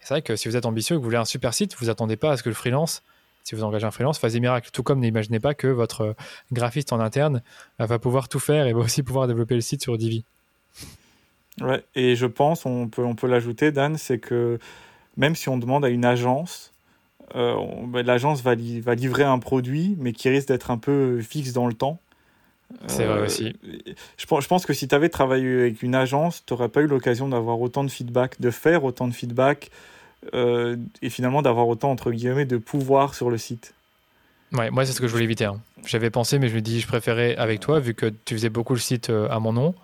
C'est 0.01 0.15
vrai 0.15 0.23
que 0.23 0.37
si 0.37 0.49
vous 0.49 0.57
êtes 0.57 0.67
ambitieux 0.67 0.97
et 0.97 0.99
que 0.99 1.01
vous 1.01 1.05
voulez 1.05 1.17
un 1.17 1.25
super 1.25 1.55
site, 1.55 1.77
vous 1.79 1.91
attendez 1.91 2.17
pas 2.17 2.33
à 2.33 2.37
ce 2.37 2.43
que 2.43 2.49
le 2.49 2.55
freelance 2.55 3.03
si 3.45 3.55
vous 3.55 3.65
engagez 3.65 3.87
un 3.87 3.91
freelance, 3.91 4.19
fasse 4.19 4.35
des 4.35 4.41
miracles. 4.41 4.71
Tout 4.73 4.83
comme 4.83 5.01
n'imaginez 5.01 5.41
pas 5.41 5.55
que 5.55 5.67
votre 5.67 6.15
graphiste 6.53 6.93
en 6.93 7.01
interne 7.01 7.43
va 7.79 7.99
pouvoir 7.99 8.29
tout 8.29 8.39
faire 8.39 8.67
et 8.67 8.73
va 8.73 8.81
aussi 8.81 9.03
pouvoir 9.03 9.27
développer 9.27 9.55
le 9.55 9.61
site 9.61 9.83
sur 9.83 9.99
Divi. 9.99 10.25
Ouais, 11.61 11.85
et 11.95 12.17
je 12.17 12.27
pense, 12.27 12.65
on 12.65 12.89
peut, 12.89 13.05
on 13.05 13.15
peut 13.15 13.27
l'ajouter, 13.27 13.73
Dan, 13.73 13.99
c'est 13.99 14.19
que 14.19 14.59
même 15.17 15.35
si 15.35 15.49
on 15.49 15.59
demande 15.59 15.85
à 15.85 15.89
une 15.89 16.05
agence, 16.05 16.72
euh, 17.35 17.57
ben, 17.87 18.05
l'agence 18.05 18.43
va, 18.43 18.55
va 18.55 18.95
livrer 18.95 19.25
un 19.25 19.39
produit, 19.39 19.97
mais 19.99 20.13
qui 20.13 20.29
risque 20.29 20.49
d'être 20.49 20.71
un 20.71 20.79
peu 20.79 21.21
fixe 21.21 21.53
dans 21.53 21.67
le 21.67 21.75
temps. 21.75 22.01
C'est 22.87 23.05
vrai 23.05 23.21
euh, 23.21 23.27
aussi. 23.27 23.55
Je, 24.17 24.27
je 24.27 24.49
pense 24.49 24.65
que 24.65 24.73
si 24.73 24.89
tu 24.89 24.95
avais 24.95 25.09
travaillé 25.09 25.61
avec 25.61 25.83
une 25.83 25.95
agence, 25.95 26.43
tu 26.47 26.53
n'aurais 26.53 26.69
pas 26.69 26.81
eu 26.81 26.87
l'occasion 26.87 27.29
d'avoir 27.29 27.61
autant 27.61 27.85
de 27.85 27.91
feedback, 27.91 28.41
de 28.41 28.51
faire 28.51 28.85
autant 28.85 29.09
de 29.09 29.13
feedback, 29.13 29.71
euh, 30.35 30.77
et 31.03 31.11
finalement 31.11 31.43
d'avoir 31.43 31.69
autant, 31.69 31.91
entre 31.91 32.11
guillemets, 32.11 32.47
de 32.47 32.57
pouvoir 32.57 33.15
sur 33.15 33.31
le 33.31 33.39
site. 33.39 33.75
Ouais, 34.53 34.71
moi, 34.71 34.85
c'est 34.85 34.93
ce 34.93 35.01
que 35.01 35.07
je 35.07 35.13
voulais 35.13 35.25
éviter. 35.25 35.45
Hein. 35.45 35.61
J'avais 35.87 36.11
pensé, 36.11 36.39
mais 36.39 36.49
je 36.49 36.55
me 36.55 36.61
dis, 36.61 36.81
je 36.81 36.87
préférais 36.87 37.37
avec 37.37 37.61
toi, 37.61 37.81
vu 37.81 37.95
que 37.95 38.13
tu 38.25 38.35
faisais 38.35 38.51
beaucoup 38.51 38.75
le 38.75 38.81
site 38.81 39.11
à 39.11 39.39
mon 39.39 39.53
nom. 39.53 39.75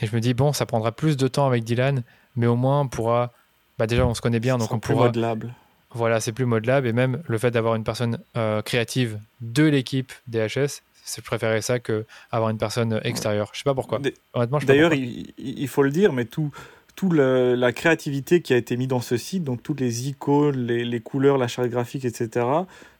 Et 0.00 0.06
je 0.06 0.14
me 0.14 0.20
dis, 0.20 0.34
bon, 0.34 0.52
ça 0.52 0.66
prendra 0.66 0.92
plus 0.92 1.16
de 1.16 1.28
temps 1.28 1.46
avec 1.46 1.64
Dylan, 1.64 2.02
mais 2.36 2.46
au 2.46 2.56
moins 2.56 2.80
on 2.80 2.88
pourra. 2.88 3.32
Bah 3.78 3.86
déjà, 3.86 4.06
on 4.06 4.14
se 4.14 4.20
connaît 4.20 4.40
bien, 4.40 4.58
donc 4.58 4.72
on 4.72 4.78
pourra. 4.78 5.06
modelable. 5.06 5.54
Voilà, 5.94 6.20
c'est 6.20 6.32
plus 6.32 6.44
modelable. 6.44 6.86
Et 6.86 6.92
même 6.92 7.22
le 7.26 7.38
fait 7.38 7.50
d'avoir 7.50 7.74
une 7.76 7.84
personne 7.84 8.18
euh, 8.36 8.62
créative 8.62 9.18
de 9.40 9.64
l'équipe 9.64 10.12
DHS, 10.28 10.82
je 11.16 11.20
préférais 11.22 11.62
ça 11.62 11.78
que 11.78 12.04
avoir 12.30 12.50
une 12.50 12.58
personne 12.58 13.00
extérieure. 13.04 13.50
Je 13.52 13.58
sais 13.58 13.64
pas 13.64 13.74
pourquoi. 13.74 14.00
Honnêtement, 14.32 14.58
D'ailleurs, 14.58 14.94
il, 14.94 15.32
il, 15.38 15.68
faut 15.68 15.82
le 15.82 15.90
dire, 15.90 16.12
mais 16.12 16.24
tout, 16.24 16.50
tout 16.96 17.10
la 17.10 17.72
créativité 17.72 18.40
qui 18.40 18.52
a 18.54 18.56
été 18.56 18.76
mise 18.76 18.88
dans 18.88 19.00
ce 19.00 19.16
site, 19.16 19.44
donc 19.44 19.62
toutes 19.62 19.80
les 19.80 20.08
icônes, 20.08 20.66
les, 20.66 20.84
les 20.84 21.00
couleurs, 21.00 21.38
la 21.38 21.48
charte 21.48 21.68
graphique, 21.68 22.04
etc., 22.04 22.46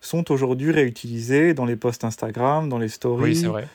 sont 0.01 0.30
aujourd'hui 0.30 0.70
réutilisées 0.70 1.55
dans 1.55 1.64
les 1.64 1.76
posts 1.76 2.05
Instagram, 2.05 2.68
dans 2.68 2.78
les 2.78 2.88
stories. 2.88 3.22
Oui, 3.22 3.36
c'est 3.36 3.47
vrai. 3.47 3.68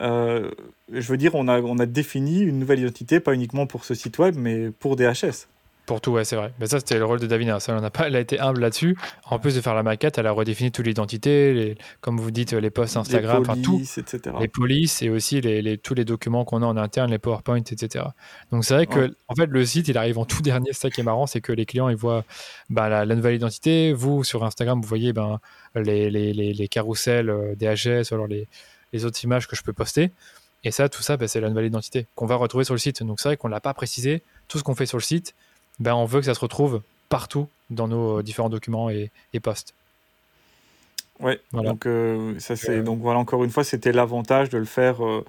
Euh, 0.00 0.50
je 0.92 1.08
veux 1.08 1.16
dire, 1.16 1.34
on 1.34 1.48
a, 1.48 1.60
on 1.60 1.78
a 1.78 1.86
défini 1.86 2.40
une 2.40 2.58
nouvelle 2.58 2.80
identité, 2.80 3.20
pas 3.20 3.34
uniquement 3.34 3.66
pour 3.66 3.84
ce 3.84 3.94
site 3.94 4.18
web, 4.18 4.34
mais 4.36 4.70
pour 4.70 4.96
DHS. 4.96 5.46
Pour 5.86 6.00
tout, 6.00 6.10
ouais, 6.10 6.24
c'est 6.24 6.34
vrai. 6.34 6.52
Mais 6.58 6.66
ça, 6.66 6.80
c'était 6.80 6.98
le 6.98 7.04
rôle 7.04 7.20
de 7.20 7.28
Davina. 7.28 7.60
Ça, 7.60 7.76
on 7.76 7.90
pas, 7.90 8.08
elle 8.08 8.16
a 8.16 8.20
été 8.20 8.40
humble 8.40 8.60
là-dessus. 8.60 8.96
En 9.24 9.38
plus 9.38 9.54
de 9.54 9.60
faire 9.60 9.74
la 9.74 9.84
maquette, 9.84 10.18
elle 10.18 10.26
a 10.26 10.32
redéfini 10.32 10.72
toute 10.72 10.84
l'identité, 10.84 11.78
comme 12.00 12.18
vous 12.18 12.32
dites, 12.32 12.52
les 12.52 12.70
posts 12.70 12.96
Instagram, 12.96 13.42
les 13.42 13.62
polices, 13.62 13.94
tout, 13.94 14.00
etc. 14.00 14.36
Les 14.40 14.48
polices 14.48 15.02
et 15.02 15.10
aussi 15.10 15.40
les, 15.40 15.78
tous 15.78 15.94
les 15.94 16.04
documents 16.04 16.44
qu'on 16.44 16.62
a 16.62 16.66
en 16.66 16.76
interne, 16.76 17.12
les 17.12 17.18
PowerPoint, 17.18 17.58
etc. 17.58 18.04
Donc 18.50 18.64
c'est 18.64 18.74
vrai 18.74 18.86
que, 18.86 19.14
en 19.28 19.34
fait, 19.36 19.46
le 19.46 19.64
site, 19.64 19.86
il 19.86 19.96
arrive 19.96 20.18
en 20.18 20.24
tout 20.24 20.42
dernier. 20.42 20.70
C'est 20.72 20.80
ça 20.80 20.90
qui 20.90 21.00
est 21.02 21.04
marrant, 21.04 21.26
c'est 21.26 21.40
que 21.40 21.52
les 21.52 21.66
clients, 21.66 21.88
ils 21.88 21.96
voient 21.96 22.24
bah, 22.68 22.88
la, 22.88 23.06
nouvelle 23.06 23.36
identité. 23.36 23.92
Vous, 23.92 24.24
sur 24.24 24.44
Instagram, 24.44 24.80
vous 24.80 24.88
voyez 24.88 25.12
ben, 25.12 25.38
les, 25.76 26.10
les, 26.10 26.68
carousels 26.68 27.30
euh, 27.30 27.54
DHS, 27.54 28.10
ou 28.10 28.14
alors 28.14 28.26
les, 28.26 28.48
les 28.92 29.04
autres 29.04 29.22
images 29.22 29.46
que 29.46 29.54
je 29.54 29.62
peux 29.62 29.72
poster. 29.72 30.10
Et 30.64 30.72
ça, 30.72 30.88
tout 30.88 31.02
ça, 31.02 31.16
bah, 31.16 31.28
c'est 31.28 31.40
la 31.40 31.48
nouvelle 31.48 31.66
identité 31.66 32.06
qu'on 32.16 32.26
va 32.26 32.34
retrouver 32.34 32.64
sur 32.64 32.74
le 32.74 32.80
site. 32.80 33.04
Donc 33.04 33.20
c'est 33.20 33.28
vrai 33.28 33.36
qu'on 33.36 33.46
ne 33.46 33.52
l'a 33.52 33.60
pas 33.60 33.72
précisé. 33.72 34.22
Tout 34.48 34.58
ce 34.58 34.64
qu'on 34.64 34.74
fait 34.74 34.86
sur 34.86 34.98
le 34.98 35.02
site, 35.02 35.34
ben, 35.78 35.94
on 35.94 36.04
veut 36.04 36.20
que 36.20 36.26
ça 36.26 36.34
se 36.34 36.40
retrouve 36.40 36.82
partout 37.08 37.48
dans 37.70 37.88
nos 37.88 38.22
différents 38.22 38.48
documents 38.48 38.90
et, 38.90 39.10
et 39.32 39.40
posts. 39.40 39.74
Ouais, 41.20 41.40
donc, 41.52 41.86
euh, 41.86 42.38
ça, 42.38 42.56
c'est, 42.56 42.78
euh, 42.78 42.82
donc 42.82 43.00
voilà, 43.00 43.18
encore 43.18 43.42
une 43.42 43.50
fois, 43.50 43.64
c'était 43.64 43.92
l'avantage 43.92 44.50
de 44.50 44.58
le 44.58 44.66
faire, 44.66 45.04
euh, 45.04 45.24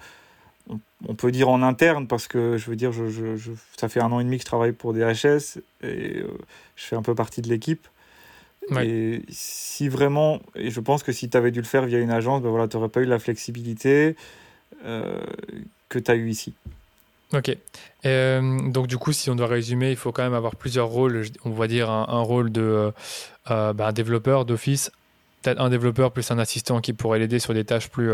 on, 1.07 1.15
peut 1.15 1.31
dire 1.31 1.47
en 1.47 1.61
interne, 1.63 2.07
parce 2.07 2.27
que 2.27 2.57
je 2.57 2.69
veux 2.69 2.75
dire, 2.75 2.91
je, 2.91 3.07
je, 3.09 3.51
ça 3.77 3.87
fait 3.87 4.01
un 4.01 4.11
an 4.11 4.19
et 4.19 4.25
demi 4.25 4.37
que 4.37 4.41
je 4.41 4.47
travaille 4.47 4.73
pour 4.73 4.93
DHS 4.93 5.59
et 5.81 6.23
je 6.75 6.83
fais 6.83 6.97
un 6.97 7.01
peu 7.01 7.15
partie 7.15 7.41
de 7.41 7.47
l'équipe. 7.47 7.87
Et 8.81 9.21
si 9.29 9.87
vraiment, 9.87 10.41
et 10.55 10.71
je 10.71 10.79
pense 10.79 11.03
que 11.03 11.11
si 11.11 11.29
tu 11.29 11.37
avais 11.37 11.51
dû 11.51 11.59
le 11.59 11.65
faire 11.65 11.85
via 11.85 11.99
une 11.99 12.11
agence, 12.11 12.41
ben 12.41 12.49
voilà, 12.49 12.67
tu 12.67 12.75
n'aurais 12.75 12.89
pas 12.89 13.01
eu 13.01 13.05
la 13.05 13.19
flexibilité 13.19 14.15
euh, 14.83 15.19
que 15.89 15.99
tu 15.99 16.11
as 16.11 16.15
eu 16.15 16.29
ici. 16.29 16.53
Ok. 17.33 17.55
Euh, 18.05 18.69
donc 18.69 18.87
du 18.87 18.97
coup, 18.97 19.11
si 19.11 19.29
on 19.29 19.35
doit 19.35 19.47
résumer, 19.47 19.91
il 19.91 19.97
faut 19.97 20.11
quand 20.11 20.23
même 20.23 20.33
avoir 20.33 20.55
plusieurs 20.55 20.87
rôles. 20.87 21.25
On 21.43 21.51
va 21.51 21.67
dire 21.67 21.89
un, 21.89 22.21
rôle 22.21 22.51
de 22.51 22.93
euh, 23.51 23.73
ben, 23.73 23.91
développeur 23.91 24.45
d'office, 24.45 24.91
peut-être 25.41 25.59
un 25.59 25.69
développeur 25.69 26.11
plus 26.11 26.29
un 26.31 26.39
assistant 26.39 26.79
qui 26.79 26.93
pourrait 26.93 27.19
l'aider 27.19 27.39
sur 27.39 27.53
des 27.53 27.65
tâches 27.65 27.89
plus, 27.89 28.11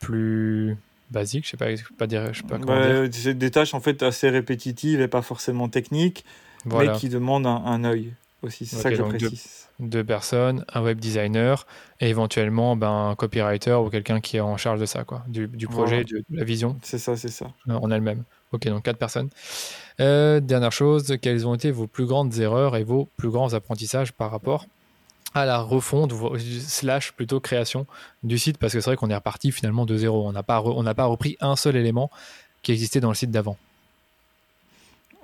plus 0.00 0.76
basiques. 1.10 1.44
Je 1.44 1.50
sais 1.50 1.56
pas, 1.56 1.66
pas 1.98 2.06
dire, 2.06 2.32
je 2.32 2.40
sais 2.40 2.46
pas 2.46 2.58
comment 2.58 2.80
dire. 2.80 3.08
C'est 3.12 3.34
des 3.34 3.50
tâches 3.50 3.74
en 3.74 3.80
fait 3.80 4.02
assez 4.02 4.30
répétitives 4.30 5.00
et 5.00 5.08
pas 5.08 5.22
forcément 5.22 5.68
techniques, 5.68 6.24
mais 6.64 6.92
qui 6.92 7.08
demandent 7.08 7.46
un, 7.46 7.62
un 7.66 7.84
œil 7.84 8.14
aussi, 8.42 8.66
c'est 8.66 8.76
ça 8.76 8.90
que 8.90 8.96
je 8.96 9.02
précise. 9.02 9.68
Deux, 9.80 10.04
personnes, 10.04 10.64
un 10.72 10.82
web 10.82 11.00
designer 11.00 11.66
et 12.00 12.08
éventuellement 12.08 12.76
ben, 12.76 13.10
un 13.10 13.14
copywriter 13.14 13.74
ou 13.74 13.90
quelqu'un 13.90 14.20
qui 14.20 14.36
est 14.36 14.40
en 14.40 14.56
charge 14.56 14.80
de 14.80 14.86
ça, 14.86 15.04
quoi, 15.04 15.24
du, 15.26 15.48
projet, 15.66 16.04
de, 16.04 16.22
la 16.30 16.44
vision. 16.44 16.76
C'est 16.82 16.98
ça, 16.98 17.16
c'est 17.16 17.28
ça. 17.28 17.46
En 17.68 17.90
elle-même. 17.90 18.24
Ok, 18.52 18.66
donc 18.66 18.82
quatre 18.82 18.98
personnes. 18.98 19.28
Euh, 20.00 20.40
dernière 20.40 20.72
chose, 20.72 21.16
quelles 21.22 21.46
ont 21.46 21.54
été 21.54 21.70
vos 21.70 21.86
plus 21.86 22.06
grandes 22.06 22.38
erreurs 22.38 22.76
et 22.76 22.84
vos 22.84 23.08
plus 23.16 23.30
grands 23.30 23.54
apprentissages 23.54 24.12
par 24.12 24.30
rapport 24.30 24.66
à 25.34 25.46
la 25.46 25.60
refonte 25.60 26.12
slash 26.38 27.12
plutôt 27.12 27.38
création 27.38 27.86
du 28.22 28.38
site? 28.38 28.58
Parce 28.58 28.72
que 28.72 28.80
c'est 28.80 28.90
vrai 28.90 28.96
qu'on 28.96 29.10
est 29.10 29.14
reparti 29.14 29.52
finalement 29.52 29.86
de 29.86 29.96
zéro. 29.96 30.26
On 30.26 30.32
n'a 30.32 30.42
pas, 30.42 30.62
on 30.62 30.82
n'a 30.82 30.94
pas 30.94 31.04
repris 31.04 31.36
un 31.40 31.54
seul 31.54 31.76
élément 31.76 32.10
qui 32.62 32.72
existait 32.72 33.00
dans 33.00 33.08
le 33.08 33.14
site 33.14 33.30
d'avant. 33.30 33.56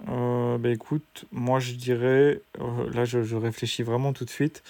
Euh, 0.09 0.59
bah, 0.59 0.71
écoute, 0.71 1.25
moi 1.33 1.59
je 1.59 1.73
dirais, 1.73 2.41
euh, 2.61 2.91
là 2.93 3.05
je, 3.05 3.23
je, 3.23 3.37
réfléchis 3.37 3.83
vraiment 3.83 4.13
tout 4.13 4.25
de 4.25 4.31
suite, 4.31 4.63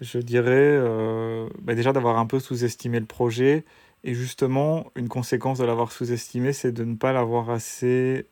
je 0.00 0.18
dirais 0.18 0.50
euh, 0.52 1.48
bah, 1.60 1.74
déjà 1.74 1.92
d'avoir 1.92 2.18
un 2.18 2.26
peu 2.26 2.40
sous-estimé 2.40 3.00
le 3.00 3.06
projet. 3.06 3.64
Et 4.02 4.14
justement, 4.14 4.86
une 4.96 5.08
conséquence 5.08 5.58
de 5.58 5.64
l'avoir 5.64 5.92
sous-estimé, 5.92 6.54
c'est 6.54 6.72
de 6.72 6.84
ne 6.84 6.94
pas 6.94 7.12
l'avoir 7.12 7.50
assez. 7.50 8.26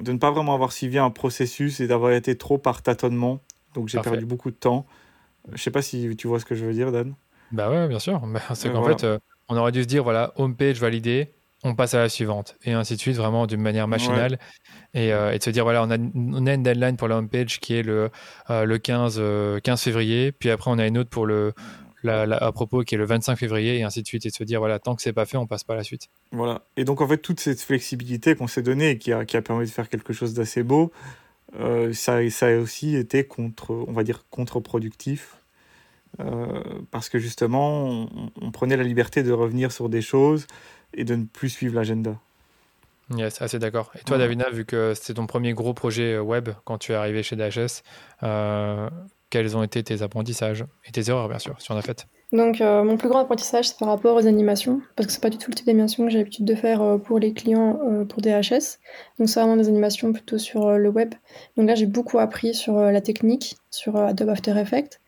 de 0.00 0.12
ne 0.12 0.18
pas 0.18 0.30
vraiment 0.30 0.54
avoir 0.54 0.70
suivi 0.70 0.98
un 0.98 1.10
processus 1.10 1.80
et 1.80 1.88
d'avoir 1.88 2.12
été 2.12 2.38
trop 2.38 2.58
par 2.58 2.82
tâtonnement. 2.82 3.40
Donc 3.74 3.88
j'ai 3.88 4.00
perdu 4.00 4.24
beaucoup 4.24 4.52
de 4.52 4.56
temps. 4.56 4.86
Je 5.52 5.60
sais 5.60 5.72
pas 5.72 5.82
si 5.82 6.14
tu 6.14 6.28
vois 6.28 6.38
ce 6.38 6.44
que 6.44 6.54
je 6.54 6.64
veux 6.64 6.74
dire, 6.74 6.92
Dan. 6.92 7.14
Bah 7.50 7.70
ouais, 7.70 7.88
bien 7.88 7.98
sûr. 7.98 8.22
C'est 8.54 8.70
qu'en 8.70 8.84
fait, 8.84 9.04
on 9.48 9.56
aurait 9.56 9.72
dû 9.72 9.82
se 9.82 9.88
dire 9.88 10.04
voilà, 10.04 10.32
homepage 10.36 10.78
validé, 10.78 11.32
on 11.64 11.74
passe 11.74 11.94
à 11.94 11.98
la 11.98 12.08
suivante, 12.08 12.56
et 12.64 12.72
ainsi 12.72 12.96
de 12.96 13.00
suite, 13.00 13.16
vraiment 13.16 13.46
d'une 13.46 13.60
manière 13.60 13.86
machinale. 13.86 14.38
Euh, 14.96 15.30
et, 15.30 15.38
de 15.38 15.42
se 15.42 15.50
dire, 15.50 15.64
voilà, 15.64 15.84
on 15.84 15.90
a, 15.90 15.96
une 15.96 16.62
deadline 16.62 16.96
pour 16.96 17.08
la 17.08 17.16
homepage 17.16 17.60
qui 17.60 17.74
est 17.74 17.82
le, 17.82 18.10
euh, 18.50 18.64
le 18.64 18.78
15, 18.78 19.14
15 19.14 19.20
euh, 19.20 19.60
février, 19.76 20.32
puis 20.32 20.50
après 20.50 20.70
on 20.70 20.78
a 20.78 20.86
une 20.86 20.98
autre 20.98 21.10
pour 21.10 21.24
le, 21.24 21.54
à 22.04 22.52
propos 22.52 22.82
qui 22.82 22.96
est 22.96 22.98
le 22.98 23.04
25 23.04 23.36
février, 23.36 23.78
et 23.78 23.82
ainsi 23.84 24.02
de 24.02 24.06
suite, 24.06 24.26
et 24.26 24.30
de 24.30 24.34
se 24.34 24.44
dire, 24.44 24.58
voilà, 24.58 24.80
tant 24.80 24.96
que 24.96 25.02
c'est 25.02 25.12
pas 25.12 25.24
fait, 25.24 25.36
on 25.36 25.46
passe 25.46 25.62
pas 25.62 25.74
à 25.74 25.76
la 25.76 25.84
suite. 25.84 26.08
Voilà. 26.32 26.62
Et 26.76 26.84
donc, 26.84 27.00
en 27.00 27.06
fait, 27.06 27.18
toute 27.18 27.38
cette 27.38 27.60
flexibilité 27.60 28.34
qu'on 28.34 28.48
s'est 28.48 28.62
donnée 28.62 28.90
et 28.90 28.98
qui 28.98 29.12
a, 29.12 29.24
qui 29.24 29.36
a 29.36 29.42
permis 29.42 29.66
de 29.66 29.70
faire 29.70 29.88
quelque 29.88 30.12
chose 30.12 30.34
d'assez 30.34 30.64
beau, 30.64 30.92
ça, 31.92 32.28
ça 32.30 32.46
a 32.46 32.56
aussi 32.56 32.96
été 32.96 33.24
contre, 33.24 33.84
on 33.86 33.92
va 33.92 34.02
dire, 34.02 34.24
contre-productif. 34.30 35.36
parce 36.90 37.08
que 37.08 37.18
justement, 37.18 37.84
on, 37.84 38.30
on, 38.40 38.50
prenait 38.50 38.76
la 38.76 38.84
liberté 38.84 39.22
de 39.22 39.32
revenir 39.32 39.70
sur 39.70 39.88
des 39.88 40.02
choses 40.02 40.46
et 40.94 41.04
de 41.04 41.16
ne 41.16 41.24
plus 41.24 41.48
suivre 41.48 41.74
l'agenda. 41.74 42.16
Yes, 43.16 43.42
assez 43.42 43.58
d'accord. 43.58 43.90
Et 43.98 44.04
toi, 44.04 44.18
Davina, 44.18 44.48
vu 44.50 44.64
que 44.64 44.94
c'était 44.94 45.14
ton 45.14 45.26
premier 45.26 45.52
gros 45.52 45.74
projet 45.74 46.14
euh, 46.14 46.22
web 46.22 46.50
quand 46.64 46.78
tu 46.78 46.92
es 46.92 46.94
arrivé 46.94 47.22
chez 47.22 47.36
DHS, 47.36 47.82
euh, 48.22 48.88
quels 49.30 49.56
ont 49.56 49.62
été 49.62 49.82
tes 49.82 50.02
apprentissages 50.02 50.64
et 50.86 50.92
tes 50.92 51.08
erreurs, 51.08 51.28
bien 51.28 51.38
sûr, 51.38 51.60
si 51.60 51.70
on 51.72 51.76
a 51.76 51.82
fait 51.82 52.06
Donc, 52.32 52.60
euh, 52.60 52.84
mon 52.84 52.96
plus 52.96 53.08
grand 53.08 53.20
apprentissage, 53.20 53.68
c'est 53.68 53.78
par 53.78 53.88
rapport 53.88 54.16
aux 54.16 54.26
animations, 54.26 54.80
parce 54.96 55.06
que 55.06 55.12
c'est 55.12 55.22
pas 55.22 55.30
du 55.30 55.38
tout 55.38 55.50
le 55.50 55.54
type 55.54 55.66
d'animation 55.66 56.04
que 56.04 56.10
j'ai 56.10 56.18
l'habitude 56.18 56.44
de 56.44 56.54
faire 56.54 56.98
pour 57.04 57.18
les 57.18 57.32
clients 57.32 58.04
pour 58.08 58.20
DHS. 58.20 58.78
Donc, 59.18 59.28
c'est 59.28 59.40
vraiment 59.40 59.56
des 59.56 59.68
animations 59.68 60.12
plutôt 60.12 60.38
sur 60.38 60.78
le 60.78 60.88
web. 60.88 61.14
Donc 61.56 61.66
là, 61.66 61.74
j'ai 61.74 61.86
beaucoup 61.86 62.18
appris 62.18 62.54
sur 62.54 62.76
la 62.78 63.00
technique, 63.00 63.56
sur 63.70 63.96
Adobe 63.96 64.28
After 64.28 64.52
Effects. 64.58 65.00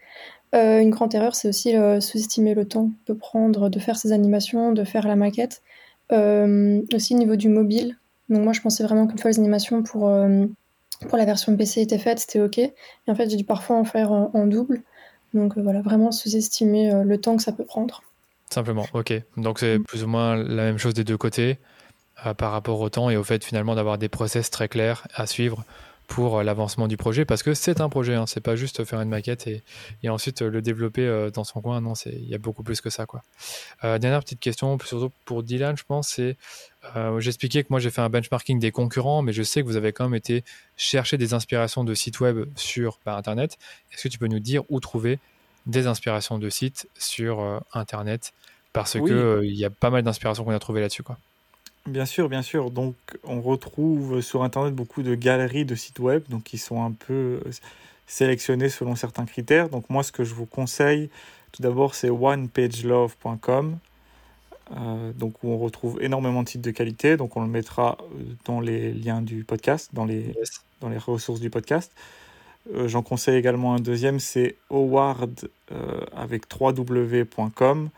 Une 0.55 0.91
grande 0.91 1.15
erreur, 1.15 1.35
c'est 1.35 1.49
aussi 1.49 1.75
sous-estimer 2.01 2.55
le 2.55 2.67
temps 2.67 2.87
que 2.87 3.13
peut 3.13 3.19
prendre 3.19 3.69
de 3.69 3.79
faire 3.79 3.97
ces 3.97 4.13
animations, 4.13 4.73
de 4.73 4.85
faire 4.85 5.07
la 5.07 5.17
maquette. 5.17 5.63
aussi 6.11 7.15
au 7.15 7.19
niveau 7.19 7.37
du 7.37 7.49
mobile. 7.49 7.97
Donc 8.29 8.43
moi, 8.43 8.53
je 8.53 8.61
pensais 8.61 8.85
vraiment 8.85 9.07
qu'une 9.07 9.19
fois 9.19 9.31
les 9.31 9.39
animations 9.39 9.83
pour, 9.83 10.11
pour 11.09 11.19
la 11.19 11.25
version 11.25 11.57
PC 11.57 11.81
étaient 11.81 11.99
faites, 11.99 12.21
c'était 12.21 12.41
OK. 12.41 12.59
Et 12.59 12.73
en 13.09 13.15
fait, 13.15 13.29
j'ai 13.29 13.37
dû 13.37 13.45
parfois 13.45 13.77
en 13.77 13.85
faire 13.85 14.13
en 14.13 14.47
double. 14.47 14.83
Donc 15.35 15.59
voilà, 15.59 15.83
vraiment 15.83 16.13
sous-estimer 16.13 17.03
le 17.05 17.21
temps 17.21 17.37
que 17.37 17.43
ça 17.43 17.53
peut 17.53 17.65
prendre. 17.65 18.03
Simplement, 18.51 18.87
ok. 18.93 19.13
Donc 19.37 19.59
c'est 19.59 19.81
plus 19.81 20.05
ou 20.05 20.07
moins 20.07 20.37
la 20.37 20.63
même 20.63 20.79
chose 20.79 20.95
des 20.95 21.03
deux 21.03 21.17
côtés 21.17 21.59
euh, 22.27 22.35
par 22.35 22.53
rapport 22.53 22.81
au 22.81 22.89
temps 22.89 23.11
et 23.11 23.17
au 23.17 23.25
fait 23.25 23.45
finalement 23.45 23.75
d'avoir 23.75 23.99
des 23.99 24.09
process 24.09 24.49
très 24.51 24.69
clairs 24.69 25.09
à 25.15 25.27
suivre 25.27 25.65
pour 26.07 26.39
euh, 26.39 26.43
l'avancement 26.43 26.89
du 26.89 26.97
projet 26.97 27.25
parce 27.25 27.43
que 27.43 27.55
c'est 27.55 27.81
un 27.81 27.89
projet, 27.89 28.15
hein, 28.15 28.27
c'est 28.27 28.41
pas 28.41 28.57
juste 28.57 28.85
faire 28.85 29.01
une 29.01 29.09
maquette 29.09 29.47
et, 29.47 29.63
et 30.03 30.09
ensuite 30.09 30.43
euh, 30.43 30.51
le 30.51 30.63
développer 30.63 31.31
dans 31.33 31.45
son 31.45 31.61
coin. 31.61 31.81
Non, 31.81 31.95
il 32.07 32.29
y 32.29 32.35
a 32.35 32.39
beaucoup 32.39 32.63
plus 32.63 32.81
que 32.81 32.91
ça. 32.91 33.07
Quoi. 33.07 33.23
dernière 33.83 34.21
petite 34.21 34.41
question, 34.41 34.79
surtout 34.85 35.11
pour 35.25 35.43
Dylan, 35.43 35.77
je 35.77 35.85
pense, 35.85 36.09
c'est 36.09 36.37
j'expliquais 37.19 37.63
que 37.63 37.69
moi 37.71 37.81
j'ai 37.81 37.91
fait 37.91 38.03
un 38.03 38.11
benchmarking 38.11 38.59
des 38.59 38.71
concurrents, 38.71 39.23
mais 39.23 39.33
je 39.33 39.43
sais 39.43 39.63
que 39.63 39.67
vous 39.67 39.77
avez 39.77 39.93
quand 39.93 40.05
même 40.05 40.15
été 40.15 40.45
chercher 40.77 41.19
des 41.19 41.35
inspirations 41.35 41.85
de 41.85 41.95
sites 41.95 42.21
web 42.21 42.47
sur 42.57 42.99
bah, 43.05 43.17
Internet. 43.17 43.59
Est-ce 43.93 44.05
que 44.05 44.09
tu 44.09 44.19
peux 44.19 44.27
nous 44.27 44.41
dire 44.41 44.63
où 44.69 44.81
trouver 44.81 45.19
des 45.67 45.87
inspirations 45.87 46.39
de 46.39 46.51
sites 46.51 46.89
sur 46.99 47.41
euh, 47.41 47.59
Internet? 47.73 48.33
Parce 48.73 48.93
qu'il 48.93 49.13
euh, 49.13 49.45
il 49.45 49.55
y 49.55 49.65
a 49.65 49.71
pas 49.71 49.91
mal 49.91 50.03
d'inspirations 50.03 50.45
qu'on 50.45 50.53
a 50.53 50.59
trouvées 50.59 50.81
là-dessus. 50.81 51.03
Quoi. 51.03 51.17
Bien 51.87 52.07
sûr, 52.07 52.29
bien 52.29 52.43
sûr. 52.43 52.71
Donc, 52.71 52.97
on 53.25 53.43
retrouve 53.43 54.21
sur 54.23 54.43
Internet 54.43 54.75
beaucoup 54.75 55.03
de 55.03 55.15
galeries 55.15 55.67
de 55.67 55.75
sites 55.75 55.99
web, 55.99 56.23
donc 56.31 56.45
qui 56.45 56.57
sont 56.57 56.83
un 56.83 56.93
peu 56.93 57.41
euh, 57.45 57.51
sélectionnés 58.07 58.71
selon 58.71 58.97
certains 58.97 59.27
critères. 59.27 59.69
Donc, 59.69 59.91
moi, 59.91 60.03
ce 60.03 60.11
que 60.11 60.25
je 60.25 60.35
vous 60.35 60.47
conseille, 60.47 61.11
tout 61.53 61.63
d'abord, 61.63 61.95
c'est 61.95 62.09
onepagelove.com, 62.11 63.79
donc 65.15 65.43
où 65.45 65.49
on 65.51 65.59
retrouve 65.59 66.03
énormément 66.03 66.43
de 66.43 66.49
sites 66.49 66.63
de 66.63 66.71
qualité. 66.71 67.17
Donc, 67.19 67.37
on 67.37 67.43
le 67.43 67.49
mettra 67.49 67.99
dans 68.47 68.61
les 68.61 68.93
liens 68.93 69.21
du 69.21 69.45
podcast, 69.45 69.91
dans 69.93 70.07
les, 70.07 70.33
dans 70.81 70.89
les 70.89 70.99
ressources 70.99 71.41
du 71.41 71.51
podcast. 71.51 71.93
Euh, 72.73 72.89
j'en 72.89 73.03
conseille 73.03 73.37
également 73.37 73.75
un 73.75 73.81
deuxième, 73.81 74.21
c'est 74.21 74.57
howard 74.71 75.51
euh, 75.73 76.01
avec 76.17 76.49
3w.com. 76.49 77.91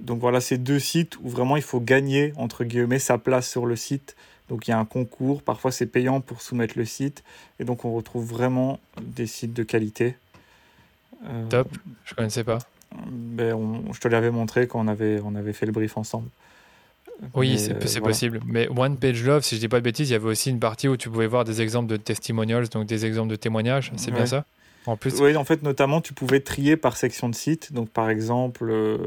Donc 0.00 0.20
voilà, 0.20 0.40
c'est 0.40 0.58
deux 0.58 0.78
sites 0.78 1.16
où 1.22 1.28
vraiment 1.28 1.56
il 1.56 1.62
faut 1.62 1.80
gagner, 1.80 2.32
entre 2.36 2.64
guillemets, 2.64 2.98
sa 2.98 3.18
place 3.18 3.48
sur 3.48 3.66
le 3.66 3.76
site. 3.76 4.16
Donc 4.48 4.68
il 4.68 4.72
y 4.72 4.74
a 4.74 4.78
un 4.78 4.84
concours, 4.84 5.42
parfois 5.42 5.72
c'est 5.72 5.86
payant 5.86 6.20
pour 6.20 6.42
soumettre 6.42 6.76
le 6.76 6.84
site. 6.84 7.22
Et 7.60 7.64
donc 7.64 7.84
on 7.84 7.94
retrouve 7.94 8.26
vraiment 8.26 8.78
des 9.00 9.26
sites 9.26 9.54
de 9.54 9.62
qualité. 9.62 10.16
Euh, 11.24 11.46
Top, 11.48 11.68
je 12.04 12.14
connaissais 12.14 12.44
pas. 12.44 12.58
Ben, 13.06 13.56
je 13.92 13.98
te 13.98 14.08
l'avais 14.08 14.30
montré 14.30 14.66
quand 14.66 14.80
on 14.80 14.88
avait, 14.88 15.20
on 15.24 15.34
avait 15.34 15.52
fait 15.52 15.66
le 15.66 15.72
brief 15.72 15.96
ensemble. 15.96 16.28
Oui, 17.34 17.58
c'est 17.58 18.00
possible. 18.00 18.40
Mais 18.46 18.68
One 18.68 18.96
Page 18.96 19.22
Love, 19.24 19.42
si 19.42 19.54
je 19.54 19.60
dis 19.60 19.68
pas 19.68 19.78
de 19.78 19.84
bêtises, 19.84 20.10
il 20.10 20.12
y 20.12 20.16
avait 20.16 20.28
aussi 20.28 20.50
une 20.50 20.58
partie 20.58 20.88
où 20.88 20.96
tu 20.96 21.08
pouvais 21.08 21.26
voir 21.26 21.44
des 21.44 21.62
exemples 21.62 21.88
de 21.88 21.96
testimonials, 21.96 22.68
donc 22.68 22.86
des 22.86 23.06
exemples 23.06 23.30
de 23.30 23.36
témoignages. 23.36 23.92
C'est 23.96 24.10
bien 24.10 24.26
ça? 24.26 24.44
En 24.86 24.96
plus. 24.96 25.18
Oui, 25.20 25.36
en 25.36 25.44
fait, 25.44 25.62
notamment, 25.62 26.00
tu 26.00 26.12
pouvais 26.12 26.40
trier 26.40 26.76
par 26.76 26.96
section 26.96 27.28
de 27.28 27.34
site. 27.34 27.72
Donc, 27.72 27.88
par 27.88 28.10
exemple, 28.10 28.68
euh, 28.68 28.98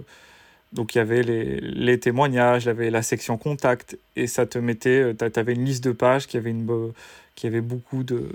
donc 0.74 0.96
il 0.96 0.98
y 0.98 1.02
avait 1.02 1.24
les, 1.24 1.60
les, 1.62 2.00
témoignages, 2.00 2.64
il 2.64 2.68
y 2.68 2.70
avait 2.70 2.90
la 2.90 3.02
section 3.02 3.38
contact, 3.38 3.98
et 4.16 4.28
ça 4.28 4.46
te 4.46 4.58
mettait, 4.58 5.14
euh, 5.14 5.14
tu 5.14 5.40
avais 5.40 5.54
une 5.54 5.66
liste 5.66 5.84
de 5.84 5.92
pages 5.92 6.28
qui 6.28 6.38
avait 6.38 6.52
une, 6.52 6.94
qui 7.36 7.48
avait 7.48 7.62
beaucoup 7.62 8.04
de, 8.04 8.30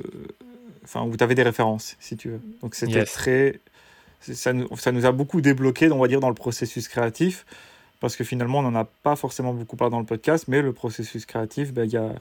enfin, 0.84 1.02
où 1.02 1.16
tu 1.16 1.22
avais 1.24 1.34
des 1.34 1.42
références, 1.42 1.96
si 2.00 2.16
tu 2.16 2.30
veux. 2.30 2.40
Donc, 2.62 2.74
c'était 2.74 3.04
très, 3.04 3.60
ça 4.20 4.52
nous, 4.52 4.74
ça 4.76 4.92
nous 4.92 5.06
a 5.06 5.12
beaucoup 5.12 5.40
débloqué, 5.40 5.90
on 5.90 5.98
va 5.98 6.08
dire, 6.08 6.20
dans 6.20 6.28
le 6.28 6.34
processus 6.34 6.88
créatif 6.88 7.44
parce 8.02 8.16
que 8.16 8.24
finalement, 8.24 8.58
on 8.58 8.62
n'en 8.62 8.74
a 8.74 8.84
pas 8.84 9.14
forcément 9.14 9.54
beaucoup 9.54 9.76
parlé 9.76 9.92
dans 9.92 10.00
le 10.00 10.04
podcast, 10.04 10.46
mais 10.48 10.60
le 10.60 10.72
processus 10.72 11.24
créatif, 11.24 11.72
ben, 11.72 11.84
il 11.84 11.92
y, 11.92 11.96
a, 11.96 12.12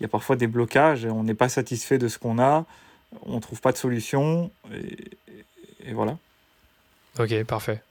y, 0.00 0.04
a, 0.06 0.08
parfois 0.08 0.34
des 0.34 0.46
blocages, 0.46 1.04
et 1.04 1.10
on 1.10 1.24
n'est 1.24 1.34
pas 1.34 1.50
satisfait 1.50 1.98
de 1.98 2.08
ce 2.08 2.18
qu'on 2.18 2.38
a, 2.38 2.64
on 3.26 3.34
ne 3.34 3.40
trouve 3.40 3.60
pas 3.60 3.70
de 3.70 3.76
solution, 3.76 4.50
et, 4.72 5.92
voilà. 5.92 6.16
Ok, 7.18 7.44
parfait. 7.44 7.82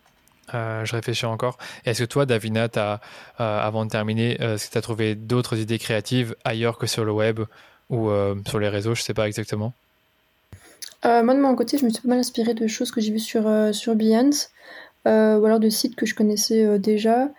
Euh, 0.54 0.86
je 0.86 0.96
réfléchis 0.96 1.26
encore. 1.26 1.58
Est-ce 1.86 2.04
que 2.04 2.08
toi, 2.08 2.26
Davina, 2.26 2.68
euh, 2.78 2.98
avant 3.38 3.86
de 3.86 3.90
terminer, 3.90 4.38
euh, 4.42 4.56
est-ce 4.56 4.68
que 4.68 4.74
tu 4.74 4.78
as 4.78 4.82
trouvé 4.82 5.16
d'autres 5.16 5.58
idées 5.58 5.80
créatives 5.80 6.36
ailleurs 6.44 6.78
que 6.78 6.88
sur 6.88 7.06
le 7.06 7.12
web 7.12 7.40
ou 7.90 8.10
sur 8.48 8.60
les 8.60 8.70
réseaux? 8.70 8.96
Je 8.96 9.02
ne 9.02 9.06
sais 9.06 9.14
pas 9.14 9.28
exactement. 9.28 9.74
moi, 11.04 11.34
de 11.34 11.40
mon 11.40 11.56
côté, 11.56 11.78
je 11.78 11.86
me 11.86 11.90
suis 11.90 12.02
pas 12.02 12.10
mal 12.10 12.20
inspiré 12.20 12.54
de 12.54 12.68
choses 12.68 12.92
que 12.92 13.02
j'ai 13.02 13.12
vues 13.12 13.20
sur, 13.20 13.44
sur 13.74 13.96
Behance. 13.96 14.50
Ou 15.06 15.10
alors 15.10 15.60
de 15.60 15.70
sites 15.70 15.96
que 15.96 16.06
je 16.06 16.16
connaissais 16.16 16.80
déjà, 16.80 17.30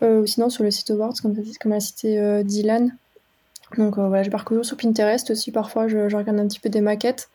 ou 0.00 0.26
sinon 0.26 0.50
sur 0.50 0.64
le 0.64 0.72
site 0.72 0.90
Awards, 0.90 1.14
comme, 1.22 1.36
comme 1.60 1.72
l'a 1.72 1.80
cité 1.80 2.42
Dylan. 2.44 2.96
Donc 3.78 3.96
voilà, 3.96 4.24
j'ai 4.24 4.30
parcouru 4.30 4.64
sur 4.64 4.76
Pinterest 4.76 5.30
aussi, 5.30 5.52
parfois 5.52 5.86
je, 5.86 5.98
regarde 5.98 6.40
un 6.40 6.48
petit 6.48 6.58
peu 6.58 6.68
des 6.68 6.80
maquettes. 6.80 7.30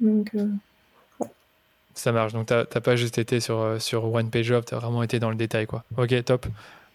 Donc, 0.00 0.32
Ça 1.94 2.12
marche, 2.12 2.32
donc 2.32 2.46
t'as 2.46 2.64
pas 2.64 2.96
juste 2.96 3.18
été 3.18 3.40
sur, 3.40 3.80
sur 3.80 4.12
One 4.12 4.30
Page 4.30 4.50
Up, 4.52 4.64
t'as 4.64 4.78
vraiment 4.78 5.02
été 5.02 5.18
dans 5.18 5.30
le 5.30 5.36
détail 5.36 5.66
quoi. 5.66 5.84
Ok, 5.96 6.24
top. 6.24 6.46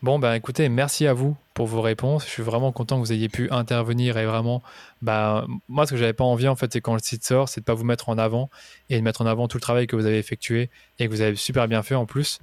Bon, 0.04 0.20
ben 0.20 0.36
écoutez, 0.36 0.70
merci 0.70 1.08
à 1.08 1.14
vous 1.14 1.36
pour 1.56 1.66
vos 1.66 1.82
réponses. 1.82 2.24
Je 2.26 2.30
suis 2.30 2.44
vraiment 2.44 2.72
content 2.72 2.98
que 2.98 3.02
vous 3.02 3.14
ayez 3.14 3.30
pu 3.30 3.50
intervenir 3.50 4.18
et 4.20 4.28
vraiment, 4.28 4.62
bah, 5.02 5.48
moi, 5.68 5.88
ce 5.88 5.92
que 5.92 5.98
j'avais 5.98 6.14
pas 6.14 6.24
envie, 6.24 6.48
en 6.48 6.56
fait, 6.56 6.72
c'est 6.72 6.82
quand 6.82 6.94
le 6.94 7.00
site 7.00 7.24
sort, 7.24 7.50
c'est 7.50 7.62
de 7.62 7.66
pas 7.66 7.74
vous 7.74 7.84
mettre 7.84 8.10
en 8.10 8.20
avant 8.20 8.52
et 8.92 8.98
de 8.98 9.02
mettre 9.02 9.22
en 9.22 9.26
avant 9.26 9.48
tout 9.48 9.58
le 9.58 9.62
travail 9.62 9.88
que 9.88 9.96
vous 9.96 10.06
avez 10.06 10.20
effectué 10.20 10.70
et 11.00 11.08
que 11.08 11.12
vous 11.12 11.22
avez 11.22 11.36
super 11.36 11.68
bien 11.68 11.82
fait 11.82 11.96
en 11.96 12.06
plus. 12.06 12.40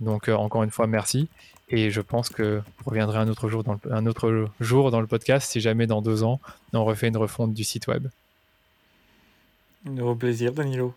Donc, 0.00 0.28
euh, 0.28 0.34
encore 0.34 0.64
une 0.64 0.72
fois, 0.72 0.88
merci. 0.88 1.28
Et 1.68 1.90
je 1.92 2.00
pense 2.00 2.28
que 2.28 2.60
vous 2.78 2.90
reviendrez 2.90 3.18
un 3.18 3.28
autre 3.28 3.48
jour 3.48 3.62
dans 3.62 3.74
le, 3.74 3.92
un 3.92 4.04
autre 4.06 4.48
jour 4.58 4.90
dans 4.90 5.00
le 5.00 5.06
podcast 5.06 5.48
si 5.48 5.60
jamais 5.60 5.86
dans 5.86 6.02
deux 6.02 6.24
ans, 6.24 6.40
on 6.72 6.84
refait 6.84 7.06
une 7.06 7.16
refonte 7.16 7.54
du 7.54 7.62
site 7.62 7.86
web. 7.86 8.08
Au 10.00 10.16
plaisir, 10.16 10.52
Danilo. 10.52 10.92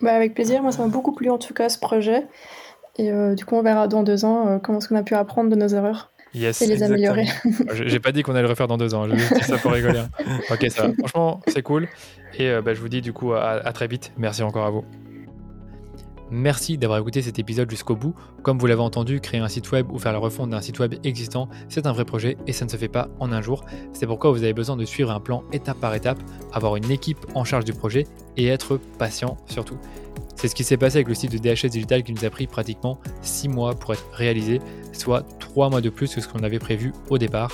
Bah 0.00 0.12
avec 0.12 0.34
plaisir, 0.34 0.62
moi 0.62 0.72
ça 0.72 0.82
m'a 0.82 0.88
beaucoup 0.88 1.12
plu 1.12 1.30
en 1.30 1.38
tout 1.38 1.54
cas 1.54 1.68
ce 1.68 1.78
projet. 1.78 2.26
Et 2.96 3.12
euh, 3.12 3.34
du 3.34 3.44
coup, 3.44 3.54
on 3.54 3.62
verra 3.62 3.86
dans 3.86 4.02
deux 4.02 4.24
ans 4.24 4.48
euh, 4.48 4.58
comment 4.58 4.78
est-ce 4.78 4.88
qu'on 4.88 4.96
a 4.96 5.02
pu 5.02 5.14
apprendre 5.14 5.50
de 5.50 5.56
nos 5.56 5.68
erreurs 5.68 6.10
et 6.34 6.66
les 6.66 6.82
améliorer. 6.82 7.26
J'ai 7.72 8.00
pas 8.00 8.12
dit 8.12 8.22
qu'on 8.22 8.32
allait 8.32 8.42
le 8.42 8.48
refaire 8.48 8.66
dans 8.66 8.76
deux 8.76 8.94
ans, 8.94 9.08
j'ai 9.08 9.16
juste 9.16 9.34
dit 9.34 9.44
ça 9.44 9.56
pour 9.56 9.72
rigoler. 9.72 10.02
ok, 10.50 10.66
ça 10.70 10.86
va. 10.86 10.92
Franchement, 10.98 11.40
c'est 11.48 11.62
cool. 11.62 11.88
Et 12.38 12.48
euh, 12.48 12.60
bah, 12.60 12.74
je 12.74 12.80
vous 12.80 12.88
dis 12.88 13.00
du 13.00 13.12
coup 13.12 13.32
à, 13.32 13.52
à 13.52 13.72
très 13.72 13.86
vite. 13.86 14.12
Merci 14.18 14.42
encore 14.42 14.66
à 14.66 14.70
vous. 14.70 14.84
Merci 16.30 16.76
d'avoir 16.76 16.98
écouté 16.98 17.22
cet 17.22 17.38
épisode 17.38 17.70
jusqu'au 17.70 17.96
bout. 17.96 18.14
Comme 18.42 18.58
vous 18.58 18.66
l'avez 18.66 18.82
entendu, 18.82 19.20
créer 19.20 19.40
un 19.40 19.48
site 19.48 19.70
web 19.72 19.90
ou 19.90 19.98
faire 19.98 20.12
la 20.12 20.18
refonte 20.18 20.50
d'un 20.50 20.60
site 20.60 20.78
web 20.78 20.94
existant, 21.02 21.48
c'est 21.68 21.86
un 21.86 21.92
vrai 21.92 22.04
projet 22.04 22.36
et 22.46 22.52
ça 22.52 22.66
ne 22.66 22.70
se 22.70 22.76
fait 22.76 22.88
pas 22.88 23.08
en 23.18 23.32
un 23.32 23.40
jour. 23.40 23.64
C'est 23.94 24.06
pourquoi 24.06 24.30
vous 24.30 24.42
avez 24.42 24.52
besoin 24.52 24.76
de 24.76 24.84
suivre 24.84 25.10
un 25.10 25.20
plan 25.20 25.42
étape 25.52 25.78
par 25.80 25.94
étape, 25.94 26.18
avoir 26.52 26.76
une 26.76 26.90
équipe 26.90 27.24
en 27.34 27.44
charge 27.44 27.64
du 27.64 27.72
projet 27.72 28.06
et 28.36 28.46
être 28.46 28.78
patient 28.98 29.38
surtout. 29.46 29.78
C'est 30.36 30.48
ce 30.48 30.54
qui 30.54 30.64
s'est 30.64 30.76
passé 30.76 30.98
avec 30.98 31.08
le 31.08 31.14
site 31.14 31.32
de 31.32 31.38
DHS 31.38 31.70
Digital 31.70 32.02
qui 32.02 32.12
nous 32.12 32.24
a 32.24 32.30
pris 32.30 32.46
pratiquement 32.46 33.00
6 33.22 33.48
mois 33.48 33.74
pour 33.74 33.94
être 33.94 34.06
réalisé, 34.12 34.60
soit 34.92 35.24
3 35.40 35.70
mois 35.70 35.80
de 35.80 35.88
plus 35.88 36.14
que 36.14 36.20
ce 36.20 36.28
qu'on 36.28 36.44
avait 36.44 36.58
prévu 36.58 36.92
au 37.08 37.18
départ. 37.18 37.50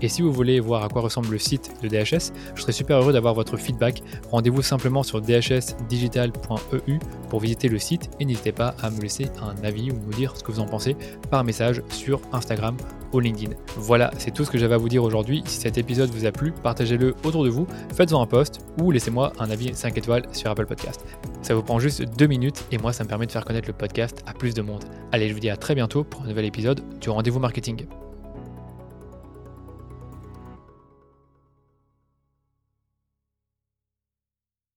Et 0.00 0.08
si 0.08 0.22
vous 0.22 0.32
voulez 0.32 0.60
voir 0.60 0.84
à 0.84 0.88
quoi 0.88 1.02
ressemble 1.02 1.30
le 1.30 1.38
site 1.38 1.72
de 1.82 1.88
DHS, 1.88 2.32
je 2.54 2.62
serais 2.62 2.72
super 2.72 2.98
heureux 2.98 3.12
d'avoir 3.12 3.34
votre 3.34 3.56
feedback. 3.56 4.02
Rendez-vous 4.30 4.62
simplement 4.62 5.02
sur 5.02 5.20
dhsdigital.eu 5.20 6.98
pour 7.30 7.40
visiter 7.40 7.68
le 7.68 7.78
site 7.78 8.10
et 8.20 8.24
n'hésitez 8.24 8.52
pas 8.52 8.74
à 8.82 8.90
me 8.90 9.00
laisser 9.00 9.26
un 9.40 9.54
avis 9.64 9.90
ou 9.90 9.94
me 9.94 10.12
dire 10.12 10.36
ce 10.36 10.42
que 10.42 10.52
vous 10.52 10.60
en 10.60 10.66
pensez 10.66 10.96
par 11.30 11.44
message 11.44 11.82
sur 11.88 12.20
Instagram 12.32 12.76
ou 13.12 13.20
LinkedIn. 13.20 13.54
Voilà, 13.76 14.10
c'est 14.18 14.32
tout 14.32 14.44
ce 14.44 14.50
que 14.50 14.58
j'avais 14.58 14.74
à 14.74 14.78
vous 14.78 14.88
dire 14.88 15.04
aujourd'hui. 15.04 15.42
Si 15.46 15.60
cet 15.60 15.78
épisode 15.78 16.10
vous 16.10 16.26
a 16.26 16.32
plu, 16.32 16.52
partagez-le 16.62 17.14
autour 17.24 17.44
de 17.44 17.48
vous, 17.48 17.66
faites-en 17.94 18.20
un 18.20 18.26
post 18.26 18.60
ou 18.80 18.90
laissez-moi 18.90 19.32
un 19.38 19.50
avis 19.50 19.74
5 19.74 19.96
étoiles 19.96 20.24
sur 20.32 20.50
Apple 20.50 20.66
Podcast. 20.66 21.04
Ça 21.42 21.54
vous 21.54 21.62
prend 21.62 21.78
juste 21.78 22.02
2 22.16 22.26
minutes 22.26 22.64
et 22.72 22.78
moi 22.78 22.92
ça 22.92 23.04
me 23.04 23.08
permet 23.08 23.26
de 23.26 23.32
faire 23.32 23.44
connaître 23.44 23.68
le 23.68 23.74
podcast 23.74 24.22
à 24.26 24.32
plus 24.32 24.54
de 24.54 24.62
monde. 24.62 24.84
Allez, 25.12 25.28
je 25.28 25.34
vous 25.34 25.40
dis 25.40 25.50
à 25.50 25.56
très 25.56 25.74
bientôt 25.74 26.04
pour 26.04 26.22
un 26.22 26.26
nouvel 26.26 26.44
épisode 26.44 26.82
du 27.00 27.10
rendez-vous 27.10 27.40
marketing. 27.40 27.86